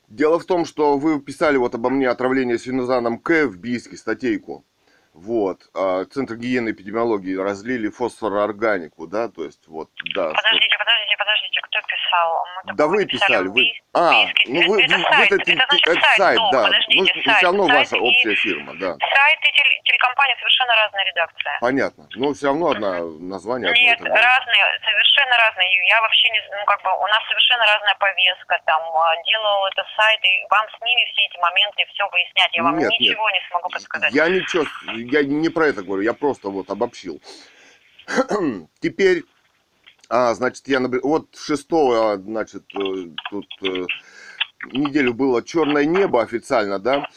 Дело 0.08 0.40
в 0.40 0.46
том, 0.46 0.66
что 0.66 0.98
вы 0.98 1.20
писали 1.22 1.58
вот 1.58 1.76
обо 1.76 1.90
мне 1.90 2.08
отравление 2.10 2.58
свинозаном 2.58 3.20
К 3.20 3.46
в 3.46 3.58
Бийске 3.58 3.98
статейку. 3.98 4.66
Вот. 5.14 5.70
А 5.74 6.06
Центр 6.06 6.36
гигиены 6.36 6.70
и 6.70 6.72
эпидемиологии 6.72 7.36
разлили 7.36 7.90
фосфороорганику, 7.90 9.08
да, 9.08 9.30
то 9.30 9.44
есть 9.44 9.68
вот, 9.68 9.90
да. 10.16 10.32
Подождите, 10.32 10.77
подождите, 10.88 11.18
подождите, 11.18 11.60
кто 11.62 11.80
писал? 11.82 12.46
Мы 12.66 12.74
Да 12.74 12.88
вы 12.88 13.06
писали, 13.06 13.48
вы... 13.48 13.72
А, 13.94 14.12
ну 14.46 14.72
вы, 14.72 14.84
это 14.84 14.96
вы- 14.96 15.04
сайт, 15.04 15.30
вы- 15.32 15.36
это, 15.38 15.52
это 15.52 15.66
значит 15.68 15.88
это 15.88 16.02
сайт, 16.02 16.18
сайт, 16.18 16.38
ну, 16.40 16.52
да. 16.52 16.64
подождите, 16.64 17.00
Ну, 17.02 17.06
сайт, 17.24 17.38
все 17.38 17.46
равно 17.48 17.68
сайт 17.68 17.78
ваша 17.78 17.96
и- 17.98 18.00
общая 18.00 18.36
фирма, 18.36 18.74
да. 18.80 18.92
Сайт 18.96 19.40
и 19.42 19.50
теле- 19.58 19.82
телекомпания 19.84 20.36
совершенно 20.38 20.76
разная 20.76 21.04
редакция. 21.06 21.58
Понятно. 21.62 22.08
Но 22.16 22.34
все 22.34 22.46
равно 22.48 22.66
одна 22.72 22.92
название. 23.20 23.70
одно 23.70 23.82
и 23.82 23.86
Нет, 23.86 24.00
же. 24.00 24.06
разные, 24.08 24.64
совершенно 24.86 25.36
разные. 25.38 25.68
Я 25.88 26.02
вообще 26.02 26.30
не, 26.30 26.40
ну 26.56 26.66
как 26.66 26.82
бы 26.84 26.90
у 26.94 27.08
нас 27.08 27.22
совершенно 27.28 27.66
разная 27.66 27.96
повестка. 27.96 28.60
Там 28.66 28.82
а, 28.96 29.16
делал 29.24 29.66
это 29.68 29.84
сайт, 29.98 30.20
и 30.24 30.32
вам 30.50 30.66
с 30.70 30.82
ними 30.86 31.04
все 31.12 31.22
эти 31.26 31.38
моменты 31.40 31.86
все 31.94 32.08
выяснять. 32.10 32.50
Я 32.56 32.64
вам 32.64 32.78
Нет, 32.78 32.90
нет. 32.92 33.00
ничего 33.00 33.30
не 33.32 33.42
смогу 33.50 33.70
подсказать. 33.70 34.14
Я 34.14 34.30
ничего, 34.30 34.64
я 34.94 35.24
не 35.24 35.50
про 35.50 35.68
это 35.68 35.82
говорю, 35.84 36.04
я 36.04 36.14
просто 36.14 36.50
вот 36.50 36.70
обобщил. 36.70 37.20
Теперь, 38.82 39.24
а, 40.10 40.34
значит, 40.34 40.68
я 40.68 40.80
наб- 40.80 41.04
вот 41.04 41.36
6 41.36 41.68
значит, 42.18 42.64
э, 42.76 43.10
тут 43.30 43.46
э, 43.64 43.86
неделю 44.72 45.14
было 45.14 45.44
черное 45.44 45.86
небо 45.86 46.22
официально, 46.22 46.80
да, 46.80 47.08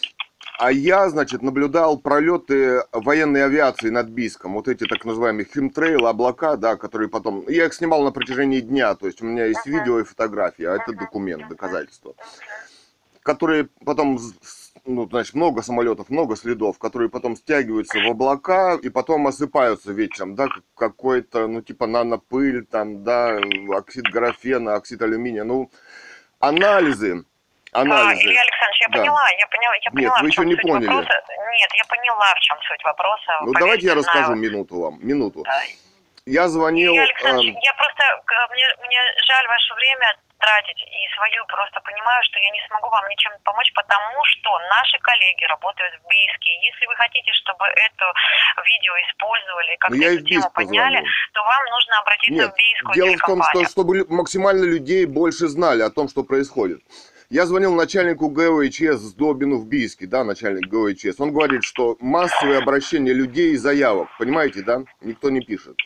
а 0.58 0.70
я, 0.72 1.08
значит, 1.08 1.42
наблюдал 1.42 1.98
пролеты 1.98 2.82
военной 2.92 3.44
авиации 3.44 3.90
над 3.90 4.08
Бийском, 4.08 4.54
вот 4.54 4.68
эти 4.68 4.84
так 4.84 5.04
называемые 5.04 5.46
химтрейлы, 5.46 6.08
облака, 6.08 6.56
да, 6.56 6.76
которые 6.76 7.08
потом, 7.08 7.44
я 7.48 7.66
их 7.66 7.74
снимал 7.74 8.02
на 8.02 8.10
протяжении 8.10 8.60
дня, 8.60 8.94
то 8.94 9.06
есть 9.06 9.22
у 9.22 9.26
меня 9.26 9.46
есть 9.46 9.66
видео 9.66 10.00
и 10.00 10.04
фотографии, 10.04 10.64
а 10.64 10.74
это 10.76 10.92
документ, 10.92 11.48
доказательство 11.48 12.14
которые 13.22 13.68
потом, 13.84 14.18
ну, 14.84 15.06
значит, 15.08 15.34
много 15.34 15.62
самолетов, 15.62 16.10
много 16.10 16.36
следов, 16.36 16.78
которые 16.78 17.08
потом 17.10 17.36
стягиваются 17.36 17.98
в 17.98 18.06
облака 18.10 18.76
и 18.82 18.88
потом 18.88 19.26
осыпаются 19.26 19.92
вечером, 19.92 20.34
да, 20.34 20.46
как- 20.48 20.64
какой-то, 20.76 21.46
ну, 21.46 21.60
типа 21.62 21.86
нанопыль, 21.86 22.64
там, 22.66 23.04
да, 23.04 23.38
оксид 23.76 24.04
графена, 24.04 24.74
оксид 24.74 25.02
алюминия, 25.02 25.44
ну, 25.44 25.70
анализы, 26.38 27.24
А, 27.72 27.82
анализы. 27.82 28.22
Илья 28.24 28.40
Александрович, 28.42 28.80
я 28.80 28.88
Да. 28.88 28.98
поняла, 28.98 29.28
я 29.38 29.46
поняла, 29.46 29.74
я 29.74 29.80
Нет, 29.80 29.94
поняла, 29.94 30.18
вы 30.20 30.26
в 30.26 30.30
еще 30.30 30.44
не 30.44 30.56
поняли. 30.56 30.86
вопроса. 30.88 31.14
Нет, 31.52 31.70
я 31.74 31.84
поняла, 31.84 32.34
в 32.34 32.40
чем 32.40 32.56
суть 32.62 32.84
вопроса. 32.84 33.32
Ну, 33.40 33.52
Поверьте, 33.52 33.60
давайте 33.60 33.86
я 33.86 33.92
знаю. 33.92 33.98
расскажу 34.04 34.34
минуту 34.34 34.80
вам, 34.80 34.98
минуту. 35.02 35.42
Да. 35.44 35.62
Я 36.26 36.48
звонил, 36.48 36.92
Илья 36.92 37.02
Александрович, 37.04 37.54
эм, 37.54 37.60
я 37.62 37.74
просто, 37.74 38.02
к- 38.24 38.48
мне, 38.52 38.64
мне 38.86 38.98
жаль 39.26 39.46
ваше 39.48 39.74
время 39.74 40.16
тратить 40.40 40.80
и 40.82 41.00
свою 41.14 41.44
просто 41.46 41.80
понимаю, 41.80 42.20
что 42.24 42.38
я 42.40 42.50
не 42.50 42.60
смогу 42.66 42.88
вам 42.88 43.08
ничем 43.08 43.32
помочь, 43.44 43.70
потому 43.74 44.24
что 44.24 44.58
наши 44.72 44.98
коллеги 44.98 45.44
работают 45.44 45.94
в 46.00 46.08
Бийске. 46.08 46.50
Если 46.64 46.86
вы 46.86 46.96
хотите, 46.96 47.32
чтобы 47.32 47.64
это 47.66 48.04
видео 48.64 48.94
использовали, 49.08 49.76
как 49.76 49.90
ну, 49.90 49.96
я 49.96 50.14
эту 50.14 50.24
тему 50.24 50.50
подняли, 50.50 50.96
позвонил. 50.96 51.32
то 51.32 51.40
вам 51.44 51.64
нужно 51.70 51.98
обратиться 52.00 52.42
Нет, 52.42 52.52
в 52.52 52.56
Бийскую 52.56 52.94
дело 52.94 53.16
в 53.16 53.26
том, 53.26 53.42
что 53.42 53.64
чтобы 53.68 54.06
максимально 54.08 54.64
людей 54.64 55.06
больше 55.06 55.46
знали 55.48 55.82
о 55.82 55.90
том, 55.90 56.08
что 56.08 56.24
происходит. 56.24 56.80
Я 57.30 57.46
звонил 57.46 57.74
начальнику 57.74 58.28
ГОИЧС 58.28 58.98
Сдобину 58.98 59.58
в 59.58 59.66
Бийске, 59.68 60.08
да, 60.08 60.24
начальник 60.24 60.66
ГОИЧС. 60.66 61.20
Он 61.20 61.32
говорит, 61.32 61.62
что 61.62 61.96
массовые 62.00 62.58
обращения 62.58 63.12
людей 63.12 63.52
и 63.52 63.56
заявок, 63.56 64.08
понимаете, 64.18 64.62
да, 64.62 64.82
никто 65.00 65.30
не 65.30 65.40
пишет. 65.40 65.76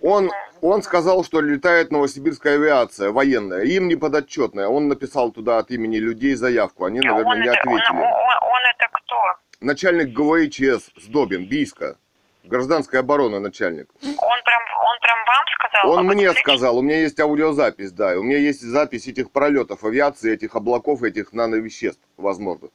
Он, 0.00 0.30
он 0.60 0.82
сказал, 0.82 1.24
что 1.24 1.40
летает 1.40 1.90
новосибирская 1.90 2.54
авиация 2.54 3.10
военная, 3.10 3.62
им 3.64 3.88
не 3.88 3.96
подотчетная. 3.96 4.68
Он 4.68 4.88
написал 4.88 5.30
туда 5.32 5.58
от 5.58 5.70
имени 5.70 5.96
людей 5.96 6.34
заявку, 6.34 6.84
они, 6.84 7.00
наверное, 7.00 7.24
он, 7.34 7.40
не 7.40 7.48
это, 7.48 7.68
он, 7.68 7.74
ответили. 7.74 7.96
он- 7.96 8.02
он 8.02 8.60
это 8.76 8.88
кто? 8.92 9.16
Начальник 9.60 10.08
ГВИЧС 10.16 10.90
Сдобин, 11.04 11.48
Бийска, 11.48 11.96
гражданская 12.44 13.00
оборона 13.00 13.40
начальник. 13.40 13.88
Он 14.02 14.08
прям, 14.44 14.62
он 14.84 14.98
прям 15.00 15.18
вам 15.26 15.44
сказал? 15.58 15.90
Он 15.92 15.98
об 15.98 16.14
мне 16.14 16.26
лично? 16.28 16.40
сказал, 16.40 16.78
у 16.78 16.82
меня 16.82 17.00
есть 17.00 17.18
аудиозапись, 17.20 17.92
да, 17.92 18.16
у 18.18 18.22
меня 18.22 18.38
есть 18.38 18.62
запись 18.62 19.08
этих 19.08 19.30
пролетов 19.32 19.84
авиации, 19.84 20.32
этих 20.32 20.54
облаков, 20.54 21.02
этих 21.02 21.32
нановеществ, 21.32 22.00
возможно. 22.16 22.68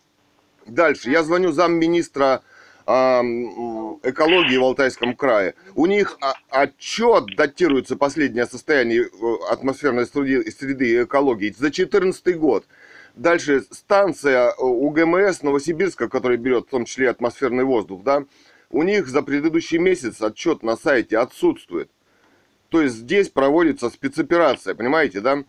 Дальше, 0.66 1.10
я 1.10 1.24
звоню 1.24 1.52
замминистра 1.52 2.34
ам, 2.36 2.42
экологии 2.86 4.58
в 4.58 4.64
Алтайском 4.64 5.16
крае. 5.16 5.56
У 5.76 5.86
них 5.86 6.18
а- 6.22 6.36
отчет 6.50 7.36
датируется 7.36 7.96
последнее 7.96 8.46
состояние 8.46 9.04
э, 9.04 9.08
атмосферной 9.50 10.06
среды, 10.06 10.90
и 10.90 11.04
экологии 11.04 11.52
за 11.52 11.70
2014 11.70 12.38
год. 12.38 12.66
Дальше 13.16 13.64
станция 13.72 14.50
э, 14.50 14.54
УГМС 14.60 15.44
Новосибирска, 15.44 16.10
которая 16.10 16.38
берет 16.38 16.68
в 16.68 16.72
том 16.72 16.86
числе 16.86 17.10
атмосферный 17.10 17.64
воздух, 17.64 18.04
да, 18.04 18.26
у 18.70 18.84
них 18.84 19.08
за 19.08 19.22
предыдущий 19.22 19.78
месяц 19.78 20.22
отчет 20.22 20.64
на 20.64 20.76
сайте 20.76 21.18
отсутствует. 21.18 21.90
То 22.70 22.82
есть 22.82 22.96
здесь 22.96 23.30
проводится 23.30 23.90
спецоперация, 23.92 24.74
понимаете, 24.74 25.22
да? 25.22 25.44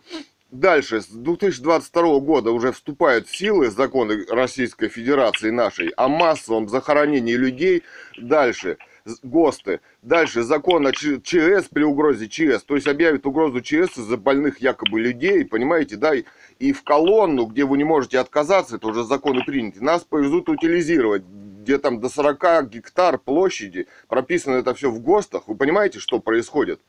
Дальше, 0.51 1.01
с 1.01 1.07
2022 1.07 2.19
года 2.19 2.51
уже 2.51 2.71
вступают 2.71 3.27
в 3.27 3.35
силы 3.35 3.71
законы 3.71 4.25
Российской 4.29 4.89
Федерации 4.89 5.49
нашей 5.49 5.89
о 5.89 6.07
массовом 6.07 6.69
захоронении 6.69 7.33
людей. 7.33 7.81
Дальше, 8.17 8.77
ГОСТы. 9.23 9.81
Дальше, 10.03 10.43
закон 10.43 10.85
о 10.85 10.91
ЧС 10.91 11.67
при 11.71 11.83
угрозе 11.83 12.27
ЧС. 12.27 12.63
То 12.63 12.75
есть 12.75 12.87
объявит 12.87 13.25
угрозу 13.25 13.61
чс 13.61 13.97
из-за 13.97 14.17
больных 14.17 14.59
якобы 14.61 14.99
людей, 14.99 15.45
понимаете, 15.45 15.95
да? 15.95 16.13
И 16.59 16.73
в 16.73 16.83
колонну, 16.83 17.45
где 17.47 17.65
вы 17.65 17.77
не 17.77 17.83
можете 17.83 18.19
отказаться, 18.19 18.75
это 18.75 18.87
уже 18.87 19.03
законы 19.03 19.43
приняты, 19.43 19.83
нас 19.83 20.03
повезут 20.03 20.47
утилизировать, 20.47 21.23
где 21.23 21.79
там 21.79 21.99
до 21.99 22.07
40 22.07 22.69
гектар 22.69 23.17
площади, 23.17 23.87
прописано 24.07 24.55
это 24.55 24.75
все 24.75 24.91
в 24.91 24.99
ГОСТах. 24.99 25.47
Вы 25.47 25.55
понимаете, 25.55 25.99
что 25.99 26.19
происходит? 26.19 26.81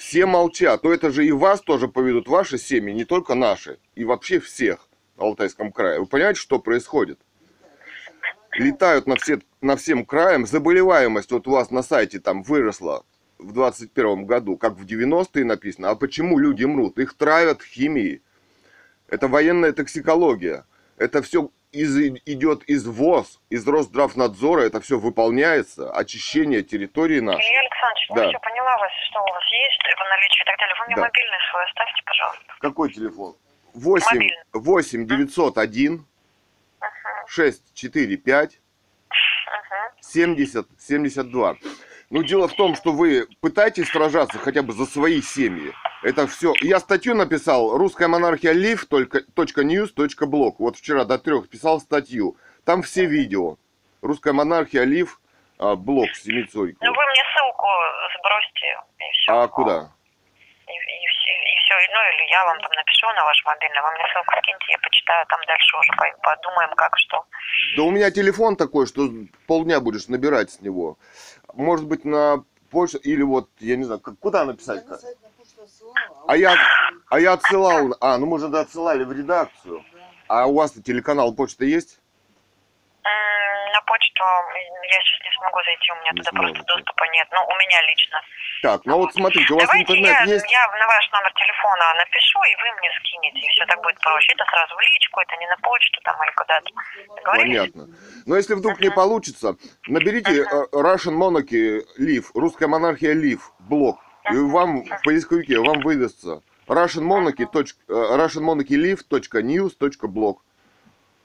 Все 0.00 0.24
молчат. 0.24 0.80
То 0.80 0.94
это 0.94 1.10
же 1.10 1.26
и 1.26 1.30
вас 1.30 1.60
тоже 1.60 1.86
поведут, 1.86 2.26
ваши 2.26 2.56
семьи, 2.56 2.94
не 2.94 3.04
только 3.04 3.34
наши. 3.34 3.78
И 3.94 4.04
вообще 4.04 4.40
всех 4.40 4.88
в 5.14 5.22
Алтайском 5.22 5.72
крае. 5.72 6.00
Вы 6.00 6.06
понимаете, 6.06 6.40
что 6.40 6.58
происходит? 6.58 7.20
Летают 8.52 9.06
на, 9.06 9.16
все, 9.16 9.40
на 9.60 9.76
всем 9.76 10.06
краям. 10.06 10.46
Заболеваемость 10.46 11.30
вот 11.32 11.46
у 11.48 11.50
вас 11.50 11.70
на 11.70 11.82
сайте 11.82 12.18
там 12.18 12.42
выросла 12.42 13.04
в 13.38 13.52
21 13.52 14.24
году, 14.24 14.56
как 14.56 14.78
в 14.78 14.86
90-е 14.86 15.44
написано. 15.44 15.90
А 15.90 15.96
почему 15.96 16.38
люди 16.38 16.64
мрут? 16.64 16.98
Их 16.98 17.12
травят 17.12 17.62
химией. 17.62 18.22
Это 19.06 19.28
военная 19.28 19.72
токсикология. 19.72 20.64
Это 20.96 21.20
все 21.20 21.50
из, 21.72 21.96
идет 22.26 22.62
из 22.64 22.86
ВОЗ, 22.86 23.40
из 23.48 23.66
Росздравнадзора. 23.66 24.62
Это 24.62 24.80
все 24.80 24.98
выполняется. 24.98 25.90
Очищение 25.92 26.62
территории 26.62 27.20
нашей. 27.20 27.40
Илья 27.48 27.60
Александрович, 27.60 28.08
Да. 28.10 28.28
все, 28.28 28.38
поняла 28.40 28.76
вас, 28.78 28.90
что 29.08 29.20
у 29.20 29.28
вас 29.28 29.44
есть 29.52 29.78
в 29.96 30.08
наличии 30.08 30.42
и 30.42 30.46
так 30.46 30.58
далее. 30.58 30.74
Вы 30.80 30.86
мне 30.86 30.96
Да. 30.96 31.02
мобильный 31.02 31.38
свой 31.50 31.64
оставьте, 31.64 32.02
пожалуйста. 32.04 32.44
Какой 32.60 32.92
телефон? 32.92 33.36
8, 33.74 34.06
Мобильный. 34.16 34.36
8 34.52 35.06
901 35.06 36.06
645 37.26 38.60
Угу. 39.10 40.00
70 40.00 40.66
72. 40.78 41.56
Ну, 42.10 42.24
дело 42.24 42.48
в 42.48 42.54
том, 42.54 42.74
что 42.74 42.92
вы 42.92 43.28
пытаетесь 43.40 43.88
сражаться 43.88 44.38
хотя 44.38 44.62
бы 44.62 44.72
за 44.72 44.84
свои 44.84 45.22
семьи. 45.22 45.72
Это 46.02 46.26
все. 46.26 46.52
Я 46.60 46.80
статью 46.80 47.14
написал 47.14 47.76
«Русская 47.78 48.08
монархия 48.08 48.50
лив. 48.52 48.84
.news. 48.90 49.94
.blog». 49.94 50.54
Вот 50.58 50.76
вчера 50.76 51.04
до 51.04 51.18
трех 51.18 51.48
писал 51.48 51.80
статью. 51.80 52.36
Там 52.64 52.82
все 52.82 53.04
видео. 53.06 53.56
«Русская 54.02 54.32
монархия 54.32 54.82
лив. 54.84 55.20
а, 55.58 55.76
блог 55.76 56.08
с 56.10 56.22
семицой. 56.24 56.74
Ну 56.80 56.90
вы 56.90 57.04
мне 57.06 57.22
ссылку 57.32 57.66
сбросьте 58.18 58.78
и 58.98 59.12
все. 59.12 59.32
А 59.32 59.46
куда? 59.46 59.90
И, 60.66 60.72
и, 60.72 61.06
все, 61.12 61.74
и 61.78 61.88
ну 61.92 62.00
или 62.00 62.30
я 62.30 62.44
вам 62.46 62.58
там 62.60 62.70
напишу 62.72 63.06
на 63.14 63.24
ваш 63.24 63.44
мобильный, 63.44 63.82
вы 63.82 63.90
мне 63.92 64.04
ссылку 64.12 64.32
скиньте, 64.38 64.72
я 64.72 64.78
почитаю, 64.78 65.26
там 65.26 65.40
дальше 65.46 65.76
уже 65.78 65.92
по- 65.98 66.18
подумаем, 66.22 66.70
как 66.76 66.96
что. 66.96 67.24
Да 67.76 67.82
у 67.82 67.90
меня 67.90 68.10
телефон 68.10 68.56
такой, 68.56 68.86
что 68.86 69.10
полдня 69.46 69.80
будешь 69.80 70.08
набирать 70.08 70.50
с 70.50 70.60
него. 70.62 70.96
Может 71.54 71.86
быть, 71.86 72.04
на 72.04 72.44
почту 72.70 72.98
или 72.98 73.22
вот, 73.22 73.48
я 73.58 73.76
не 73.76 73.84
знаю, 73.84 74.00
куда 74.00 74.44
написать? 74.44 74.84
Я 74.84 74.90
на 74.90 74.98
сайт 74.98 75.18
на 75.22 75.28
почту 75.30 75.62
отсылала, 75.62 76.24
А 76.26 76.36
я, 76.36 76.56
а 77.08 77.20
я 77.20 77.32
отсылал, 77.32 77.96
а, 78.00 78.18
ну 78.18 78.26
мы 78.26 78.38
же 78.38 78.46
отсылали 78.46 79.04
в 79.04 79.12
редакцию. 79.12 79.84
да. 79.92 79.98
А 80.28 80.46
у 80.46 80.54
вас 80.54 80.72
телеканал 80.72 81.34
почта 81.34 81.64
есть? 81.64 82.00
На 83.72 83.80
почту 83.82 84.24
я 84.24 84.98
сейчас 85.02 85.20
не 85.24 85.32
смогу 85.38 85.62
зайти, 85.64 85.92
у 85.92 85.96
меня 86.00 86.10
Не 86.12 86.18
туда 86.20 86.30
просто 86.32 86.54
сможете. 86.62 86.72
доступа 86.74 87.04
нет. 87.12 87.28
Ну, 87.32 87.40
у 87.46 87.54
меня 87.54 87.78
лично. 87.86 88.18
Так, 88.62 88.84
ну 88.84 88.96
вот 88.98 89.14
смотрите, 89.14 89.52
у 89.52 89.56
вас 89.56 89.66
Давайте 89.66 89.92
интернет 89.92 90.26
я, 90.26 90.34
есть? 90.34 90.50
я 90.50 90.66
на 90.66 90.86
ваш 90.86 91.10
номер 91.12 91.32
телефона 91.34 91.94
напишу, 91.94 92.40
и 92.44 92.54
вы 92.62 92.68
мне 92.78 92.90
скинете, 92.98 93.38
и 93.46 93.48
все 93.50 93.66
так 93.66 93.80
будет 93.82 93.98
проще. 94.00 94.32
Это 94.32 94.44
сразу 94.44 94.74
в 94.74 94.80
личку, 94.80 95.20
это 95.20 95.36
не 95.36 95.46
на 95.46 95.56
почту 95.58 96.00
там 96.04 96.16
или 96.24 96.32
куда-то. 96.32 96.70
Понятно. 97.24 97.88
Но 98.26 98.36
если 98.36 98.54
вдруг 98.54 98.80
не 98.80 98.90
получится, 98.90 99.56
наберите 99.86 100.42
э, 100.42 100.66
Russian 100.72 101.16
Monarchy 101.16 101.80
Live, 101.98 102.26
русская 102.34 102.66
монархия 102.66 103.14
Live, 103.14 103.40
блог, 103.60 103.98
и 104.30 104.36
вам 104.36 104.84
в 104.84 105.02
поисковике 105.02 105.58
вам 105.58 105.80
выдастся 105.80 106.42
Russian 106.66 107.02
Monarchy, 107.04 107.46
э, 107.46 107.92
Russian 107.92 108.44
Monarchy 108.44 108.76
Live.news.blog. 108.76 110.36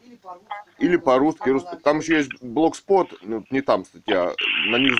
Или 0.03 0.15
по-русски. 0.15 0.47
Или 0.77 0.97
по-русски, 0.97 1.49
рус- 1.49 1.81
там 1.83 1.99
еще 1.99 2.17
есть 2.17 2.41
блогспот, 2.43 3.13
ну, 3.21 3.45
не 3.49 3.61
там 3.61 3.85
статья, 3.85 4.33
на 4.67 4.75
news, 4.75 4.97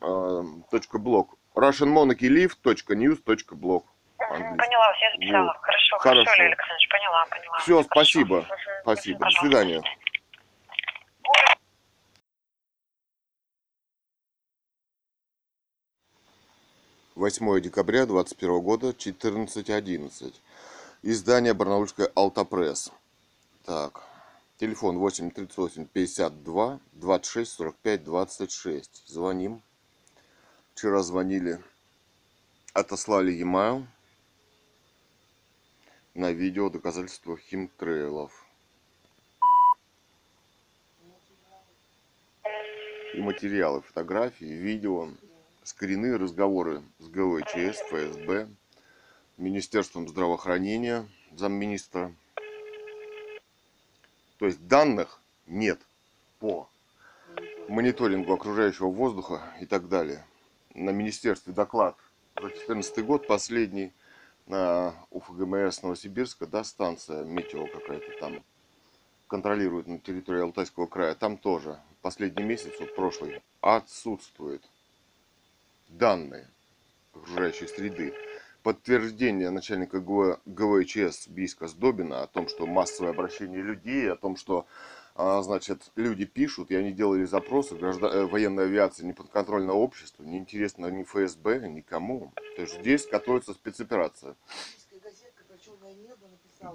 э, 0.00 0.42
точка 0.70 0.98
блог. 0.98 1.36
Russian 1.54 1.92
Monarchy 1.94 2.28
Live.news.blog. 2.28 3.84
Мгм, 4.18 4.56
Поняла 4.56 4.92
я 5.00 5.12
записала. 5.12 5.52
Хорошо, 5.60 5.98
хорошо, 5.98 6.24
Хорошо. 6.24 6.32
Лилия 6.42 6.48
Александрович, 6.48 6.88
поняла, 6.88 7.26
поняла. 7.26 7.58
Все, 7.58 7.74
Хорошо. 7.74 7.88
спасибо. 7.90 8.36
Мгм. 8.36 8.48
Спасибо. 8.82 9.18
До 9.18 9.24
Пожалуйста. 9.24 9.40
свидания. 9.40 9.82
8 17.14 17.60
декабря 17.60 18.06
2021 18.06 18.60
года, 18.60 18.92
14.11. 18.94 20.34
Издание 21.02 21.52
Барнаульская 21.54 22.10
Алтапресс. 22.14 22.90
Так, 23.64 24.02
телефон 24.62 24.96
8 24.98 25.32
38 25.32 25.86
52 25.86 26.80
26 26.92 27.52
45 27.52 28.04
26. 28.04 29.08
Звоним. 29.08 29.60
Вчера 30.72 31.02
звонили, 31.02 31.58
отослали 32.72 33.32
e-mail 33.32 33.84
на 36.14 36.30
видео 36.30 36.70
доказательства 36.70 37.36
химтрейлов. 37.36 38.46
И 43.14 43.20
материалы, 43.20 43.82
фотографии, 43.82 44.44
видео, 44.44 45.08
скрины, 45.64 46.16
разговоры 46.16 46.84
с 47.00 47.08
ГВЧС, 47.08 47.80
ФСБ, 47.90 48.48
Министерством 49.38 50.06
здравоохранения, 50.08 51.08
замминистра. 51.32 52.14
То 54.42 54.46
есть 54.46 54.66
данных 54.66 55.20
нет 55.46 55.80
по 56.40 56.68
мониторингу 57.68 58.32
окружающего 58.32 58.88
воздуха 58.88 59.40
и 59.60 59.66
так 59.66 59.88
далее. 59.88 60.26
На 60.74 60.90
министерстве 60.90 61.52
доклад 61.52 61.96
за 62.34 62.48
2014 62.48 63.04
год 63.04 63.28
последний 63.28 63.92
на 64.48 64.96
УФГМС 65.10 65.84
Новосибирска, 65.84 66.48
да, 66.48 66.64
станция 66.64 67.22
метео 67.22 67.68
какая-то 67.68 68.18
там 68.18 68.42
контролирует 69.28 69.86
на 69.86 70.00
территории 70.00 70.42
Алтайского 70.42 70.88
края, 70.88 71.14
там 71.14 71.36
тоже 71.36 71.78
последний 72.00 72.42
месяц, 72.42 72.72
вот 72.80 72.96
прошлый, 72.96 73.40
отсутствуют 73.60 74.68
данные 75.88 76.48
окружающей 77.14 77.68
среды. 77.68 78.12
Подтверждение 78.62 79.50
начальника 79.50 80.00
ГВ 80.00 80.40
ГВЧС 80.46 81.28
Бийска 81.28 81.66
Сдобина 81.66 82.22
о 82.22 82.26
том, 82.26 82.48
что 82.48 82.66
массовое 82.66 83.10
обращение 83.10 83.60
людей, 83.60 84.10
о 84.10 84.16
том, 84.16 84.36
что 84.36 84.66
а, 85.14 85.42
значит, 85.42 85.90
люди 85.96 86.24
пишут, 86.24 86.70
и 86.70 86.76
они 86.76 86.92
делали 86.92 87.24
запросы, 87.24 87.74
граждан... 87.74 88.12
э, 88.12 88.24
военная 88.24 88.64
авиация 88.64 89.04
не 89.04 89.12
подконтрольно 89.12 89.74
обществу, 89.74 90.24
не 90.24 90.38
интересно 90.38 90.86
ни 90.86 91.02
ФСБ, 91.02 91.68
никому. 91.68 92.32
То 92.56 92.62
есть 92.62 92.80
здесь 92.80 93.06
готовится 93.06 93.52
спецоперация. 93.52 94.36
Газетка. 94.92 95.42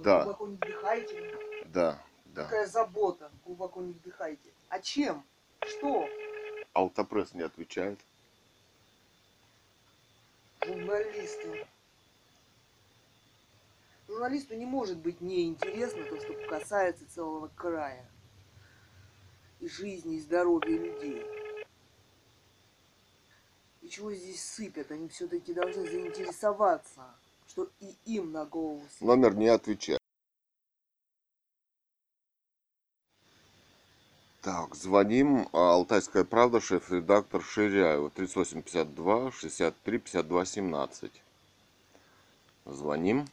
Да. 0.04 0.24
Глубоко 0.24 0.48
не 0.48 0.56
вдыхайте. 0.56 1.36
Да, 1.68 2.04
да. 2.26 2.44
Какая 2.44 2.68
забота. 2.68 3.32
Глубоко 3.46 3.82
не 3.82 3.94
вдыхайте. 3.94 4.50
А 4.70 4.80
чем? 4.80 5.24
Что? 5.62 6.08
Алтапресс 6.74 7.34
не 7.34 7.42
отвечает. 7.42 8.00
Журналисты. 10.66 11.66
Журналисту 14.08 14.56
не 14.56 14.66
может 14.66 14.98
быть 14.98 15.20
неинтересно 15.22 16.04
то, 16.06 16.20
что 16.20 16.34
касается 16.48 17.06
целого 17.14 17.50
края. 17.56 18.10
И 19.60 19.68
жизни, 19.68 20.16
и 20.16 20.20
здоровья 20.22 20.78
людей. 20.78 21.26
И 23.82 23.90
чего 23.90 24.14
здесь 24.14 24.44
сыпят? 24.44 24.92
Они 24.92 25.10
все-таки 25.10 25.54
должны 25.54 25.84
заинтересоваться, 25.90 27.16
что 27.48 27.70
и 27.80 27.96
им 28.06 28.32
на 28.32 28.46
голову 28.46 28.82
сыпят. 28.82 29.02
Номер 29.02 29.36
не 29.36 29.48
отвечает. 29.48 30.00
Так, 34.42 34.76
звоним. 34.76 35.50
а, 35.52 35.74
Алтайская 35.74 36.24
правда, 36.24 36.62
шеф-редактор 36.62 37.42
Ширяева. 37.44 38.10
3852 38.10 39.32
63 39.34 39.98
52 39.98 40.46
17. 40.46 41.12
Звоним. 42.66 43.26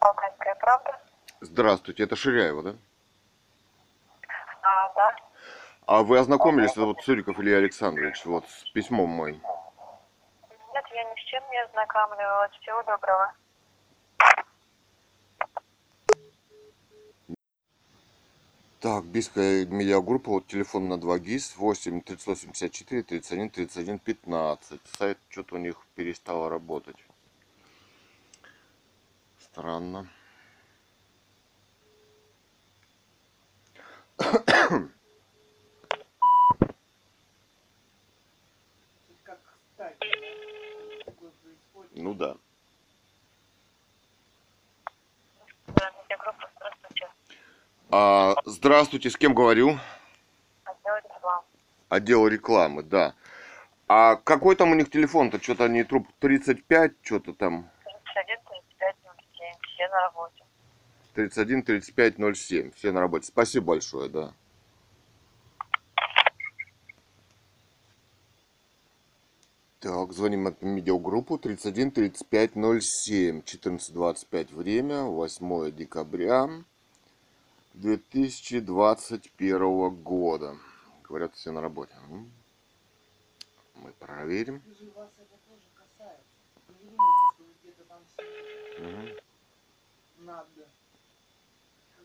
Алтайская 0.00 0.54
правда? 0.56 1.00
Здравствуйте, 1.44 2.04
это 2.04 2.16
Ширяева, 2.16 2.62
да? 2.62 2.76
А, 4.62 4.94
да. 4.94 5.16
А 5.84 6.02
вы 6.02 6.18
ознакомились, 6.18 6.70
это 6.70 6.86
вот 6.86 7.02
Цуриков 7.02 7.38
Илья 7.38 7.58
Александрович, 7.58 8.24
вот 8.24 8.48
с 8.48 8.70
письмом 8.70 9.10
моим. 9.10 9.42
Нет, 10.72 10.84
я 10.94 11.04
ни 11.04 11.20
с 11.20 11.24
чем 11.24 11.42
не 11.50 11.62
ознакомливалась. 11.64 12.50
Всего 12.62 12.82
доброго. 12.84 13.34
Так, 18.80 19.04
Бийская 19.04 19.66
медиагруппа, 19.66 20.30
вот 20.30 20.46
телефон 20.46 20.88
на 20.88 20.98
2 20.98 21.18
ГИС, 21.18 21.56
8 21.56 22.00
384 22.00 23.02
31 23.02 23.50
31 23.50 23.98
15. 23.98 24.80
Сайт 24.98 25.18
что-то 25.28 25.56
у 25.56 25.58
них 25.58 25.76
перестало 25.94 26.48
работать. 26.48 26.96
Странно. 29.38 30.08
Как 33.74 33.84
кстати, 33.84 34.06
да? 34.06 34.12
такое 34.12 34.12
происходит. 34.12 34.12
Ну 41.96 42.12
да. 42.14 42.36
А, 47.90 48.34
здравствуйте, 48.44 49.08
с 49.08 49.16
кем 49.16 49.34
говорю? 49.34 49.78
Отдел 50.64 50.96
рекламы. 50.96 51.44
Отдел 51.88 52.28
рекламы, 52.28 52.82
да. 52.82 53.14
А 53.86 54.16
какой 54.16 54.56
там 54.56 54.72
у 54.72 54.74
них 54.74 54.90
телефон-то? 54.90 55.42
Что-то 55.42 55.64
они 55.64 55.84
труп 55.84 56.08
35, 56.18 56.92
что-то 57.02 57.32
там 57.34 57.70
31, 57.84 58.38
35, 58.44 58.96
07. 59.36 59.52
Все 59.74 59.88
на 59.88 60.00
работе. 60.00 60.43
31 61.14 61.62
35 61.62 62.36
07. 62.36 62.70
Все 62.72 62.92
на 62.92 63.00
работе. 63.00 63.26
Спасибо 63.26 63.66
большое, 63.66 64.08
да. 64.08 64.32
Так, 69.80 70.12
звоним 70.12 70.46
от 70.46 70.62
медиагруппу 70.62 71.38
31 71.38 71.90
35 71.90 72.52
07 72.80 73.42
14 73.42 73.92
25 73.92 74.52
время 74.52 75.02
8 75.02 75.76
декабря 75.76 76.48
2021 77.74 79.90
года. 79.90 80.56
Говорят, 81.06 81.34
все 81.34 81.52
на 81.52 81.60
работе. 81.60 81.92
Мы 83.74 83.92
проверим. 83.98 84.62
Вас 84.94 85.10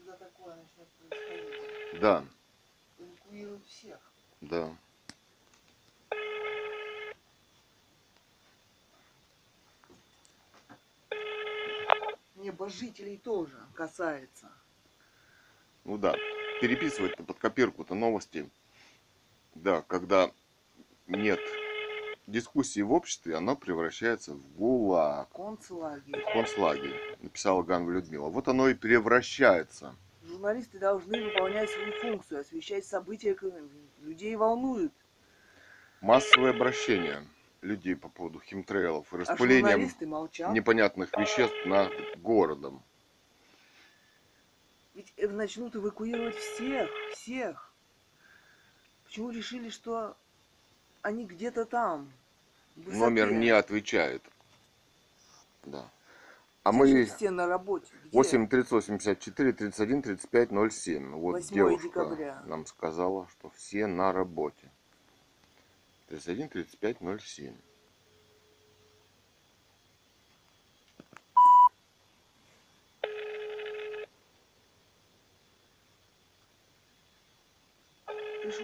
Когда 0.10 0.26
такое 0.26 0.56
начнет 0.56 0.88
происходить. 0.94 2.02
Да, 2.02 2.26
Эвакуируют 2.98 3.64
всех. 3.68 4.00
да. 4.42 4.76
Небожителей 12.34 13.18
тоже 13.18 13.56
касается. 13.76 14.52
Ну 15.84 16.00
да, 16.00 16.16
переписывать-то 16.60 17.24
под 17.24 17.38
копирку-то 17.38 17.94
новости. 17.94 18.50
Да, 19.54 19.84
когда 19.84 20.32
нет 21.06 21.40
дискуссии 22.32 22.82
в 22.82 22.92
обществе, 22.94 23.36
оно 23.36 23.56
превращается 23.56 24.34
в 24.34 24.42
ГУЛАГ, 24.56 25.30
Концлагерь. 25.32 26.24
концлагерь, 26.34 27.18
написала 27.22 27.64
Ганва 27.64 27.92
Людмила. 27.92 28.30
Вот 28.30 28.48
оно 28.48 28.70
и 28.70 28.74
превращается. 28.74 29.96
Журналисты 30.24 30.80
должны 30.80 31.24
выполнять 31.24 31.70
свою 31.70 31.92
функцию, 31.94 32.42
освещать 32.42 32.86
события, 32.86 33.36
людей 34.02 34.36
волнуют. 34.36 34.94
Массовое 36.02 36.52
обращение 36.52 37.26
людей 37.62 37.96
по 37.96 38.08
поводу 38.10 38.40
химтрейлов 38.40 39.12
и 39.12 39.16
А 39.18 39.20
распылением 39.20 39.90
молчат. 40.08 40.54
непонятных 40.54 41.12
веществ 41.18 41.56
над 41.66 41.92
городом. 42.22 42.82
Ведь 44.94 45.14
э, 45.18 45.28
начнут 45.28 45.76
эвакуировать 45.76 46.36
всех, 46.36 46.90
всех. 47.14 47.74
Почему 49.06 49.32
решили, 49.32 49.70
что 49.70 50.16
они 51.02 51.26
где-то 51.26 51.66
там? 51.66 52.12
В 52.80 52.86
высоте? 52.86 53.00
Номер 53.00 53.32
не 53.32 53.50
отвечает. 53.50 54.24
Да. 55.66 55.90
А 56.64 56.72
мы 56.72 57.06
все 57.06 57.32
на 57.32 57.48
работе. 57.48 57.88
Где? 58.04 58.18
8 58.18 58.48
384 58.48 59.54
31 59.54 60.02
35 60.02 60.50
07. 60.72 61.12
Вот 61.14 61.32
8 61.34 61.54
девушка 61.56 61.88
декабря. 61.88 62.44
нам 62.46 62.66
сказала, 62.66 63.28
что 63.30 63.50
все 63.56 63.88
на 63.88 64.12
работе. 64.12 64.70
31 66.10 66.50
35 66.50 66.98
07. 67.22 67.56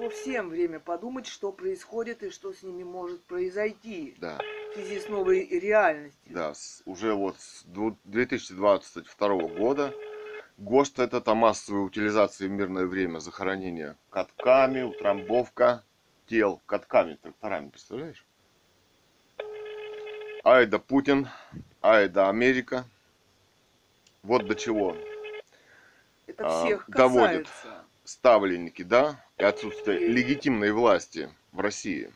Пришло 0.05 0.21
всем 0.21 0.49
время 0.49 0.79
подумать, 0.79 1.25
что 1.25 1.51
происходит 1.51 2.21
и 2.21 2.29
что 2.29 2.53
с 2.53 2.61
ними 2.61 2.83
может 2.83 3.23
произойти 3.23 4.15
Да, 4.19 4.39
в 4.69 4.75
связи 4.75 4.99
с 4.99 5.09
новой 5.09 5.47
реальностью. 5.47 6.31
да, 6.31 6.53
с- 6.53 6.83
уже 6.85 7.15
вот 7.15 7.39
с 7.39 7.63
дву- 7.65 7.97
2022 8.03 9.47
года 9.47 9.93
ГОСТ 10.59 10.99
это 10.99 11.21
там 11.21 11.37
массовая 11.37 11.81
утилизация 11.81 12.47
в 12.47 12.51
мирное 12.51 12.85
время 12.85 13.17
захоронения 13.17 13.97
катками, 14.11 14.83
утрамбовка 14.83 15.83
тел 16.27 16.61
катками, 16.67 17.15
тракторами, 17.15 17.69
представляешь? 17.69 18.23
Айда 20.43 20.77
Путин, 20.77 21.29
Айда 21.81 22.29
Америка. 22.29 22.85
Вот 24.21 24.45
до 24.45 24.53
чего 24.53 24.95
Это 26.27 26.45
А, 26.45 26.63
всех 26.65 26.87
доводит. 26.89 27.47
касается. 27.47 27.85
ставленники, 28.03 28.83
да, 28.83 29.24
и 29.37 29.43
отсутствие 29.43 29.99
легитимной 29.99 30.71
власти 30.71 31.29
в 31.51 31.59
России. 31.59 32.11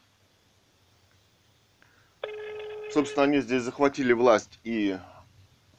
Собственно, 2.91 3.23
они 3.23 3.41
здесь 3.41 3.63
захватили 3.63 4.13
власть 4.13 4.59
и 4.63 4.97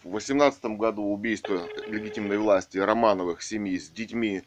в 0.04 0.10
восемнадцатом 0.10 0.76
году 0.76 1.02
убийство 1.02 1.66
легитимной 1.86 2.38
власти 2.38 2.78
Романовых 2.78 3.42
семьи 3.42 3.78
с 3.78 3.88
детьми. 3.88 4.42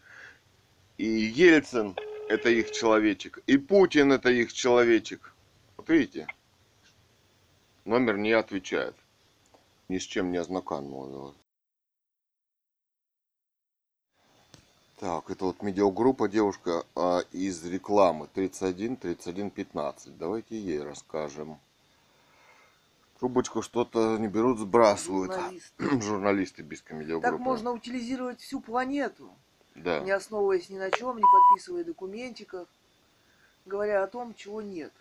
И 0.97 1.05
Ельцин– 1.05 1.95
это 2.29 2.49
их 2.49 2.71
человечек, 2.71 3.39
и 3.47 3.57
Путин– 3.57 4.11
это 4.13 4.29
их 4.29 4.53
человечек. 4.53 5.33
Вот 5.75 5.89
видите, 5.89 6.27
номер 7.85 8.17
не 8.17 8.31
отвечает. 8.31 8.95
Ни 9.89 9.97
с 9.97 10.03
чем 10.03 10.31
не 10.31 10.37
ознакомил. 10.37 11.35
Так, 15.03 15.29
это 15.29 15.43
вот 15.43 15.61
медиагруппа 15.61 16.29
девушка 16.29 16.85
а, 16.95 17.19
из 17.33 17.61
рекламы 17.65 18.29
31 18.33 18.95
31 18.95 19.51
15. 19.51 20.17
Давайте 20.17 20.57
ей 20.57 20.81
расскажем. 20.81 21.59
Трубочку 23.19 23.61
что-то 23.61 24.17
не 24.17 24.29
берут, 24.29 24.59
сбрасывают. 24.59 25.33
Журналисты. 25.33 26.01
Журналисты 26.01 26.61
без 26.61 26.89
медиагруппы. 26.89 27.31
Так 27.31 27.39
можно 27.41 27.71
утилизировать 27.71 28.39
всю 28.39 28.61
планету, 28.61 29.29
Да. 29.75 29.99
не 29.99 30.11
основываясь 30.11 30.69
ни 30.69 30.77
на 30.77 30.89
чем, 30.89 31.17
не 31.17 31.23
подписывая 31.23 31.83
документиков, 31.83 32.69
говоря 33.65 34.05
о 34.05 34.07
том, 34.07 34.33
чего 34.35 34.61
нет. 34.61 34.93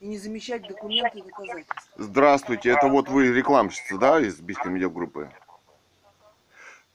И 0.00 0.06
не 0.06 0.16
замечать 0.16 0.66
документы 0.66 1.18
и 1.18 1.22
доказательства. 1.22 1.76
Здравствуйте, 1.98 2.70
это 2.70 2.88
вот 2.88 3.10
вы 3.10 3.34
рекламщица, 3.34 3.98
да, 3.98 4.18
из 4.18 4.40
Бийской 4.40 4.72
медиагруппы? 4.72 5.30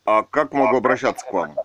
А 0.05 0.23
как 0.23 0.53
могу 0.53 0.77
обращаться 0.77 1.23
к 1.23 1.33
вам? 1.33 1.55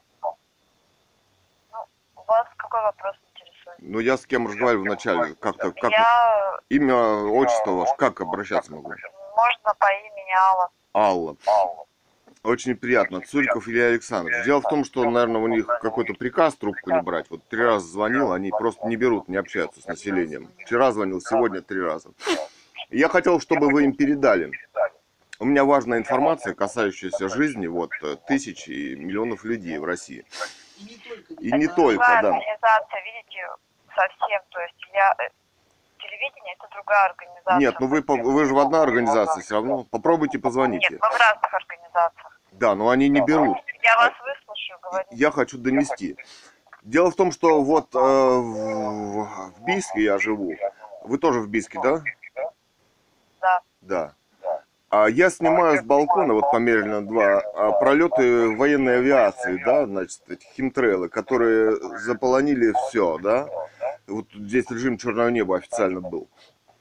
Какой 2.73 2.85
вопрос 2.87 3.17
интересует? 3.35 3.77
Ну, 3.81 3.99
я 3.99 4.17
с 4.17 4.25
кем 4.25 4.47
разговаривал 4.47 4.85
вначале, 4.85 5.35
как-то, 5.35 5.73
как, 5.73 5.91
Я, 5.91 6.59
имя, 6.71 6.97
отчество 6.97 7.73
ваше, 7.73 7.93
как 7.99 8.23
обращаться 8.23 8.73
могу? 8.73 8.89
можно 8.89 9.75
по 9.79 9.87
имени 9.93 10.35
Алла. 10.35 10.71
Алла. 10.95 11.37
Очень 12.45 12.77
приятно. 12.77 13.21
Цуриков 13.21 13.69
Илья 13.69 13.89
Александрович. 13.89 14.47
Дело 14.47 14.63
в 14.63 14.69
том, 14.71 14.85
что, 14.85 15.05
наверное, 15.05 15.43
у 15.43 15.49
них 15.49 15.67
какой-то 15.67 16.15
приказ 16.15 16.55
трубку 16.55 16.91
не 16.91 17.03
брать. 17.03 17.27
Вот 17.29 17.47
три 17.49 17.63
раза 17.63 17.87
звонил, 17.87 18.33
они 18.33 18.51
просто 18.51 18.87
не 18.87 18.97
берут, 18.97 19.29
не 19.29 19.37
общаются 19.37 19.83
с 19.83 19.87
населением. 19.87 20.51
Вчера 20.61 20.93
звонил, 20.93 21.21
сегодня 21.21 21.61
три 21.61 21.81
раза. 21.83 22.13
Я 22.89 23.11
хотел, 23.11 23.39
чтобы 23.39 23.69
вы 23.71 23.85
им 23.85 23.95
передали. 23.95 24.51
У 25.39 25.45
меня 25.45 25.67
важная 25.67 25.99
информация, 25.99 26.55
касающаяся 26.55 27.29
жизни 27.29 27.67
вот 27.67 27.91
э, 28.03 28.17
тысяч 28.29 28.69
и 28.69 28.95
миллионов 28.95 29.45
людей 29.45 29.77
в 29.77 29.85
России. 29.85 30.25
И 31.41 31.53
не 31.53 31.69
только. 31.69 32.03
Не 32.03 32.23
да. 32.23 32.29
организация, 32.29 33.03
видите, 33.05 33.47
совсем. 33.95 34.41
То 34.51 34.61
есть 34.61 34.75
я... 34.93 35.15
э, 35.19 35.29
Телевидение 35.99 36.55
это 36.59 36.69
другая 36.73 37.05
организация. 37.11 37.59
Нет, 37.59 37.75
ну 37.79 37.87
вы, 37.87 38.03
вы 38.03 38.45
же 38.45 38.55
в 38.55 38.59
одной 38.59 38.83
организации 38.83 39.41
все 39.41 39.55
равно. 39.55 39.85
Попробуйте 39.85 40.39
Нет, 40.39 40.43
позвоните. 40.43 40.99
мы 41.01 41.09
в 41.09 41.21
разных 41.21 41.55
организациях. 41.55 42.41
Да, 42.53 42.75
но 42.75 42.91
они 42.91 43.09
не 43.09 43.21
берут. 43.21 43.57
Я 43.83 43.97
вас 43.97 44.13
выслушаю, 44.21 44.79
говорите. 44.83 45.15
я 45.15 45.31
хочу 45.31 45.59
донести. 45.59 46.17
Дело 46.83 47.11
в 47.13 47.15
том, 47.15 47.31
что 47.31 47.63
вот 47.63 47.95
э, 47.95 47.99
в, 47.99 49.25
в 49.25 49.65
Бийске 49.65 50.03
я 50.03 50.19
живу. 50.19 50.55
Вы 51.05 51.19
тоже 51.19 51.41
в 51.41 51.49
Бийске, 51.49 51.81
да? 51.81 52.03
Да. 53.41 53.61
Да. 53.81 54.15
А 54.93 55.09
я 55.09 55.31
снимаю 55.31 55.79
с 55.79 55.83
балкона, 55.83 56.35
вот 56.35 56.51
померено 56.53 57.01
два, 57.01 57.41
а, 57.55 57.73
пролеты 57.73 58.49
военной 58.55 58.99
авиации, 58.99 59.59
да, 59.65 59.87
значит, 59.87 60.21
эти 60.29 60.45
химтрейлы, 60.55 61.09
которые 61.09 61.79
заполонили 62.01 62.75
все, 62.77 63.17
да. 63.17 63.49
Вот 64.07 64.27
здесь 64.35 64.71
режим 64.71 64.99
черного 64.99 65.31
неба 65.31 65.57
официально 65.57 66.03
был. 66.03 66.29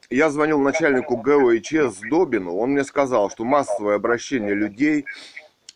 Я 0.10 0.30
звонил 0.30 0.60
начальнику 0.60 1.16
ГОИЧ 1.16 1.76
Добину, 2.10 2.58
он 2.58 2.72
мне 2.72 2.84
сказал, 2.84 3.30
что 3.30 3.46
массовое 3.46 3.96
обращение 3.96 4.56
людей, 4.56 5.06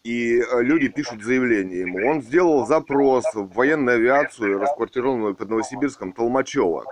и 0.04 0.42
э, 0.42 0.62
люди 0.62 0.90
пишут 0.90 1.24
заявление 1.24 1.80
ему. 1.80 2.06
Он 2.06 2.22
сделал 2.22 2.68
запрос 2.68 3.24
в 3.34 3.54
военную 3.54 3.96
авиацию, 3.96 4.60
расквартированную 4.60 5.36
под 5.36 5.50
Новосибирском, 5.52 6.12
Толмачева. 6.12 6.84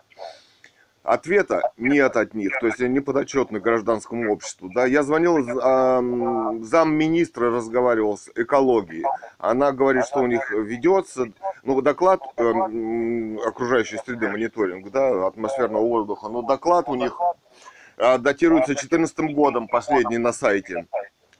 Ответа 1.03 1.73
нет 1.75 2.15
от 2.15 2.34
них, 2.34 2.57
то 2.61 2.67
есть 2.67 2.80
они 2.80 3.01
подотчетны 3.01 3.59
гражданскому 3.59 4.31
обществу. 4.31 4.71
Да, 4.73 4.85
я 4.85 5.03
звонил 5.03 5.38
э, 5.38 6.63
замминистра, 6.63 7.51
разговаривал 7.51 8.17
с 8.17 8.30
экологией. 8.35 9.03
Она 9.38 9.73
говорит, 9.73 10.05
что 10.05 10.21
у 10.21 10.27
них 10.27 10.49
ведется, 10.51 11.25
ну, 11.63 11.81
доклад 11.81 12.21
э, 12.38 12.43
окружающей 13.45 13.97
среды, 13.97 14.30
мониторинг, 14.30 14.91
да, 14.91 15.27
атмосферного 15.27 15.84
воздуха, 15.85 16.30
но 16.30 16.41
доклад 16.41 16.88
у 16.88 16.95
них 16.95 17.19
э, 17.97 18.17
датируется 18.17 18.67
2014 18.67 19.35
годом, 19.35 19.67
последний 19.67 20.17
на 20.17 20.31
сайте. 20.31 20.88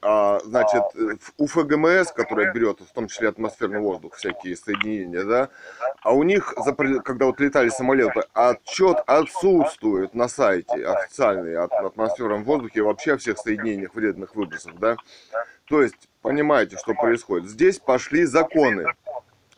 А, 0.06 0.38
значит, 0.44 0.82
в- 0.92 1.32
у 1.38 1.46
ФГМС, 1.46 2.12
которая 2.12 2.52
берет 2.52 2.78
в 2.80 2.92
том 2.92 3.08
числе 3.08 3.30
атмосферный 3.30 3.80
воздух, 3.80 4.16
всякие 4.16 4.54
соединения, 4.54 5.24
да, 5.24 5.48
а 6.02 6.12
у 6.12 6.22
них, 6.24 6.54
когда 7.04 7.24
вот 7.24 7.40
летали 7.40 7.70
самолеты, 7.70 8.22
отчет 8.34 8.98
отсутствует 9.06 10.14
на 10.14 10.28
сайте 10.28 10.86
официальный 10.86 11.56
от 11.56 11.72
атмосферном 11.72 12.44
воздухе 12.44 12.80
и 12.80 12.82
вообще 12.82 13.14
о 13.14 13.16
всех 13.16 13.38
соединениях 13.38 13.94
вредных 13.94 14.34
выбросов, 14.34 14.78
да. 14.78 14.96
То 15.68 15.80
есть, 15.80 16.10
понимаете, 16.20 16.76
что 16.76 16.92
происходит. 16.92 17.48
Здесь 17.48 17.78
пошли 17.78 18.26
законы. 18.26 18.84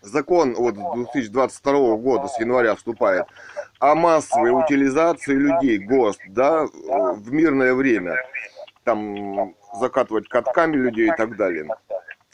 Закон 0.01 0.55
вот 0.55 0.74
2022 0.94 1.97
года 1.97 2.28
с 2.28 2.39
января 2.39 2.77
вступает 2.77 3.27
о 3.81 3.97
массовой 3.97 4.51
утилизации 4.52 5.35
людей, 5.35 5.78
ГОСТ, 5.78 6.20
да, 6.28 6.66
в 6.66 7.32
мирное 7.32 7.74
время. 7.74 8.14
Там 8.85 9.56
закатывать 9.80 10.28
катками 10.28 10.76
людей 10.76 11.08
и 11.08 11.16
так 11.16 11.36
далее. 11.36 11.68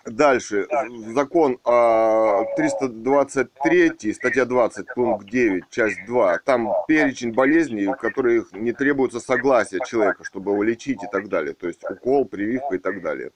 Дальше. 0.04 0.66
Закон 1.14 1.58
а, 1.64 2.44
323, 2.56 4.12
статья 4.12 4.44
20, 4.44 4.86
пункт 4.94 5.26
9, 5.26 5.64
часть 5.70 6.04
2. 6.06 6.38
Там 6.38 6.72
перечень 6.88 7.32
болезней, 7.32 7.86
у 7.86 7.94
которых 7.94 8.52
не 8.52 8.72
требуется 8.72 9.20
согласия 9.20 9.78
человека, 9.86 10.24
чтобы 10.24 10.52
его 10.52 10.62
лечить 10.64 11.02
и 11.04 11.06
так 11.06 11.28
далее. 11.28 11.54
То 11.54 11.68
есть 11.68 11.84
укол, 11.88 12.24
прививка 12.24 12.74
и 12.74 12.78
так 12.78 13.00
далее. 13.00 13.30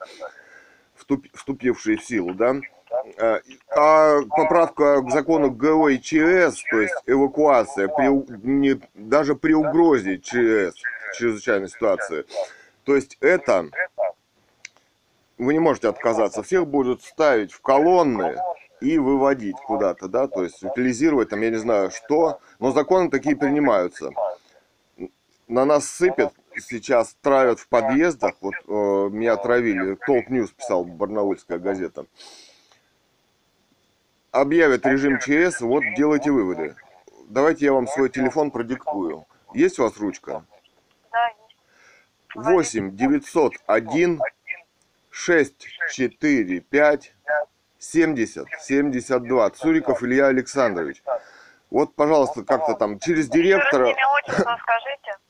Вступ- 0.97 1.29
вступившие 1.33 1.97
в 1.97 2.03
силу, 2.03 2.33
да. 2.33 2.57
А, 3.17 3.39
а 3.71 4.21
поправка 4.23 5.01
к 5.01 5.11
закону 5.11 5.51
ГО 5.51 5.89
и 5.89 6.01
ЧС, 6.01 6.63
то 6.69 6.81
есть 6.81 6.95
эвакуация, 7.05 7.87
при, 7.87 8.07
не, 8.45 8.79
даже 8.93 9.35
при 9.35 9.53
угрозе 9.53 10.17
ЧС, 10.17 10.75
чрезвычайной 11.17 11.69
ситуации, 11.69 12.25
то 12.87 12.95
есть 12.95 13.17
это 13.19 13.69
вы 15.37 15.53
не 15.53 15.59
можете 15.59 15.89
отказаться. 15.89 16.41
Всех 16.41 16.67
будут 16.67 17.03
ставить 17.03 17.51
в 17.51 17.59
колонны 17.59 18.37
и 18.79 18.97
выводить 18.97 19.57
куда-то, 19.57 20.07
да, 20.07 20.27
то 20.29 20.43
есть 20.43 20.63
утилизировать 20.63 21.27
там, 21.27 21.41
я 21.41 21.49
не 21.49 21.57
знаю 21.57 21.91
что, 21.91 22.39
но 22.59 22.71
законы 22.71 23.09
такие 23.09 23.35
принимаются. 23.35 24.11
На 25.49 25.65
нас 25.65 25.85
сыпят, 25.85 26.33
сейчас 26.57 27.17
травят 27.21 27.59
в 27.59 27.67
подъездах, 27.67 28.35
вот 28.39 28.53
э, 28.55 28.71
меня 29.11 29.35
травили, 29.35 29.97
Толк 30.05 30.29
News 30.29 30.51
писал, 30.51 30.85
барнаульская 30.85 31.59
газета. 31.59 32.05
Объявят 34.31 34.85
режим 34.85 35.19
ЧС, 35.19 35.59
вот 35.59 35.83
делайте 35.97 36.31
выводы. 36.31 36.75
Давайте 37.27 37.65
я 37.65 37.73
вам 37.73 37.85
свой 37.87 38.09
телефон 38.09 38.49
продиктую. 38.49 39.25
Есть 39.53 39.77
у 39.77 39.83
вас 39.83 39.97
ручка? 39.97 40.45
Да, 42.37 42.51
есть. 42.51 42.75
8 42.75 42.95
901 42.95 44.21
645 45.09 47.13
70 47.79 48.47
72. 48.59 49.49
Цуриков 49.51 50.03
Илья 50.03 50.27
Александрович. 50.27 51.01
Вот, 51.69 51.95
пожалуйста, 51.95 52.43
как-то 52.43 52.75
там 52.75 52.99
через 52.99 53.27
директора. 53.27 53.93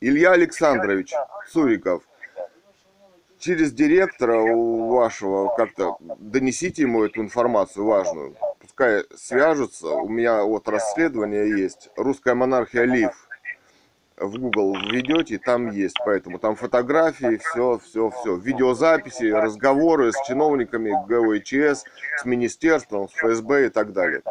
Илья 0.01 0.33
Александрович 0.33 1.13
Цуриков. 1.49 2.03
Через 3.39 3.71
директора 3.71 4.39
у 4.39 4.95
вашего 4.95 5.55
как-то 5.55 5.97
донесите 5.99 6.83
ему 6.83 7.03
эту 7.03 7.21
информацию 7.21 7.85
важную. 7.85 8.35
Пускай 8.59 9.03
свяжутся. 9.15 9.89
У 9.89 10.09
меня 10.09 10.43
вот 10.43 10.67
расследование 10.67 11.49
есть. 11.49 11.89
Русская 11.95 12.33
монархия 12.33 12.83
Лив. 12.83 13.26
В 14.17 14.39
Google 14.39 14.75
введете, 14.75 15.37
там 15.37 15.69
есть. 15.71 15.95
Поэтому 16.03 16.39
там 16.39 16.55
фотографии, 16.55 17.37
все, 17.37 17.79
все, 17.83 18.09
все. 18.09 18.35
Видеозаписи, 18.35 19.25
разговоры 19.25 20.11
с 20.11 20.15
чиновниками 20.27 20.91
ГОИЧС, 21.07 21.83
с 22.17 22.25
министерством, 22.25 23.07
с 23.09 23.13
ФСБ 23.13 23.67
и 23.67 23.69
так 23.69 23.93
далее. 23.93 24.23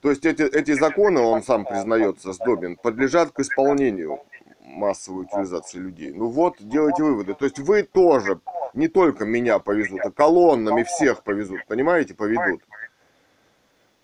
То 0.00 0.10
есть 0.10 0.26
эти, 0.26 0.42
эти 0.42 0.72
законы, 0.72 1.20
он 1.20 1.42
сам 1.42 1.64
признается, 1.64 2.32
Сдобин, 2.32 2.76
подлежат 2.76 3.30
к 3.30 3.40
исполнению 3.40 4.20
массовой 4.60 5.24
утилизации 5.24 5.78
людей. 5.78 6.12
Ну 6.12 6.28
вот, 6.28 6.56
делайте 6.58 7.02
выводы. 7.02 7.34
То 7.34 7.44
есть 7.44 7.58
вы 7.58 7.82
тоже, 7.82 8.40
не 8.74 8.88
только 8.88 9.24
меня 9.24 9.58
повезут, 9.58 10.00
а 10.04 10.10
колоннами 10.10 10.82
всех 10.84 11.22
повезут, 11.22 11.64
понимаете, 11.66 12.14
поведут. 12.14 12.62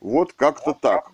Вот 0.01 0.33
как-то 0.33 0.73
так. 0.73 1.11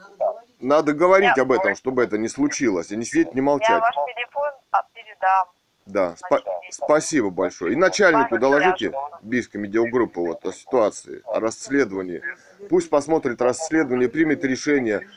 Надо 0.60 0.92
говорить 0.92 1.38
об 1.38 1.52
этом, 1.52 1.74
чтобы 1.74 2.02
это 2.04 2.18
не 2.18 2.28
случилось, 2.28 2.92
и 2.92 2.96
не 2.96 3.04
сидеть, 3.04 3.34
не 3.34 3.38
Я 3.38 3.42
молчать. 3.42 3.80
ваш 3.80 3.94
телефон 3.94 4.50
передам. 4.94 5.46
Да, 5.86 6.14
спа- 6.22 6.42
спасибо 6.70 7.30
большое. 7.30 7.72
И 7.72 7.76
начальнику 7.76 8.38
доложите 8.38 8.92
Бийской 9.22 9.60
медиагруппы 9.60 10.20
вот 10.20 10.44
о 10.44 10.52
ситуации, 10.52 11.22
о 11.24 11.40
расследовании. 11.40 12.22
Пусть 12.68 12.90
посмотрит 12.90 13.40
расследование, 13.42 14.08
примет 14.08 14.44
решение, 14.44 15.08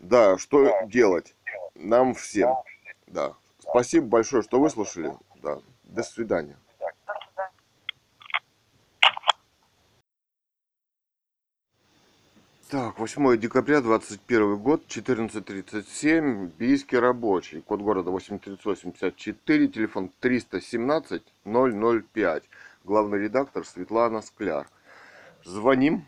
да, 0.00 0.38
что 0.38 0.82
делать 0.86 1.34
нам 1.74 2.14
всем. 2.14 2.56
Да. 3.06 3.34
Спасибо 3.60 4.06
большое, 4.06 4.42
что 4.42 4.58
выслушали. 4.58 5.12
Да. 5.42 5.58
До 5.84 6.02
свидания. 6.02 6.56
Так, 12.70 13.00
8 13.00 13.36
декабря 13.36 13.80
21 13.80 14.56
год, 14.58 14.84
14.37, 14.86 16.52
Бийский 16.56 17.00
рабочий, 17.00 17.62
код 17.62 17.80
города 17.80 18.12
8384, 18.12 19.66
телефон 19.66 20.12
317 20.20 21.22
005, 21.44 22.42
главный 22.84 23.18
редактор 23.18 23.66
Светлана 23.66 24.22
Скляр. 24.22 24.68
Звоним. 25.42 26.06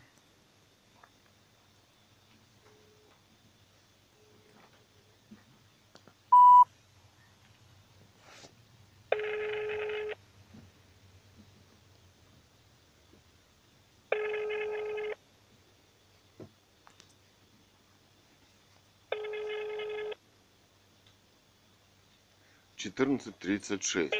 Четырнадцать 23.03 23.37
тридцать 23.37 23.83
шесть. 23.83 24.13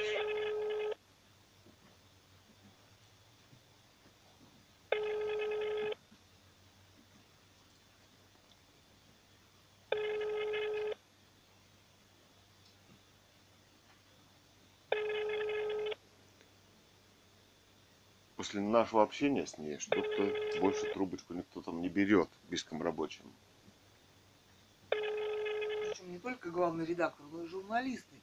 После 18.35 18.59
нашего 18.59 19.01
общения 19.01 19.47
с 19.47 19.57
ней 19.57 19.79
что-то 19.79 20.59
больше 20.59 20.91
трубочку 20.91 21.33
никто 21.33 21.61
там 21.61 21.81
не 21.81 21.87
берет 21.87 22.27
в 22.43 22.49
Бийском 22.49 22.83
рабочем. 22.83 23.31
Причем 24.89 26.11
не 26.11 26.19
только 26.19 26.51
главный 26.51 26.85
редактор, 26.85 27.25
но 27.31 27.43
и 27.43 27.47
журналисты. 27.47 28.17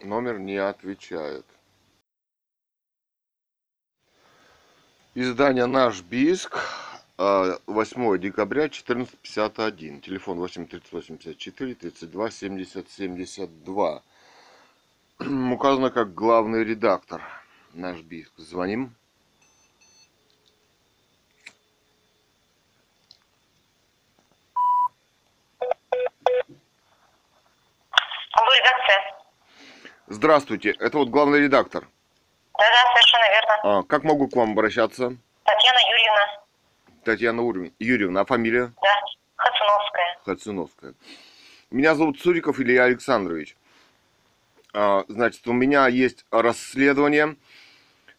Номер 0.00 0.37
не 0.48 0.56
отвечает. 0.56 1.44
Издание 5.14 5.66
«Наш 5.66 6.00
Бийск», 6.00 6.56
а, 7.18 7.58
8 7.66 8.18
декабря 8.18 8.64
1451. 8.64 10.00
Телефон 10.00 10.38
83854 10.38 11.74
32 11.74 12.30
70 12.30 12.90
72. 12.90 14.02
Указано 15.52 15.90
как 15.90 16.14
главный 16.14 16.64
редактор 16.64 17.22
«Наш 17.74 18.00
Бийск». 18.00 18.32
Звоним. 18.38 18.94
Редакция. 28.36 29.18
Здравствуйте, 30.18 30.70
это 30.80 30.98
вот 30.98 31.10
главный 31.10 31.38
редактор. 31.42 31.86
Да-да, 32.58 32.92
совершенно 32.92 33.30
верно. 33.30 33.78
А, 33.78 33.82
как 33.84 34.02
могу 34.02 34.26
к 34.26 34.34
вам 34.34 34.50
обращаться? 34.50 35.16
Татьяна 35.44 35.78
Юрьевна. 35.90 36.42
Татьяна 37.04 37.42
Ур- 37.42 37.70
Юрьевна, 37.78 38.20
а 38.22 38.24
фамилия? 38.24 38.72
Да. 38.82 38.94
Хацуновская. 39.36 40.18
Хацуновская. 40.24 40.94
Меня 41.70 41.94
зовут 41.94 42.18
Цуриков 42.20 42.58
Илья 42.58 42.82
Александрович. 42.82 43.56
А, 44.74 45.04
Значит, 45.06 45.46
у 45.46 45.52
меня 45.52 45.86
есть 45.86 46.24
расследование. 46.32 47.36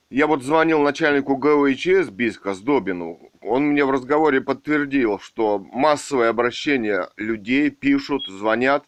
Я 0.10 0.28
вот 0.28 0.42
звонил 0.42 0.80
начальнику 0.80 1.36
ГОИЧС 1.36 2.12
Биска 2.12 2.54
Сдобину. 2.54 3.20
Он 3.42 3.64
мне 3.64 3.84
в 3.84 3.92
разговоре 3.92 4.40
подтвердил, 4.40 5.20
что 5.20 5.60
массовое 5.60 6.30
обращение 6.30 7.10
людей 7.18 7.70
пишут, 7.72 8.26
звонят 8.30 8.86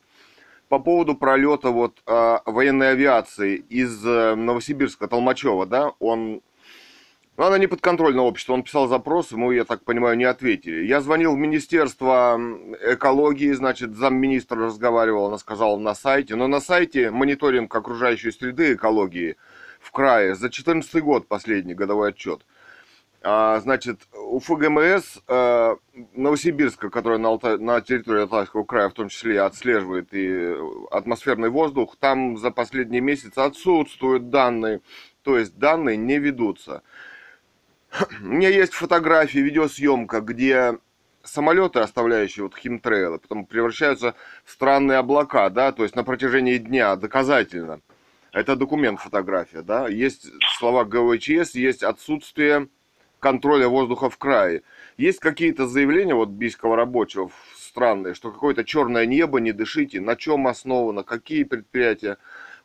по 0.71 0.79
поводу 0.79 1.15
пролета 1.15 1.69
вот 1.69 2.01
а, 2.05 2.41
военной 2.45 2.91
авиации 2.91 3.57
из 3.57 4.05
э, 4.05 4.35
Новосибирска, 4.35 5.09
Толмачева, 5.09 5.65
да, 5.65 5.91
он 5.99 6.41
ну, 7.35 7.43
она 7.43 7.57
не 7.57 7.67
подконтрольна 7.67 8.21
обществу. 8.21 8.53
Он 8.53 8.63
писал 8.63 8.87
запрос, 8.87 9.31
ему, 9.31 9.51
я 9.51 9.65
так 9.65 9.83
понимаю, 9.83 10.15
не 10.15 10.23
ответили. 10.23 10.85
Я 10.85 11.01
звонил 11.01 11.33
в 11.33 11.37
Министерство 11.37 12.39
экологии, 12.85 13.51
значит, 13.51 13.95
замминистра 13.95 14.67
разговаривал, 14.67 15.25
она 15.25 15.37
сказала 15.39 15.77
на 15.77 15.93
сайте. 15.93 16.35
Но 16.35 16.47
на 16.47 16.61
сайте 16.61 17.11
мониторинг 17.11 17.75
окружающей 17.75 18.31
среды 18.31 18.75
экологии 18.75 19.35
в 19.81 19.91
крае 19.91 20.35
за 20.35 20.41
2014 20.41 21.01
год 21.03 21.27
последний 21.27 21.73
годовой 21.73 22.09
отчет. 22.09 22.45
А, 23.23 23.59
значит, 23.59 24.07
у 24.13 24.39
ФГМС 24.39 25.19
э, 25.27 25.75
Новосибирска, 26.15 26.89
которая 26.89 27.19
на, 27.19 27.27
Алта- 27.27 27.59
на 27.59 27.79
территории 27.81 28.21
Алтайского 28.21 28.63
края 28.63 28.89
в 28.89 28.93
том 28.93 29.09
числе 29.09 29.41
отслеживает 29.41 30.11
и 30.13 30.55
атмосферный 30.89 31.49
воздух, 31.49 31.97
там 31.99 32.37
за 32.37 32.49
последние 32.49 33.01
месяцы 33.01 33.37
отсутствуют 33.37 34.31
данные, 34.31 34.81
то 35.21 35.37
есть 35.37 35.55
данные 35.59 35.97
не 35.97 36.17
ведутся. 36.17 36.81
У 38.21 38.25
меня 38.25 38.49
есть 38.49 38.73
фотографии, 38.73 39.37
видеосъемка, 39.37 40.21
где 40.21 40.79
самолеты, 41.23 41.79
оставляющие 41.79 42.43
вот 42.43 42.55
химтрейлы, 42.55 43.19
потом 43.19 43.45
превращаются 43.45 44.15
в 44.43 44.51
странные 44.51 44.97
облака, 44.97 45.51
да, 45.51 45.71
то 45.71 45.83
есть 45.83 45.95
на 45.95 46.03
протяжении 46.03 46.57
дня, 46.57 46.95
доказательно. 46.95 47.81
Это 48.31 48.55
документ, 48.55 48.99
фотография, 48.99 49.61
да. 49.61 49.87
Есть 49.87 50.25
слова 50.57 50.85
ГВЧС, 50.85 51.53
есть 51.53 51.83
отсутствие 51.83 52.69
контроля 53.25 53.69
воздуха 53.69 54.09
в 54.09 54.17
крае. 54.17 54.63
Есть 54.97 55.19
какие-то 55.19 55.67
заявления 55.67 56.15
вот 56.15 56.29
бийского 56.29 56.75
рабочего 56.75 57.31
странные, 57.57 58.13
что 58.15 58.31
какое-то 58.31 58.65
черное 58.65 59.05
небо, 59.05 59.39
не 59.39 59.53
дышите, 59.53 60.01
на 60.01 60.17
чем 60.17 60.47
основано, 60.47 61.03
какие 61.03 61.45
предприятия. 61.45 62.17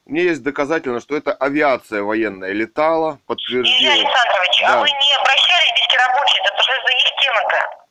У 0.06 0.12
меня 0.12 0.24
есть 0.24 0.42
доказательно, 0.42 1.00
что 1.00 1.16
это 1.16 1.32
авиация 1.32 2.02
военная 2.02 2.52
летала, 2.52 3.10
Илья 3.12 3.18
подтвердила. 3.26 3.92
Александрович, 3.92 4.60
Да. 4.62 4.74
а 4.74 4.80
вы 4.80 4.88
не 4.88 5.14
обращались 5.20 5.72
бийские 5.76 6.00
рабочие? 6.08 6.42
Это 6.44 6.62
что 6.62 6.72
за 6.72 6.92
их 6.92 7.22
тема-то? 7.22 7.86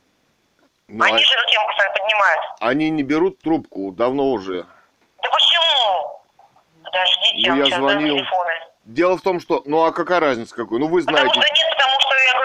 Но 0.88 1.04
Они 1.04 1.14
а- 1.14 1.18
же 1.18 1.34
эту 1.34 1.50
тему 1.50 1.66
постоянно 1.68 1.94
поднимают. 1.98 2.40
они 2.60 2.90
не 2.90 3.02
берут 3.02 3.38
трубку 3.40 3.92
давно 3.92 4.30
уже. 4.32 4.66
Да 5.22 5.28
почему? 5.30 6.20
Подождите, 6.84 7.50
Ну, 7.52 7.64
я 7.64 7.76
звонил. 7.76 8.18
Дело 8.84 9.18
в 9.18 9.22
том, 9.22 9.40
что, 9.40 9.62
ну 9.66 9.84
а 9.84 9.92
какая 9.92 10.20
разница 10.20 10.54
какой? 10.54 10.78
Ну 10.78 10.86
вы 10.86 11.00
Потому 11.02 11.18
знаете, 11.18 11.40
что 11.40 11.54
нет, 11.54 11.74
потому 11.76 11.95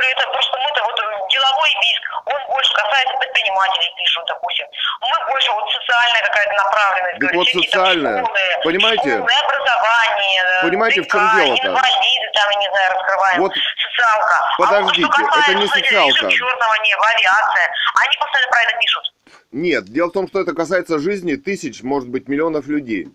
говорю, 0.01 0.17
это 0.17 0.27
просто 0.33 0.57
мы-то 0.57 0.81
вот 0.83 0.97
э, 0.99 1.03
деловой 1.29 1.71
биск, 1.81 2.01
он 2.25 2.39
больше 2.49 2.73
касается 2.73 3.13
предпринимателей, 3.21 3.89
пишут, 3.97 4.23
допустим. 4.27 4.65
Мы 5.01 5.15
больше 5.29 5.51
вот 5.53 5.65
социальная 5.71 6.21
какая-то 6.25 6.53
направленность. 6.53 7.19
Так 7.21 7.33
вот 7.35 7.47
социальная. 7.47 8.17
школы, 8.25 8.39
Понимаете? 8.63 9.09
школьное 9.09 9.41
образование, 9.45 10.41
э, 10.41 10.61
Понимаете, 10.63 11.01
в 11.01 11.05
ДК, 11.05 11.11
чем 11.13 11.35
дело-то? 11.37 11.67
инвалиды 11.67 12.27
там, 12.33 12.49
я 12.49 12.57
не 12.59 12.69
знаю, 12.69 12.87
раскрываем. 12.97 13.41
Вот 13.41 13.53
Социалка. 13.53 14.35
подождите, 14.57 15.07
а 15.07 15.21
вот 15.21 15.29
касается, 15.29 15.51
это 15.51 15.59
не 15.59 15.67
социалка. 15.67 16.29
черного 16.31 16.75
неба, 16.83 17.03
авиация, 17.07 17.65
они 18.01 18.13
постоянно 18.19 18.51
про 18.51 18.61
это 18.61 18.73
пишут. 18.79 19.03
нет, 19.51 19.83
дело 19.85 20.09
в 20.09 20.13
том, 20.13 20.27
что 20.27 20.41
это 20.41 20.53
касается 20.53 20.99
жизни 20.99 21.35
тысяч, 21.35 21.83
может 21.83 22.09
быть, 22.09 22.27
миллионов 22.27 22.67
людей. 22.67 23.07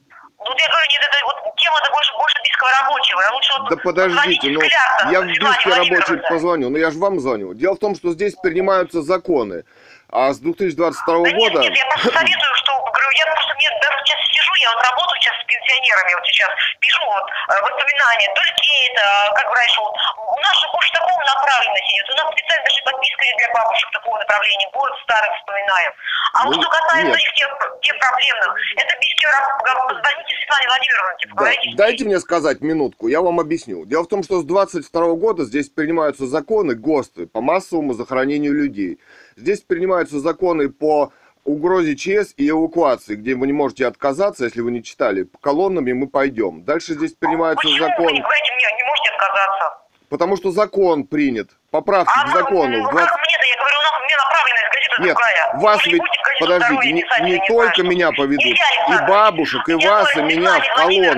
Ну, 0.46 0.52
вот 0.52 0.60
я 0.60 0.68
говорю, 0.68 0.86
нет, 0.90 1.02
это 1.02 1.18
вот 1.26 1.56
тема-то 1.56 1.90
больше, 1.90 2.12
больше 2.14 2.36
бийского 2.44 2.70
рабочего. 2.80 3.20
Я 3.20 3.30
лучше 3.34 3.52
вот 3.58 3.68
Да 3.68 3.76
подождите, 3.82 4.50
ну 4.50 4.60
Скляр-то, 4.60 5.10
я 5.10 5.20
в 5.20 5.26
Бийский 5.26 5.70
рабочий 5.72 6.28
позвоню, 6.28 6.70
но 6.70 6.78
я 6.78 6.90
же 6.92 6.98
вам 6.98 7.18
звоню. 7.18 7.52
Дело 7.54 7.74
в 7.74 7.80
том, 7.80 7.96
что 7.96 8.12
здесь 8.12 8.34
принимаются 8.36 9.02
законы, 9.02 9.64
а 10.08 10.32
с 10.32 10.38
2022 10.38 11.02
Да 11.04 11.30
года... 11.34 11.60
нет, 11.60 11.70
нет, 11.70 11.78
я 11.78 11.86
просто 11.86 12.12
советую, 12.12 12.54
что, 12.62 12.72
говорю, 12.78 13.10
я 13.18 13.26
просто 13.26 13.54
мне 13.58 13.70
даже 13.82 13.98
сейчас 14.06 14.20
я 14.60 14.70
вот 14.72 14.82
работаю 14.82 15.18
сейчас 15.20 15.36
с 15.40 15.44
пенсионерами, 15.44 16.14
вот 16.14 16.24
сейчас 16.26 16.50
пишу 16.80 17.02
вот 17.04 17.24
э, 17.26 17.60
воспоминания, 17.60 18.28
то 18.34 18.40
ли 18.42 18.50
какие-то, 18.56 19.02
э, 19.02 19.34
как 19.34 19.46
раньше, 19.54 19.80
вот, 19.80 19.94
у 19.94 20.40
нас 20.40 20.54
же 20.60 20.66
больше 20.72 20.92
такого 20.92 21.20
направленности 21.22 21.90
идет, 21.96 22.10
у 22.10 22.16
нас 22.16 22.26
специально 22.32 22.64
даже 22.64 22.80
подписка 22.84 23.22
для 23.38 23.48
бабушек 23.52 23.88
такого 23.92 24.16
направления, 24.18 24.68
будет 24.72 24.96
старых 25.04 25.32
вспоминаем. 25.38 25.92
А 26.34 26.38
вот 26.44 26.56
Ну, 26.56 26.62
что 26.62 26.70
касается 26.70 27.16
нет. 27.16 27.20
их 27.20 27.32
тех, 27.34 27.50
тех 27.82 27.96
проблемных, 27.98 28.50
это 28.76 28.94
раб, 29.26 29.88
позвоните 29.88 30.36
Светлане 30.36 30.66
Владимировне, 30.68 31.18
типа, 31.20 31.34
Да, 31.34 31.40
говорите. 31.40 31.70
дайте 31.76 32.04
мне 32.04 32.20
сказать 32.20 32.60
минутку, 32.60 33.08
я 33.08 33.20
вам 33.20 33.40
объясню. 33.40 33.84
Дело 33.86 34.04
в 34.04 34.08
том, 34.08 34.22
что 34.22 34.40
с 34.40 34.44
22 34.44 35.14
года 35.14 35.44
здесь 35.44 35.68
принимаются 35.68 36.26
законы 36.26 36.74
ГОСТы 36.74 37.26
по 37.26 37.40
массовому 37.40 37.94
захоронению 37.94 38.52
людей. 38.54 38.98
Здесь 39.36 39.60
принимаются 39.60 40.18
законы 40.18 40.68
по 40.70 41.12
угрозе 41.46 41.96
ЧС 41.96 42.34
и 42.36 42.48
эвакуации, 42.50 43.14
где 43.14 43.34
вы 43.34 43.46
не 43.46 43.52
можете 43.52 43.86
отказаться, 43.86 44.44
если 44.44 44.60
вы 44.60 44.70
не 44.72 44.82
читали. 44.82 45.22
По 45.24 45.38
колоннами 45.38 45.92
мы 45.92 46.06
пойдем. 46.08 46.62
Дальше 46.64 46.94
здесь 46.94 47.12
принимается 47.12 47.62
Почему 47.62 47.72
вы 47.74 47.78
закон, 47.88 48.12
не 48.12 48.20
говорите 48.20 48.52
мне, 48.54 48.76
не 48.76 48.84
можете 48.84 49.10
отказаться? 49.10 49.78
потому 50.08 50.36
что 50.36 50.50
закон 50.50 51.04
принят. 51.04 51.50
Поправки 51.70 52.12
А 52.16 52.22
к 52.22 52.26
ну, 52.26 52.32
закону. 52.32 52.78
ну, 52.78 52.88
в 52.88 52.90
20 52.92 53.08
как 53.10 53.18
мне-то, 53.26 53.46
я 53.46 53.56
говорю, 53.58 53.76
у 53.78 53.82
нас 53.82 53.92
мне 54.04 54.16
направленность 54.16 54.72
газета 54.72 55.02
Нет, 55.02 55.14
другая. 55.14 55.60
вас 55.62 55.84
Вы 55.84 55.86
не 55.86 55.92
ведь, 55.94 56.02
газету 56.02 56.40
подождите, 56.40 56.92
не, 56.92 57.02
писать, 57.02 57.22
не 57.22 57.30
не 57.32 57.46
только 57.46 57.74
знаю. 57.82 57.90
меня 57.90 58.12
поведут, 58.12 58.44
и 58.44 58.50
Александрович, 58.50 59.08
бабушек, 59.08 59.68
и 59.68 59.72
я 59.72 59.90
вас, 59.90 60.10
и 60.10 60.14
говорю, 60.18 60.36
меня 60.36 60.60
в 60.60 60.74
колонну. 60.74 60.92
не 60.92 61.10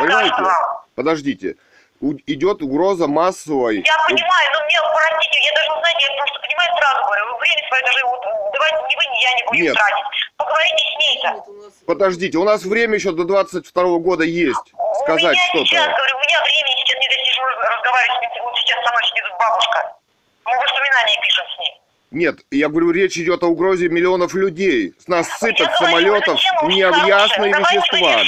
Понимаете? 0.00 0.42
вам. 0.42 0.54
Подождите. 0.94 1.56
У- 2.00 2.14
идет 2.26 2.62
угроза 2.62 3.06
массовой. 3.08 3.84
Я 3.84 3.96
понимаю, 4.08 4.46
но 4.54 4.58
мне, 4.64 4.78
простите, 4.80 5.38
я 5.46 5.52
даже, 5.54 5.80
знаете, 5.80 6.06
я 6.10 6.16
просто 6.16 6.39
понимаю 6.60 6.78
сразу 6.78 7.04
говорю, 7.04 7.24
вы 7.26 7.38
время 7.40 7.68
свое 7.68 7.82
даже, 7.84 8.04
вот, 8.06 8.20
давайте 8.52 8.76
ни 8.76 8.96
вы, 8.96 9.04
ни 9.14 9.22
я 9.22 9.34
не 9.34 9.42
будем 9.44 9.62
Нет. 9.64 9.74
тратить. 9.74 10.04
Поговорите 10.36 10.84
с 10.84 10.98
ней-то. 10.98 11.28
Нет, 11.30 11.72
Подождите, 11.86 12.38
у 12.38 12.44
нас 12.44 12.62
время 12.64 12.94
еще 12.94 13.12
до 13.12 13.24
22 13.24 13.98
года 13.98 14.24
есть 14.24 14.72
сказать 15.04 15.36
что-то. 15.50 15.64
сейчас, 15.66 15.86
говорю, 15.86 16.16
у 16.16 16.20
меня 16.20 16.40
времени 16.42 16.76
сейчас 16.84 16.98
не 17.00 17.08
досижу 17.08 17.42
разговаривать 17.44 18.20
с. 18.20 18.40
Вот 18.42 18.56
сейчас 18.58 18.84
со 18.84 18.90
мной 18.90 19.02
сидит 19.04 19.24
бабушка. 19.38 19.92
Мы 20.44 20.56
воспоминания 20.56 21.20
пишем 21.22 21.44
с 21.56 21.58
ней. 21.60 21.80
Нет, 22.12 22.36
я 22.50 22.68
говорю, 22.68 22.90
речь 22.90 23.16
идет 23.18 23.42
о 23.42 23.46
угрозе 23.46 23.88
миллионов 23.88 24.34
людей. 24.34 24.94
С 24.98 25.06
нас 25.08 25.28
сыпят 25.38 25.70
самолетов 25.76 26.40
необъясные 26.64 27.54
вы 27.54 27.60
вещества. 27.60 28.22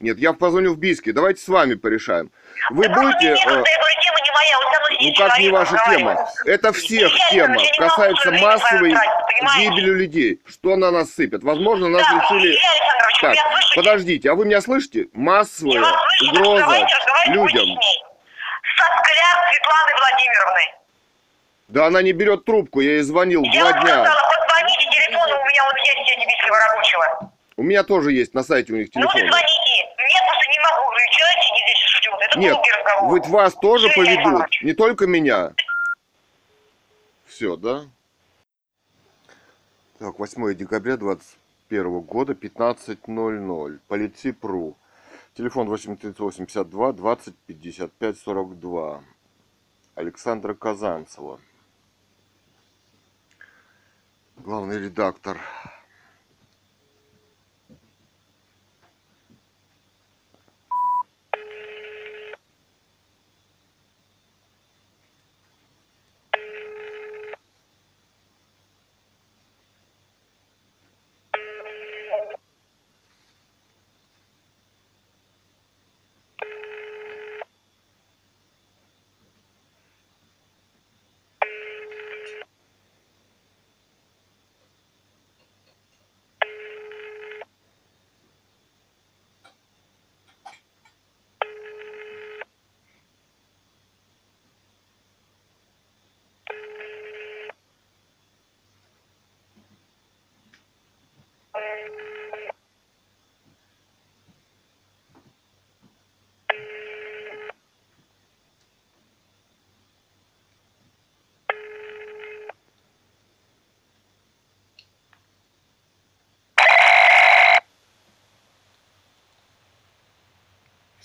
Нет, 0.00 0.16
я 0.18 0.32
позвоню 0.32 0.74
в 0.74 0.78
Бийске. 0.78 1.12
Давайте 1.12 1.42
с 1.42 1.48
вами 1.48 1.74
порешаем. 1.74 2.30
Вы 2.70 2.86
Да 2.86 2.94
будете... 2.94 3.32
э, 3.32 3.34
тема 3.36 3.64
не 4.28 4.34
моя, 4.34 4.56
со 4.72 4.80
мной 4.80 4.98
Ну 5.00 5.14
как 5.28 5.38
не 5.38 5.48
ваша 5.50 5.76
тема? 5.90 6.28
Это 6.44 6.72
всех 6.72 7.12
Я 7.16 7.28
тема. 7.30 7.56
я 7.62 7.70
Касается 7.88 8.30
массовой 8.32 8.92
тратить, 8.92 9.56
гибели 9.58 9.90
людей. 9.90 10.40
Что 10.46 10.76
на 10.76 10.90
нас 10.90 11.12
сыпят? 11.14 11.42
Возможно, 11.42 11.88
нас 11.88 12.02
Да, 12.02 12.14
решили... 12.22 12.50
Илья 12.52 12.60
Так, 13.20 13.36
подождите, 13.74 14.30
а 14.30 14.34
вы 14.34 14.44
меня 14.46 14.60
слышите? 14.60 15.06
Массовая 15.12 15.82
слышу, 16.18 16.32
угроза 16.32 16.66
будете 16.66 16.86
людям. 17.28 17.64
с 17.64 17.68
ней. 17.68 18.02
Со 18.76 18.84
Скляр 18.84 19.50
Светланы 19.50 19.92
Владимировны. 19.98 20.60
Да 21.68 21.86
она 21.86 22.02
не 22.02 22.12
берет 22.12 22.44
трубку, 22.44 22.80
я 22.80 22.92
ей 22.92 23.02
звонил 23.02 23.42
Я 23.44 23.60
два 23.60 23.72
дня. 23.72 24.04
сказала, 24.04 24.20
позвоните, 24.46 24.90
телефон 24.90 25.32
у 25.32 25.44
меня 25.46 25.64
вот 25.64 25.76
есть 25.78 26.26
бийского 26.26 26.58
рабочего. 26.58 27.30
У 27.56 27.62
меня 27.62 27.82
тоже 27.82 28.12
есть 28.12 28.34
на 28.34 28.42
сайте 28.44 28.72
у 28.72 28.76
них 28.76 28.88
Ну, 28.94 29.00
телефон. 29.02 29.20
звоните. 29.28 29.57
Нет, 32.38 32.56
ведь 33.12 33.26
вас 33.26 33.54
тоже 33.54 33.88
поведут, 33.94 34.46
не 34.62 34.74
только 34.74 35.06
меня. 35.06 35.52
Все, 37.26 37.56
да? 37.56 37.86
Так, 39.98 40.18
8 40.18 40.54
декабря 40.54 40.96
2021 40.96 42.00
года, 42.00 42.32
15.00. 42.32 43.78
Полиципру. 43.88 44.76
Телефон 45.34 45.68
83852 45.68 46.92
20 46.92 47.34
55 47.46 48.18
42. 48.18 49.02
Александра 49.94 50.54
Казанцева. 50.54 51.40
Главный 54.36 54.78
редактор. 54.78 55.40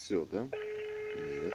Все, 0.04 0.26
да? 0.26 0.50
Нет. 1.16 1.54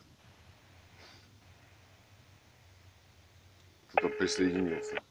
Кто-то 3.93 4.09
присоединился. 4.17 5.03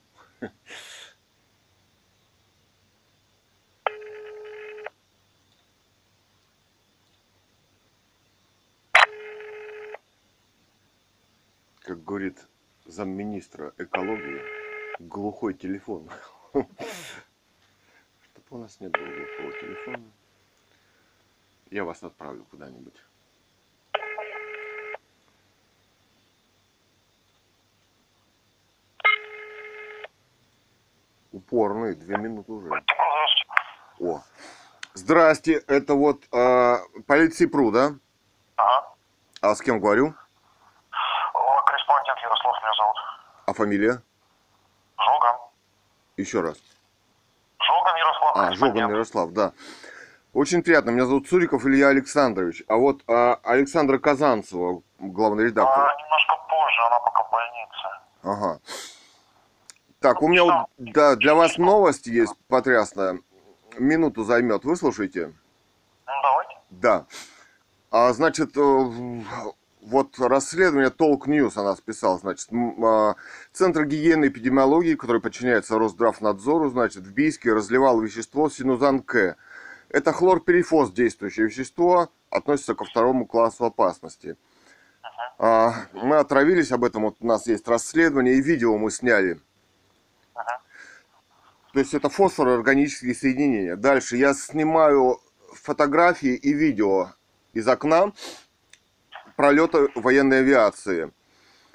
Как 11.81 12.03
говорит 12.03 12.43
замминистра 12.85 13.71
экологии, 13.77 14.41
Глухой 14.97 15.53
телефон. 15.53 16.09
Чтоб 16.53 16.73
у 18.49 18.57
нас 18.57 18.79
не 18.79 18.87
было 18.87 19.05
глухого 19.05 19.51
телефона. 19.61 20.11
Я 21.69 21.83
вас 21.83 22.01
отправлю 22.01 22.43
куда-нибудь. 22.45 22.95
Упорный, 31.47 31.95
две 31.95 32.17
минуты 32.17 32.51
уже. 32.51 32.69
О. 34.01 34.21
Здрасте, 34.93 35.63
это 35.67 35.93
вот 35.93 36.23
э, 36.33 36.77
Политсипру, 37.07 37.71
да? 37.71 37.91
Ага. 38.57 38.87
А 39.41 39.55
с 39.55 39.61
кем 39.61 39.79
говорю? 39.79 40.13
Корреспондент 41.65 42.19
Ярослав 42.19 42.61
меня 42.61 42.73
зовут. 42.77 42.95
А 43.45 43.53
фамилия? 43.53 44.01
Жоган. 44.99 45.35
Еще 46.17 46.41
раз. 46.41 46.57
Жоган 47.59 47.95
Ярослав. 47.95 48.31
А. 48.35 48.51
Жоган 48.53 48.89
Ярослав, 48.89 49.31
да. 49.31 49.53
Очень 50.33 50.63
приятно. 50.63 50.89
Меня 50.89 51.05
зовут 51.05 51.29
Цуриков 51.29 51.65
Илья 51.65 51.87
Александрович. 51.87 52.63
А 52.67 52.75
вот 52.75 53.03
а, 53.07 53.39
Александра 53.43 53.99
Казанцева, 53.99 54.81
главный 54.99 55.45
редактор. 55.45 55.85
А, 55.85 55.95
немножко 55.95 56.35
позже, 56.49 56.81
она 56.87 56.99
пока 56.99 57.23
в 57.23 57.31
больнице. 57.31 57.87
Ага. 58.23 58.59
Так, 60.07 60.21
у 60.21 60.29
меня 60.29 60.45
вот, 60.45 60.67
да, 60.77 61.17
для 61.17 61.35
вас 61.35 61.57
новость 61.57 62.07
есть 62.07 62.33
потрясная. 62.47 63.19
Минуту 63.77 64.23
займет. 64.23 64.63
Выслушайте. 64.63 65.33
Ну, 66.05 66.13
давайте. 66.23 66.55
Да. 66.69 67.05
А, 67.91 68.13
значит, 68.13 68.55
э, 68.55 69.21
вот 69.81 70.17
расследование 70.17 70.91
Толк 70.91 71.27
News 71.27 71.57
она 71.57 71.75
списала, 71.75 72.17
значит, 72.19 72.53
м, 72.53 72.85
а, 72.85 73.15
Центр 73.51 73.83
гигиены 73.83 74.25
и 74.25 74.27
эпидемиологии, 74.29 74.95
который 74.95 75.19
подчиняется 75.19 75.77
Росздравнадзору, 75.77 76.69
значит, 76.69 77.03
в 77.03 77.11
Бийске 77.11 77.51
разливал 77.51 77.99
вещество 77.99 78.49
синузан 78.49 79.01
К. 79.01 79.35
Это 79.89 80.13
хлорперифос, 80.13 80.93
действующее 80.93 81.47
вещество, 81.47 82.09
относится 82.29 82.75
ко 82.75 82.85
второму 82.85 83.25
классу 83.25 83.65
опасности. 83.65 84.37
А, 85.37 85.73
мы 85.91 86.15
отравились 86.15 86.71
об 86.71 86.85
этом, 86.85 87.03
вот 87.03 87.17
у 87.19 87.27
нас 87.27 87.45
есть 87.47 87.67
расследование, 87.67 88.35
и 88.35 88.41
видео 88.41 88.77
мы 88.77 88.89
сняли. 88.89 89.41
То 91.77 91.81
есть 91.81 91.93
это 91.93 92.09
фосфороорганические 92.09 93.13
соединения. 93.13 93.75
Дальше 93.75 94.17
я 94.17 94.33
снимаю 94.33 95.21
фотографии 95.53 96.33
и 96.33 96.51
видео 96.51 97.09
из 97.53 97.67
окна 97.67 98.13
пролета 99.35 99.87
военной 99.93 100.39
авиации. 100.39 101.11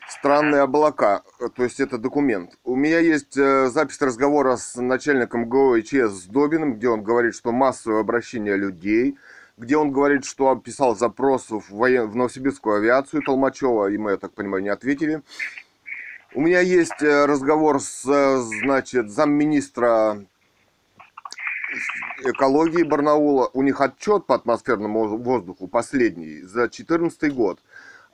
Странные 0.08 0.62
облака, 0.62 1.22
то 1.54 1.62
есть 1.62 1.78
это 1.78 1.98
документ. 1.98 2.50
У 2.64 2.74
меня 2.74 2.98
есть 2.98 3.36
э, 3.36 3.68
запись 3.68 4.00
разговора 4.00 4.56
с 4.56 4.74
начальником 4.74 5.48
ГО 5.48 5.76
и 5.76 5.84
ЧС 5.84 6.24
с 6.24 6.24
Добиным, 6.24 6.74
где 6.74 6.88
он 6.88 7.04
говорит, 7.04 7.36
что 7.36 7.52
массовое 7.52 8.00
обращение 8.00 8.56
людей, 8.56 9.16
где 9.56 9.76
он 9.76 9.92
говорит, 9.92 10.24
что 10.24 10.52
писал 10.56 10.96
запрос 10.96 11.48
в, 11.48 11.70
воен... 11.70 12.10
в 12.10 12.16
Новосибирскую 12.16 12.78
авиацию 12.78 13.22
Толмачева, 13.22 13.86
и 13.86 13.98
мы, 13.98 14.10
я 14.10 14.16
так 14.16 14.32
понимаю, 14.32 14.64
не 14.64 14.68
ответили. 14.68 15.22
У 16.34 16.40
меня 16.40 16.60
есть 16.60 17.02
э, 17.02 17.26
разговор 17.26 17.78
с, 17.78 18.06
э, 18.06 18.38
значит, 18.38 19.10
замминистра 19.10 20.24
экологии 22.24 22.84
Барнаула. 22.84 23.50
У 23.52 23.62
них 23.62 23.82
отчет 23.82 24.24
по 24.24 24.34
атмосферному 24.34 25.18
воздуху 25.18 25.68
последний 25.68 26.40
за 26.40 26.68
2014 26.68 27.34
год. 27.34 27.60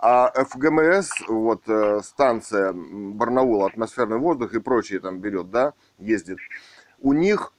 А 0.01 0.33
ФГМС, 0.33 1.29
вот 1.29 1.63
э, 1.69 2.01
станция 2.03 2.73
Барнаула, 2.73 3.67
атмосферный 3.67 4.19
воздух 4.19 4.53
и 4.53 4.59
прочее 4.59 4.99
там 4.99 5.21
берет, 5.21 5.51
да, 5.51 5.75
ездит. 5.99 6.39
У 7.01 7.13
них 7.13 7.53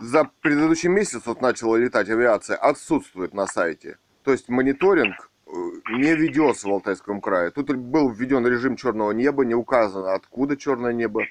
за 0.00 0.30
предыдущий 0.40 0.88
месяц 0.88 1.26
вот 1.26 1.42
начала 1.42 1.76
летать 1.76 2.08
авиация, 2.08 2.56
отсутствует 2.56 3.34
на 3.34 3.46
сайте. 3.46 3.98
То 4.22 4.32
есть 4.32 4.48
мониторинг 4.48 5.29
не 5.90 6.14
ведется 6.14 6.68
в 6.68 6.72
Алтайском 6.72 7.20
крае. 7.20 7.50
Тут 7.50 7.74
был 7.74 8.10
введен 8.10 8.46
режим 8.46 8.76
черного 8.76 9.12
неба, 9.12 9.44
не 9.44 9.54
указано, 9.54 10.14
откуда 10.14 10.56
черное 10.56 10.92
небо. 10.92 11.24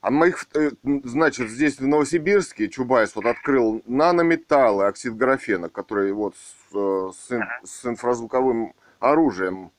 А 0.00 0.10
моих, 0.10 0.46
э, 0.54 0.70
значит, 0.82 1.50
здесь 1.50 1.78
в 1.78 1.86
Новосибирске 1.86 2.68
Чубайс 2.68 3.14
вот 3.14 3.26
открыл 3.26 3.82
нанометаллы, 3.84 4.86
оксид 4.86 5.14
графена, 5.16 5.68
который 5.68 6.12
вот 6.12 6.36
с, 6.36 6.74
э, 6.74 7.10
с 7.12 7.32
ин- 7.32 7.44
с 7.64 7.84
инфразвуковым 7.84 8.72
оружием, 8.98 9.72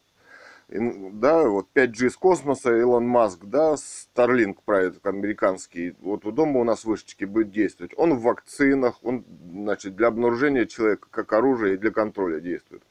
да, 0.69 1.43
вот 1.43 1.68
5G 1.73 2.10
с 2.10 2.15
космоса, 2.15 2.77
Илон 2.77 3.06
Маск, 3.06 3.39
да, 3.43 3.73
Starlink 3.76 4.60
проект 4.64 5.06
американский, 5.06 5.95
вот 5.99 6.26
у 6.26 6.31
дома 6.31 6.61
у 6.61 6.64
нас 6.64 6.85
вышечки 6.85 7.26
будет 7.26 7.52
действовать. 7.52 7.93
Он 7.98 8.14
в 8.14 8.22
вакцинах, 8.22 8.99
он, 9.03 9.26
значит, 9.52 9.95
для 9.95 10.07
обнаружения 10.07 10.65
человека 10.65 11.07
как 11.11 11.34
оружие 11.34 11.73
и 11.73 11.77
для 11.77 11.91
контроля 11.91 12.39
действует. 12.39 12.84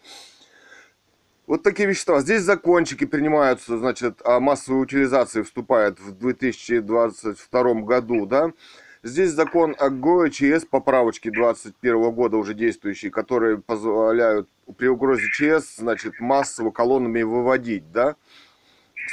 Вот 1.46 1.62
такие 1.62 1.88
вещества. 1.88 2.20
Здесь 2.20 2.42
закончики 2.42 3.04
принимаются, 3.04 3.76
значит, 3.78 4.20
а 4.24 4.40
массовая 4.40 4.80
утилизация 4.80 5.42
вступает 5.42 5.98
в 5.98 6.12
2022 6.12 7.74
году, 7.82 8.26
да. 8.26 8.52
Здесь 9.02 9.30
закон 9.30 9.74
о 9.78 9.88
ГОЭ-ЧС, 9.88 10.66
поправочки 10.66 11.30
2021 11.30 12.10
года 12.12 12.36
уже 12.36 12.52
действующие, 12.52 13.10
которые 13.10 13.58
позволяют 13.58 14.48
при 14.76 14.88
угрозе 14.88 15.22
ЧС, 15.32 15.76
значит, 15.76 16.20
массово 16.20 16.70
колоннами 16.70 17.22
выводить, 17.22 17.90
да. 17.92 18.16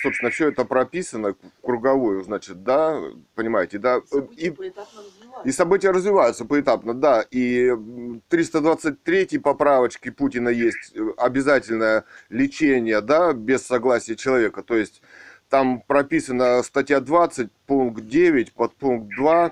Собственно, 0.02 0.32
все 0.32 0.50
это 0.50 0.66
прописано 0.66 1.36
круговую, 1.62 2.24
значит, 2.24 2.64
да, 2.64 3.02
понимаете, 3.36 3.78
да. 3.78 4.02
И 4.36 4.50
поэтапно 4.50 5.02
развиваются. 5.02 5.50
и 5.50 5.52
события 5.52 5.92
развиваются 5.92 6.46
поэтапно, 6.46 6.94
да. 6.94 7.26
И 7.32 7.68
м, 7.68 8.22
323 8.30 9.38
поправочки 9.40 10.10
Путина 10.10 10.50
есть 10.50 10.96
э, 10.96 11.10
обязательное 11.18 12.06
лечение, 12.30 13.02
да, 13.02 13.34
без 13.34 13.66
согласия 13.66 14.16
человека. 14.16 14.64
То 14.64 14.76
есть 14.76 15.02
там 15.50 15.82
прописана 15.82 16.62
статья 16.64 17.00
20, 17.00 17.52
пункт 17.66 18.06
9, 18.06 18.54
подпункт 18.54 19.16
2, 19.16 19.52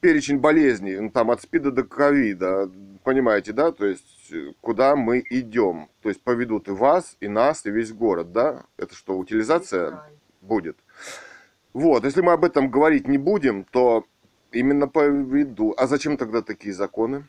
перечень 0.00 0.38
болезней, 0.38 0.98
ну, 1.00 1.10
там 1.10 1.30
от 1.30 1.42
СПИДа 1.42 1.70
до 1.70 1.84
ковида, 1.84 2.70
понимаете, 3.06 3.52
да, 3.52 3.70
то 3.70 3.86
есть 3.86 4.32
э, 4.32 4.52
куда 4.60 4.96
мы 4.96 5.24
идем. 5.30 5.88
То 6.02 6.08
есть 6.08 6.20
поведут 6.24 6.66
и 6.66 6.72
вас, 6.72 7.16
и 7.20 7.28
нас, 7.28 7.64
и 7.64 7.70
весь 7.70 7.92
город, 7.92 8.32
да. 8.32 8.64
Это 8.76 8.96
что, 8.96 9.16
утилизация 9.16 10.02
будет? 10.40 10.76
Вот, 11.72 12.04
если 12.04 12.20
мы 12.20 12.32
об 12.32 12.44
этом 12.44 12.68
говорить 12.68 13.06
не 13.06 13.16
будем, 13.16 13.62
то 13.62 14.04
именно 14.50 14.88
поведу. 14.88 15.72
А 15.78 15.86
зачем 15.86 16.16
тогда 16.16 16.42
такие 16.42 16.74
законы? 16.74 17.28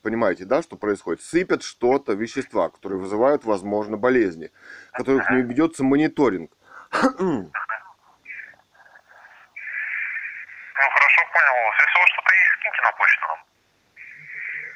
Понимаете, 0.00 0.46
да, 0.46 0.62
что 0.62 0.76
происходит? 0.76 1.20
Сыпят 1.20 1.62
что-то, 1.62 2.14
вещества, 2.14 2.70
которые 2.70 2.98
вызывают, 2.98 3.44
возможно, 3.44 3.98
болезни, 3.98 4.50
которых 4.92 5.30
не 5.30 5.42
ведется 5.42 5.84
мониторинг. 5.84 6.50
Ну, 6.92 7.50
хорошо, 10.72 11.22
понял. 11.34 11.56
Если 11.80 11.96
у 11.96 12.00
вас 12.00 12.08
что-то 12.08 12.34
есть, 12.34 12.52
скиньте 12.60 12.82
на 12.82 12.92
почту 12.92 13.26
нам. 13.28 13.43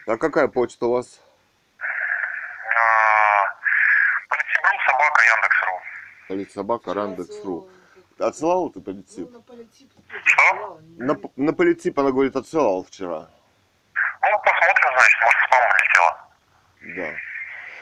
А 0.08 0.16
какая 0.16 0.48
почта 0.48 0.86
у 0.86 0.92
вас? 0.92 1.20
А, 1.78 1.84
Политсибру, 4.30 4.78
собака, 4.86 5.22
Яндекс.ру. 5.36 5.80
Политсобака, 6.28 6.94
Рандекс.ру. 6.94 7.68
Отсылал 8.18 8.70
ты 8.70 8.80
политсип? 8.80 9.30
Ну, 9.30 9.42
Что? 10.24 10.80
На, 10.96 11.16
на 11.36 11.52
политип 11.52 11.98
она 11.98 12.10
говорит, 12.10 12.36
отсылал 12.36 12.84
вчера. 12.84 13.28
Ну, 14.22 14.38
посмотрим, 14.38 14.92
значит, 14.92 15.20
может, 15.22 15.40
спам 15.46 15.62
улетело. 15.70 16.28
Да. 16.96 17.16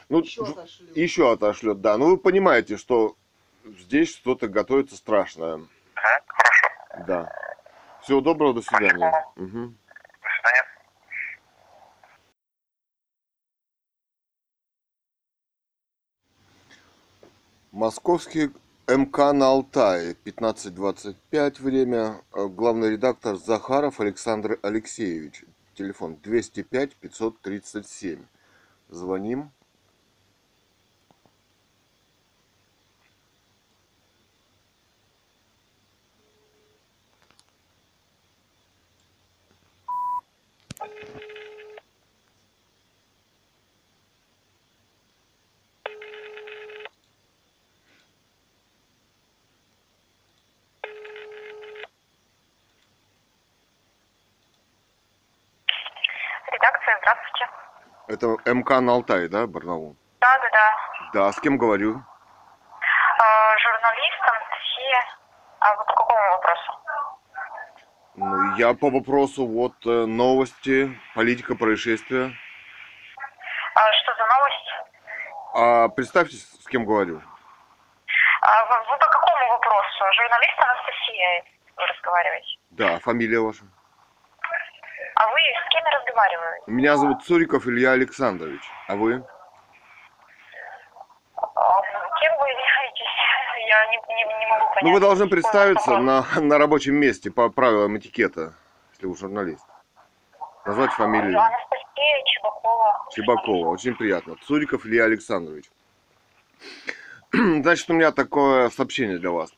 Ну, 0.09 0.19
Еще 0.19 0.41
отошлю. 0.43 0.87
еще 0.95 1.31
отошлет, 1.31 1.79
да. 1.81 1.97
Ну, 1.97 2.09
вы 2.09 2.17
понимаете, 2.17 2.75
что 2.75 3.15
здесь 3.63 4.13
что-то 4.13 4.49
готовится 4.49 4.97
страшное. 4.97 5.55
Угу, 5.55 5.67
хорошо. 5.95 6.67
Да. 7.07 7.31
Всего 8.01 8.19
доброго, 8.19 8.53
до 8.53 8.61
свидания. 8.61 9.13
Мгм. 9.37 9.77
До 10.21 10.29
свидания. 10.29 10.65
Московский 17.77 18.49
МК 18.87 19.33
на 19.33 19.49
Алтае, 19.49 20.15
15.25 20.25 21.61
время. 21.61 22.21
Э, 22.33 22.47
Главный 22.47 22.89
редактор 22.89 23.35
Захаров 23.35 23.99
Александр 23.99 24.57
Алексеевич. 24.63 25.43
Телефон 25.75 26.17
205 26.23 26.95
537. 26.95 28.25
Звоним. 28.89 29.51
Это 58.17 58.35
МК 58.51 58.81
на 58.81 58.93
Алтай, 58.93 59.27
да, 59.27 59.45
Барнаул? 59.45 59.95
Да, 60.21 60.39
да, 60.39 60.49
да. 60.49 60.75
Да, 61.13 61.31
с 61.31 61.39
кем 61.39 61.55
говорю? 61.55 62.03
А, 63.19 63.57
журналист, 63.59 64.21
Анастасия. 64.21 65.03
А 65.59 65.75
вот 65.75 65.85
по 65.85 65.93
какому 65.93 66.19
вопросу? 66.31 66.79
Ну, 68.15 68.55
я 68.55 68.73
по 68.73 68.89
вопросу 68.89 69.45
вот 69.45 69.73
э, 69.85 70.05
новости, 70.07 70.99
политика, 71.13 71.53
происшествия. 71.53 72.33
А, 73.75 73.93
что 73.93 74.15
за 74.15 74.25
новость? 74.25 74.69
А 75.53 75.87
представьте, 75.89 76.37
с 76.37 76.65
кем 76.65 76.85
говорю. 76.85 77.21
А, 78.41 78.65
вы, 78.65 78.79
вы 78.89 78.97
по 78.97 79.05
какому 79.05 79.49
вопросу? 79.49 80.05
Журналист 80.15 80.57
Анастасия 80.57 81.43
вы 81.75 81.85
разговариваете? 81.85 82.57
Да, 82.71 82.97
фамилия 82.97 83.39
ваша. 83.41 83.63
А 86.17 86.23
разговариваете? 86.25 86.63
Меня 86.71 86.97
зовут 86.97 87.23
Цуриков 87.23 87.67
Илья 87.67 87.91
Александрович. 87.91 88.61
А 88.87 88.95
вы? 88.95 89.23
А, 91.35 91.81
кем 92.19 92.33
вы 92.39 92.47
являетесь? 92.49 93.13
Я 93.67 93.85
не, 93.87 93.97
не, 94.15 94.23
не 94.23 94.45
могу 94.51 94.65
понять. 94.65 94.83
Ну, 94.83 94.93
вы 94.93 94.99
должны 94.99 95.27
представиться 95.29 95.97
на, 95.99 96.25
на 96.37 96.57
рабочем 96.57 96.95
месте 96.95 97.29
по 97.31 97.49
правилам 97.49 97.97
этикета, 97.97 98.53
если 98.93 99.05
вы 99.05 99.15
журналист. 99.15 99.65
Назвать 100.65 100.91
фамилию. 100.91 101.39
Анастасия 101.39 102.23
Чебакова. 102.25 103.07
Чебакова, 103.11 103.67
очень 103.67 103.95
приятно. 103.95 104.35
Цуриков 104.43 104.85
Илья 104.85 105.05
Александрович. 105.05 105.65
Значит, 107.31 107.89
у 107.89 107.93
меня 107.93 108.11
такое 108.11 108.69
сообщение 108.69 109.19
для 109.19 109.31
вас. 109.31 109.51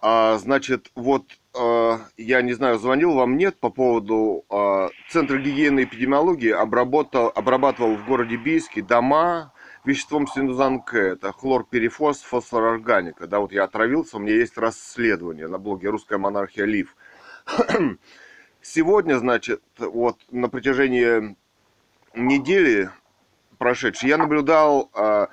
А, 0.00 0.36
значит, 0.38 0.90
вот 0.96 1.24
я 1.54 2.42
не 2.42 2.52
знаю, 2.54 2.78
звонил 2.78 3.14
вам 3.14 3.36
нет 3.36 3.58
по 3.58 3.70
поводу 3.70 4.44
э, 4.48 4.88
Центра 5.10 5.38
гигиены 5.38 5.80
и 5.80 5.84
эпидемиологии 5.84 6.50
обработал, 6.50 7.30
обрабатывал 7.34 7.96
в 7.96 8.06
городе 8.06 8.36
Бийске 8.36 8.82
дома 8.82 9.52
веществом 9.84 10.26
синузан 10.26 10.80
К. 10.80 10.94
Это 10.94 11.32
хлорперифос 11.32 12.22
фосфорорганика. 12.22 13.26
Да, 13.26 13.40
вот 13.40 13.52
я 13.52 13.64
отравился, 13.64 14.16
у 14.16 14.20
меня 14.20 14.34
есть 14.34 14.56
расследование 14.56 15.48
на 15.48 15.58
блоге 15.58 15.90
«Русская 15.90 16.18
монархия 16.18 16.64
Лив». 16.64 16.96
Сегодня, 18.62 19.18
значит, 19.18 19.62
вот 19.78 20.18
на 20.30 20.48
протяжении 20.48 21.36
недели 22.14 22.90
прошедшей 23.58 24.08
я 24.08 24.16
наблюдал 24.16 24.90
э, 24.94 25.26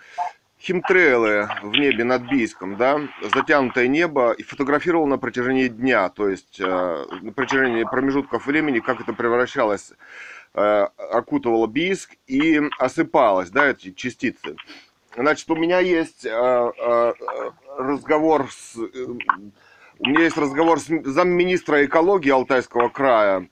химтрейлы 0.62 1.50
в 1.62 1.72
небе 1.72 2.04
над 2.04 2.24
Бийском, 2.30 2.76
да, 2.76 3.00
затянутое 3.34 3.88
небо, 3.88 4.32
и 4.32 4.44
фотографировал 4.44 5.08
на 5.08 5.18
протяжении 5.18 5.68
дня, 5.68 6.10
то 6.10 6.28
есть 6.28 6.60
э, 6.60 7.06
на 7.22 7.32
протяжении 7.32 7.84
промежутков 7.84 8.46
времени, 8.46 8.80
как 8.80 9.00
это 9.00 9.14
превращалось, 9.14 9.94
э, 10.54 10.88
окутывало 11.12 11.68
Бийск 11.68 12.16
и 12.28 12.62
осыпалось, 12.78 13.50
да, 13.52 13.68
эти 13.68 13.92
частицы. 13.94 14.58
Значит, 15.16 15.50
у 15.50 15.56
меня 15.56 15.80
есть 15.80 16.26
э, 16.26 16.30
э, 16.30 17.14
разговор 17.78 18.48
с... 18.52 18.78
э, 18.78 19.06
у 20.02 20.08
меня 20.08 20.24
есть 20.24 20.38
разговор 20.38 20.80
с 20.80 20.88
замминистра 21.04 21.86
экологии 21.86 22.30
Алтайского 22.30 22.90
края, 22.90 23.50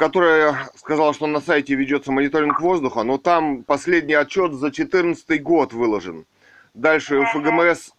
которая 0.00 0.70
сказала, 0.76 1.12
что 1.12 1.26
на 1.26 1.42
сайте 1.42 1.74
ведется 1.74 2.10
мониторинг 2.10 2.58
воздуха, 2.62 3.02
но 3.02 3.18
там 3.18 3.62
последний 3.64 4.14
отчет 4.14 4.54
за 4.54 4.70
2014 4.70 5.42
год 5.42 5.74
выложен. 5.74 6.24
Дальше 6.72 7.22
ФГМС 7.26 7.90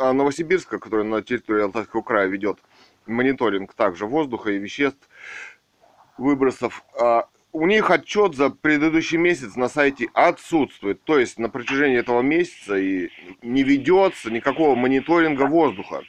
а, 0.00 0.12
Новосибирска, 0.14 0.78
который 0.78 1.04
на 1.04 1.20
территории 1.20 1.64
Алтайского 1.64 2.00
края 2.00 2.26
ведет 2.26 2.56
мониторинг 3.04 3.74
также 3.74 4.06
воздуха 4.06 4.50
и 4.52 4.58
веществ, 4.58 5.10
выбросов. 6.16 6.84
У 7.52 7.66
них 7.66 7.90
отчет 7.90 8.36
за 8.36 8.50
предыдущий 8.50 9.18
месяц 9.18 9.56
на 9.56 9.68
сайте 9.68 10.08
отсутствует. 10.14 11.02
То 11.02 11.18
есть 11.18 11.38
на 11.38 11.48
протяжении 11.48 11.98
этого 11.98 12.20
месяца 12.22 12.76
и 12.76 13.10
не 13.42 13.64
ведется 13.64 14.30
никакого 14.30 14.76
мониторинга 14.76 15.46
воздуха. 15.46 16.02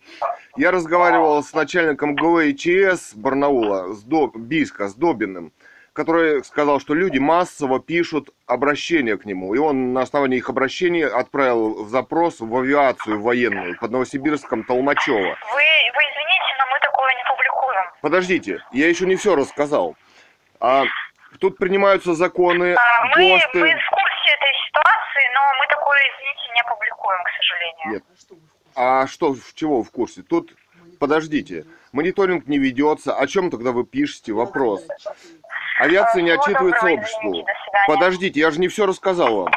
Я 0.56 0.70
разговаривал 0.70 1.44
с 1.44 1.52
начальником 1.54 2.16
ГВИЧС 2.16 3.16
Барнаула, 3.16 3.94
с 3.94 4.04
До... 4.04 4.32
Бийска, 4.36 4.88
с 4.88 4.94
Добиным, 4.94 5.52
который 5.94 6.44
сказал, 6.44 6.80
что 6.80 6.94
люди 6.94 7.18
массово 7.18 7.80
пишут 7.80 8.30
обращения 8.46 9.18
к 9.18 9.26
нему. 9.26 9.56
И 9.56 9.58
он 9.58 9.94
на 9.94 10.02
основании 10.02 10.38
их 10.38 10.50
обращений 10.50 11.08
отправил 11.08 11.86
в 11.86 11.90
запрос 11.90 12.40
в 12.40 12.56
авиацию 12.56 13.20
военную 13.20 13.80
под 13.80 13.90
Новосибирском 13.90 14.64
Толмачево. 14.64 15.18
Вы, 15.18 15.26
вы 15.26 16.02
извините, 16.04 16.56
но 16.60 16.66
мы 16.72 16.80
такое 16.82 17.14
не 17.16 17.24
публикуем. 17.28 17.84
Подождите, 18.02 18.64
я 18.74 18.88
еще 18.88 19.08
не 19.08 19.16
все 19.16 19.36
рассказал. 19.36 19.96
А, 20.60 20.84
тут 21.42 21.58
принимаются 21.58 22.14
законы, 22.14 22.76
А, 22.76 23.06
мы, 23.18 23.30
ГОСТы. 23.32 23.60
мы 23.60 23.70
в 23.74 23.90
курсе 23.90 24.28
этой 24.38 24.54
ситуации, 24.68 25.26
но 25.34 25.42
мы 25.60 25.68
такое, 25.68 26.00
извините, 26.00 26.54
не 26.56 26.64
публикуем, 26.70 27.24
к 27.24 27.30
сожалению. 27.36 27.94
Нет. 27.94 28.04
А 28.76 29.08
что, 29.08 29.34
в 29.34 29.54
чего 29.56 29.84
в 29.84 29.92
курсе? 29.92 30.22
Тут, 30.22 30.56
подождите, 31.00 31.66
мониторинг 31.92 32.48
не 32.48 32.60
ведется. 32.60 33.16
О 33.16 33.28
чем 33.28 33.50
тогда 33.50 33.72
вы 33.72 33.86
пишете? 33.86 34.34
Вопрос. 34.34 34.86
Авиация 35.80 36.22
не 36.22 36.30
Всего 36.30 36.44
отчитывается 36.44 36.82
доброго, 36.82 37.00
обществу. 37.02 37.30
извините. 37.32 37.54
Подождите, 37.88 38.40
я 38.40 38.52
же 38.52 38.60
не 38.60 38.68
все 38.68 38.86
рассказал 38.86 39.36
вам. 39.44 39.54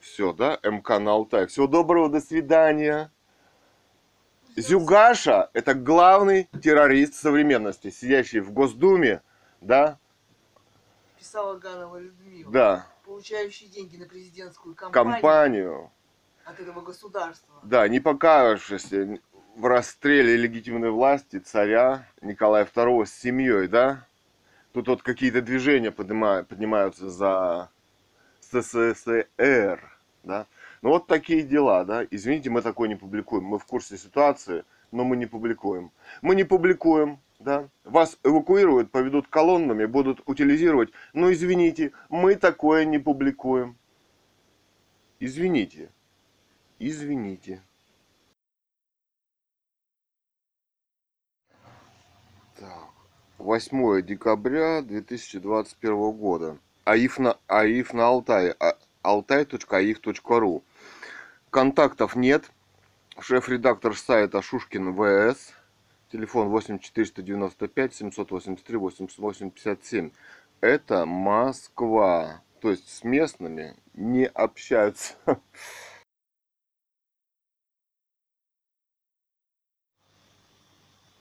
Все, 0.00 0.32
да? 0.32 0.58
МК 0.64 0.98
на 0.98 1.12
Алтай. 1.12 1.46
Всего 1.46 1.68
доброго, 1.68 2.08
до 2.08 2.20
свидания. 2.20 3.10
Зюгаша– 4.56 5.50
это 5.52 5.74
главный 5.74 6.48
террорист 6.62 7.14
современности, 7.14 7.90
сидящий 7.90 8.40
в 8.40 8.52
Госдуме, 8.52 9.22
да? 9.60 9.98
Писала 11.18 11.56
Ганова 11.58 11.98
Людмила. 11.98 12.50
Да, 12.50 12.86
Получающий 13.04 13.68
деньги 13.68 13.96
на 13.96 14.06
президентскую 14.06 14.74
кампанию, 14.74 15.12
компанию. 15.12 15.90
от 16.44 16.58
этого 16.58 16.80
государства. 16.80 17.54
Да, 17.62 17.86
не 17.86 18.00
покажешься 18.00 19.20
в 19.56 19.66
расстреле 19.66 20.36
легитимной 20.36 20.90
власти 20.90 21.38
царя 21.38 22.06
Николая 22.20 22.64
II 22.64 23.04
с 23.06 23.12
семьей, 23.12 23.68
да? 23.68 24.06
Тут 24.72 24.88
вот 24.88 25.02
какие-то 25.02 25.40
движения 25.42 25.90
поднима- 25.90 26.44
поднимаются 26.44 27.08
за 27.10 27.70
СССР, 28.40 29.80
да? 30.24 30.46
Ну 30.82 30.90
вот 30.90 31.06
такие 31.06 31.42
дела, 31.42 31.84
да? 31.84 32.04
Извините, 32.10 32.50
мы 32.50 32.62
такое 32.62 32.88
не 32.88 32.96
публикуем. 32.96 33.44
Мы 33.44 33.58
в 33.58 33.64
курсе 33.64 33.96
ситуации, 33.96 34.64
но 34.92 35.04
мы 35.04 35.16
не 35.16 35.26
публикуем. 35.26 35.90
Мы 36.22 36.34
не 36.34 36.44
публикуем, 36.44 37.20
да? 37.38 37.68
Вас 37.84 38.18
эвакуируют, 38.24 38.90
поведут 38.90 39.28
колоннами, 39.28 39.86
будут 39.86 40.20
утилизировать. 40.26 40.90
Ну 41.12 41.32
извините, 41.32 41.92
мы 42.08 42.36
такое 42.36 42.84
не 42.84 42.98
публикуем. 42.98 43.76
Извините. 45.20 45.90
Извините. 46.78 47.62
Так. 52.58 52.88
8 53.38 54.02
декабря 54.02 54.82
2021 54.82 56.12
года. 56.12 56.58
АИФ 56.84 57.18
на, 57.18 57.38
АИФ 57.48 57.92
на 57.92 58.06
Алтае. 58.06 58.54
А- 58.58 58.76
altai.aif.ru 59.06 60.62
Контактов 61.50 62.16
нет. 62.16 62.50
Шеф-редактор 63.18 63.96
сайта 63.96 64.42
Шушкин 64.42 64.94
ВС. 64.94 65.52
Телефон 66.12 66.48
8495 66.48 67.94
783 67.94 68.76
8857. 68.76 70.10
Это 70.60 71.06
Москва. 71.06 72.42
То 72.60 72.70
есть 72.70 72.88
с 72.88 73.04
местными 73.04 73.76
не 73.94 74.26
общаются. 74.26 75.14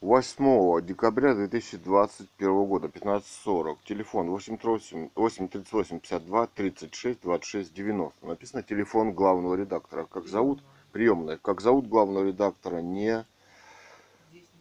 8 0.06 0.86
декабря 0.86 1.34
2021 1.34 2.65
года, 2.68 2.90
15.40. 2.90 3.77
Телефон 3.86 4.30
838 4.30 5.10
838 5.15 5.99
52 5.99 6.48
36 6.48 7.22
26 7.22 7.73
90. 7.73 8.27
Написано 8.27 8.61
телефон 8.61 9.14
главного 9.14 9.56
редактора. 9.56 10.06
Как 10.06 10.27
зовут? 10.27 10.61
Приемная. 10.91 11.38
Как 11.38 11.60
зовут 11.60 11.88
главного 11.88 12.27
редактора? 12.27 12.82
Не 12.82 13.26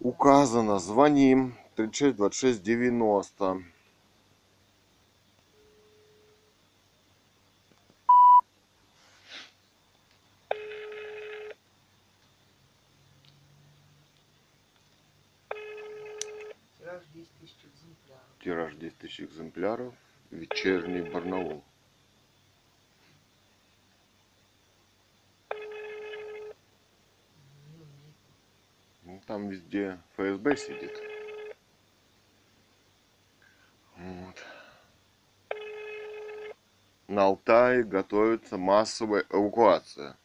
указано. 0.01 0.79
Звоним. 0.79 1.55
36 1.77 2.17
26 2.17 2.63
90. 2.63 3.65
Тираж 16.85 17.03
10 17.13 17.29
тысяч 17.41 17.57
экземпляров. 17.65 18.94
Тираж 19.05 19.11
10 19.11 19.11
тысяч 19.11 19.21
экземпляров. 19.21 19.95
Вечерний 20.31 21.03
Барнаул. 21.03 21.63
там 29.27 29.49
везде 29.49 29.99
ФСБ 30.17 30.55
сидит. 30.57 31.03
Вот. 33.97 34.45
На 37.09 37.25
Алтае 37.25 37.85
готовится 37.85 38.59
массовая 38.59 39.25
эвакуация. 39.31 40.19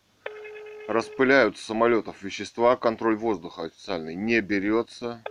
Распыляют 0.90 1.58
с 1.58 1.62
самолетов 1.62 2.22
вещества, 2.24 2.76
контроль 2.76 3.16
воздуха 3.16 3.64
официальный 3.64 4.16
не 4.16 4.42
берется. 4.42 5.24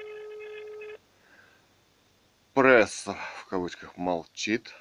Пресса, 2.55 3.17
в 3.49 3.51
кавычках, 3.51 3.97
молчит. 3.97 4.75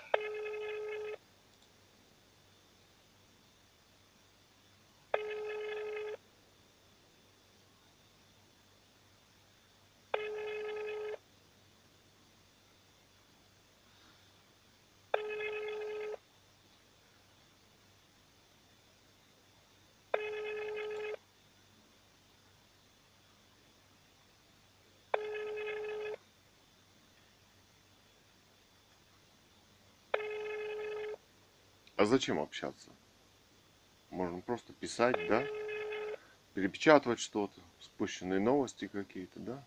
А 31.98 32.06
зачем 32.06 32.40
общаться? 32.40 32.92
Можно 34.12 34.40
просто 34.42 34.72
писать, 34.72 35.16
да? 35.28 35.44
Перепечатывать 36.54 37.20
что-то, 37.20 37.60
спущенные 37.80 38.40
новости 38.40 38.88
какие-то, 38.88 39.40
да? 39.40 39.64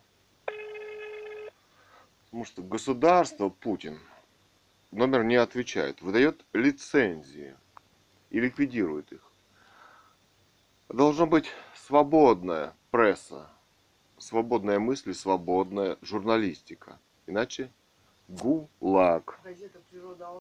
Потому 2.25 2.45
что 2.45 2.63
государство, 2.63 3.49
Путин, 3.49 3.99
номер 4.91 5.25
не 5.25 5.35
отвечает, 5.35 6.01
выдает 6.01 6.45
лицензии 6.53 7.53
и 8.29 8.39
ликвидирует 8.39 9.11
их. 9.11 9.29
Должна 10.87 11.25
быть 11.25 11.51
свободная 11.75 12.73
пресса, 12.91 13.49
свободная 14.17 14.79
мысль, 14.79 15.13
свободная 15.13 15.97
журналистика. 16.01 16.97
Иначе 17.27 17.69
ГУЛАГ. 18.29 19.41
Газета 19.43 19.81
«Природа 19.89 20.40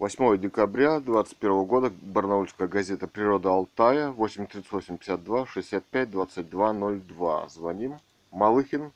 8 0.00 0.38
декабря 0.38 0.98
2021 0.98 1.64
года 1.66 1.90
Барнаульская 1.90 2.68
газета 2.68 3.06
«Природа 3.06 3.50
Алтая» 3.50 4.12
83852 4.12 5.44
65 5.44 6.10
22 6.10 6.72
02. 7.02 7.48
Звоним. 7.50 8.00
Малыхин. 8.30 8.92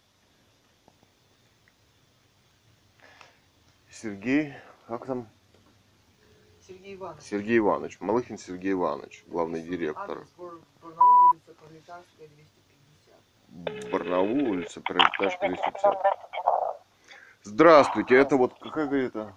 Сергей, 3.90 4.54
как 4.88 5.04
там? 5.04 5.28
Сергей 6.66 6.94
Иванович. 6.94 7.22
Сергей 7.22 7.58
Иванович. 7.58 8.00
Малыхин 8.00 8.38
Сергей 8.38 8.72
Иванович, 8.72 9.24
главный 9.26 9.60
директор. 9.60 10.26
Барнаул, 10.38 11.28
улица 11.28 11.52
Пролетарская, 11.60 12.28
250. 13.50 13.92
Барнаул, 13.92 14.50
улица 14.52 14.80
Пролетарская, 14.80 15.50
250. 15.50 15.98
Здравствуйте, 17.42 18.14
это 18.14 18.38
вот 18.38 18.58
какая 18.58 18.88
это? 18.88 19.34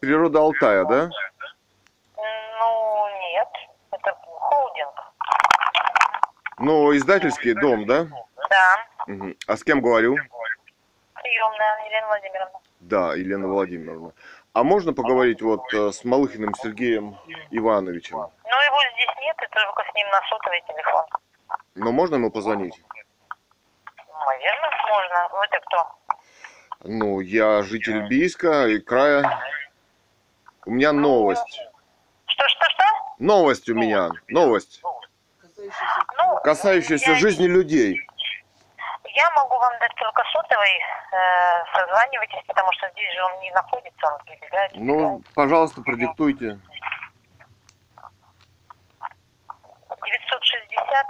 Природа 0.00 0.40
Алтая. 0.40 0.84
Да? 0.84 1.10
Ну, 2.16 3.08
нет. 3.32 3.48
Это 3.90 4.14
холдинг. 4.24 5.12
Ну, 6.58 6.96
издательский 6.96 7.54
дом, 7.54 7.86
да? 7.86 8.06
Да. 8.50 8.86
Мгм. 9.06 9.36
А 9.46 9.56
с 9.56 9.64
кем 9.64 9.80
говорю? 9.80 10.16
Приемная 11.14 11.86
Елена 11.86 12.06
Владимировна. 12.06 12.60
Да, 12.80 13.14
Елена 13.14 13.48
Владимировна. 13.48 14.12
А 14.52 14.62
можно 14.62 14.92
поговорить 14.94 15.42
вот 15.42 15.62
э, 15.74 15.92
с 15.92 16.04
Малыхиным 16.04 16.54
Сергеем 16.54 17.18
Ивановичем? 17.50 18.16
Ну, 18.16 18.22
его 18.22 18.78
здесь 18.94 19.14
нет, 19.20 19.36
и 19.42 19.46
только 19.54 19.82
с 19.90 19.94
ним 19.94 20.08
на 20.08 20.20
сотовый 20.28 20.62
телефон. 20.66 21.04
Но 21.74 21.92
можно 21.92 22.14
ему 22.14 22.30
позвонить? 22.30 22.80
Наверное, 24.26 24.70
можно. 24.88 25.28
Вы-то 25.38 25.60
кто? 25.60 25.94
Ну, 26.84 27.20
я 27.20 27.62
житель 27.62 28.06
Бийска 28.08 28.66
и 28.68 28.78
края. 28.80 29.40
У 30.66 30.70
меня 30.70 30.92
новость. 30.92 31.60
Что, 32.26 32.48
что, 32.48 32.64
что? 32.70 32.84
Новость 33.18 33.68
у 33.68 33.74
меня. 33.74 34.10
Новость, 34.28 34.82
Касающаяся 34.82 36.04
Ну, 36.18 36.40
касающаяся 36.42 37.10
я- 37.12 37.16
жизни 37.18 37.46
людей. 37.46 38.00
Я 39.14 39.30
могу 39.30 39.56
вам 39.56 39.72
дать 39.80 39.94
только 39.96 40.22
сотовый, 40.32 40.68
э, 40.68 41.64
созванивайтесь, 41.74 42.42
потому 42.46 42.70
что 42.72 42.88
здесь 42.90 43.12
же 43.14 43.22
он 43.24 43.40
не 43.40 43.50
находится, 43.52 44.06
он 44.12 44.24
прибегает. 44.24 44.72
Ну, 44.74 45.22
пожалуйста, 45.34 45.80
продиктуйте. 45.82 46.58
960, 50.04 51.06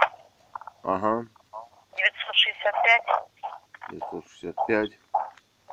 Ага. 0.83 1.25
965, 1.97 3.03
965 3.89 4.91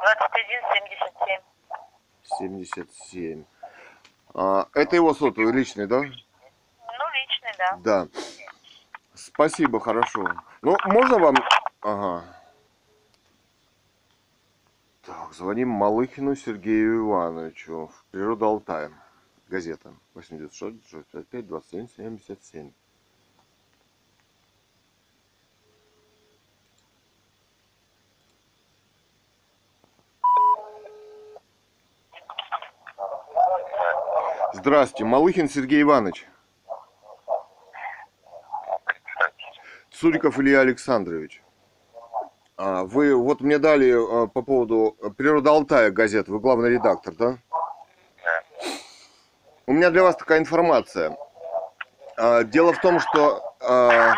21, 0.05 0.61
77. 0.75 1.41
77. 2.39 3.45
А, 4.35 4.69
это 4.75 4.97
его 4.97 5.15
сотовый 5.15 5.53
личный, 5.53 5.87
да? 5.87 6.03
Ну, 6.03 6.09
личный, 6.11 7.55
да. 7.57 7.79
Да. 7.83 8.09
Спасибо, 9.15 9.81
хорошо. 9.81 10.29
Ну, 10.61 10.77
можно 10.85 11.19
вам... 11.19 11.37
Ага. 11.81 12.25
Так, 15.07 15.33
звоним 15.33 15.71
Малыхину 15.71 16.35
Сергею 16.37 17.07
Ивановичу. 17.07 17.87
в 17.95 18.05
Природа 18.11 18.45
Алтая. 18.47 18.93
Газета. 19.49 19.95
86 20.13 20.87
65 20.91 21.47
27 21.47 21.89
77. 21.97 22.73
Здравствуйте, 34.65 35.05
Малыхин 35.05 35.47
Сергей 35.47 35.83
Иванович. 35.83 36.27
Цуриков 39.91 40.41
Илья 40.41 40.61
Александрович. 40.61 41.43
А, 42.57 42.85
вы 42.85 43.15
вот 43.15 43.43
мне 43.43 43.59
дали 43.59 43.93
а, 43.93 44.27
по 44.27 44.41
поводу 44.41 44.97
Природа 45.19 45.51
Алтая 45.51 45.91
газет, 45.91 46.29
вы 46.29 46.41
главный 46.41 46.71
редактор, 46.71 47.15
да? 47.15 47.37
У 49.67 49.75
меня 49.75 49.91
для 49.91 50.03
вас 50.03 50.17
такая 50.17 50.39
информация. 50.39 51.15
А, 52.17 52.43
Дело 52.45 52.73
в 52.73 52.81
том, 52.81 53.01
что 53.01 53.43
а, 53.61 54.15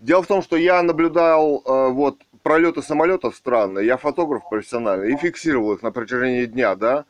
дело 0.00 0.24
в 0.24 0.26
том, 0.26 0.42
что 0.42 0.56
я 0.56 0.82
наблюдал 0.82 1.62
а, 1.64 1.90
вот 1.90 2.18
пролеты 2.42 2.82
самолетов 2.82 3.36
странные, 3.36 3.86
я 3.86 3.96
фотограф 3.96 4.48
профессиональный 4.48 5.12
и 5.12 5.16
фиксировал 5.16 5.74
их 5.74 5.82
на 5.82 5.92
протяжении 5.92 6.46
дня, 6.46 6.74
да, 6.74 7.04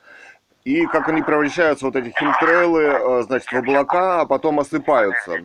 и 0.65 0.87
как 0.87 1.09
они 1.09 1.23
превращаются 1.23 1.85
вот 1.85 1.95
эти 1.95 2.09
химтрейлы, 2.19 2.87
а, 2.87 3.23
значит, 3.23 3.53
в 3.53 3.55
облака, 3.55 4.23
а 4.23 4.27
потом 4.27 4.61
осыпаются. 4.61 5.45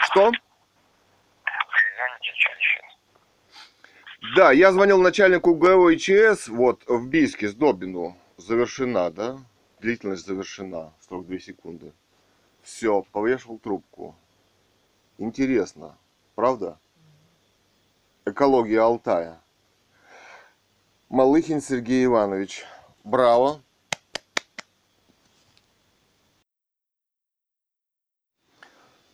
Что? 0.00 0.30
Да, 4.36 4.52
я 4.52 4.70
звонил 4.72 5.00
начальнику 5.02 5.54
ГО 5.54 5.92
ИЧС, 5.94 6.48
вот, 6.48 6.84
в 6.86 7.08
Бийске, 7.08 7.48
с 7.48 7.54
Добину. 7.54 8.16
Завершена, 8.36 9.10
да? 9.10 9.38
Длительность 9.80 10.26
завершена. 10.26 10.92
Срок 11.00 11.26
2 11.26 11.38
секунды. 11.38 11.92
Все, 12.62 13.02
повешал 13.12 13.58
трубку. 13.58 14.14
Интересно, 15.18 15.96
правда? 16.36 16.78
Экология 18.24 18.80
Алтая. 18.80 19.40
Малыхин 21.08 21.60
Сергей 21.60 22.04
Иванович. 22.04 22.64
Браво. 23.04 23.62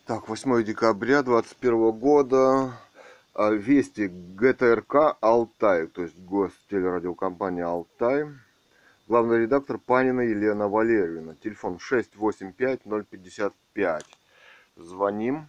Так, 0.07 0.29
8 0.29 0.65
декабря 0.65 1.23
2021 1.23 1.93
года. 1.93 2.73
А, 3.35 3.51
Вести 3.51 4.09
ГТРК 4.09 5.17
Алтай, 5.21 5.87
то 5.89 6.03
есть 6.03 6.19
гостелерадиокомпания 6.19 7.67
Алтай. 7.67 8.25
Главный 9.09 9.43
редактор 9.43 9.79
Панина 9.79 10.23
Елена 10.23 10.69
Валерьевна. 10.69 11.35
Телефон 11.43 11.79
685-055. 11.79 14.03
Звоним. 14.77 15.49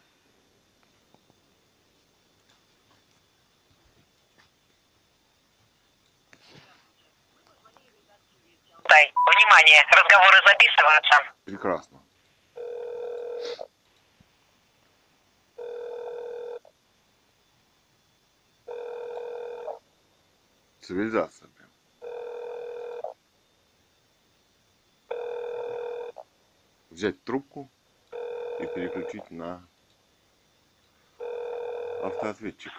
Дай. 8.90 9.14
Внимание, 9.36 9.84
разговоры 9.92 10.38
записываются. 10.46 11.34
Прекрасно. 11.46 12.00
Цивилизация. 20.82 21.50
Взять 26.90 27.24
трубку 27.26 27.70
и 28.60 28.66
переключить 28.74 29.30
на 29.30 29.62
автоответчик. 32.02 32.72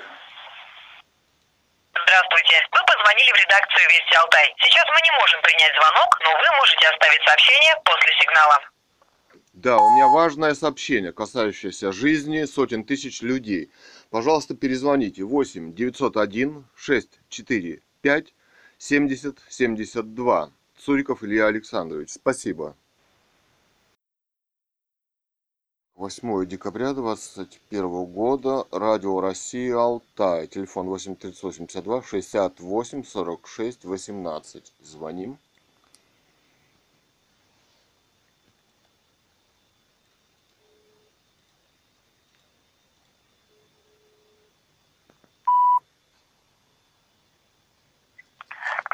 Здравствуйте. 2.38 2.68
Вы 2.72 2.80
позвонили 2.86 3.32
в 3.32 3.36
редакцию 3.36 3.88
Вести 3.88 4.14
Алтай. 4.14 4.54
Сейчас 4.58 4.84
мы 4.94 5.00
не 5.02 5.10
можем 5.18 5.42
принять 5.42 5.74
звонок, 5.74 6.18
но 6.22 6.30
вы 6.30 6.56
можете 6.56 6.86
оставить 6.86 7.22
сообщение 7.26 7.74
после 7.84 8.12
сигнала. 8.20 8.58
Да, 9.54 9.78
у 9.78 9.90
меня 9.90 10.06
важное 10.06 10.54
сообщение, 10.54 11.12
касающееся 11.12 11.90
жизни 11.90 12.44
сотен 12.44 12.84
тысяч 12.84 13.22
людей. 13.22 13.72
Пожалуйста, 14.10 14.54
перезвоните 14.54 15.24
8 15.24 15.74
901 15.74 16.64
645 16.76 18.34
70 18.78 19.38
72. 19.48 20.50
Цуриков 20.78 21.24
Илья 21.24 21.46
Александрович. 21.46 22.10
Спасибо. 22.10 22.76
8 25.98 26.46
декабря 26.46 26.92
2021 26.92 28.04
года. 28.04 28.64
Радио 28.70 29.20
Россия 29.20 29.76
Алтай. 29.76 30.46
Телефон 30.46 30.86
8 30.86 31.16
382 31.16 32.02
68 32.04 33.02
46 33.02 33.84
18. 33.84 34.72
Звоним. 34.80 35.38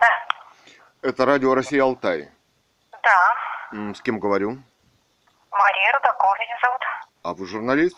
Да. 0.00 0.26
Это 1.02 1.26
радио 1.26 1.54
Россия 1.54 1.82
Алтай. 1.82 2.30
Да. 3.02 3.92
С 3.92 4.00
кем 4.00 4.18
говорю? 4.18 4.62
Мария 5.52 5.92
Рудакова 5.92 6.34
меня 6.34 6.58
зовут. 6.62 6.82
А 7.24 7.32
вы 7.32 7.46
журналист? 7.46 7.96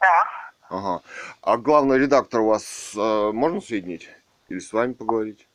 Да. 0.00 0.24
Ага. 0.68 1.02
А 1.40 1.56
главный 1.56 1.98
редактор 1.98 2.40
у 2.40 2.48
вас 2.48 2.92
э, 2.94 3.30
можно 3.32 3.62
соединить? 3.62 4.10
Или 4.48 4.58
с 4.58 4.70
вами 4.70 4.92
поговорить? 4.92 5.48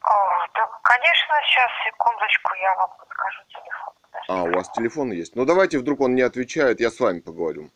О, 0.00 0.46
да, 0.54 0.70
конечно, 0.84 1.34
сейчас, 1.42 1.70
секундочку, 1.84 2.54
я 2.62 2.74
вам 2.76 2.90
подскажу 2.98 3.42
телефон. 3.48 3.94
Подождите. 4.12 4.32
А, 4.32 4.42
у 4.44 4.52
вас 4.52 4.70
телефон 4.70 5.10
есть. 5.10 5.34
Ну 5.34 5.44
давайте, 5.44 5.78
вдруг 5.78 6.00
он 6.00 6.14
не 6.14 6.22
отвечает, 6.22 6.78
я 6.78 6.92
с 6.92 7.00
вами 7.00 7.18
поговорю. 7.18 7.70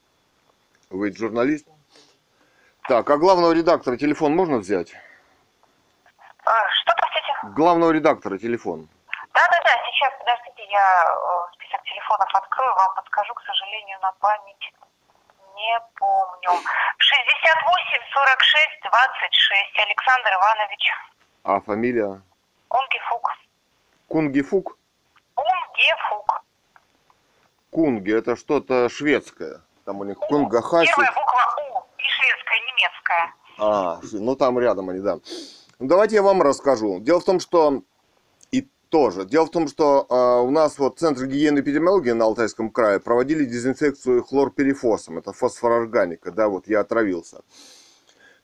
Вы 0.88 1.12
журналист? 1.12 1.66
Так, 2.88 3.10
а 3.10 3.16
главного 3.16 3.52
редактора 3.52 3.96
телефон 3.96 4.36
можно 4.36 4.58
взять? 4.58 4.92
Э, 4.92 6.50
что, 6.80 6.92
простите? 6.96 7.56
Главного 7.56 7.90
редактора 7.90 8.38
телефон. 8.38 8.88
Да-да-да, 9.34 9.70
сейчас, 9.90 10.12
подождите, 10.20 10.70
я 10.70 11.06
э, 11.12 11.47
телефонов 12.08 12.34
открою, 12.34 12.74
вам 12.74 12.94
подскажу, 12.96 13.34
к 13.34 13.42
сожалению, 13.42 13.98
на 14.00 14.12
память 14.20 14.72
не 15.56 15.80
помню. 15.96 16.50
68 16.98 18.02
46 18.12 18.68
26, 18.84 19.78
Александр 19.78 20.30
Иванович. 20.34 20.92
А 21.42 21.60
фамилия? 21.60 22.22
Унгефук. 22.70 23.32
Кунгифук? 24.08 24.78
Унгефук. 25.36 26.42
Кунги, 27.70 28.16
это 28.16 28.36
что-то 28.36 28.88
шведское. 28.88 29.60
Там 29.84 30.00
у 30.00 30.04
них 30.04 30.16
Кунгахаси. 30.18 30.86
Первая 30.86 31.12
буква 31.12 31.56
У 31.58 31.86
и 31.98 32.04
шведская, 32.04 32.60
немецкая. 32.60 33.34
А, 33.58 34.00
ну 34.12 34.36
там 34.36 34.58
рядом 34.58 34.90
они, 34.90 35.00
да. 35.00 35.16
Ну, 35.78 35.88
давайте 35.88 36.16
я 36.16 36.22
вам 36.22 36.40
расскажу. 36.42 37.00
Дело 37.00 37.20
в 37.20 37.24
том, 37.24 37.40
что 37.40 37.72
и 37.72 37.97
тоже. 38.88 39.24
Дело 39.24 39.46
в 39.46 39.50
том, 39.50 39.68
что 39.68 40.06
а, 40.08 40.40
у 40.40 40.50
нас 40.50 40.78
вот 40.78 40.98
Центр 40.98 41.26
гигиены 41.26 41.58
и 41.58 41.62
эпидемиологии 41.62 42.12
на 42.12 42.24
Алтайском 42.24 42.70
крае 42.70 43.00
проводили 43.00 43.44
дезинфекцию 43.44 44.22
хлорперифосом. 44.24 45.18
Это 45.18 45.32
фосфорорганика, 45.32 46.32
да, 46.32 46.48
вот 46.48 46.68
я 46.68 46.80
отравился. 46.80 47.42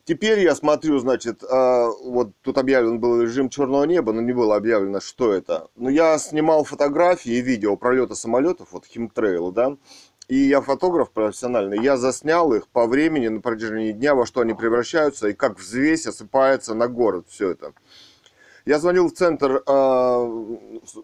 Теперь 0.06 0.40
я 0.40 0.54
смотрю, 0.54 0.98
значит, 0.98 1.42
а, 1.44 1.88
вот 1.88 2.32
тут 2.42 2.58
объявлен 2.58 3.00
был 3.00 3.22
режим 3.22 3.48
черного 3.48 3.84
неба, 3.84 4.12
но 4.12 4.20
не 4.20 4.32
было 4.32 4.56
объявлено, 4.56 5.00
что 5.00 5.32
это. 5.32 5.68
Но 5.76 5.88
я 5.88 6.18
снимал 6.18 6.64
фотографии 6.64 7.32
и 7.32 7.40
видео 7.40 7.76
пролета 7.76 8.14
самолетов, 8.14 8.68
вот 8.72 8.84
химтрейл, 8.84 9.50
да, 9.50 9.76
и 10.28 10.36
я 10.36 10.60
фотограф 10.60 11.10
профессиональный, 11.10 11.82
я 11.82 11.96
заснял 11.96 12.52
их 12.54 12.68
по 12.68 12.86
времени 12.86 13.28
на 13.28 13.40
протяжении 13.40 13.92
дня, 13.92 14.14
во 14.14 14.24
что 14.26 14.40
они 14.40 14.54
превращаются 14.54 15.28
и 15.28 15.32
как 15.34 15.58
взвесь 15.58 16.06
осыпается 16.06 16.74
на 16.74 16.88
город 16.88 17.26
все 17.28 17.50
это. 17.50 17.72
Я 18.66 18.78
звонил 18.78 19.08
в 19.08 19.12
центр, 19.12 19.62
а, 19.66 20.24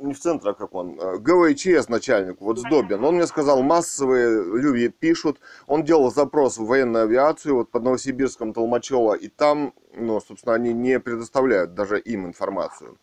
не 0.00 0.14
в 0.14 0.18
центр, 0.18 0.48
а 0.48 0.54
как 0.54 0.74
он, 0.74 0.98
а, 0.98 1.18
ГВЧС 1.18 1.90
начальнику, 1.90 2.44
вот 2.44 2.58
Сдобин. 2.58 3.04
Он 3.04 3.16
мне 3.16 3.26
сказал, 3.26 3.62
массовые 3.62 4.42
люди 4.44 4.88
пишут. 4.88 5.40
Он 5.66 5.84
делал 5.84 6.10
запрос 6.10 6.56
в 6.56 6.64
военную 6.64 7.04
авиацию, 7.04 7.56
вот 7.56 7.70
под 7.70 7.82
Новосибирском 7.82 8.54
Толмачева, 8.54 9.12
и 9.12 9.28
там, 9.28 9.74
ну, 9.94 10.20
собственно, 10.20 10.54
они 10.54 10.72
не 10.72 10.98
предоставляют 10.98 11.74
даже 11.74 12.00
им 12.00 12.26
информацию. 12.26 12.96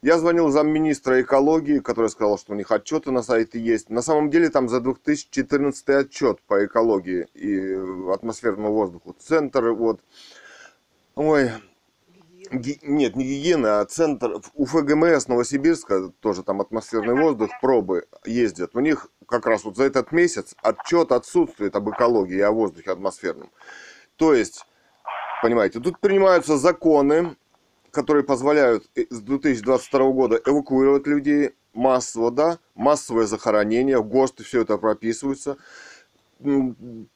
Я 0.00 0.18
звонил 0.18 0.48
замминистра 0.48 1.20
экологии, 1.20 1.80
который 1.80 2.08
сказал, 2.08 2.38
что 2.38 2.52
у 2.52 2.56
них 2.56 2.70
отчеты 2.70 3.10
на 3.10 3.22
сайте 3.22 3.60
есть. 3.60 3.90
На 3.90 4.00
самом 4.00 4.30
деле 4.30 4.48
там 4.48 4.70
за 4.70 4.80
2014 4.80 5.88
отчет 5.90 6.40
по 6.46 6.64
экологии 6.64 7.26
и 7.34 7.76
атмосферному 8.10 8.72
воздуху. 8.72 9.14
Центр 9.18 9.70
вот, 9.72 10.00
ой, 11.14 11.50
ги- 12.50 12.78
нет, 12.82 13.16
не 13.16 13.24
гигиена, 13.24 13.80
а 13.80 13.86
центр 13.86 14.40
у 14.54 14.64
ФГМС 14.64 15.28
Новосибирска, 15.28 16.10
тоже 16.20 16.42
там 16.42 16.60
атмосферный 16.60 17.14
воздух, 17.14 17.50
пробы 17.60 18.06
ездят. 18.24 18.74
У 18.74 18.80
них 18.80 19.08
как 19.26 19.46
раз 19.46 19.64
вот 19.64 19.76
за 19.76 19.84
этот 19.84 20.12
месяц 20.12 20.54
отчет 20.62 21.12
отсутствует 21.12 21.74
об 21.76 21.90
экологии 21.90 22.40
о 22.40 22.52
воздухе 22.52 22.92
атмосферном. 22.92 23.50
То 24.16 24.34
есть, 24.34 24.64
понимаете, 25.42 25.80
тут 25.80 26.00
принимаются 26.00 26.56
законы, 26.56 27.36
которые 27.90 28.24
позволяют 28.24 28.88
э, 28.94 29.04
с 29.10 29.20
2022 29.20 30.10
года 30.12 30.40
эвакуировать 30.44 31.06
людей 31.06 31.52
массово, 31.72 32.30
да, 32.30 32.58
массовое 32.74 33.26
захоронение, 33.26 33.98
в 33.98 34.08
ГОСТы 34.08 34.44
все 34.44 34.62
это 34.62 34.78
прописывается. 34.78 35.56
М, 36.40 37.08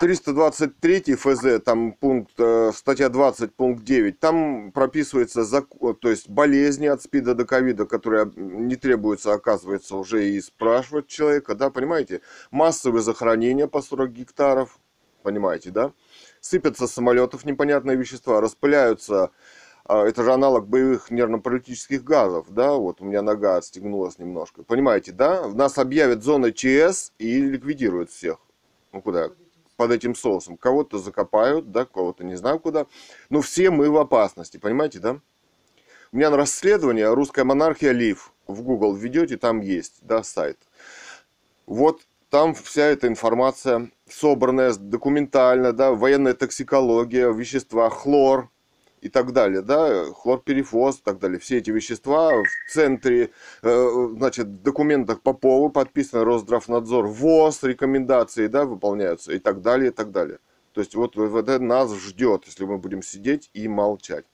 323 0.00 1.14
ФЗ, 1.14 1.60
там 1.64 1.92
пункт, 1.92 2.32
э, 2.38 2.72
статья 2.74 3.08
20, 3.08 3.54
пункт 3.54 3.84
9, 3.84 4.18
там 4.18 4.72
прописывается, 4.72 5.44
то 5.44 6.10
есть 6.10 6.28
болезни 6.28 6.86
от 6.86 7.00
СПИДа 7.00 7.34
до 7.34 7.44
ковида, 7.44 7.86
которые 7.86 8.30
не 8.34 8.74
требуется, 8.74 9.32
оказывается, 9.32 9.96
уже 9.96 10.28
и 10.28 10.40
спрашивать 10.40 11.06
человека, 11.06 11.54
да, 11.54 11.70
понимаете? 11.70 12.20
Массовые 12.50 13.02
захоронения 13.02 13.68
по 13.68 13.80
40 13.80 14.10
гектаров, 14.10 14.80
понимаете, 15.22 15.70
да? 15.70 15.92
Сыпятся 16.40 16.88
самолетов 16.88 17.44
непонятные 17.44 17.96
вещества, 17.96 18.40
распыляются 18.40 19.30
а, 19.86 20.04
это 20.06 20.24
же 20.24 20.32
аналог 20.32 20.66
боевых 20.66 21.10
нервно-паралитических 21.10 22.02
газов, 22.02 22.46
да, 22.50 22.72
вот 22.72 23.00
у 23.00 23.04
меня 23.04 23.22
нога 23.22 23.56
отстегнулась 23.56 24.18
немножко. 24.18 24.64
Понимаете, 24.64 25.12
да? 25.12 25.46
Нас 25.48 25.78
объявят 25.78 26.24
зоной 26.24 26.52
ЧС 26.52 27.12
и 27.18 27.40
ликвидируют 27.40 28.10
всех. 28.10 28.38
Ну 28.94 29.02
куда? 29.02 29.30
Под 29.76 29.90
этим 29.90 30.14
соусом. 30.14 30.56
Кого-то 30.56 30.98
закопают, 30.98 31.72
да, 31.72 31.84
кого-то 31.84 32.24
не 32.24 32.36
знаю 32.36 32.60
куда. 32.60 32.86
Но 33.28 33.40
все 33.42 33.70
мы 33.70 33.90
в 33.90 33.98
опасности, 33.98 34.56
понимаете, 34.56 35.00
да? 35.00 35.20
У 36.12 36.16
меня 36.16 36.30
на 36.30 36.36
расследование 36.36 37.12
«Русская 37.12 37.42
монархия 37.42 37.90
Лив» 37.90 38.32
в 38.46 38.62
Google 38.62 38.94
введете, 38.94 39.36
там 39.36 39.60
есть, 39.60 39.96
да, 40.02 40.22
сайт. 40.22 40.58
Вот 41.66 42.02
там 42.30 42.54
вся 42.54 42.84
эта 42.84 43.08
информация 43.08 43.90
собранная 44.08 44.72
документально, 44.74 45.72
да, 45.72 45.90
военная 45.90 46.34
токсикология, 46.34 47.30
вещества, 47.30 47.90
хлор, 47.90 48.48
и 49.04 49.10
так 49.10 49.32
далее, 49.32 49.60
да, 49.60 50.06
хлорперифоз 50.14 50.98
и 50.98 51.02
так 51.02 51.18
далее. 51.18 51.38
Все 51.38 51.58
эти 51.58 51.70
вещества 51.70 52.32
в 52.32 52.72
центре, 52.72 53.30
э, 53.62 54.08
значит, 54.16 54.46
в 54.46 54.62
документах 54.62 55.20
Попова 55.20 55.68
подписано 55.68 56.24
Росздравнадзор, 56.24 57.06
ВОЗ, 57.06 57.64
рекомендации, 57.64 58.46
да, 58.46 58.64
выполняются 58.64 59.32
и 59.32 59.38
так 59.38 59.60
далее, 59.60 59.90
и 59.90 59.94
так 59.94 60.10
далее. 60.10 60.38
То 60.72 60.80
есть 60.80 60.94
вот, 60.94 61.18
это 61.18 61.58
нас 61.58 61.94
ждет, 61.94 62.46
если 62.46 62.64
мы 62.64 62.78
будем 62.78 63.02
сидеть 63.02 63.50
и 63.52 63.68
молчать. 63.68 64.24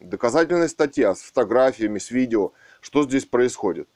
Доказательная 0.00 0.68
статья 0.68 1.14
с 1.14 1.22
фотографиями, 1.22 1.98
с 1.98 2.10
видео, 2.10 2.52
что 2.82 3.04
здесь 3.04 3.24
происходит. 3.24 3.88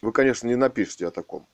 Вы, 0.00 0.12
конечно, 0.12 0.46
не 0.46 0.56
напишите 0.56 1.08
о 1.08 1.10
таком. 1.10 1.44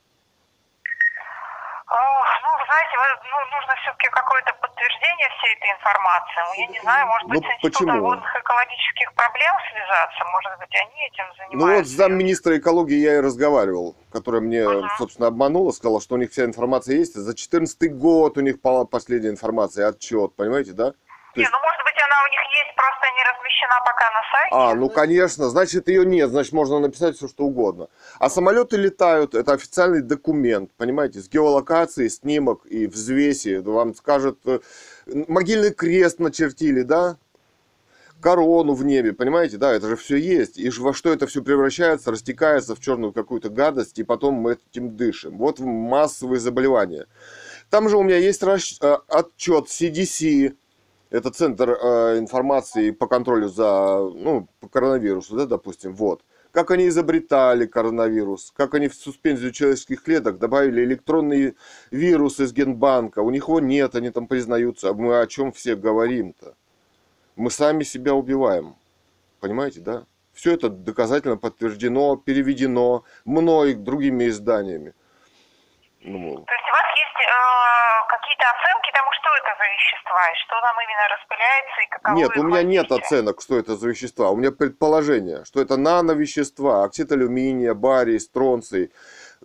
Ох, 1.88 2.28
Ну, 2.44 2.50
знаете, 2.66 2.96
ну, 3.24 3.56
нужно 3.56 3.74
все-таки 3.82 4.08
какое-то 4.10 4.57
подтверждение 4.78 5.28
всей 5.38 5.54
этой 5.54 5.70
информации. 5.76 6.40
Ну, 6.46 6.54
я 6.54 6.66
не 6.68 6.80
знаю, 6.80 7.06
может 7.06 7.28
быть, 7.28 7.42
Ну, 7.42 7.48
с 7.48 7.52
Институтом 7.54 8.22
экологических 8.40 9.12
проблем 9.14 9.54
связаться, 9.72 10.24
может 10.32 10.58
быть, 10.58 10.74
они 10.80 11.06
этим 11.06 11.24
занимаются. 11.36 11.66
Ну 11.66 11.74
вот 11.76 11.86
с 11.86 11.90
замминистра 11.90 12.58
экологии 12.58 12.96
я 12.98 13.16
и 13.16 13.20
разговаривал, 13.20 13.96
которая 14.12 14.40
мне, 14.40 14.62
Ага. 14.62 14.88
собственно, 14.98 15.28
обманула, 15.28 15.72
сказала, 15.72 16.00
что 16.00 16.14
у 16.14 16.18
них 16.18 16.30
вся 16.30 16.44
информация 16.44 16.96
есть. 16.96 17.14
За 17.14 17.34
14 17.34 17.88
год 17.96 18.38
у 18.38 18.40
них 18.40 18.60
по- 18.60 18.84
последняя 18.84 19.30
информация, 19.30 19.88
отчет, 19.88 20.34
понимаете, 20.36 20.72
да? 20.72 20.92
Не, 21.36 21.42
есть, 21.42 21.52
ну, 21.52 21.58
может 21.58 21.82
быть, 21.84 21.94
она 22.04 22.16
у 22.24 22.28
них 22.30 22.40
есть, 22.58 22.76
просто 22.76 23.06
не 23.16 23.22
размещена 23.30 23.80
пока 23.84 24.10
на 24.10 24.22
сайте. 24.32 24.48
А, 24.52 24.74
ну 24.74 24.88
конечно, 24.88 25.48
значит 25.48 25.88
ее 25.88 26.04
нет, 26.06 26.30
значит 26.30 26.52
можно 26.52 26.78
написать 26.78 27.16
все 27.16 27.28
что 27.28 27.44
угодно. 27.44 27.88
А 28.18 28.30
самолеты 28.30 28.76
летают, 28.76 29.34
это 29.34 29.52
официальный 29.52 30.00
документ, 30.02 30.70
понимаете, 30.76 31.20
с 31.20 31.28
геолокацией, 31.28 32.10
снимок 32.10 32.66
и 32.66 32.86
взвеси. 32.86 33.56
Вам 33.56 33.94
скажет, 33.94 34.38
э, 34.46 34.60
могильный 35.06 35.72
крест 35.72 36.18
начертили, 36.18 36.82
да? 36.82 37.18
Корону 38.20 38.74
в 38.74 38.84
небе, 38.84 39.12
понимаете, 39.12 39.58
да, 39.58 39.72
это 39.72 39.86
же 39.88 39.96
все 39.96 40.16
есть. 40.16 40.58
И 40.58 40.68
во 40.70 40.92
что 40.92 41.12
это 41.12 41.28
все 41.28 41.40
превращается, 41.40 42.10
растекается 42.10 42.74
в 42.74 42.80
черную 42.80 43.12
какую-то 43.12 43.48
гадость, 43.48 43.98
и 44.00 44.02
потом 44.02 44.34
мы 44.34 44.58
этим 44.72 44.96
дышим. 44.96 45.38
Вот 45.38 45.60
массовые 45.60 46.40
заболевания. 46.40 47.06
Там 47.70 47.88
же 47.88 47.96
у 47.96 48.02
меня 48.02 48.16
есть 48.16 48.42
расч- 48.42 48.78
э, 48.80 48.98
отчет 49.08 49.68
CDC, 49.68 50.56
это 51.10 51.30
центр 51.30 51.70
э, 51.70 52.18
информации 52.18 52.90
по 52.90 53.06
контролю 53.06 53.48
за, 53.48 53.98
ну, 53.98 54.48
по 54.60 54.68
коронавирусу, 54.68 55.36
да, 55.36 55.46
допустим, 55.46 55.94
вот. 55.94 56.22
Как 56.50 56.70
они 56.70 56.88
изобретали 56.88 57.66
коронавирус, 57.66 58.52
как 58.56 58.74
они 58.74 58.88
в 58.88 58.94
суспензию 58.94 59.52
человеческих 59.52 60.02
клеток 60.02 60.38
добавили 60.38 60.82
электронный 60.82 61.56
вирус 61.90 62.40
из 62.40 62.52
генбанка. 62.52 63.20
У 63.20 63.30
них 63.30 63.48
его 63.48 63.60
нет, 63.60 63.94
они 63.94 64.10
там 64.10 64.26
признаются. 64.26 64.90
А 64.90 64.94
мы 64.94 65.20
о 65.20 65.26
чем 65.26 65.52
все 65.52 65.76
говорим-то? 65.76 66.54
Мы 67.36 67.50
сами 67.50 67.84
себя 67.84 68.14
убиваем. 68.14 68.76
Понимаете, 69.40 69.80
да? 69.80 70.06
Все 70.32 70.54
это 70.54 70.68
доказательно 70.70 71.36
подтверждено, 71.36 72.16
переведено 72.16 73.04
мной 73.24 73.74
другими 73.74 74.28
изданиями. 74.28 74.94
Ну, 76.00 76.44
То 76.46 76.52
есть 76.54 76.68
у 76.68 76.72
вас 76.72 76.86
есть 76.94 77.18
э, 77.26 78.08
какие-то 78.08 78.44
оценки 78.50 78.90
тому, 78.94 79.10
что 79.12 79.28
это 79.36 79.56
за 79.58 79.64
вещества, 79.66 80.30
и 80.30 80.34
что 80.36 80.60
там 80.60 80.76
именно 80.80 81.08
распыляется, 81.08 81.80
и 81.82 81.86
каково 81.88 82.14
Нет, 82.14 82.36
у 82.36 82.42
меня 82.44 82.62
нет 82.62 82.92
оценок, 82.92 83.42
что 83.42 83.58
это 83.58 83.74
за 83.74 83.88
вещества. 83.88 84.30
У 84.30 84.36
меня 84.36 84.52
предположение, 84.52 85.44
что 85.44 85.60
это 85.60 85.76
нановещества, 85.76 86.84
оксид 86.84 87.10
алюминия, 87.10 87.74
барий, 87.74 88.20
стронций, 88.20 88.92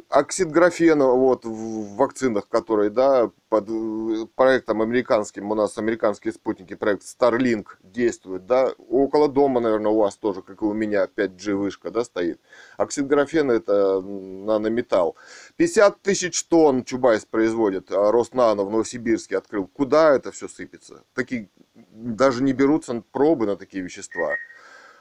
оксид 0.10 0.52
графена 0.52 1.08
вот, 1.08 1.46
в 1.46 1.96
вакцинах, 1.96 2.48
которые, 2.48 2.90
да, 2.90 3.32
под 3.50 3.70
э, 3.70 4.26
проектом 4.36 4.82
американским, 4.82 5.52
у 5.52 5.56
нас 5.56 5.78
американские 5.78 6.34
спутники, 6.34 6.76
проект 6.76 7.04
Starlink 7.04 7.66
действует, 7.84 8.46
да, 8.46 8.74
около 8.90 9.30
дома, 9.30 9.60
наверное, 9.60 9.92
у 9.92 9.98
вас 9.98 10.18
тоже, 10.18 10.42
как 10.42 10.62
и 10.62 10.66
у 10.66 10.74
меня, 10.74 11.06
5G 11.06 11.54
вышка, 11.54 11.92
да, 11.92 12.04
стоит. 12.04 12.40
Оксид 12.78 13.08
графена 13.08 13.52
это 13.52 14.02
нанометалл. 14.02 15.16
50 15.58 16.02
тысяч 16.02 16.44
тонн 16.46 16.84
Чубайс 16.84 17.26
производит, 17.26 17.92
а 17.92 18.12
Роснано 18.12 18.64
в 18.64 18.72
Новосибирске 18.72 19.38
открыл. 19.38 19.68
Куда 19.68 20.16
это 20.16 20.32
все 20.32 20.48
сыпется? 20.48 21.04
Такие, 21.14 21.50
даже 21.76 22.44
не 22.44 22.54
берутся 22.54 23.04
пробы 23.12 23.46
на 23.46 23.56
такие 23.56 23.84
вещества. 23.84 24.36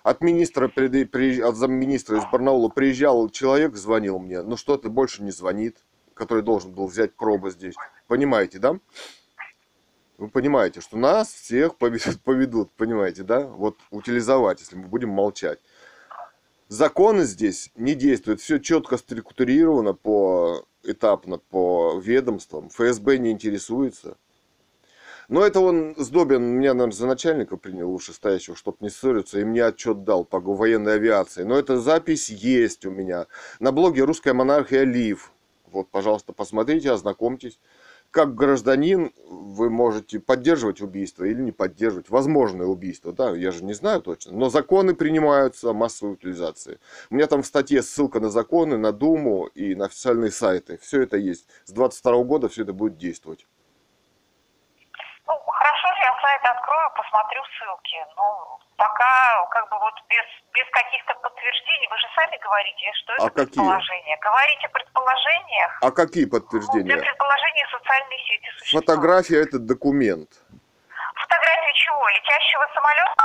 От 0.02 0.20
министра, 0.20 0.66
от 0.66 1.56
замминистра 1.56 2.18
из 2.18 2.24
Барнаула 2.30 2.68
приезжал 2.68 3.28
человек, 3.28 3.76
звонил 3.76 4.18
мне, 4.18 4.42
ну 4.42 4.56
что-то 4.56 4.90
больше 4.90 5.22
не 5.22 5.30
звонит, 5.30 5.78
который 6.14 6.42
должен 6.42 6.72
был 6.72 6.86
взять 6.86 7.14
пробы 7.14 7.50
здесь. 7.50 7.74
Понимаете, 8.08 8.58
да? 8.58 8.78
Вы 10.18 10.28
понимаете, 10.28 10.80
что 10.80 10.96
нас 10.96 11.32
всех 11.32 11.76
поведут, 11.76 12.20
поведут, 12.24 12.72
понимаете, 12.72 13.22
да? 13.22 13.46
Вот 13.46 13.78
утилизовать, 13.90 14.60
если 14.60 14.76
мы 14.76 14.88
будем 14.88 15.10
молчать. 15.10 15.60
Законы 16.68 17.24
здесь 17.24 17.70
не 17.76 17.94
действуют, 17.94 18.40
все 18.40 18.58
четко 18.58 18.96
структурировано 18.96 19.92
по 19.92 20.64
этапно 20.82 21.38
по 21.38 22.00
ведомствам. 22.02 22.70
ФСБ 22.70 23.18
не 23.18 23.30
интересуется. 23.30 24.16
Но 25.28 25.44
это 25.44 25.60
он 25.60 25.94
Сдобин 25.96 26.42
меня, 26.42 26.74
наверное, 26.74 26.94
за 26.94 27.06
начальника 27.06 27.56
принял 27.56 27.90
вышестоящего, 27.92 28.56
чтобы 28.56 28.78
не 28.80 28.90
ссориться, 28.90 29.38
и 29.38 29.44
мне 29.44 29.64
отчет 29.64 30.04
дал 30.04 30.24
по 30.24 30.40
военной 30.40 30.94
авиации. 30.94 31.42
Но 31.42 31.58
эта 31.58 31.78
запись 31.78 32.28
есть 32.30 32.84
у 32.86 32.90
меня 32.90 33.26
на 33.60 33.72
блоге 33.72 34.04
«Русская 34.04 34.32
монархия 34.32 34.84
Лив». 34.84 35.32
Вот, 35.72 35.88
пожалуйста, 35.88 36.32
посмотрите, 36.32 36.90
ознакомьтесь. 36.90 37.58
Как 38.10 38.34
гражданин 38.34 39.10
вы 39.26 39.70
можете 39.70 40.20
поддерживать 40.20 40.82
убийство 40.82 41.24
или 41.24 41.40
не 41.40 41.50
поддерживать. 41.50 42.10
Возможное 42.10 42.66
убийство, 42.66 43.10
да, 43.10 43.30
я 43.30 43.50
же 43.52 43.64
не 43.64 43.72
знаю 43.72 44.02
точно. 44.02 44.32
Но 44.32 44.50
законы 44.50 44.94
принимаются 44.94 45.72
массовой 45.72 46.12
утилизации. 46.12 46.78
У 47.08 47.14
меня 47.14 47.26
там 47.26 47.42
в 47.42 47.46
статье 47.46 47.82
ссылка 47.82 48.20
на 48.20 48.28
законы, 48.28 48.76
на 48.76 48.92
Думу 48.92 49.46
и 49.46 49.74
на 49.74 49.86
официальные 49.86 50.30
сайты. 50.30 50.78
Все 50.82 51.00
это 51.00 51.16
есть. 51.16 51.48
С 51.64 51.72
22 51.72 52.24
года 52.24 52.50
все 52.50 52.64
это 52.64 52.74
будет 52.74 52.98
действовать. 52.98 53.46
Ну, 55.26 55.32
хорошо, 55.46 55.88
я 56.04 56.12
сайт 56.20 56.42
посмотрю 57.12 57.42
ссылки. 57.52 58.00
Ну, 58.16 58.24
пока 58.76 59.44
как 59.52 59.68
бы 59.70 59.76
вот 59.78 59.94
без, 60.08 60.24
без 60.56 60.64
каких-то 60.72 61.12
подтверждений, 61.20 61.88
вы 61.92 61.98
же 62.00 62.06
сами 62.16 62.36
говорите, 62.40 62.84
что 63.04 63.12
это 63.12 63.24
А 63.24 63.30
какие? 63.30 63.44
предположения. 63.44 64.16
Говорите 64.22 64.66
о 64.66 64.70
предположениях. 64.72 65.70
А 65.82 65.90
какие 65.90 66.24
Ну, 66.24 66.30
для 66.30 66.40
подтверждения? 66.40 66.96
предположений 66.96 67.64
социальные 67.70 68.18
сети 68.24 68.48
существуют. 68.58 68.86
Фотография 68.86 69.40
это 69.42 69.58
документ. 69.58 70.30
Фотография 71.14 71.72
чего? 71.74 72.08
Летящего 72.08 72.64
самолета? 72.72 73.24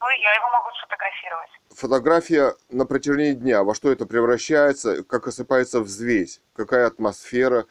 Ну, 0.00 0.06
и 0.10 0.20
я 0.20 0.34
его 0.34 0.48
могу 0.50 0.70
сфотографировать. 0.76 1.50
Фотография 1.74 2.52
на 2.68 2.84
протяжении 2.84 3.32
дня, 3.32 3.64
во 3.64 3.74
что 3.74 3.90
это 3.90 4.04
превращается, 4.04 5.02
как 5.02 5.26
осыпается 5.26 5.80
взвесь, 5.80 6.40
какая 6.54 6.86
атмосфера. 6.86 7.64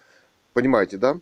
Понимаете, 0.54 0.98
да? 0.98 1.14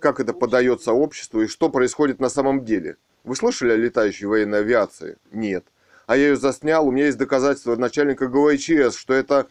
Как 0.00 0.18
это 0.18 0.32
подается 0.32 0.92
обществу 0.92 1.42
и 1.42 1.46
что 1.46 1.68
происходит 1.68 2.20
на 2.20 2.30
самом 2.30 2.64
деле. 2.64 2.96
Вы 3.30 3.36
слышали 3.36 3.70
о 3.70 3.76
летающей 3.76 4.26
военной 4.26 4.58
авиации? 4.58 5.16
Нет. 5.30 5.64
А 6.08 6.16
я 6.16 6.30
ее 6.30 6.36
заснял, 6.36 6.84
у 6.84 6.90
меня 6.90 7.04
есть 7.04 7.16
доказательства 7.16 7.74
от 7.74 7.78
начальника 7.78 8.26
ГВЧС, 8.26 8.96
что 8.96 9.14
это 9.14 9.46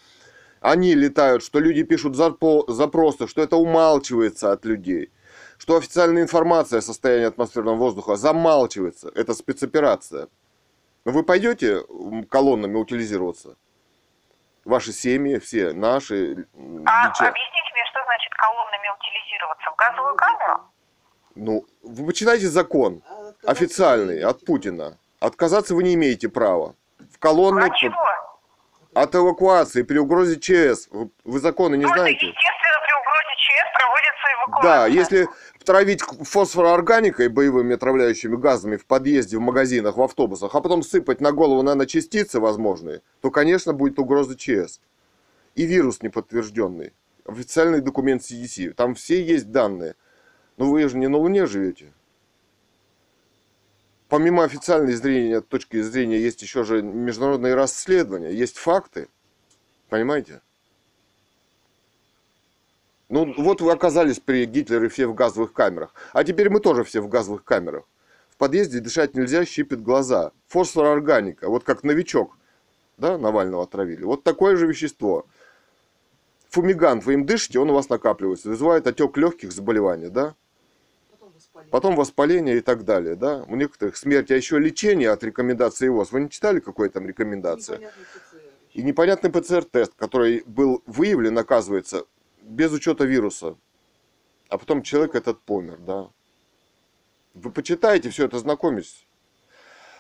они 0.59 0.95
летают, 0.95 1.43
что 1.43 1.59
люди 1.59 1.83
пишут 1.83 2.17
запросы, 2.17 3.25
что 3.25 3.41
это 3.41 3.55
умалчивается 3.55 4.51
от 4.51 4.65
людей, 4.65 5.13
что 5.57 5.77
официальная 5.77 6.23
информация 6.23 6.79
о 6.79 6.81
состоянии 6.81 7.27
атмосферного 7.27 7.75
воздуха 7.75 8.17
замалчивается. 8.17 9.13
Это 9.15 9.33
спецоперация. 9.33 10.27
Но 11.05 11.13
вы 11.13 11.23
пойдете 11.23 11.81
колоннами 12.29 12.75
утилизироваться? 12.75 13.55
Ваши 14.65 14.91
семьи, 14.91 15.39
все 15.39 15.71
наши. 15.71 16.45
А 16.85 17.07
объясните 17.07 17.71
мне, 17.71 17.85
что 17.91 18.03
значит 18.03 18.33
колоннами 18.33 18.89
утилизироваться? 18.99 19.71
В 19.71 19.75
газовую 19.77 20.15
камеру? 20.15 20.69
Ну, 21.39 21.65
вы 21.83 22.05
почитайте 22.05 22.49
закон 22.49 23.01
официальный 23.45 24.21
от 24.21 24.43
Путина. 24.43 24.97
Отказаться 25.21 25.73
вы 25.73 25.83
не 25.83 25.93
имеете 25.93 26.27
права. 26.27 26.75
В 27.13 27.17
колонны 27.17 27.61
От 27.65 27.75
чего? 27.77 27.95
от 28.93 29.15
эвакуации 29.15 29.83
при 29.83 29.97
угрозе 29.99 30.37
ЧС. 30.37 30.89
Вы- 30.91 31.09
Вы 31.23 31.39
законы 31.39 31.75
не 31.77 31.83
ну, 31.85 31.91
это, 31.91 31.99
знаете? 31.99 32.25
естественно, 32.25 32.79
при 32.83 32.93
угрозе 32.99 33.35
ЧС 33.37 33.79
проводится 33.79 34.27
эвакуация. 34.35 34.63
Да, 34.63 34.87
если 34.87 35.27
травить 35.63 36.01
фосфороорганикой, 36.01 37.29
боевыми 37.29 37.75
отравляющими 37.75 38.35
газами 38.35 38.75
в 38.75 38.85
подъезде, 38.85 39.37
в 39.37 39.41
магазинах, 39.41 39.95
в 39.95 40.01
автобусах, 40.01 40.53
а 40.55 40.59
потом 40.59 40.83
сыпать 40.83 41.21
на 41.21 41.31
голову 41.31 41.61
наночастицы 41.61 42.41
возможные, 42.41 43.01
то, 43.21 43.31
конечно, 43.31 43.71
будет 43.71 43.97
угроза 43.97 44.35
ЧС. 44.35 44.81
И 45.55 45.65
вирус 45.65 46.01
неподтвержденный. 46.01 46.91
Официальный 47.25 47.79
документ 47.79 48.23
CDC. 48.23 48.73
Там 48.73 48.95
все 48.95 49.23
есть 49.23 49.51
данные. 49.51 49.95
Но 50.59 50.69
вы 50.69 50.87
же 50.89 50.97
не 50.97 51.07
на 51.07 51.17
Луне 51.17 51.45
живете. 51.45 51.93
Помимо 54.09 54.43
официальной 54.43 54.91
зрения, 54.93 55.39
точки 55.39 55.81
зрения, 55.81 56.19
есть 56.19 56.41
еще 56.41 56.65
же 56.65 56.81
международные 56.81 57.55
расследования, 57.55 58.33
есть 58.33 58.57
факты. 58.57 59.07
Понимаете? 59.87 60.41
Ну, 63.07 63.33
вот 63.37 63.61
вы 63.61 63.71
оказались 63.71 64.19
при 64.19 64.45
Гитлере 64.45 64.89
все 64.89 65.07
в 65.07 65.15
газовых 65.15 65.53
камерах. 65.53 65.93
А 66.11 66.25
теперь 66.25 66.49
мы 66.49 66.59
тоже 66.59 66.83
все 66.83 66.99
в 66.99 67.07
газовых 67.07 67.45
камерах. 67.45 67.85
В 68.29 68.35
подъезде 68.35 68.81
дышать 68.81 69.15
нельзя, 69.15 69.45
щипит 69.45 69.81
глаза. 69.81 70.33
Фосфорорганика, 70.47 71.47
вот 71.47 71.63
как 71.63 71.83
новичок, 71.83 72.37
да, 72.97 73.17
Навального 73.17 73.63
отравили. 73.63 74.03
Вот 74.03 74.23
такое 74.23 74.57
же 74.57 74.67
вещество. 74.67 75.25
Фумигант, 76.49 77.05
вы 77.05 77.13
им 77.13 77.25
дышите, 77.25 77.59
он 77.59 77.69
у 77.69 77.73
вас 77.73 77.87
накапливается. 77.87 78.49
Вызывает 78.49 78.87
отек 78.87 79.15
легких 79.15 79.53
заболеваний, 79.53 80.09
да? 80.09 80.35
Потом 81.71 81.95
воспаление 81.95 82.57
и 82.57 82.61
так 82.61 82.83
далее, 82.83 83.15
да? 83.15 83.43
У 83.47 83.55
некоторых 83.55 83.97
смерть, 83.97 84.31
а 84.31 84.35
еще 84.35 84.59
лечение 84.59 85.11
от 85.11 85.23
рекомендации 85.23 85.87
ВОЗ. 85.87 86.11
Вы 86.11 86.21
не 86.21 86.29
читали, 86.29 86.59
какой 86.59 86.89
там 86.89 87.07
рекомендация? 87.07 87.91
И 88.73 88.83
непонятный 88.83 89.31
ПЦР-тест, 89.31 89.93
который 89.95 90.43
был 90.45 90.83
выявлен, 90.85 91.37
оказывается, 91.37 92.05
без 92.41 92.71
учета 92.71 93.05
вируса. 93.05 93.55
А 94.49 94.57
потом 94.57 94.81
человек 94.81 95.15
этот 95.15 95.41
помер, 95.41 95.77
да. 95.77 96.07
Вы 97.33 97.51
почитаете 97.51 98.09
все 98.09 98.25
это, 98.25 98.39
знакомитесь. 98.39 99.05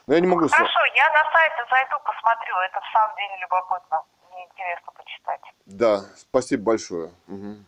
Но 0.07 0.15
я 0.15 0.19
не 0.19 0.27
могу... 0.27 0.47
Хорошо, 0.47 0.79
я 0.95 1.07
на 1.09 1.31
сайт 1.31 1.51
зайду, 1.69 1.95
посмотрю. 2.03 2.55
Это 2.67 2.79
в 2.79 2.93
самом 2.93 3.15
деле 3.15 3.37
любопытно. 3.41 4.01
Мне 4.31 4.45
интересно 4.45 4.91
почитать. 4.95 5.41
Да, 5.65 6.05
спасибо 6.17 6.63
большое. 6.63 7.11
Мгм. 7.27 7.65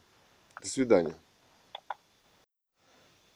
До 0.62 0.68
свидания. 0.68 1.14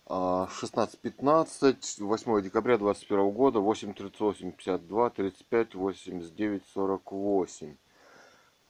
А, 0.07 0.47
16.15, 0.47 2.03
8 2.03 2.41
декабря 2.43 2.77
2021 2.77 3.31
года, 3.31 3.59
8.38, 3.59 4.51
52, 4.51 5.09
35, 5.09 5.75
89, 5.75 6.63
48. 6.73 7.77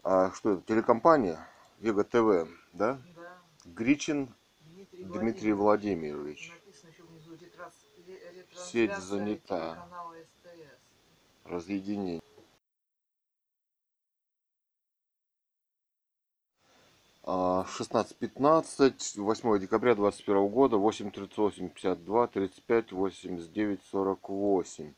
А 0.03 0.31
что 0.31 0.53
это, 0.53 0.61
телекомпания? 0.61 1.45
Вега 1.79 2.05
ТВ, 2.05 2.47
да? 2.71 3.01
Да. 3.15 3.41
Гричин 3.65 4.33
Дмитрий, 4.61 5.03
Дмитрий 5.03 5.53
Владимирович. 5.53 6.53
Внизу 7.09 7.35
ретрас... 7.35 7.73
Сеть 8.71 8.95
занята. 8.97 9.87
Разъединение. 11.43 12.21
16.15, 17.26 19.19
8 19.19 19.60
декабря 19.60 19.95
2021 19.95 20.47
года, 20.47 20.77
8.38, 20.77 21.69
52, 21.69 22.27
35, 22.27 22.91
89, 22.91 23.81
48. 23.91 24.93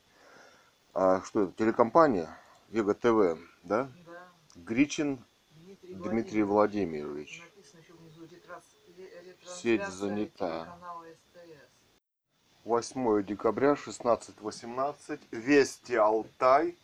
А 0.92 1.22
что 1.22 1.44
это, 1.44 1.52
телекомпания? 1.52 2.28
Вега 2.68 2.92
ТВ, 2.92 3.38
да? 3.62 3.88
Да. 4.06 4.28
Гричин 4.56 5.24
Дмитрий, 5.50 5.94
Дмитрий 5.94 6.42
Владимирович. 6.42 7.42
Внизу 7.88 8.28
Сеть 9.46 9.86
занята. 9.86 10.64
телеканала 10.64 11.06
СТС. 11.06 11.68
8 12.64 13.24
декабря 13.24 13.72
16.18. 13.72 15.20
Вести 15.30 15.94
Алтай. 15.94 16.76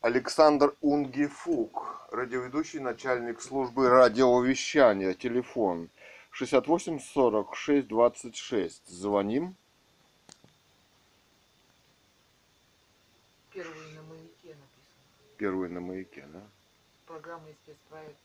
Александр 0.00 0.74
Унгифук, 0.80 2.08
радиоведущий, 2.10 2.80
начальник 2.80 3.40
службы 3.40 3.88
радиовещания. 3.88 5.14
Телефон 5.14 5.88
68 6.30 6.98
46 6.98 7.88
26. 7.88 8.88
Звоним. 8.88 9.56
Первый 13.52 13.92
на 13.94 14.02
маяке 14.02 14.48
написано. 14.48 15.36
Первый 15.36 15.68
на 15.68 15.80
маяке, 15.80 16.24
да? 16.32 16.40
Программа 17.06 17.48
и 17.50 17.54
спецпроект. 17.54 18.18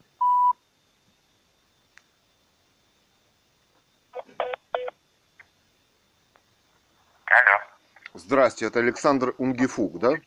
Алло. 7.26 7.62
Здрасте, 8.16 8.66
это 8.66 8.80
Александр 8.80 9.36
Унгифук, 9.38 10.00
Да? 10.00 10.10
А, 10.12 10.18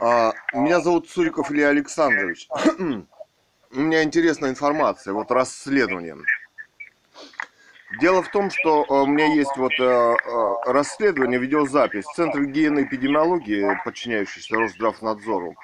меня 0.00 0.80
зовут 0.80 1.08
Цуриков 1.08 1.50
Илья 1.52 1.68
Александрович. 1.68 2.48
У 3.72 3.78
меня 3.78 4.02
интересная 4.02 4.50
информация, 4.50 5.12
вот 5.12 5.30
расследование. 5.30 6.16
Дело 8.00 8.22
в 8.22 8.30
том, 8.30 8.50
что 8.50 8.84
э, 8.84 8.92
у 8.92 9.06
меня 9.06 9.26
есть 9.34 9.56
вот 9.56 9.72
э, 9.80 9.84
э, 9.84 10.54
расследование, 10.66 11.40
видеозапись. 11.40 12.04
Центр 12.14 12.44
гигиены 12.44 12.80
и 12.80 12.82
эпидемиологии, 12.84 13.78
подчиняющийся 13.84 14.56
Росздравнадзору, 14.56 15.56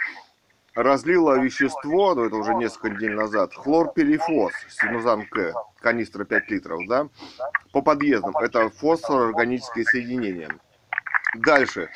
разлило 0.74 1.38
вещество, 1.38 2.14
ну 2.14 2.24
это 2.24 2.36
уже 2.36 2.54
несколько 2.54 2.90
недель 2.90 3.14
назад, 3.14 3.54
хлорперифос, 3.54 4.52
синузан 4.70 5.26
К, 5.26 5.54
канистра 5.80 6.24
5 6.24 6.50
литров, 6.50 6.80
да, 6.88 7.08
по 7.72 7.80
подъездам. 7.80 8.36
Это 8.38 8.70
фосфор-органическое 8.70 9.84
соединение. 9.84 10.50
Дальше. 11.36 11.90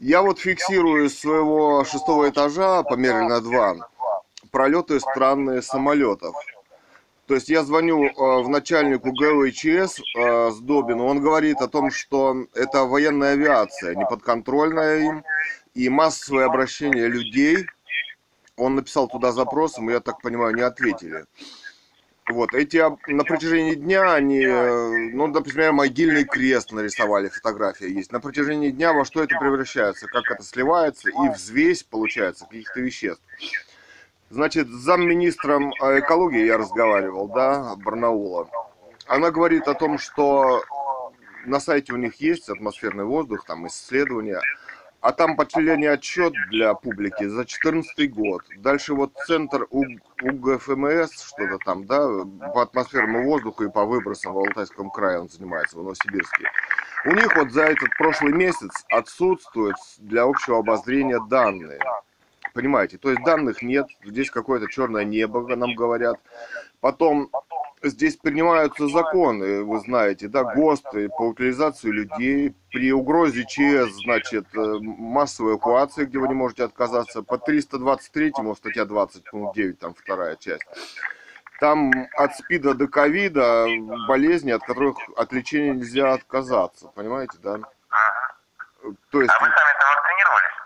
Я 0.00 0.22
вот 0.22 0.38
фиксирую 0.38 1.10
с 1.10 1.18
своего 1.18 1.84
шестого 1.84 2.30
этажа, 2.30 2.82
померили 2.82 3.28
на 3.28 3.42
два, 3.42 3.76
пролеты 4.50 4.98
странные 4.98 5.60
самолетов. 5.60 6.34
То 7.26 7.34
есть 7.34 7.50
я 7.50 7.62
звоню 7.62 8.06
э, 8.06 8.42
в 8.42 8.48
начальнику 8.48 9.12
ГВЧС 9.12 10.00
э, 10.16 10.50
с 10.52 10.58
Добину, 10.60 11.04
он 11.04 11.20
говорит 11.20 11.60
о 11.60 11.68
том, 11.68 11.90
что 11.90 12.46
это 12.54 12.86
военная 12.86 13.34
авиация, 13.34 13.94
неподконтрольная 13.94 15.00
им, 15.00 15.24
и 15.74 15.90
массовое 15.90 16.46
обращение 16.46 17.06
людей. 17.06 17.66
Он 18.56 18.76
написал 18.76 19.06
туда 19.06 19.32
запрос, 19.32 19.76
мы, 19.76 19.92
я 19.92 20.00
так 20.00 20.22
понимаю, 20.22 20.54
не 20.54 20.62
ответили. 20.62 21.26
Вот, 22.30 22.54
эти 22.54 22.82
на 23.10 23.24
протяжении 23.24 23.74
дня 23.74 24.14
они, 24.14 24.44
э, 24.44 25.10
ну, 25.12 25.26
например, 25.26 25.72
могильный 25.72 26.24
крест 26.24 26.72
нарисовали, 26.72 27.28
фотография 27.28 27.90
есть. 27.90 28.12
На 28.12 28.20
протяжении 28.20 28.70
дня 28.70 28.92
во 28.92 29.04
что 29.04 29.22
это 29.22 29.36
превращается, 29.38 30.06
как 30.06 30.30
это 30.30 30.42
сливается 30.42 31.10
и 31.10 31.28
взвесь 31.34 31.82
получается 31.82 32.46
каких-то 32.46 32.80
веществ. 32.80 33.22
Значит, 34.30 34.68
с 34.68 34.70
замминистром 34.70 35.72
э, 35.72 35.98
экологии 35.98 36.46
я 36.46 36.56
разговаривал, 36.56 37.28
да, 37.28 37.74
Барнаула. 37.76 38.48
Она 39.06 39.32
говорит 39.32 39.66
о 39.66 39.74
том, 39.74 39.98
что 39.98 40.62
на 41.46 41.58
сайте 41.58 41.92
у 41.92 41.96
них 41.96 42.16
есть 42.20 42.48
атмосферный 42.48 43.04
воздух, 43.04 43.44
там 43.44 43.66
исследования, 43.66 44.40
а 45.00 45.12
там 45.12 45.36
последний 45.36 45.86
отчет 45.86 46.32
для 46.50 46.74
публики 46.74 47.24
за 47.24 47.36
2014 47.36 48.12
год. 48.12 48.42
Дальше 48.58 48.94
вот 48.94 49.12
центр 49.26 49.66
УГФМС, 49.70 51.22
что-то 51.22 51.58
там, 51.64 51.86
да, 51.86 52.06
по 52.54 52.62
атмосферному 52.62 53.24
воздуху 53.24 53.64
и 53.64 53.70
по 53.70 53.84
выбросам 53.84 54.34
в 54.34 54.38
Алтайском 54.38 54.90
крае 54.90 55.20
он 55.20 55.28
занимается, 55.28 55.76
в 55.76 55.82
Новосибирске. 55.82 56.50
У 57.06 57.12
них 57.12 57.34
вот 57.34 57.50
за 57.50 57.64
этот 57.64 57.88
прошлый 57.96 58.32
месяц 58.32 58.70
отсутствуют 58.90 59.76
для 59.98 60.24
общего 60.24 60.58
обозрения 60.58 61.18
данные. 61.30 61.80
Понимаете, 62.52 62.98
то 62.98 63.10
есть 63.10 63.22
данных 63.24 63.62
нет, 63.62 63.86
здесь 64.04 64.30
какое-то 64.30 64.66
черное 64.68 65.04
небо, 65.04 65.40
нам 65.56 65.74
говорят. 65.74 66.18
Потом 66.80 67.30
здесь 67.82 68.16
принимаются 68.16 68.88
законы, 68.88 69.62
вы 69.62 69.80
знаете, 69.80 70.28
да, 70.28 70.44
ГОСТы 70.54 71.08
по 71.08 71.22
утилизации 71.28 71.88
людей. 71.88 72.54
При 72.70 72.92
угрозе 72.92 73.44
ЧС, 73.46 73.94
значит, 74.04 74.46
э, 74.54 74.58
массовой 74.80 75.52
эвакуации, 75.52 76.04
где 76.04 76.18
вы 76.18 76.28
не 76.28 76.34
можете 76.34 76.64
отказаться. 76.64 77.22
По 77.22 77.34
323-му, 77.34 78.54
статья 78.54 78.84
20, 78.84 79.24
пункт 79.30 79.56
9, 79.56 79.78
там 79.78 79.94
вторая 79.94 80.36
часть. 80.36 80.64
Там 81.58 81.90
от 82.16 82.36
СПИДа 82.36 82.74
до 82.74 82.86
ковида 82.88 83.66
болезни, 84.08 84.50
от 84.50 84.62
которых 84.62 84.96
от 85.16 85.32
лечения 85.32 85.74
нельзя 85.74 86.14
отказаться. 86.14 86.88
Понимаете, 86.94 87.36
да? 87.42 87.58
То 89.10 89.20
есть, 89.20 89.30
А 89.38 89.44
вы 89.44 89.50
сами-то 89.50 89.84
вакцинировались? 89.96 90.56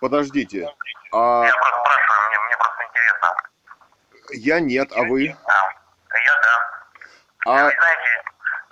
подождите, 0.00 0.68
а 1.12 1.44
Я 1.44 1.52
просто 1.52 1.80
спрашиваю, 1.80 2.28
мне, 2.28 2.38
мне 2.46 2.56
просто 2.56 2.84
интересно. 2.88 3.28
Я 4.32 4.60
нет, 4.60 4.90
а 4.94 5.02
вы? 5.02 5.34
А, 5.44 5.50
я 6.18 6.34
да. 6.42 6.70
А 7.46 7.52
Вы 7.52 7.58
знаете, 7.70 8.22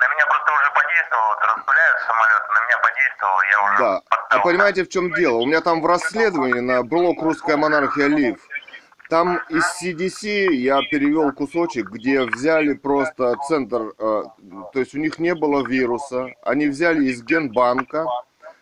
на 0.00 0.08
меня 0.14 0.26
просто 0.26 0.52
уже 0.52 0.70
подействовало, 0.74 1.26
вот 1.28 1.38
распыляют 1.56 1.98
самолет, 2.00 2.42
на 2.48 2.66
меня 2.66 2.78
подействовало, 2.78 3.42
я 3.50 3.64
уже 3.64 3.78
Да. 3.78 3.96
А 3.96 4.16
поддался. 4.16 4.42
понимаете, 4.42 4.84
в 4.84 4.88
чем 4.88 5.12
дело? 5.12 5.36
У 5.36 5.46
меня 5.46 5.60
там 5.60 5.80
в 5.80 5.86
расследовании 5.86 6.60
на 6.60 6.82
блок 6.82 7.22
«Русская 7.22 7.56
монархия 7.56 8.06
Лив» 8.08 8.38
Там 9.10 9.36
из 9.50 9.62
CDC 9.82 10.46
я 10.54 10.80
перевел 10.90 11.30
кусочек, 11.32 11.90
где 11.90 12.22
взяли 12.22 12.72
просто 12.72 13.36
центр, 13.46 13.92
э, 13.98 14.22
то 14.72 14.78
есть 14.80 14.94
у 14.94 14.98
них 14.98 15.18
не 15.18 15.34
было 15.34 15.62
вируса, 15.64 16.28
они 16.42 16.66
взяли 16.68 17.04
из 17.04 17.22
генбанка, 17.22 18.06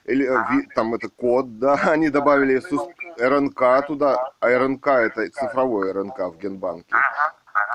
или 0.04 0.26
э, 0.28 0.44
ви- 0.50 0.66
там 0.74 0.94
это 0.94 1.08
код, 1.08 1.58
да, 1.60 1.74
они 1.92 2.10
добавили 2.10 2.58
сус- 2.58 2.88
РНК 3.18 3.86
туда, 3.86 4.32
а 4.40 4.48
РНК 4.48 4.86
это 4.86 5.28
цифровой 5.30 5.92
РНК 5.92 6.18
в 6.18 6.38
генбанке, 6.38 6.94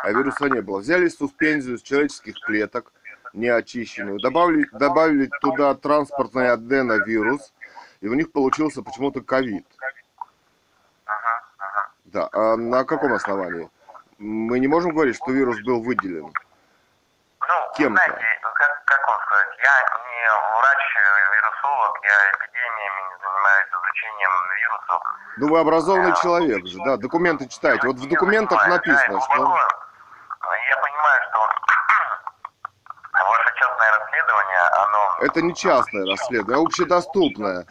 а 0.03 0.11
вируса 0.11 0.49
не 0.49 0.61
было. 0.61 0.79
Взяли 0.79 1.07
суспензию 1.07 1.77
с 1.77 1.81
человеческих 1.81 2.35
клеток, 2.39 2.91
неочищенную, 3.33 4.19
добавили, 4.19 4.67
добавили 4.71 5.29
туда 5.41 5.73
транспортный 5.75 6.51
аденовирус, 6.51 7.53
и 8.01 8.07
у 8.07 8.13
них 8.13 8.31
получился 8.31 8.81
почему-то 8.81 9.21
ковид. 9.21 9.65
Да, 12.05 12.29
а 12.31 12.55
на 12.55 12.83
каком 12.85 13.13
основании? 13.13 13.69
Мы 14.17 14.59
не 14.59 14.67
можем 14.67 14.91
говорить, 14.91 15.17
что 15.17 15.31
вирус 15.31 15.61
был 15.63 15.83
выделен. 15.83 16.31
Ну, 17.47 17.55
Кем-то. 17.75 18.01
знаете, 18.03 18.25
как, 18.41 18.83
как 18.85 19.07
вам 19.07 19.19
сказать, 19.25 19.57
я 19.61 19.75
не 20.07 20.23
врач-вирусолог, 20.57 21.99
я 22.03 22.31
эпидемиями 22.31 23.01
не 23.09 23.15
занимаюсь 23.21 23.71
изучением 23.97 24.31
вирусов. 24.57 25.01
Ну, 25.37 25.47
вы 25.49 25.59
образованный 25.59 26.15
человек 26.21 26.65
же, 26.65 26.77
да, 26.85 26.97
документы 26.97 27.47
читаете. 27.47 27.87
Вот 27.87 27.97
в 27.97 28.07
документах 28.07 28.61
Я 28.63 28.69
написано, 28.69 29.21
что... 29.21 29.35
глубоко, 29.35 29.59
Я 30.69 30.77
понимаю, 30.77 31.21
что 31.29 31.39
ваше 33.29 33.55
частное 33.55 33.91
расследование, 33.99 34.59
оно... 34.77 35.17
Это 35.21 35.41
не 35.41 35.55
частное 35.55 36.05
расследование, 36.05 36.57
а 36.57 36.65
общедоступное. 36.65 37.65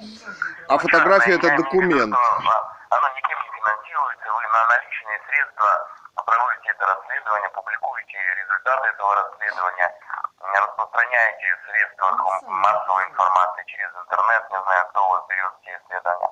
А 0.68 0.78
фотография 0.78 1.34
это 1.34 1.56
документ. 1.56 2.14
что 2.14 2.74
Оно 2.90 3.08
никем 3.16 3.38
не 3.38 3.60
финансируется, 3.60 4.32
вы 4.32 4.42
на 4.42 4.66
наличные 4.68 5.20
средства 5.28 5.88
проводите 6.24 6.70
это 6.70 6.86
расследование, 6.86 7.50
публикуете 7.50 8.18
результаты 8.42 8.88
этого 8.88 9.14
расследования, 9.14 9.94
распространяете 10.54 11.46
в 11.56 11.70
средствах 11.70 12.42
массовой 12.46 13.04
информации 13.10 13.64
через 13.66 13.90
интернет, 13.94 14.50
не 14.50 14.62
знаю, 14.62 14.86
кто 14.88 15.06
у 15.06 15.10
вас 15.10 15.26
берет 15.28 15.52
эти 15.62 15.70
исследования. 15.76 16.30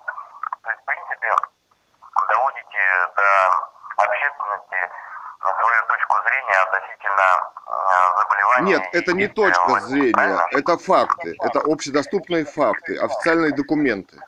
То 0.62 0.70
есть, 0.70 0.82
в 0.82 0.84
принципе, 0.84 1.28
доводите 2.28 2.82
до 3.16 4.04
общественности 4.04 4.90
свою 5.40 5.82
точку 5.86 6.16
зрения 6.24 6.58
о 6.58 6.66
э, 7.66 8.20
заболевание. 8.20 8.78
Нет, 8.78 8.88
это 8.92 9.12
не 9.12 9.28
точка 9.28 9.80
зрения, 9.80 10.12
правильно? 10.12 10.46
это 10.52 10.78
факты, 10.78 11.36
это 11.40 11.60
общедоступные 11.60 12.44
факты, 12.44 12.98
официальные 12.98 13.52
документы. 13.52 14.18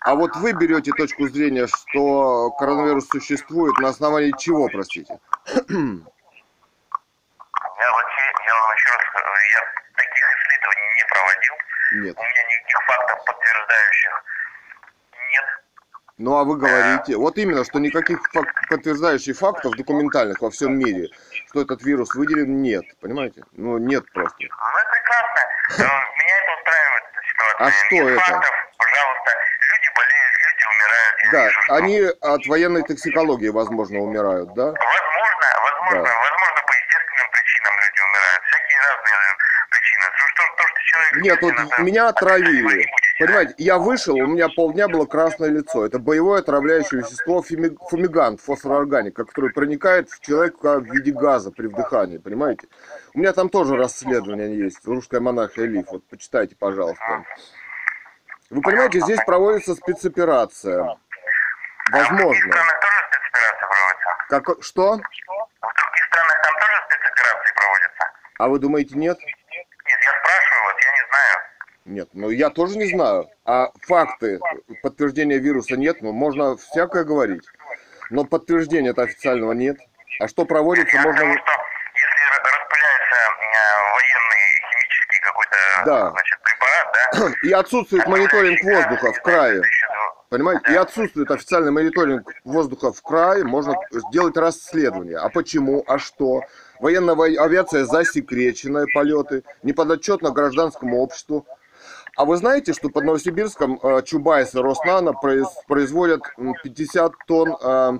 А 0.00 0.14
вот 0.14 0.34
вы 0.36 0.52
берете 0.52 0.92
точку 0.92 1.28
зрения, 1.28 1.66
что 1.68 2.50
коронавирус 2.52 3.08
существует 3.08 3.78
на 3.78 3.88
основании 3.90 4.32
чего, 4.36 4.68
простите? 4.68 5.18
Я, 7.82 7.90
вообще, 7.90 8.22
я 8.46 8.54
вам 8.54 8.72
еще 8.74 8.88
раз 8.90 9.06
скажу, 9.08 9.32
я 9.54 9.60
таких 9.96 10.24
исследований 10.38 10.88
не 10.94 11.04
проводил. 11.10 11.54
Нет. 12.04 12.16
У 12.16 12.22
меня 12.22 12.42
никаких 12.44 12.78
фактов 12.86 13.24
подтверждающих 13.24 14.24
нет. 15.32 15.46
Ну 16.22 16.38
а 16.38 16.44
вы 16.44 16.56
говорите, 16.56 17.16
вот 17.16 17.36
именно, 17.36 17.64
что 17.64 17.80
никаких 17.80 18.20
фак- 18.32 18.68
подтверждающих 18.68 19.36
фактов 19.36 19.74
документальных 19.74 20.40
во 20.40 20.50
всем 20.52 20.78
мире, 20.78 21.08
что 21.48 21.62
этот 21.62 21.82
вирус 21.82 22.14
выделен, 22.14 22.62
нет, 22.62 22.84
понимаете? 23.00 23.42
Ну 23.56 23.76
нет 23.78 24.04
просто. 24.12 24.36
Ну, 24.38 24.46
это 24.46 24.90
прекрасно. 24.92 25.40
Э, 25.68 25.82
Меня 25.82 26.36
это 26.38 26.52
устраивает 26.58 27.04
ситуация. 27.26 27.66
А 27.66 27.70
что 27.72 27.94
Нет 27.96 28.06
это? 28.06 28.20
фактов, 28.20 28.54
пожалуйста. 28.78 29.30
Люди 29.72 29.88
болеют, 29.98 30.34
люди 30.46 30.64
умирают. 30.70 31.16
Я 31.24 31.30
Да, 31.32 31.44
вижу, 31.48 31.60
что- 31.62 31.74
они 31.74 32.00
от 32.36 32.46
военной 32.46 32.82
токсикологии, 32.84 33.48
возможно, 33.48 33.98
умирают, 33.98 34.54
да? 34.54 34.66
Возможно, 34.66 35.46
возможно, 35.58 36.06
Да. 36.06 36.14
возможно, 36.22 36.60
по 36.68 36.72
естественным 36.82 37.28
причинам 37.34 37.74
люди 37.82 38.00
умирают. 38.06 38.42
Всякие 38.46 38.78
разные 38.78 39.18
э, 39.26 39.66
причины. 39.74 40.04
То, 40.06 40.24
что, 40.30 40.42
то, 40.54 40.62
что 40.70 40.78
человек... 40.86 41.12
Нет, 41.26 41.38
вот 41.42 41.78
меня 41.82 42.08
отравили. 42.14 42.86
Понимаете, 43.22 43.54
я 43.58 43.78
вышел, 43.78 44.16
у 44.16 44.26
меня 44.26 44.48
полдня 44.48 44.88
было 44.88 45.06
красное 45.06 45.48
лицо. 45.48 45.86
Это 45.86 46.00
боевое 46.00 46.40
отравляющее 46.40 47.02
вещество 47.02 47.40
фуми- 47.40 47.76
фумигант, 47.88 48.40
фосфорорганика, 48.40 49.24
который 49.24 49.52
проникает 49.52 50.10
в 50.10 50.18
человека 50.18 50.80
в 50.80 50.86
виде 50.86 51.12
газа 51.12 51.52
при 51.52 51.68
вдыхании, 51.68 52.18
понимаете? 52.18 52.66
У 53.14 53.20
меня 53.20 53.32
там 53.32 53.48
тоже 53.48 53.76
расследование 53.76 54.58
есть, 54.58 54.84
русская 54.88 55.20
монархия 55.20 55.66
Лив, 55.66 55.86
вот 55.92 56.04
почитайте, 56.08 56.56
пожалуйста. 56.56 57.24
Вы 58.50 58.60
понимаете, 58.60 58.98
здесь 58.98 59.20
проводится 59.24 59.76
спецоперация. 59.76 60.98
Возможно. 61.92 62.54
Как, 64.30 64.48
что? 64.62 64.94
В 64.94 64.98
других 64.98 66.06
странах 66.10 66.42
там 66.42 66.54
тоже 66.58 66.76
спецоперации 66.88 67.54
проводятся? 67.54 68.04
А 68.38 68.48
вы 68.48 68.58
думаете, 68.58 68.96
нет? 68.96 69.16
Нет, 69.20 69.66
я 69.86 70.10
спрашиваю 70.18 70.64
вас, 70.64 70.74
я 70.82 70.90
не 70.90 71.08
знаю. 71.08 71.52
Нет, 71.84 72.08
ну 72.12 72.30
я 72.30 72.50
тоже 72.50 72.78
не 72.78 72.86
знаю. 72.88 73.28
А 73.44 73.70
факты 73.86 74.38
подтверждения 74.82 75.38
вируса 75.38 75.76
нет, 75.76 76.00
ну 76.00 76.12
можно 76.12 76.56
всякое 76.56 77.04
говорить. 77.04 77.42
Но 78.10 78.24
подтверждения 78.24 78.90
это 78.90 79.02
официального 79.02 79.52
нет. 79.52 79.78
А 80.20 80.28
что 80.28 80.44
проводится, 80.44 80.96
к 80.96 81.02
можно... 81.02 81.18
тому, 81.20 81.32
что 81.34 81.52
если 81.94 82.26
ра- 82.28 82.42
распыляется 82.44 83.16
э, 83.40 83.62
военный 83.94 84.44
химический 84.70 85.20
какой-то 85.22 85.56
Да. 85.86 86.10
значит, 86.10 86.38
препарат, 86.44 87.32
да? 87.42 87.48
И 87.48 87.52
отсутствует 87.52 88.06
мониторинг 88.06 88.62
воздуха 88.62 89.12
в 89.12 89.22
крае. 89.22 89.62
Понимаете? 90.28 90.72
И 90.72 90.76
отсутствует 90.76 91.30
официальный 91.30 91.72
мониторинг 91.72 92.30
воздуха 92.44 92.92
в 92.92 93.02
крае, 93.02 93.44
можно 93.44 93.74
сделать 93.90 94.36
расследование. 94.36 95.18
А 95.18 95.28
почему? 95.30 95.82
А 95.86 95.98
что? 95.98 96.42
Военная 96.80 97.14
во- 97.14 97.24
авиация 97.26 97.84
засекреченная, 97.84 98.86
полеты, 98.94 99.42
неподотчетно 99.62 100.30
гражданскому 100.30 100.98
обществу. 101.00 101.46
А 102.16 102.24
вы 102.26 102.36
знаете, 102.36 102.72
что 102.74 102.90
под 102.90 103.04
Новосибирском 103.04 103.80
э, 103.82 104.02
Чубайс 104.02 104.54
и 104.54 104.58
Роснано 104.58 105.12
произ- 105.12 105.46
производят 105.66 106.22
м, 106.36 106.54
50 106.62 107.12
тонн 107.26 107.56
э, 107.60 107.92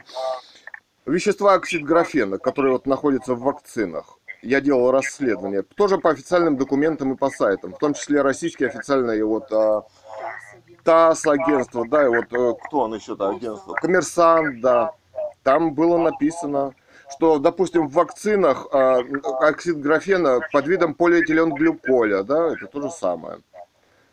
вещества 1.07 1.55
оксид 1.55 1.83
графена, 1.85 2.39
которые 2.39 2.73
вот 2.73 2.87
находятся 2.87 3.35
в 3.35 3.41
вакцинах? 3.41 4.19
Я 4.43 4.61
делал 4.61 4.91
расследование, 4.91 5.63
тоже 5.63 5.99
по 5.99 6.11
официальным 6.11 6.57
документам 6.57 7.13
и 7.13 7.17
по 7.17 7.31
сайтам, 7.31 7.73
в 7.73 7.79
том 7.79 7.95
числе 7.95 8.23
российские 8.23 8.69
официальные 8.71 9.25
вот 9.25 9.51
а, 9.53 9.85
ТАСС 10.83 11.27
агентство, 11.27 11.87
да, 11.89 12.05
и 12.05 12.09
вот 12.09 12.33
э, 12.33 12.55
кто 12.67 12.81
он 12.81 12.95
еще-то 12.95 13.31
агентство? 13.31 13.75
Коммерсант, 13.75 14.61
да. 14.61 14.93
Там 15.45 15.75
было 15.75 15.97
написано, 15.97 16.75
что, 17.09 17.39
допустим, 17.39 17.87
в 17.89 17.93
вакцинах 17.93 18.67
э, 18.73 19.03
оксид 19.41 19.81
графена 19.81 20.41
под 20.53 20.67
видом 20.67 20.95
полиэтиленглюколя, 20.95 22.25
да, 22.25 22.49
это 22.53 22.67
то 22.67 22.83
же 22.83 22.91
самое. 22.91 23.39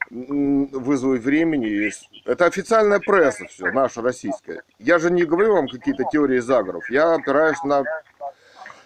Вызовы 0.10 1.20
времени. 1.20 1.92
Это 2.26 2.46
официальная 2.46 3.00
пресса 3.00 3.46
все, 3.46 3.72
наша 3.72 4.02
российская. 4.02 4.64
Я 4.80 4.98
же 4.98 5.12
не 5.12 5.24
говорю 5.24 5.54
вам 5.56 5.68
какие-то 5.68 6.04
теории 6.12 6.40
заговоров, 6.40 6.90
я 6.90 7.14
опираюсь 7.14 7.62
на 7.64 7.84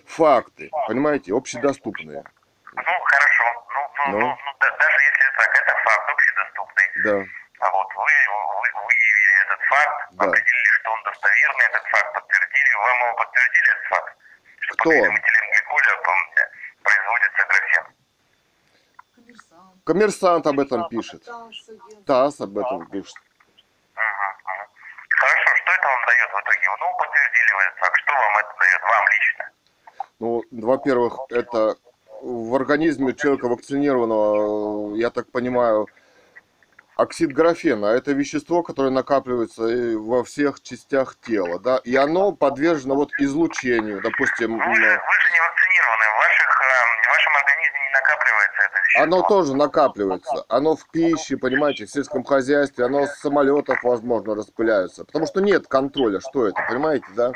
факты, 0.05 0.69
понимаете, 0.87 1.33
общедоступные. 1.33 2.23
Ну, 2.75 2.83
хорошо. 2.83 3.45
Ну, 3.55 4.11
ну, 4.11 4.11
Ну. 4.11 4.19
ну, 4.19 4.27
ну, 4.27 4.51
да- 4.59 4.77
даже 4.77 4.97
если 4.99 5.37
так, 5.37 5.51
это 5.63 5.73
факт 5.83 6.11
общедоступный. 6.11 6.87
Да. 7.05 7.25
А 7.59 7.71
вот 7.71 7.87
вы, 7.95 8.11
вы 8.59 8.67
выявили 8.83 9.45
этот 9.45 9.61
факт, 9.69 10.07
Да. 10.11 10.25
определили, 10.25 10.71
что 10.81 10.91
он 10.91 11.03
достоверный, 11.03 11.65
этот 11.71 11.83
факт 11.87 12.13
подтвердили. 12.15 12.73
Вам 12.83 12.97
его 13.07 13.15
подтвердили 13.15 13.69
этот 13.71 13.85
факт? 13.87 14.17
Что 14.59 14.73
Кто? 14.75 14.89
под 14.89 15.23
производится 16.83 17.43
графен. 17.47 17.92
Коммерсант. 19.83 20.47
Об 20.47 20.59
этом 20.59 20.87
пишет. 20.89 21.23
ТАСС, 22.05 22.41
об 22.41 22.57
этом 22.57 22.87
пишет. 22.87 23.15
Хорошо, 23.93 25.49
что 25.55 25.71
это 25.71 25.87
вам 25.87 26.05
дает 26.07 26.29
в 26.29 26.39
итоге? 26.41 26.67
Ну, 26.79 26.97
подтвердили 26.97 27.53
вы 27.53 27.79
факт. 27.79 27.97
Что 27.97 28.13
вам 28.13 28.37
это 28.39 28.53
дает, 28.59 28.81
вам 28.81 29.05
лично? 29.13 29.51
Ну, 30.19 30.43
во-первых, 30.67 31.19
это 31.29 31.75
в 32.21 32.55
организме 32.55 33.13
человека 33.13 33.47
вакцинированного, 33.47 34.95
я 34.95 35.09
так 35.09 35.29
понимаю, 35.31 35.87
оксид 36.95 37.33
графена. 37.33 37.87
Это 37.87 38.11
вещество, 38.11 38.63
которое 38.63 38.91
накапливается 38.91 39.63
во 39.97 40.23
всех 40.23 40.61
частях 40.61 41.15
тела, 41.21 41.59
да, 41.59 41.81
и 41.83 41.95
оно 41.95 42.31
подвержено 42.31 42.95
вот 42.95 43.11
излучению, 43.19 44.01
допустим, 44.01 44.57
Вы 44.57 44.75
же, 44.75 44.81
вы 44.81 45.15
же 45.21 45.31
не 45.31 45.39
вакцинированы, 45.39 46.05
в, 46.05 46.17
ваших, 46.17 46.61
э, 46.61 46.65
в 47.03 47.09
вашем 47.09 47.35
организме 47.35 47.79
не 47.79 47.89
накапливается 47.91 48.61
это 48.63 48.79
вещество. 48.79 48.81
Оно 48.95 49.21
тоже 49.23 49.55
накапливается. 49.55 50.45
Оно 50.47 50.75
в 50.75 50.87
пище, 50.89 51.37
понимаете, 51.37 51.85
в 51.85 51.91
сельском 51.91 52.23
хозяйстве, 52.23 52.85
оно 52.85 53.05
с 53.05 53.15
самолетов, 53.19 53.83
возможно, 53.83 54.35
распыляется. 54.35 55.05
Потому 55.05 55.25
что 55.25 55.41
нет 55.41 55.67
контроля, 55.67 56.19
что 56.19 56.47
это, 56.47 56.59
понимаете, 56.69 57.05
да? 57.15 57.31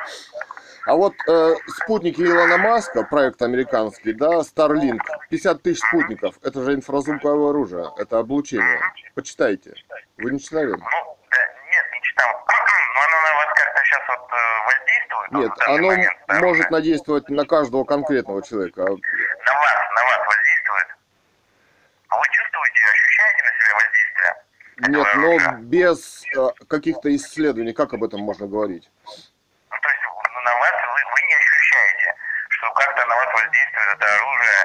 А 0.88 0.96
вот 0.96 1.14
э, 1.28 1.56
спутники 1.68 2.22
Илона 2.22 2.58
Маска, 2.58 3.04
проект 3.04 3.42
американский, 3.42 4.14
да, 4.14 4.40
Starlink, 4.40 5.02
50 5.30 5.62
тысяч 5.62 5.82
спутников, 5.86 6.40
это 6.44 6.64
же 6.64 6.76
инфразвуковое 6.76 7.50
оружие, 7.50 7.88
это 7.98 8.20
облучение. 8.20 8.80
Почитайте. 9.14 9.74
Вы 10.18 10.32
не 10.32 10.40
читали? 10.40 10.72
Ну, 10.72 10.78
да, 10.78 10.84
нет, 10.86 11.86
не 11.92 12.02
читал. 12.04 12.30
Но 12.96 13.02
оно 13.04 13.18
на 13.28 13.36
вас 13.36 13.48
как-то 13.54 13.82
сейчас 13.84 14.02
вот 14.08 14.30
э, 14.32 14.46
воздействует? 14.66 15.32
Нет, 15.34 15.52
оно 15.68 15.88
момент, 15.88 16.18
да? 16.26 16.40
может 16.40 16.72
надействовать 16.72 17.30
на 17.30 17.46
каждого 17.46 17.84
конкретного 17.84 18.42
человека. 18.42 18.84
На 18.84 18.88
вас, 18.88 19.00
на 19.02 20.04
вас 20.04 20.20
воздействует? 20.26 20.88
А 20.88 21.96
вы 22.12 22.26
чувствуете, 22.32 22.80
ощущаете 22.92 23.44
на 23.44 23.52
себя 23.58 23.74
воздействие? 23.76 24.32
Нет, 24.78 25.16
но 25.16 25.30
оружия? 25.30 25.58
без 25.58 26.24
э, 26.36 26.66
каких-то 26.68 27.16
исследований, 27.16 27.74
как 27.74 27.94
об 27.94 28.04
этом 28.04 28.22
можно 28.22 28.48
говорить? 28.48 28.90
Ну, 29.06 29.78
то 29.82 29.90
есть 29.90 30.02
ну, 30.06 30.42
на 30.42 30.54
вас 30.60 30.72
вы, 30.72 31.00
вы 31.12 31.28
не 31.28 31.36
ощущаете, 31.36 32.16
что 32.50 32.72
как-то 32.74 33.06
на 33.06 33.16
вас 33.16 33.28
воздействует 33.34 33.90
это 33.96 34.06
оружие 34.16 34.58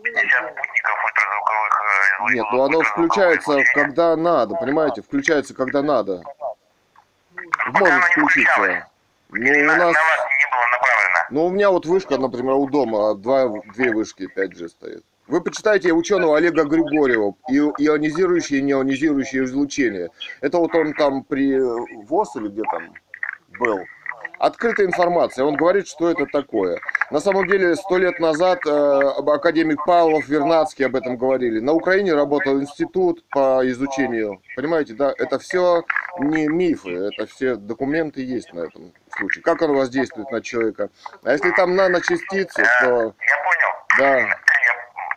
50 0.00 0.52
спутников 0.52 1.04
ультразвуковых 1.04 1.82
э, 1.82 2.34
Нет, 2.34 2.46
ну 2.52 2.62
оно 2.62 2.80
включается, 2.80 3.52
излучения. 3.52 3.74
когда 3.74 4.16
надо, 4.16 4.54
понимаете, 4.56 5.02
включается, 5.02 5.54
когда 5.54 5.82
надо. 5.82 6.22
Пока 7.72 7.84
Может 7.84 8.04
включиться. 8.10 8.88
Ну, 9.30 9.50
у 9.50 9.64
на, 9.64 9.76
нас... 9.76 9.78
на 9.78 9.86
вас 9.86 10.26
не 10.38 10.50
было 10.50 10.66
направлено. 10.72 11.26
Ну, 11.30 11.46
у 11.46 11.50
меня 11.50 11.70
вот 11.70 11.86
вышка, 11.86 12.18
например, 12.18 12.54
у 12.54 12.68
дома, 12.68 13.14
два, 13.14 13.48
две 13.74 13.92
вышки 13.92 14.28
5G 14.36 14.68
стоит. 14.68 15.04
Вы 15.28 15.40
почитайте 15.40 15.92
ученого 15.92 16.36
Олега 16.36 16.64
Григорьева, 16.64 17.34
и- 17.48 17.56
ионизирующее 17.58 18.58
и 18.60 18.62
неонизирующее 18.62 19.44
излучение. 19.44 20.10
Это 20.40 20.58
вот 20.58 20.74
он 20.74 20.92
там 20.94 21.22
при 21.24 21.58
ВОЗ 22.06 22.36
или 22.36 22.48
где 22.48 22.62
там 22.70 22.92
был. 23.58 23.80
Открытая 24.38 24.86
информация. 24.86 25.44
Он 25.44 25.54
говорит, 25.54 25.86
что 25.86 26.10
это 26.10 26.26
такое. 26.26 26.80
На 27.12 27.20
самом 27.20 27.46
деле, 27.46 27.76
сто 27.76 27.96
лет 27.98 28.18
назад 28.18 28.58
э, 28.66 28.70
академик 28.70 29.84
Павлов, 29.86 30.26
Вернадский 30.26 30.84
об 30.86 30.96
этом 30.96 31.16
говорили. 31.16 31.60
На 31.60 31.72
Украине 31.72 32.12
работал 32.14 32.60
институт 32.60 33.24
по 33.30 33.60
изучению. 33.70 34.42
Понимаете, 34.56 34.94
да? 34.94 35.14
Это 35.16 35.38
все 35.38 35.84
не 36.18 36.48
мифы, 36.48 36.90
это 36.90 37.26
все 37.26 37.54
документы 37.54 38.22
есть 38.24 38.52
на 38.52 38.62
этом 38.64 38.92
случае. 39.16 39.44
Как 39.44 39.62
он 39.62 39.76
воздействует 39.76 40.28
на 40.32 40.42
человека. 40.42 40.90
А 41.22 41.30
если 41.32 41.52
там 41.52 41.76
наночастицы, 41.76 42.64
то 42.80 42.88
Я 42.90 43.36
понял. 43.46 43.72
да, 43.98 44.18
Я 44.18 44.34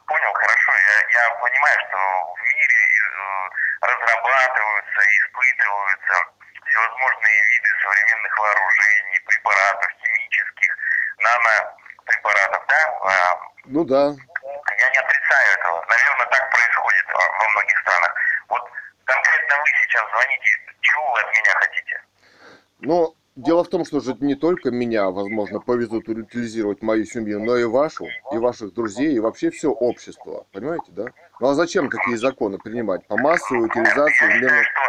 понял, 0.05 0.33
хорошо. 0.33 0.71
Я, 0.71 0.97
я 1.17 1.25
понимаю, 1.41 1.77
что 1.87 1.97
в 1.97 2.41
мире 2.45 2.81
э, 3.01 3.87
разрабатываются, 3.89 4.99
испытываются 5.17 6.13
всевозможные 6.65 7.39
виды 7.55 7.69
современных 7.81 8.33
вооружений, 8.37 9.17
препаратов 9.45 9.89
химических, 10.01 10.71
нанопрепаратов, 11.21 12.65
да, 12.67 12.81
а, 13.01 13.39
Ну 13.65 13.83
да. 13.85 14.05
Я 14.05 14.89
не 14.89 14.97
отрицаю 14.97 15.47
этого. 15.59 15.85
Наверное, 15.87 16.25
так 16.31 16.49
происходит 16.51 17.05
во 17.13 17.49
многих 17.53 17.79
странах. 17.79 18.15
Вот 18.49 18.61
конкретно 19.05 19.57
вы 19.57 19.65
сейчас 19.83 20.03
звоните, 20.11 20.49
чего 20.81 21.11
вы 21.11 21.19
от 21.19 21.27
меня 21.27 21.53
хотите? 21.59 22.01
Но 22.79 23.13
дело 23.35 23.63
в 23.63 23.69
том, 23.69 23.85
что 23.85 23.99
же 23.99 24.15
не 24.19 24.35
только 24.35 24.71
меня, 24.71 25.09
возможно, 25.09 25.59
повезут 25.59 26.09
утилизировать 26.09 26.81
мою 26.81 27.05
семью, 27.05 27.39
но 27.43 27.57
и 27.57 27.63
вашу, 27.65 28.07
и 28.31 28.37
ваших 28.37 28.73
друзей, 28.73 29.15
и 29.15 29.19
вообще 29.19 29.49
все 29.51 29.69
общество. 29.69 30.45
Понимаете, 30.51 30.87
да? 30.89 31.05
Ну 31.39 31.49
а 31.49 31.53
зачем 31.53 31.89
такие 31.89 32.17
законы 32.17 32.57
принимать? 32.57 33.07
По 33.07 33.17
массовой 33.17 33.65
утилизации 33.65 34.25
Я 34.25 34.31
считаю, 34.31 34.63
что 34.63 34.81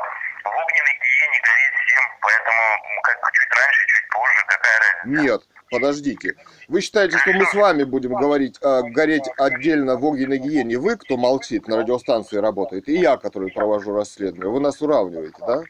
в 0.45 0.49
огненной 0.49 0.95
гиене 1.03 1.41
гореть 1.43 1.77
всем, 1.87 2.05
поэтому 2.21 2.63
м, 2.97 3.03
как 3.03 3.33
чуть 3.33 3.53
раньше, 3.57 3.87
чуть 3.87 4.09
позже, 4.11 4.45
какая 4.47 4.79
разница? 4.79 4.96
Нет, 5.07 5.43
подождите. 5.71 6.35
Вы 6.69 6.81
считаете, 6.81 7.19
что 7.19 7.33
мы 7.33 7.47
с 7.47 7.55
вами 7.55 7.85
будем 7.85 8.15
говорить, 8.15 8.59
а, 8.63 8.83
гореть 8.83 9.29
отдельно 9.39 9.97
в 9.97 10.05
огненной 10.05 10.39
гиене? 10.39 10.79
Вы, 10.79 10.97
кто 10.97 11.17
молчит, 11.17 11.69
на 11.69 11.79
радиостанции 11.79 12.37
работает, 12.39 12.89
и 12.89 12.97
я, 12.99 13.17
который 13.17 13.51
провожу 13.53 13.95
расследование. 13.95 14.53
Вы 14.53 14.61
нас 14.61 14.81
уравниваете, 14.83 15.39
да? 15.41 15.57
Ну, 15.57 15.63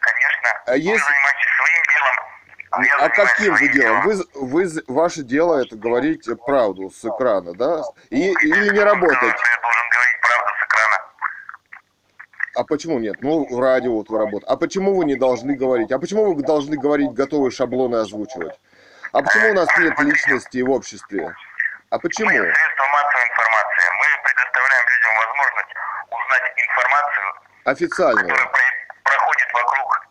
конечно. 0.00 0.62
А 0.66 0.72
Вы 0.72 0.78
если- 0.78 0.98
занимаетесь 0.98 1.52
своим 1.56 1.84
делом. 1.94 2.86
я 2.86 2.96
А 3.04 3.08
каким 3.10 3.52
вы 3.52 3.58
своим 3.58 3.72
делом? 3.72 4.02
Вы, 4.02 4.66
вы, 4.66 4.82
ваше 4.88 5.22
дело 5.22 5.56
это 5.62 5.76
говорить 5.76 6.26
правду 6.46 6.90
с 6.90 7.04
экрана, 7.04 7.52
да? 7.54 7.82
И, 8.10 8.30
или 8.30 8.72
не 8.72 8.80
работать. 8.80 9.20
Я 9.22 9.60
должен 9.60 9.88
говорить 9.90 10.20
правду 10.22 10.50
с 10.58 10.64
экрана? 10.66 10.98
А 12.54 12.64
почему 12.64 12.98
нет? 12.98 13.16
Ну, 13.22 13.46
радио 13.58 13.94
вот 13.94 14.10
вы 14.10 14.18
работаете. 14.18 14.46
А 14.46 14.56
почему 14.56 14.94
вы 14.94 15.04
не 15.06 15.16
должны 15.16 15.54
говорить? 15.56 15.90
А 15.90 15.98
почему 15.98 16.32
вы 16.34 16.42
должны 16.42 16.76
говорить 16.76 17.12
готовые 17.12 17.50
шаблоны 17.50 17.96
озвучивать? 17.96 18.58
А 19.12 19.22
почему 19.22 19.50
у 19.50 19.54
нас 19.54 19.68
нет 19.78 19.98
личности 20.00 20.60
в 20.60 20.70
обществе? 20.70 21.34
А 21.90 21.98
почему? 21.98 22.28
Мы 22.28 22.34
средства 22.36 22.86
массовой 22.92 23.24
информации. 23.28 23.84
Мы 24.00 24.06
предоставляем 24.24 24.84
людям 24.92 25.12
возможность 25.16 25.74
узнать 26.10 26.52
информацию, 26.56 27.26
Официально. 27.64 28.20
которая 28.22 28.46
про- 28.46 29.02
проходит 29.04 29.48
вокруг 29.52 30.06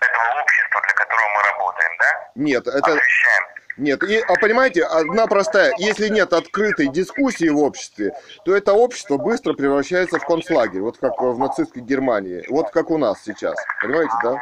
этого 0.00 0.40
общества, 0.40 0.80
для 0.84 0.94
которого 0.94 1.28
мы 1.36 1.42
работаем, 1.50 1.92
да? 1.98 2.30
Нет, 2.34 2.66
это... 2.66 2.92
Освещаем. 2.92 3.44
Нет, 3.76 4.02
и, 4.04 4.20
а 4.20 4.34
понимаете, 4.34 4.84
одна 4.84 5.26
простая, 5.26 5.72
если 5.78 6.08
нет 6.08 6.32
открытой 6.32 6.86
дискуссии 6.88 7.48
в 7.48 7.58
обществе, 7.58 8.12
то 8.44 8.54
это 8.56 8.72
общество 8.72 9.16
быстро 9.16 9.52
превращается 9.54 10.18
в 10.20 10.24
концлагерь, 10.24 10.80
вот 10.80 10.98
как 10.98 11.20
в 11.20 11.38
нацистской 11.38 11.82
Германии, 11.82 12.44
вот 12.50 12.70
как 12.70 12.90
у 12.90 12.98
нас 12.98 13.20
сейчас, 13.24 13.56
понимаете, 13.80 14.12
да? 14.22 14.36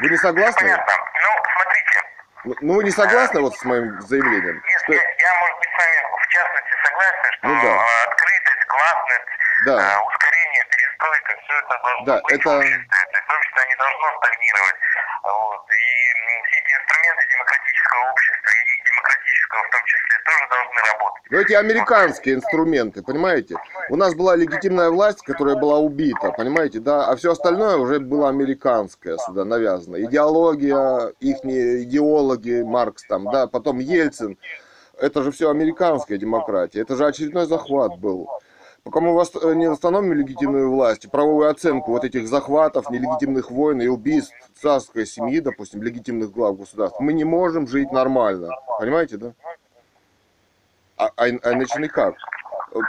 Вы 0.00 0.08
не 0.08 0.16
согласны? 0.16 0.60
Понятно. 0.60 0.92
Ну, 0.96 1.30
смотрите, 1.52 2.00
Ну, 2.44 2.54
Ну 2.60 2.74
вы 2.74 2.84
не 2.84 2.90
согласны 2.90 3.40
вот 3.40 3.56
с 3.56 3.64
моим 3.64 4.00
заявлением? 4.00 4.54
Нет, 4.64 4.80
Что- 4.84 4.92
я, 4.94 5.00
я, 5.02 5.34
может 5.40 5.58
быть, 5.58 5.68
с 5.68 5.78
вами 5.78 5.98
в 6.16 6.28
частности 6.28 6.72
согласен, 6.84 7.32
что 7.36 7.48
Ну 7.48 7.54
да. 7.62 7.68
э, 7.68 8.08
открытость, 8.08 8.64
гласность, 8.68 9.30
Да. 9.66 9.76
э, 9.76 9.98
ускорение, 10.06 10.64
перестройка, 10.70 11.32
все 11.42 11.52
это 11.58 11.68
должно 11.82 12.04
Да, 12.06 12.20
быть 12.22 12.32
это- 12.40 12.48
в 12.48 12.56
обществе. 12.56 12.86
То 12.88 13.18
есть 13.18 13.30
общество 13.30 13.60
не 13.68 13.76
должно 13.76 14.06
стагнировать. 14.16 14.76
Вот. 15.22 15.64
И 15.68 16.00
все 16.48 16.56
эти 16.60 16.72
инструменты 16.80 17.22
демократического 17.30 18.10
общества 18.10 18.50
и 18.50 18.72
демократического 18.88 19.60
в 19.60 19.70
том 19.70 19.82
числе 19.84 20.16
тоже 20.24 20.44
должны 20.50 20.80
работать. 20.92 21.22
Ну, 21.30 21.38
эти 21.38 21.52
американские 21.52 22.34
инструменты, 22.36 23.02
понимаете? 23.02 23.56
У 23.90 23.96
нас 23.96 24.14
была 24.14 24.36
легитимная 24.36 24.90
власть, 24.90 25.22
которая 25.22 25.56
была 25.56 25.78
убита, 25.78 26.32
понимаете, 26.32 26.80
да? 26.80 27.06
А 27.06 27.16
все 27.16 27.32
остальное 27.32 27.76
уже 27.76 28.00
было 28.00 28.28
американское 28.28 29.16
сюда 29.18 29.44
навязано. 29.44 30.02
Идеология, 30.02 31.12
их 31.20 31.44
идеологи, 31.44 32.62
Маркс 32.62 33.04
там, 33.04 33.30
да, 33.30 33.46
потом 33.46 33.78
Ельцин. 33.78 34.38
Это 34.98 35.22
же 35.22 35.32
все 35.32 35.50
американская 35.50 36.18
демократия. 36.18 36.80
Это 36.80 36.96
же 36.96 37.06
очередной 37.06 37.46
захват 37.46 37.98
был. 37.98 38.28
Пока 38.90 39.04
мы 39.06 39.12
вос- 39.12 39.54
не 39.54 39.68
восстановим 39.70 40.12
легитимную 40.14 40.68
власть, 40.68 41.08
правовую 41.12 41.48
оценку 41.48 41.92
вот 41.92 42.02
этих 42.04 42.26
захватов, 42.26 42.90
нелегитимных 42.90 43.52
войн 43.52 43.80
и 43.80 43.86
убийств 43.86 44.34
царской 44.60 45.06
семьи, 45.06 45.38
допустим, 45.38 45.80
легитимных 45.80 46.32
глав 46.32 46.58
государств, 46.58 46.98
мы 46.98 47.12
не 47.12 47.22
можем 47.22 47.68
жить 47.68 47.92
нормально. 47.92 48.48
Понимаете, 48.80 49.16
да? 49.16 49.32
А, 50.96 51.06
а, 51.06 51.12
а 51.24 51.26
иначе 51.52 51.78
никак. 51.78 52.16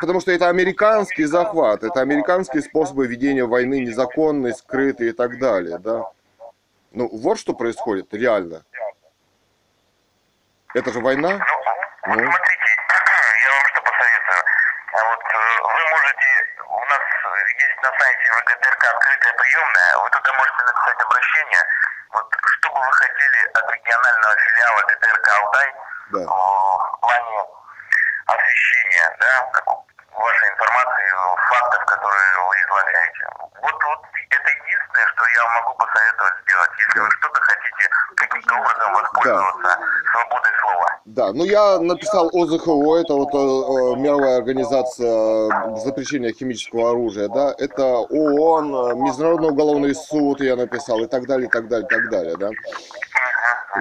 Потому 0.01 0.21
что 0.21 0.31
это 0.31 0.49
американский 0.49 1.25
захват, 1.25 1.83
это 1.83 2.01
американские 2.01 2.63
способы 2.63 3.05
ведения 3.05 3.45
войны, 3.45 3.81
незаконные, 3.81 4.55
скрытые 4.55 5.11
и 5.11 5.13
так 5.13 5.37
далее, 5.37 5.77
да. 5.77 6.05
Ну, 6.93 7.07
вот 7.11 7.37
что 7.37 7.53
происходит 7.53 8.11
реально. 8.11 8.63
Это 10.73 10.91
же 10.91 10.99
война. 10.99 11.29
Ну, 11.29 11.37
вот 11.37 11.43
Ну. 12.07 12.31
смотрите, 12.31 12.69
я 13.45 13.51
вам 13.53 13.65
что 13.69 13.81
посоветую. 13.81 14.41
А 14.93 14.99
Вот 15.07 15.23
э, 15.23 15.37
вы 15.63 15.81
можете, 15.95 16.27
у 16.67 16.83
нас 16.91 17.03
есть 17.63 17.79
ВГТРК 18.41 18.83
открытая 18.85 19.33
приемная, 19.33 19.97
вы 19.99 20.09
туда 20.09 20.33
можете 20.33 20.63
написать 20.65 21.01
обращение. 21.01 21.63
Вот 22.11 22.35
что 22.45 22.69
бы 22.73 22.79
вы 22.81 22.93
хотели 22.93 23.45
от 23.53 23.71
регионального 23.71 24.35
филиала 24.37 24.81
ГТРК 24.87 25.27
Алтай 25.41 25.73
Да. 26.11 26.19
в 26.19 26.97
плане 27.01 27.45
освещения, 28.27 29.17
да, 29.19 29.51
вашей 30.15 30.49
информации, 30.49 31.07
фактов, 31.49 31.85
которые 31.85 32.31
вы 32.47 32.55
излагаете. 32.63 33.23
Вот, 33.61 33.77
вот 33.83 34.01
это 34.29 34.49
единственное, 34.49 35.07
что 35.13 35.23
я 35.35 35.43
могу 35.61 35.73
посоветовать 35.77 36.35
сделать, 36.43 36.71
если 36.77 36.99
вы 36.99 37.11
что-то 37.11 37.41
хотите 37.41 37.83
каким-то 38.15 38.53
образом 38.55 38.93
воспользоваться 38.93 39.77
свободой 40.11 40.51
слова. 40.61 40.87
Да, 41.05 41.33
ну 41.33 41.43
я 41.43 41.79
написал 41.79 42.29
ОЗХО, 42.33 42.97
это 42.97 43.13
вот 43.13 43.33
э, 43.33 43.37
э, 43.37 43.99
мировая 43.99 44.37
организация 44.37 45.77
запрещения 45.77 46.31
химического 46.31 46.91
оружия, 46.91 47.27
да, 47.27 47.53
это 47.57 47.97
ООН, 47.97 48.75
э, 48.75 48.95
Международный 48.95 49.49
уголовный 49.49 49.95
суд 49.95 50.41
я 50.41 50.55
написал 50.55 50.99
и 51.01 51.07
так 51.07 51.25
далее, 51.27 51.47
и 51.47 51.51
так 51.51 51.67
далее, 51.67 51.85
и 51.85 51.89
так 51.89 52.09
далее, 52.09 52.35
да. 52.37 52.49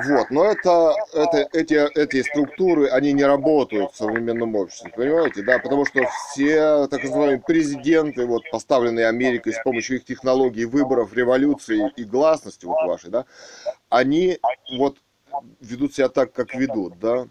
Вот, 0.06 0.30
но 0.30 0.44
это, 0.44 0.94
это, 1.12 1.48
эти, 1.52 1.74
эти 1.98 2.22
структуры, 2.22 2.88
они 2.88 3.12
не 3.12 3.24
работают 3.24 3.92
в 3.92 3.96
современном 3.96 4.54
обществе, 4.54 4.92
понимаете, 4.96 5.42
да, 5.42 5.58
потому 5.58 5.84
что 5.84 6.00
все 6.28 6.86
так 6.88 7.02
называемые 7.02 7.40
президенты, 7.40 8.26
вот, 8.26 8.42
поставленные 8.50 9.06
Америкой 9.06 9.52
с 9.52 9.62
помощью 9.62 9.96
их 9.96 10.04
технологий 10.04 10.64
выборов, 10.64 11.14
революции 11.14 11.92
и 11.96 12.04
гласности 12.04 12.66
вот 12.66 12.86
вашей, 12.86 13.10
да, 13.10 13.26
они 13.88 14.38
вот 14.76 14.98
ведут 15.60 15.94
себя 15.94 16.08
так, 16.08 16.32
как 16.32 16.54
ведут, 16.54 16.98
да, 16.98 17.26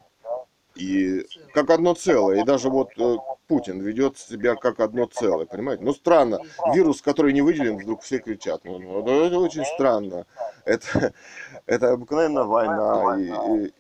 и 0.76 1.26
как 1.54 1.70
одно 1.70 1.94
целое. 1.94 2.42
И 2.42 2.46
даже 2.46 2.70
вот 2.70 2.90
э, 2.98 3.18
Путин 3.48 3.82
ведет 3.82 4.18
себя 4.18 4.56
как 4.56 4.80
одно 4.80 5.06
целое, 5.08 5.46
понимаете? 5.46 5.84
Ну, 5.84 5.94
странно. 5.94 6.40
Вирус, 6.74 7.02
который 7.02 7.34
не 7.34 7.42
выделен, 7.42 7.78
вдруг 7.78 8.02
все 8.02 8.20
кричат. 8.20 8.64
Ну, 8.64 8.80
ну, 8.80 9.26
это 9.26 9.38
очень 9.40 9.66
странно. 9.66 10.26
Это, 10.66 11.14
это 11.66 11.92
обыкновенная 11.92 12.44
война. 12.44 13.18
И, 13.20 13.74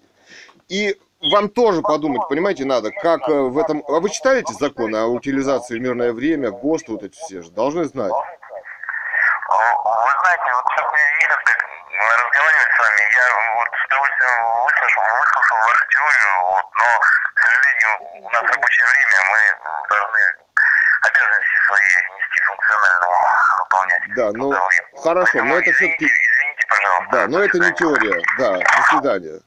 и, 0.67 0.89
и 0.89 0.97
вам 1.21 1.49
тоже 1.49 1.81
подумать, 1.81 2.27
понимаете, 2.29 2.65
надо, 2.65 2.91
как 2.91 3.27
э, 3.27 3.33
в 3.33 3.57
этом... 3.57 3.83
А 3.87 3.99
вы 3.99 4.09
читаете 4.09 4.53
законы 4.53 4.97
о 4.97 5.07
утилизации 5.07 5.77
в 5.77 5.81
мирное 5.81 6.13
время, 6.13 6.51
ГОСТ, 6.51 6.89
вот 6.89 7.03
эти 7.03 7.15
все 7.15 7.41
же, 7.41 7.51
должны 7.51 7.85
знать. 7.85 8.11
Вы 8.11 8.25
знаете, 10.21 10.49
вот 10.55 10.65
чтобы 10.73 10.97
не 11.19 11.25
как 11.27 11.39
разговаривать 11.99 12.71
с 12.71 12.79
вами, 12.79 13.01
я 13.17 13.25
вот 13.57 13.67
с 13.67 13.85
удовольствием 13.85 14.35
выслушал, 14.63 15.03
выслушал 15.19 15.57
вашу 15.57 15.85
теорию, 15.89 16.33
вот, 16.49 16.65
но, 16.79 16.87
к 17.35 17.39
сожалению, 17.43 17.91
у 18.23 18.29
нас 18.29 18.43
рабочее 18.43 18.85
время, 18.87 19.17
мы 19.29 19.39
должны 19.89 20.21
обязанности 21.01 21.57
свои 21.67 21.91
нести 22.15 22.39
функционально 22.47 23.07
выполнять. 23.59 24.03
Да, 24.15 24.25
ну, 24.31 24.47
Трудовые. 24.51 24.81
хорошо, 25.03 25.31
Поэтому 25.33 25.49
но 25.49 25.59
это 25.59 25.71
все-таки... 25.73 26.05
Извините, 26.05 26.63
пожалуйста. 26.69 27.11
Да, 27.11 27.27
но 27.27 27.43
это 27.43 27.57
не 27.59 27.71
теория. 27.73 28.21
Да, 28.37 28.51
до 28.55 28.83
свидания. 28.87 29.39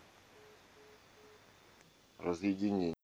Разъединение. 2.22 2.94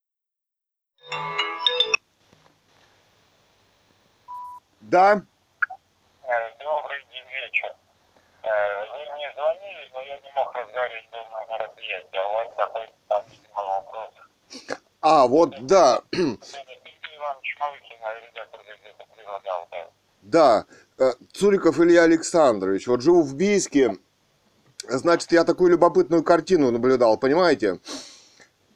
Да, 4.81 5.21
Э, 6.23 6.31
Добрый 6.63 6.99
день, 7.11 7.25
вечер. 7.31 7.75
Э, 8.43 8.49
Вы 8.91 9.15
мне 9.15 9.31
звонили, 9.35 9.89
но 9.93 10.01
я 10.01 10.15
не 10.19 10.31
мог 10.35 10.53
разговаривать 10.55 11.09
был 11.11 11.25
на 11.31 11.45
мероприятии. 11.53 12.17
У 12.17 12.33
вас 12.33 12.47
такой 12.55 12.89
там, 13.07 13.23
видимо, 13.29 13.63
вопрос. 13.65 14.09
а, 15.01 15.27
вот, 15.27 15.65
да, 15.65 16.01
предлагал, 19.15 19.67
да. 19.71 19.87
да, 20.21 20.65
э, 21.03 21.13
Цуриков 21.33 21.79
Илья 21.79 22.03
Александрович, 22.03 22.87
вот 22.87 23.01
живу 23.01 23.23
в 23.23 23.35
Бийске, 23.35 23.95
значит, 24.87 25.31
я 25.31 25.43
такую 25.43 25.71
любопытную 25.71 26.23
картину 26.23 26.71
наблюдал, 26.71 27.17
понимаете? 27.17 27.79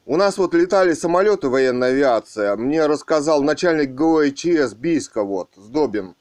У 0.05 0.17
нас 0.17 0.37
вот 0.37 0.53
летали 0.53 0.93
самолеты 0.93 1.47
военной 1.47 1.91
авиации, 1.91 2.57
мне 2.57 2.87
рассказал 2.87 3.41
начальник 3.41 3.95
ГОИЧС 3.95 4.73
Бийска, 4.73 5.23
вот, 5.23 5.51
Сдобин. 5.55 6.15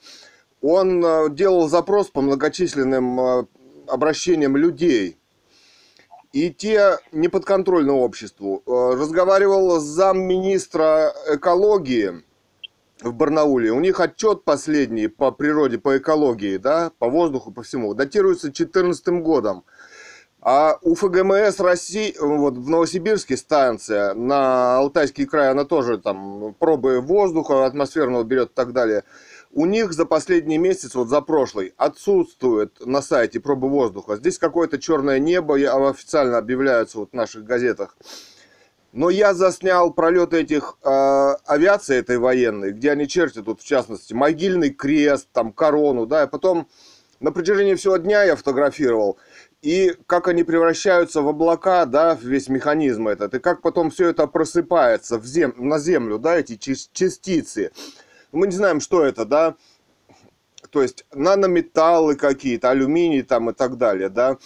Он 0.60 1.04
э, 1.04 1.30
делал 1.30 1.68
запрос 1.68 2.06
по 2.08 2.20
многочисленным 2.20 3.20
э, 3.20 3.44
обращениям 3.88 4.56
людей. 4.56 5.18
и 6.32 6.50
те 6.50 6.98
не 7.10 7.26
подконтрольны 7.26 7.92
обществу. 7.92 8.62
Э, 8.66 8.94
Разговаривал 8.96 9.80
с 9.80 9.82
замминистра 9.82 11.12
экологии 11.28 12.22
в 13.02 13.12
Барнауле. 13.12 13.72
У 13.72 13.80
них 13.80 13.98
отчет 13.98 14.44
последний 14.44 15.08
по 15.08 15.32
природе, 15.32 15.78
по 15.78 15.98
экологии, 15.98 16.56
да, 16.56 16.92
по 17.00 17.08
воздуху, 17.08 17.50
по 17.50 17.64
всему, 17.64 17.94
датируется 17.94 18.46
2014 18.46 19.08
годом. 19.22 19.64
А 20.44 20.76
у 20.82 20.96
ФГМС 20.96 21.60
России, 21.60 22.16
вот 22.18 22.54
в 22.54 22.68
Новосибирске 22.68 23.36
станция, 23.36 24.12
на 24.14 24.78
Алтайский 24.78 25.24
край, 25.24 25.50
она 25.50 25.64
тоже 25.64 25.98
там 25.98 26.52
пробы 26.58 27.00
воздуха 27.00 27.64
атмосферного 27.64 28.24
берет 28.24 28.50
и 28.50 28.54
так 28.54 28.72
далее. 28.72 29.04
У 29.52 29.66
них 29.66 29.92
за 29.92 30.04
последний 30.04 30.58
месяц, 30.58 30.96
вот 30.96 31.08
за 31.08 31.20
прошлый, 31.20 31.74
отсутствует 31.76 32.84
на 32.84 33.02
сайте 33.02 33.38
пробы 33.38 33.68
воздуха. 33.68 34.16
Здесь 34.16 34.36
какое-то 34.36 34.80
черное 34.80 35.20
небо, 35.20 35.54
официально 35.88 36.38
объявляются 36.38 36.98
вот 36.98 37.10
в 37.12 37.14
наших 37.14 37.44
газетах. 37.44 37.96
Но 38.92 39.10
я 39.10 39.34
заснял 39.34 39.92
пролет 39.92 40.34
этих 40.34 40.76
э, 40.82 41.34
авиации 41.46 41.98
этой 41.98 42.18
военной, 42.18 42.72
где 42.72 42.90
они 42.90 43.06
чертят, 43.06 43.44
тут 43.44 43.60
в 43.60 43.64
частности, 43.64 44.12
могильный 44.12 44.70
крест, 44.70 45.28
там 45.32 45.52
корону, 45.52 46.04
да, 46.04 46.24
и 46.24 46.28
потом 46.28 46.66
на 47.22 47.30
протяжении 47.30 47.76
всего 47.76 47.96
дня 47.98 48.24
я 48.24 48.34
фотографировал, 48.34 49.16
и 49.62 49.96
как 50.06 50.26
они 50.26 50.42
превращаются 50.42 51.22
в 51.22 51.28
облака, 51.28 51.86
да, 51.86 52.18
весь 52.20 52.48
механизм 52.48 53.06
этот, 53.08 53.34
и 53.34 53.38
как 53.38 53.62
потом 53.62 53.90
все 53.90 54.08
это 54.08 54.26
просыпается 54.26 55.18
в 55.18 55.24
зем... 55.24 55.54
на 55.56 55.78
землю, 55.78 56.18
да, 56.18 56.36
эти 56.36 56.56
частицы. 56.56 57.70
Мы 58.32 58.48
не 58.48 58.56
знаем, 58.56 58.80
что 58.80 59.04
это, 59.04 59.24
да, 59.24 59.54
то 60.70 60.82
есть 60.82 61.06
нанометаллы 61.12 62.16
какие-то, 62.16 62.70
алюминий 62.70 63.22
там 63.22 63.50
и 63.50 63.52
так 63.52 63.78
далее, 63.78 64.08
да. 64.08 64.38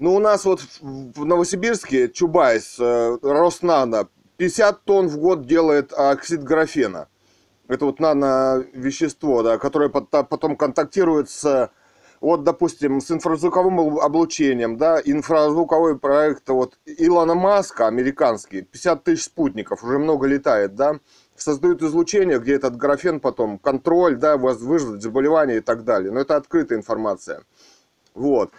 Ну, 0.00 0.14
у 0.14 0.18
нас 0.18 0.44
вот 0.44 0.62
в 0.80 1.24
Новосибирске 1.24 2.08
Чубайс, 2.08 2.76
э, 2.80 3.18
Роснано, 3.22 4.08
50 4.38 4.84
тонн 4.84 5.08
в 5.08 5.18
год 5.18 5.46
делает 5.46 5.92
оксид 5.92 6.42
графена. 6.42 7.08
Это 7.68 7.84
вот 7.84 8.00
нано-вещество, 8.00 9.42
да, 9.42 9.58
которое 9.58 9.90
пот- 9.90 10.08
потом 10.28 10.56
контактирует 10.56 11.28
с, 11.28 11.70
вот, 12.20 12.44
допустим, 12.44 13.00
с 13.00 13.10
инфразвуковым 13.10 13.80
об- 13.80 13.98
облучением, 13.98 14.76
да, 14.76 15.00
инфразвуковой 15.02 15.98
проект 15.98 16.48
вот 16.48 16.78
Илона 16.84 17.34
Маска, 17.34 17.86
американский, 17.86 18.62
50 18.62 19.04
тысяч 19.04 19.24
спутников, 19.24 19.82
уже 19.82 19.98
много 19.98 20.26
летает, 20.26 20.74
да, 20.74 21.00
создают 21.36 21.82
излучение, 21.82 22.38
где 22.38 22.54
этот 22.54 22.76
графен 22.76 23.20
потом, 23.20 23.58
контроль, 23.58 24.16
да, 24.16 24.36
воз- 24.36 24.60
вызвать 24.60 25.02
заболевания 25.02 25.56
и 25.58 25.60
так 25.60 25.84
далее. 25.84 26.12
Но 26.12 26.20
это 26.20 26.36
открытая 26.36 26.78
информация. 26.78 27.42
Вот. 28.14 28.50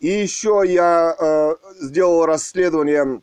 И 0.00 0.08
еще 0.08 0.62
я 0.66 1.14
э, 1.18 1.54
сделал 1.80 2.26
расследование, 2.26 3.22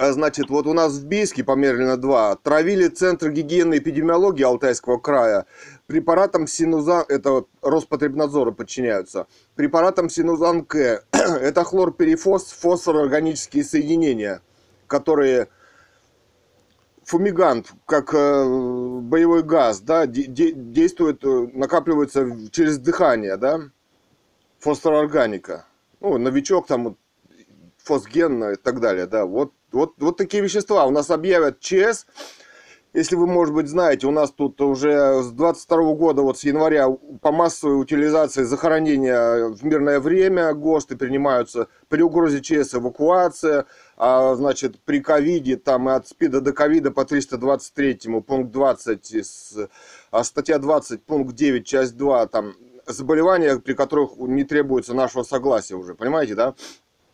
значит, 0.00 0.48
вот 0.48 0.66
у 0.66 0.72
нас 0.72 0.94
в 0.94 1.06
Бийске, 1.06 1.44
померено 1.44 1.96
2, 1.96 2.36
травили 2.36 2.88
Центр 2.88 3.30
гигиены 3.30 3.74
и 3.74 3.78
эпидемиологии 3.78 4.42
Алтайского 4.42 4.98
края 4.98 5.46
препаратом 5.86 6.46
Синузан, 6.46 7.04
это 7.08 7.30
вот 7.32 7.48
Роспотребнадзору 7.60 8.52
подчиняются, 8.52 9.26
препаратом 9.56 10.08
Синузан 10.08 10.64
К, 10.64 11.04
это 11.12 11.64
хлорперифос, 11.64 12.52
фосфорорганические 12.52 13.62
соединения, 13.62 14.40
которые 14.86 15.48
фумигант, 17.04 17.72
как 17.86 18.14
э, 18.14 18.44
боевой 19.02 19.42
газ, 19.42 19.80
да, 19.80 20.06
де- 20.06 20.26
де- 20.26 20.52
действует, 20.52 21.24
э, 21.24 21.48
накапливается 21.52 22.48
через 22.52 22.78
дыхание, 22.78 23.36
да, 23.36 23.60
фосфорорганика. 24.60 25.66
Ну, 26.00 26.18
новичок 26.18 26.68
там, 26.68 26.96
фосген 27.78 28.52
и 28.52 28.56
так 28.56 28.80
далее, 28.80 29.06
да. 29.06 29.24
Вот, 29.26 29.52
вот, 29.72 29.94
вот 29.98 30.16
такие 30.16 30.42
вещества. 30.42 30.86
У 30.86 30.90
нас 30.90 31.10
объявят 31.10 31.60
ЧС. 31.60 32.06
Если 32.92 33.14
вы, 33.14 33.28
может 33.28 33.54
быть, 33.54 33.68
знаете, 33.68 34.08
у 34.08 34.10
нас 34.10 34.32
тут 34.32 34.60
уже 34.60 35.22
с 35.22 35.30
22 35.30 35.94
года, 35.94 36.22
вот 36.22 36.38
с 36.38 36.42
января, 36.42 36.88
по 37.20 37.30
массовой 37.30 37.80
утилизации 37.80 38.42
захоронения 38.42 39.46
в 39.46 39.64
мирное 39.64 40.00
время 40.00 40.52
ГОСТы 40.54 40.96
принимаются 40.96 41.68
при 41.88 42.02
угрозе 42.02 42.40
ЧС 42.40 42.74
эвакуация, 42.74 43.66
а, 43.96 44.34
значит, 44.34 44.80
при 44.80 45.00
ковиде, 45.00 45.56
там 45.56 45.88
и 45.88 45.92
от 45.92 46.08
СПИДа 46.08 46.40
до 46.40 46.52
ковида 46.52 46.90
по 46.90 47.04
323 47.04 48.20
пункт 48.26 48.50
20, 48.50 49.12
из, 49.12 49.56
а 50.10 50.24
статья 50.24 50.58
20, 50.58 51.04
пункт 51.04 51.36
9, 51.36 51.64
часть 51.64 51.96
2, 51.96 52.26
там 52.26 52.54
заболевания, 52.86 53.56
при 53.60 53.74
которых 53.74 54.16
не 54.16 54.42
требуется 54.42 54.94
нашего 54.94 55.22
согласия 55.22 55.76
уже, 55.76 55.94
понимаете, 55.94 56.34
да? 56.34 56.54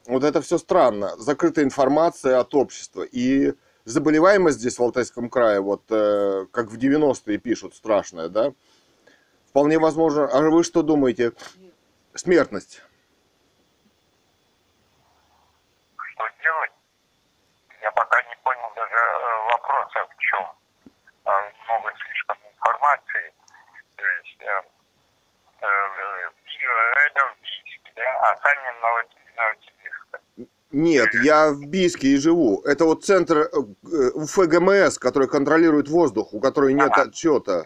Вот 0.07 0.23
это 0.23 0.41
все 0.41 0.59
странно. 0.59 1.17
Закрытая 1.17 1.65
информация 1.65 2.39
от 2.39 2.55
общества. 2.55 3.03
И 3.03 3.55
заболеваемость 3.85 4.59
здесь 4.59 4.79
в 4.79 4.83
Алтайском 4.83 5.29
крае, 5.29 5.61
вот 5.61 5.83
э, 5.91 6.47
как 6.53 6.69
в 6.69 6.79
90-е 6.79 7.39
пишут, 7.39 7.75
страшная, 7.75 8.29
да? 8.29 8.53
Вполне 9.49 9.79
возможно. 9.79 10.29
А 10.29 10.41
вы 10.43 10.63
что 10.63 10.83
думаете? 10.83 11.33
Смертность. 12.15 12.83
Что 15.97 16.25
делать? 16.43 16.73
Я 17.83 17.91
пока 17.91 18.23
не 18.23 18.37
понял 18.45 18.73
даже 18.77 18.95
э, 18.95 19.51
вопроса 19.51 20.07
в 20.09 20.19
чем. 20.21 20.47
А, 21.25 21.33
Много 21.67 21.93
слишком 22.07 22.37
информации. 22.55 23.33
То 23.97 24.05
есть, 24.05 24.41
э, 24.41 24.63
э, 25.63 25.67
э, 25.67 26.31
это 27.07 27.35
да? 27.97 28.31
А 28.31 28.37
сами 28.37 28.81
Новосибирске. 28.81 29.76
Нет, 30.73 31.09
я 31.23 31.53
в 31.53 31.65
Бийске 31.67 32.09
и 32.09 32.17
живу. 32.17 32.61
Это 32.65 32.85
вот 32.85 33.05
центр 33.05 33.49
э, 33.51 34.11
УФГМС, 34.15 34.99
который 34.99 35.29
контролирует 35.29 35.89
воздух, 35.89 36.35
у 36.35 36.41
которой 36.41 36.75
нет 36.75 36.91
Ага. 36.91 37.03
отчета 37.03 37.65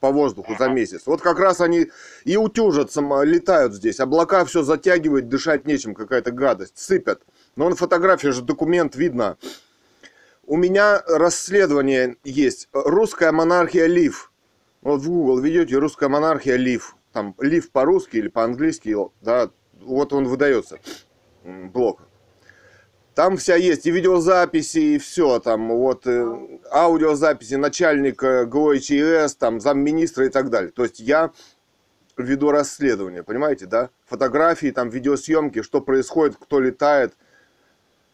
по 0.00 0.10
воздуху 0.10 0.56
за 0.58 0.68
месяц. 0.68 1.02
Вот 1.06 1.20
как 1.20 1.38
раз 1.38 1.60
они 1.60 1.90
и 2.24 2.36
утюжатся, 2.36 3.02
летают 3.22 3.74
здесь. 3.74 4.00
Облака 4.00 4.44
все 4.44 4.62
затягивают, 4.62 5.28
дышать 5.28 5.66
нечем, 5.66 5.94
какая-то 5.94 6.32
гадость. 6.32 6.78
Сыпят. 6.78 7.22
Но 7.54 7.66
он 7.66 7.74
фотография 7.76 8.32
же, 8.32 8.42
документ 8.42 8.96
видно. 8.96 9.36
У 10.44 10.56
меня 10.56 11.02
расследование 11.06 12.16
есть. 12.24 12.68
Русская 12.72 13.30
монархия 13.30 13.86
Лив. 13.86 14.32
Вот 14.82 15.02
в 15.02 15.08
Google 15.08 15.38
ведете 15.38 15.76
русская 15.76 16.08
монархия 16.08 16.56
Лив. 16.56 16.96
Там 17.12 17.34
Лив 17.38 17.70
по-русски 17.70 18.16
или 18.16 18.28
по-английски, 18.28 18.96
да, 19.20 19.50
вот 19.80 20.12
он 20.12 20.26
выдается, 20.26 20.78
блок. 21.44 22.00
Там 23.20 23.36
вся 23.36 23.56
есть 23.56 23.84
и 23.84 23.90
видеозаписи, 23.90 24.78
и 24.78 24.98
все. 24.98 25.40
Там 25.40 25.68
вот 25.68 26.06
э, 26.06 26.24
аудиозаписи 26.72 27.56
начальника 27.56 28.46
ГОИЧС, 28.46 29.34
там 29.34 29.60
замминистра 29.60 30.24
и 30.24 30.30
так 30.30 30.48
далее. 30.48 30.70
То 30.70 30.84
есть 30.84 31.00
я 31.00 31.30
веду 32.16 32.50
расследование, 32.50 33.22
понимаете, 33.22 33.66
да? 33.66 33.90
Фотографии, 34.06 34.70
там 34.70 34.88
видеосъемки, 34.88 35.60
что 35.60 35.82
происходит, 35.82 36.38
кто 36.40 36.60
летает. 36.60 37.14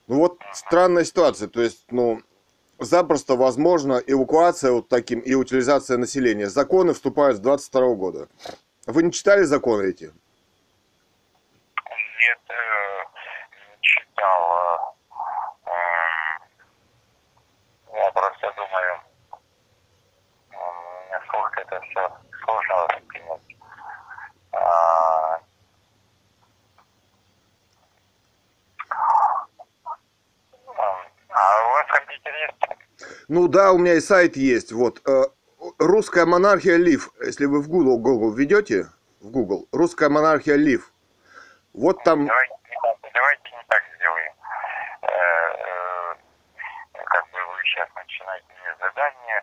Ну 0.08 0.16
вот 0.16 0.40
странная 0.52 1.04
ситуация. 1.04 1.46
То 1.46 1.62
есть, 1.62 1.84
ну, 1.92 2.20
запросто 2.80 3.36
возможно 3.36 4.02
эвакуация 4.04 4.72
вот 4.72 4.88
таким 4.88 5.20
и 5.20 5.34
утилизация 5.34 5.98
населения. 5.98 6.48
Законы 6.48 6.94
вступают 6.94 7.36
с 7.36 7.40
22 7.40 7.94
года. 7.94 8.28
Вы 8.86 9.04
не 9.04 9.12
читали 9.12 9.44
законы 9.44 9.84
эти? 9.88 10.06
Нет, 10.06 10.14
э, 12.48 12.54
не 13.70 13.78
читал. 13.82 14.40
э, 14.50 14.78
м, 15.68 16.42
Я 17.98 18.10
просто 18.12 18.52
думаю, 18.56 19.00
м, 20.52 21.10
насколько 21.10 21.60
это 21.96 22.12
сложно 22.44 22.74
воспринять. 22.88 23.40
А, 24.52 25.40
м, 30.68 31.06
А 31.30 31.64
у 31.64 31.70
вас 31.72 31.86
компьютер 31.88 32.32
есть? 32.34 33.18
Ну 33.28 33.48
да, 33.48 33.72
у 33.72 33.78
меня 33.78 33.94
и 33.94 34.00
сайт 34.00 34.36
есть. 34.36 34.72
Вот. 34.72 35.00
э, 35.08 35.24
Русская 35.78 36.24
монархия 36.26 36.76
Лив. 36.76 37.10
Если 37.20 37.46
вы 37.46 37.60
в 37.60 37.68
Google, 37.68 37.98
Google 37.98 38.32
введете, 38.32 38.86
в 39.20 39.30
Google, 39.30 39.66
русская 39.72 40.08
монархия 40.08 40.54
Лив. 40.56 40.92
Вот 41.74 42.02
там, 42.04 42.26
Давайте 42.26 42.54
не 42.70 42.76
так, 42.82 43.12
давайте 43.12 43.50
не 43.50 43.64
так 43.68 43.82
сделаем. 43.96 44.32
Э, 45.02 45.06
э, 45.08 47.04
Как 47.04 47.24
бы 47.30 47.38
вы 47.52 47.62
сейчас 47.64 47.88
начинаете 47.94 48.46
мне 48.48 48.76
задание, 48.80 49.42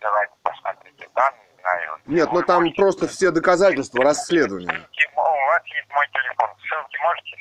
давайте 0.00 0.32
посмотрите 0.42 1.08
там, 1.14 1.34
не 1.34 1.60
знаю. 1.62 1.98
Нет, 2.12 2.32
ну 2.32 2.42
там 2.42 2.62
можете- 2.62 2.76
просто 2.76 3.08
все 3.08 3.30
доказательства, 3.30 4.02
расследования. 4.04 4.88
У 5.14 5.20
вас 5.20 5.62
есть 5.66 5.88
мой 5.90 6.06
телефон, 6.12 6.48
ссылки 6.68 6.96
можете? 7.02 7.36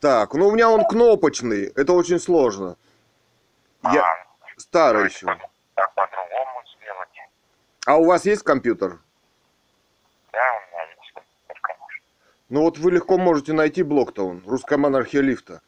Так, 0.00 0.34
ну 0.34 0.48
у 0.48 0.52
меня 0.52 0.68
он 0.70 0.84
кнопочный, 0.84 1.66
это 1.74 1.92
очень 1.92 2.18
сложно. 2.20 2.76
Я 3.92 4.04
А, 4.04 4.16
старый 4.56 5.06
еще. 5.06 5.26
Так 5.74 5.94
по-другому 5.94 6.62
сделать. 6.76 7.08
А 7.86 7.96
у 7.96 8.04
вас 8.04 8.24
есть 8.24 8.42
компьютер? 8.42 8.98
Да, 10.32 10.38
у 10.52 10.60
меня 10.72 10.82
есть 10.90 11.12
компьютер, 11.14 11.60
конечно. 11.62 12.04
Ну 12.48 12.62
вот 12.62 12.78
вы 12.78 12.92
легко 12.92 13.18
можете 13.18 13.52
найти 13.52 13.82
блок-то 13.82 14.26
он, 14.28 14.42
русская 14.46 14.76
монархия 14.78 15.20
лифта. 15.20 15.60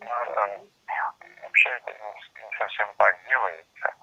э, 0.00 0.06
вообще 1.42 1.68
это 1.70 1.92
не, 1.92 2.42
не 2.44 2.58
совсем 2.58 2.88
так 2.98 3.16
делается. 3.28 3.94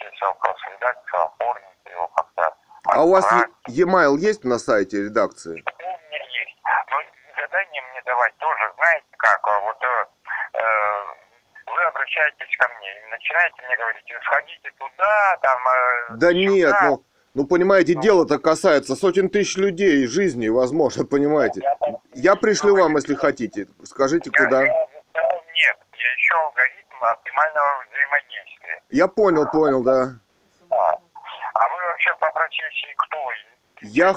Есть 0.00 0.20
вопрос 0.22 0.56
редакции, 0.72 1.16
оформите 1.24 1.90
его 1.90 2.08
как-то. 2.08 2.54
А 2.84 3.04
у 3.04 3.10
вас 3.12 3.24
е- 3.32 3.82
e-mail 3.82 4.16
есть 4.18 4.44
на 4.44 4.58
сайте 4.58 5.04
редакции? 5.04 5.62
Ну, 5.64 5.88
у 5.88 5.98
меня 6.08 6.18
есть. 6.24 6.56
Но 6.90 6.96
задание 7.40 7.82
мне 7.92 8.02
давать 8.02 8.36
тоже, 8.38 8.72
знаете 8.76 9.06
как, 9.16 9.40
а 9.46 9.60
вот 9.60 9.76
э, 9.82 10.06
э, 10.54 10.62
вы 11.74 11.82
обращаетесь 11.84 12.56
ко 12.58 12.68
мне 12.68 13.06
начинаете 13.10 13.62
мне 13.66 13.76
говорить, 13.76 14.04
сходите 14.24 14.70
туда, 14.78 15.36
там... 15.42 15.58
э, 15.68 16.16
Да 16.16 16.32
нет, 16.32 16.68
сюда». 16.68 16.82
ну, 16.88 17.04
ну 17.34 17.46
понимаете, 17.46 17.94
дело-то 17.94 18.38
касается 18.38 18.96
сотен 18.96 19.28
тысяч 19.30 19.56
людей, 19.56 20.06
жизни, 20.06 20.48
возможно, 20.48 21.04
понимаете. 21.06 21.60
Я- 21.62 21.76
Я 22.14 22.36
пришлю 22.36 22.76
вам, 22.76 22.96
если 22.96 23.14
хотите. 23.14 23.66
Скажите, 23.84 24.30
я- 24.34 24.44
куда. 24.44 24.62
я 24.62 24.72
нет, 24.72 25.76
я 25.94 26.14
ищу 26.16 26.36
алгоритм 26.36 27.04
оптимального 27.04 27.84
взаимодействия. 27.90 28.51
Я 28.92 29.08
понял, 29.08 29.46
понял, 29.50 29.82
да. 29.82 30.14
А, 30.68 30.74
а 30.74 31.68
вы 31.68 31.88
вообще 31.88 32.14
по 32.20 32.30
профессии 32.30 32.94
кто? 32.96 33.16
Я 33.80 34.10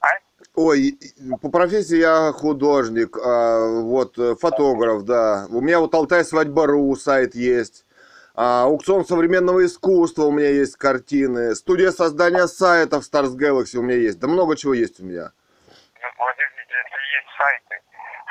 а? 0.00 0.08
Ой, 0.54 0.98
по 1.42 1.50
профессии 1.50 1.98
я 1.98 2.32
художник, 2.32 3.16
а, 3.18 3.82
вот, 3.82 4.18
э, 4.18 4.34
фотограф, 4.36 5.04
да. 5.04 5.46
У 5.50 5.60
меня 5.60 5.78
вот 5.78 5.94
Алтай 5.94 6.24
Свадьба.ру 6.24 6.96
сайт 6.96 7.34
есть. 7.34 7.84
А, 8.34 8.64
аукцион 8.64 9.04
современного 9.04 9.66
искусства 9.66 10.22
у 10.24 10.32
меня 10.32 10.48
есть 10.48 10.76
картины. 10.76 11.54
Студия 11.54 11.90
создания 11.90 12.46
сайтов 12.46 13.04
Stars 13.04 13.36
Galaxy 13.36 13.76
у 13.76 13.82
меня 13.82 13.96
есть. 13.96 14.18
Да 14.18 14.26
много 14.26 14.56
чего 14.56 14.72
есть 14.72 15.00
у 15.00 15.04
меня. 15.04 15.32
Ну, 16.00 16.08
подождите, 16.16 16.72
если 16.72 17.00
есть 17.18 17.28
сайты, 17.36 17.82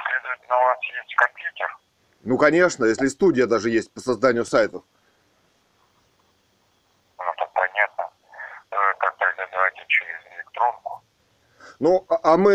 следовательно, 0.09 0.57
у 0.57 0.63
вас 0.65 0.77
есть 0.83 1.15
компьютер. 1.15 1.77
Ну, 2.23 2.37
конечно, 2.39 2.85
если 2.85 3.07
студия 3.07 3.45
даже 3.45 3.69
есть 3.69 3.93
по 3.93 3.99
созданию 3.99 4.45
сайтов. 4.45 4.83
Ну, 7.19 7.25
то 7.37 7.45
понятно. 7.53 8.09
Э, 8.71 8.75
Как 8.99 9.15
тогда 9.17 9.47
давайте 9.51 9.78
через 9.89 10.19
электронку. 10.37 11.01
Ну, 11.79 12.05
а 12.09 12.33
а 12.33 12.37
мы... 12.37 12.53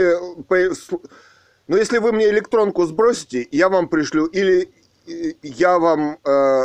Ну, 1.66 1.76
если 1.76 1.98
вы 1.98 2.12
мне 2.12 2.28
электронку 2.28 2.84
сбросите, 2.84 3.46
я 3.50 3.68
вам 3.68 3.88
пришлю. 3.88 4.26
Или 4.26 4.68
э, 5.06 5.34
я 5.42 5.78
вам 5.78 6.18
э, 6.24 6.64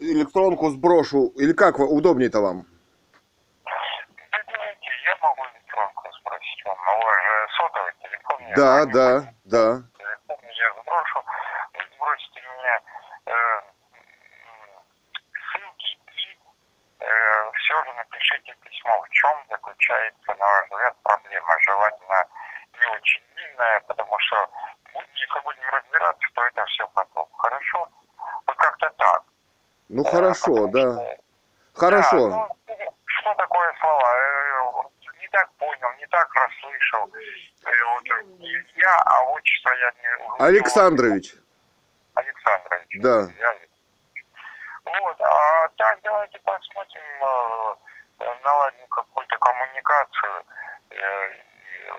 электронку 0.00 0.70
сброшу. 0.70 1.32
Или 1.36 1.52
как 1.52 1.78
вы- 1.78 1.86
удобнее-то 1.88 2.40
вам? 2.40 2.66
Я 3.64 5.16
могу 5.22 5.42
электронку 5.54 6.08
сбросить 6.20 6.64
вам. 6.66 6.76
Но 6.86 6.92
вас 7.04 7.16
же 7.24 7.32
сотовый 7.56 7.92
телефон. 8.02 8.36
Да, 8.56 8.84
да, 8.86 9.34
да. 9.44 9.82
Телефон 9.98 10.36
я 10.42 10.82
сброшу. 10.82 11.18
Вы 11.74 11.80
сбросите 11.96 12.40
мне 12.60 12.80
э, 13.26 13.32
м, 14.46 14.70
ссылки 15.50 15.98
и 16.14 16.38
все 17.66 17.84
же 17.84 17.92
напишите 17.94 18.54
письмо. 18.62 19.00
В 19.02 19.08
чем 19.10 19.30
заключается, 19.50 20.34
на 20.34 20.46
ваш 20.46 20.70
взгляд, 20.70 20.96
проблема? 21.02 21.56
Желательно 21.66 22.24
не 22.78 22.86
очень 22.96 23.22
длинная, 23.34 23.80
потому 23.80 24.18
что 24.20 24.50
если 24.94 25.40
будем 25.44 25.68
разбираться, 25.70 26.28
то 26.34 26.44
это 26.46 26.64
все 26.66 26.86
потом. 26.94 27.28
Хорошо? 27.36 27.88
Вот 28.46 28.56
как-то 28.56 28.90
так. 28.90 29.22
Ну, 29.88 30.02
Э, 30.04 30.10
хорошо, 30.10 30.54
потому 30.54 30.68
да. 30.72 30.80
что- 30.92 31.16
Хорошо. 31.74 32.30
Да, 32.30 32.48
ну, 32.78 32.92
что 33.06 33.34
такое 33.34 33.74
слова? 33.80 34.14
Э, 34.16 34.62
Не 35.20 35.28
так 35.28 35.50
понял, 35.58 35.92
не 35.98 36.06
так 36.06 36.32
расслышал. 36.34 37.08
Э, 37.08 37.70
Вот, 37.94 38.04
я, 38.76 38.96
а 39.06 39.22
отчество 39.24 39.70
я 39.70 39.92
не... 40.00 40.44
Александрович. 40.44 41.34
Александрович. 42.14 42.88
Да. 43.00 43.26
Я- 43.38 43.56
Вот, 44.86 45.20
а 45.20 45.68
так 45.76 45.98
давайте 46.04 46.38
посмотрим, 46.38 47.02
э, 47.20 47.74
э, 48.20 48.34
наладим 48.44 48.86
какую-то 48.88 49.36
коммуникацию 49.38 50.44
э, 50.90 50.96
и 50.96 51.92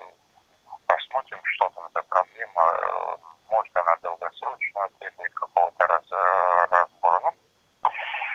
посмотрим, 0.86 1.38
что 1.44 1.68
там 1.74 1.84
за 1.94 2.02
проблема. 2.02 3.18
Может, 3.50 3.76
она 3.76 3.96
долгосрочная 4.02 4.88
требует 4.98 5.34
какого-то 5.34 5.86
раз, 5.86 6.04
разбора. 6.70 7.32
Ну, 7.82 7.90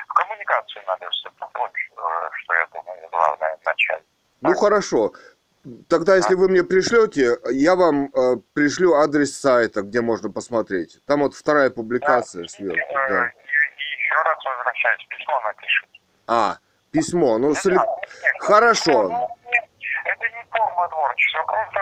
в 0.08 0.14
коммуникацию 0.14 0.84
надо 0.88 1.10
вступить. 1.10 1.48
Вот 1.56 1.72
что 2.34 2.54
я 2.54 2.68
думаю, 2.74 3.10
главное 3.10 3.58
начать. 3.66 4.04
Ну, 4.42 4.54
хорошо. 4.56 5.14
Тогда, 5.88 6.16
если 6.18 6.36
вы 6.36 6.50
мне 6.50 6.64
пришлете, 6.64 7.38
я 7.52 7.76
вам 7.76 8.12
э, 8.14 8.36
пришлю 8.54 8.96
адрес 8.96 9.36
сайта, 9.40 9.82
где 9.82 10.02
можно 10.02 10.30
посмотреть. 10.30 11.00
Там 11.06 11.22
вот 11.22 11.34
вторая 11.34 11.70
публикация 11.70 12.46
сверху. 12.48 12.78
Э, 12.78 13.10
Да. 13.10 13.32
Еще 14.14 14.22
раз 14.22 14.38
возвращаюсь, 14.46 15.06
письмо 15.10 15.42
напишите. 15.42 16.00
А, 16.28 16.58
письмо. 16.92 17.38
Ну, 17.40 17.56
с 17.56 17.66
эле- 17.66 17.78
Да, 17.78 17.86
конечно. 17.86 18.46
Хорошо. 18.46 18.92
Ну, 19.10 19.28
нет, 19.50 19.66
Это 20.06 20.30
не 20.30 20.44
форма 20.52 20.88
творчества, 20.90 21.44
просто 21.48 21.80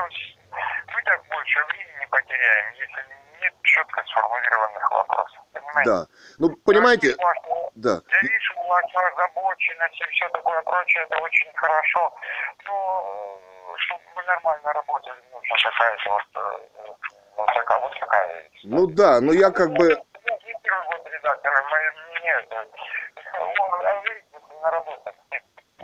мы 0.94 1.02
так 1.04 1.22
больше 1.28 1.60
времени 1.66 2.06
потеряем, 2.10 2.74
если 2.76 3.06
нет 3.42 3.54
четко 3.64 4.02
сформулированных 4.06 4.92
вопросов. 4.92 5.40
Понимаете? 5.52 5.90
Да. 5.92 6.06
Ну, 6.40 6.56
понимаете, 6.66 7.08
Я 7.08 7.14
вижу 7.16 7.72
да. 7.76 8.00
Я 8.08 8.20
вижу 8.22 8.54
вашу 8.68 8.98
озабоченность 9.00 10.00
и 10.02 10.06
все 10.12 10.30
такое 10.30 10.62
прочее, 10.62 11.04
это 11.04 11.18
очень 11.22 11.52
хорошо. 11.56 12.16
Но 12.66 13.04
э, 13.76 13.78
чтобы 13.78 14.04
мы 14.16 14.24
нормально 14.24 14.72
работали, 14.72 15.20
нужна 15.34 15.56
какая-то 15.70 16.10
вот, 16.10 16.24
э, 16.36 16.94
вот 17.36 17.48
такая 17.48 17.80
вот 17.80 18.00
такая. 18.00 18.50
Ну 18.64 18.88
да, 18.88 19.20
но 19.20 19.34
я 19.34 19.52
как 19.52 19.72
бы... 19.72 19.90
Ну, 19.90 20.84
год 20.88 21.08
редактора, 21.12 21.64
мы- 21.70 22.11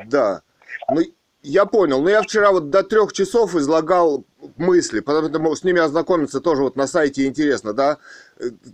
Да. 0.05 0.41
Ну, 0.89 1.01
я 1.41 1.65
понял. 1.65 2.01
Но 2.01 2.09
я 2.09 2.21
вчера 2.21 2.51
вот 2.51 2.69
до 2.69 2.83
трех 2.83 3.13
часов 3.13 3.55
излагал 3.55 4.25
мысли, 4.57 4.99
поэтому 4.99 5.55
с 5.55 5.63
ними 5.63 5.79
ознакомиться 5.81 6.41
тоже 6.41 6.63
вот 6.63 6.75
на 6.75 6.87
сайте 6.87 7.25
интересно, 7.25 7.73
да. 7.73 7.97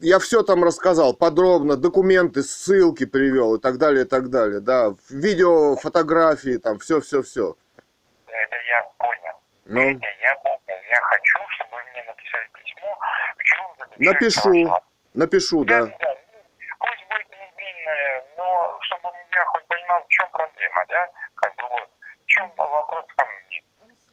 Я 0.01 0.19
все 0.19 0.43
там 0.43 0.63
рассказал 0.63 1.13
подробно, 1.13 1.77
документы, 1.77 2.43
ссылки 2.43 3.05
привел 3.05 3.55
и 3.55 3.59
так 3.61 3.77
далее, 3.77 4.05
и 4.05 4.07
так 4.07 4.29
далее, 4.29 4.59
да. 4.59 4.93
Видео, 5.09 5.75
фотографии, 5.75 6.57
там, 6.57 6.79
все-все-все. 6.79 7.55
Это 8.27 8.55
я 8.69 8.83
понял. 8.97 9.39
Ну, 9.65 9.81
Это 9.81 10.07
я 10.21 10.35
понял. 10.35 10.59
Я 10.89 11.01
хочу, 11.01 11.39
чтобы 11.55 11.71
вы 11.75 11.91
мне 11.91 12.03
написали 12.03 12.49
письмо, 12.53 12.99
Напишу. 13.97 14.79
напишу, 15.13 15.65
Да, 15.65 15.85
да. 15.85 16.15
Да. 17.85 17.91
Длинное, 17.91 18.23
но 18.37 18.77
чтобы 18.81 19.09
я 19.31 19.45
хоть 19.45 19.65
понимал, 19.67 20.03
в 20.03 20.07
чем 20.09 20.29
проблема, 20.31 20.85
да? 20.89 21.09
Как 21.35 21.55
бы 21.55 21.63
вот, 21.69 21.89
в 22.23 22.25
чем 22.27 22.51
вопрос 22.57 23.05
ко 23.15 23.25
мне. 23.25 23.63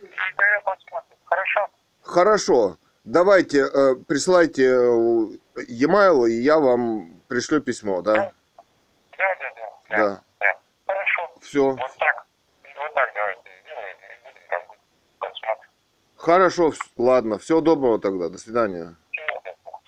И 0.02 0.34
тогда 0.36 0.60
посмотрим. 0.64 1.16
Хорошо? 1.24 1.68
Хорошо. 2.02 2.76
Давайте, 3.04 3.60
э, 3.60 3.94
присылайте 4.06 4.64
э, 4.64 5.64
e-mail, 5.68 6.28
и 6.28 6.42
я 6.42 6.58
вам 6.58 7.20
пришлю 7.28 7.60
письмо, 7.60 8.02
да? 8.02 8.14
Да, 8.14 8.32
да, 9.18 9.36
да. 9.56 9.96
Да. 9.96 10.22
да. 10.40 10.58
Хорошо. 10.86 11.30
Все. 11.40 11.70
Вот 11.70 11.96
так. 11.98 12.26
Вот 12.76 12.94
так 12.94 13.10
давайте 13.14 13.50
посмотрим. 15.18 15.70
Хорошо, 16.16 16.72
ладно. 16.96 17.38
Всего 17.38 17.60
доброго 17.60 17.98
тогда. 17.98 18.28
До 18.28 18.38
свидания. 18.38 18.96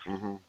Мгм. 0.06 0.42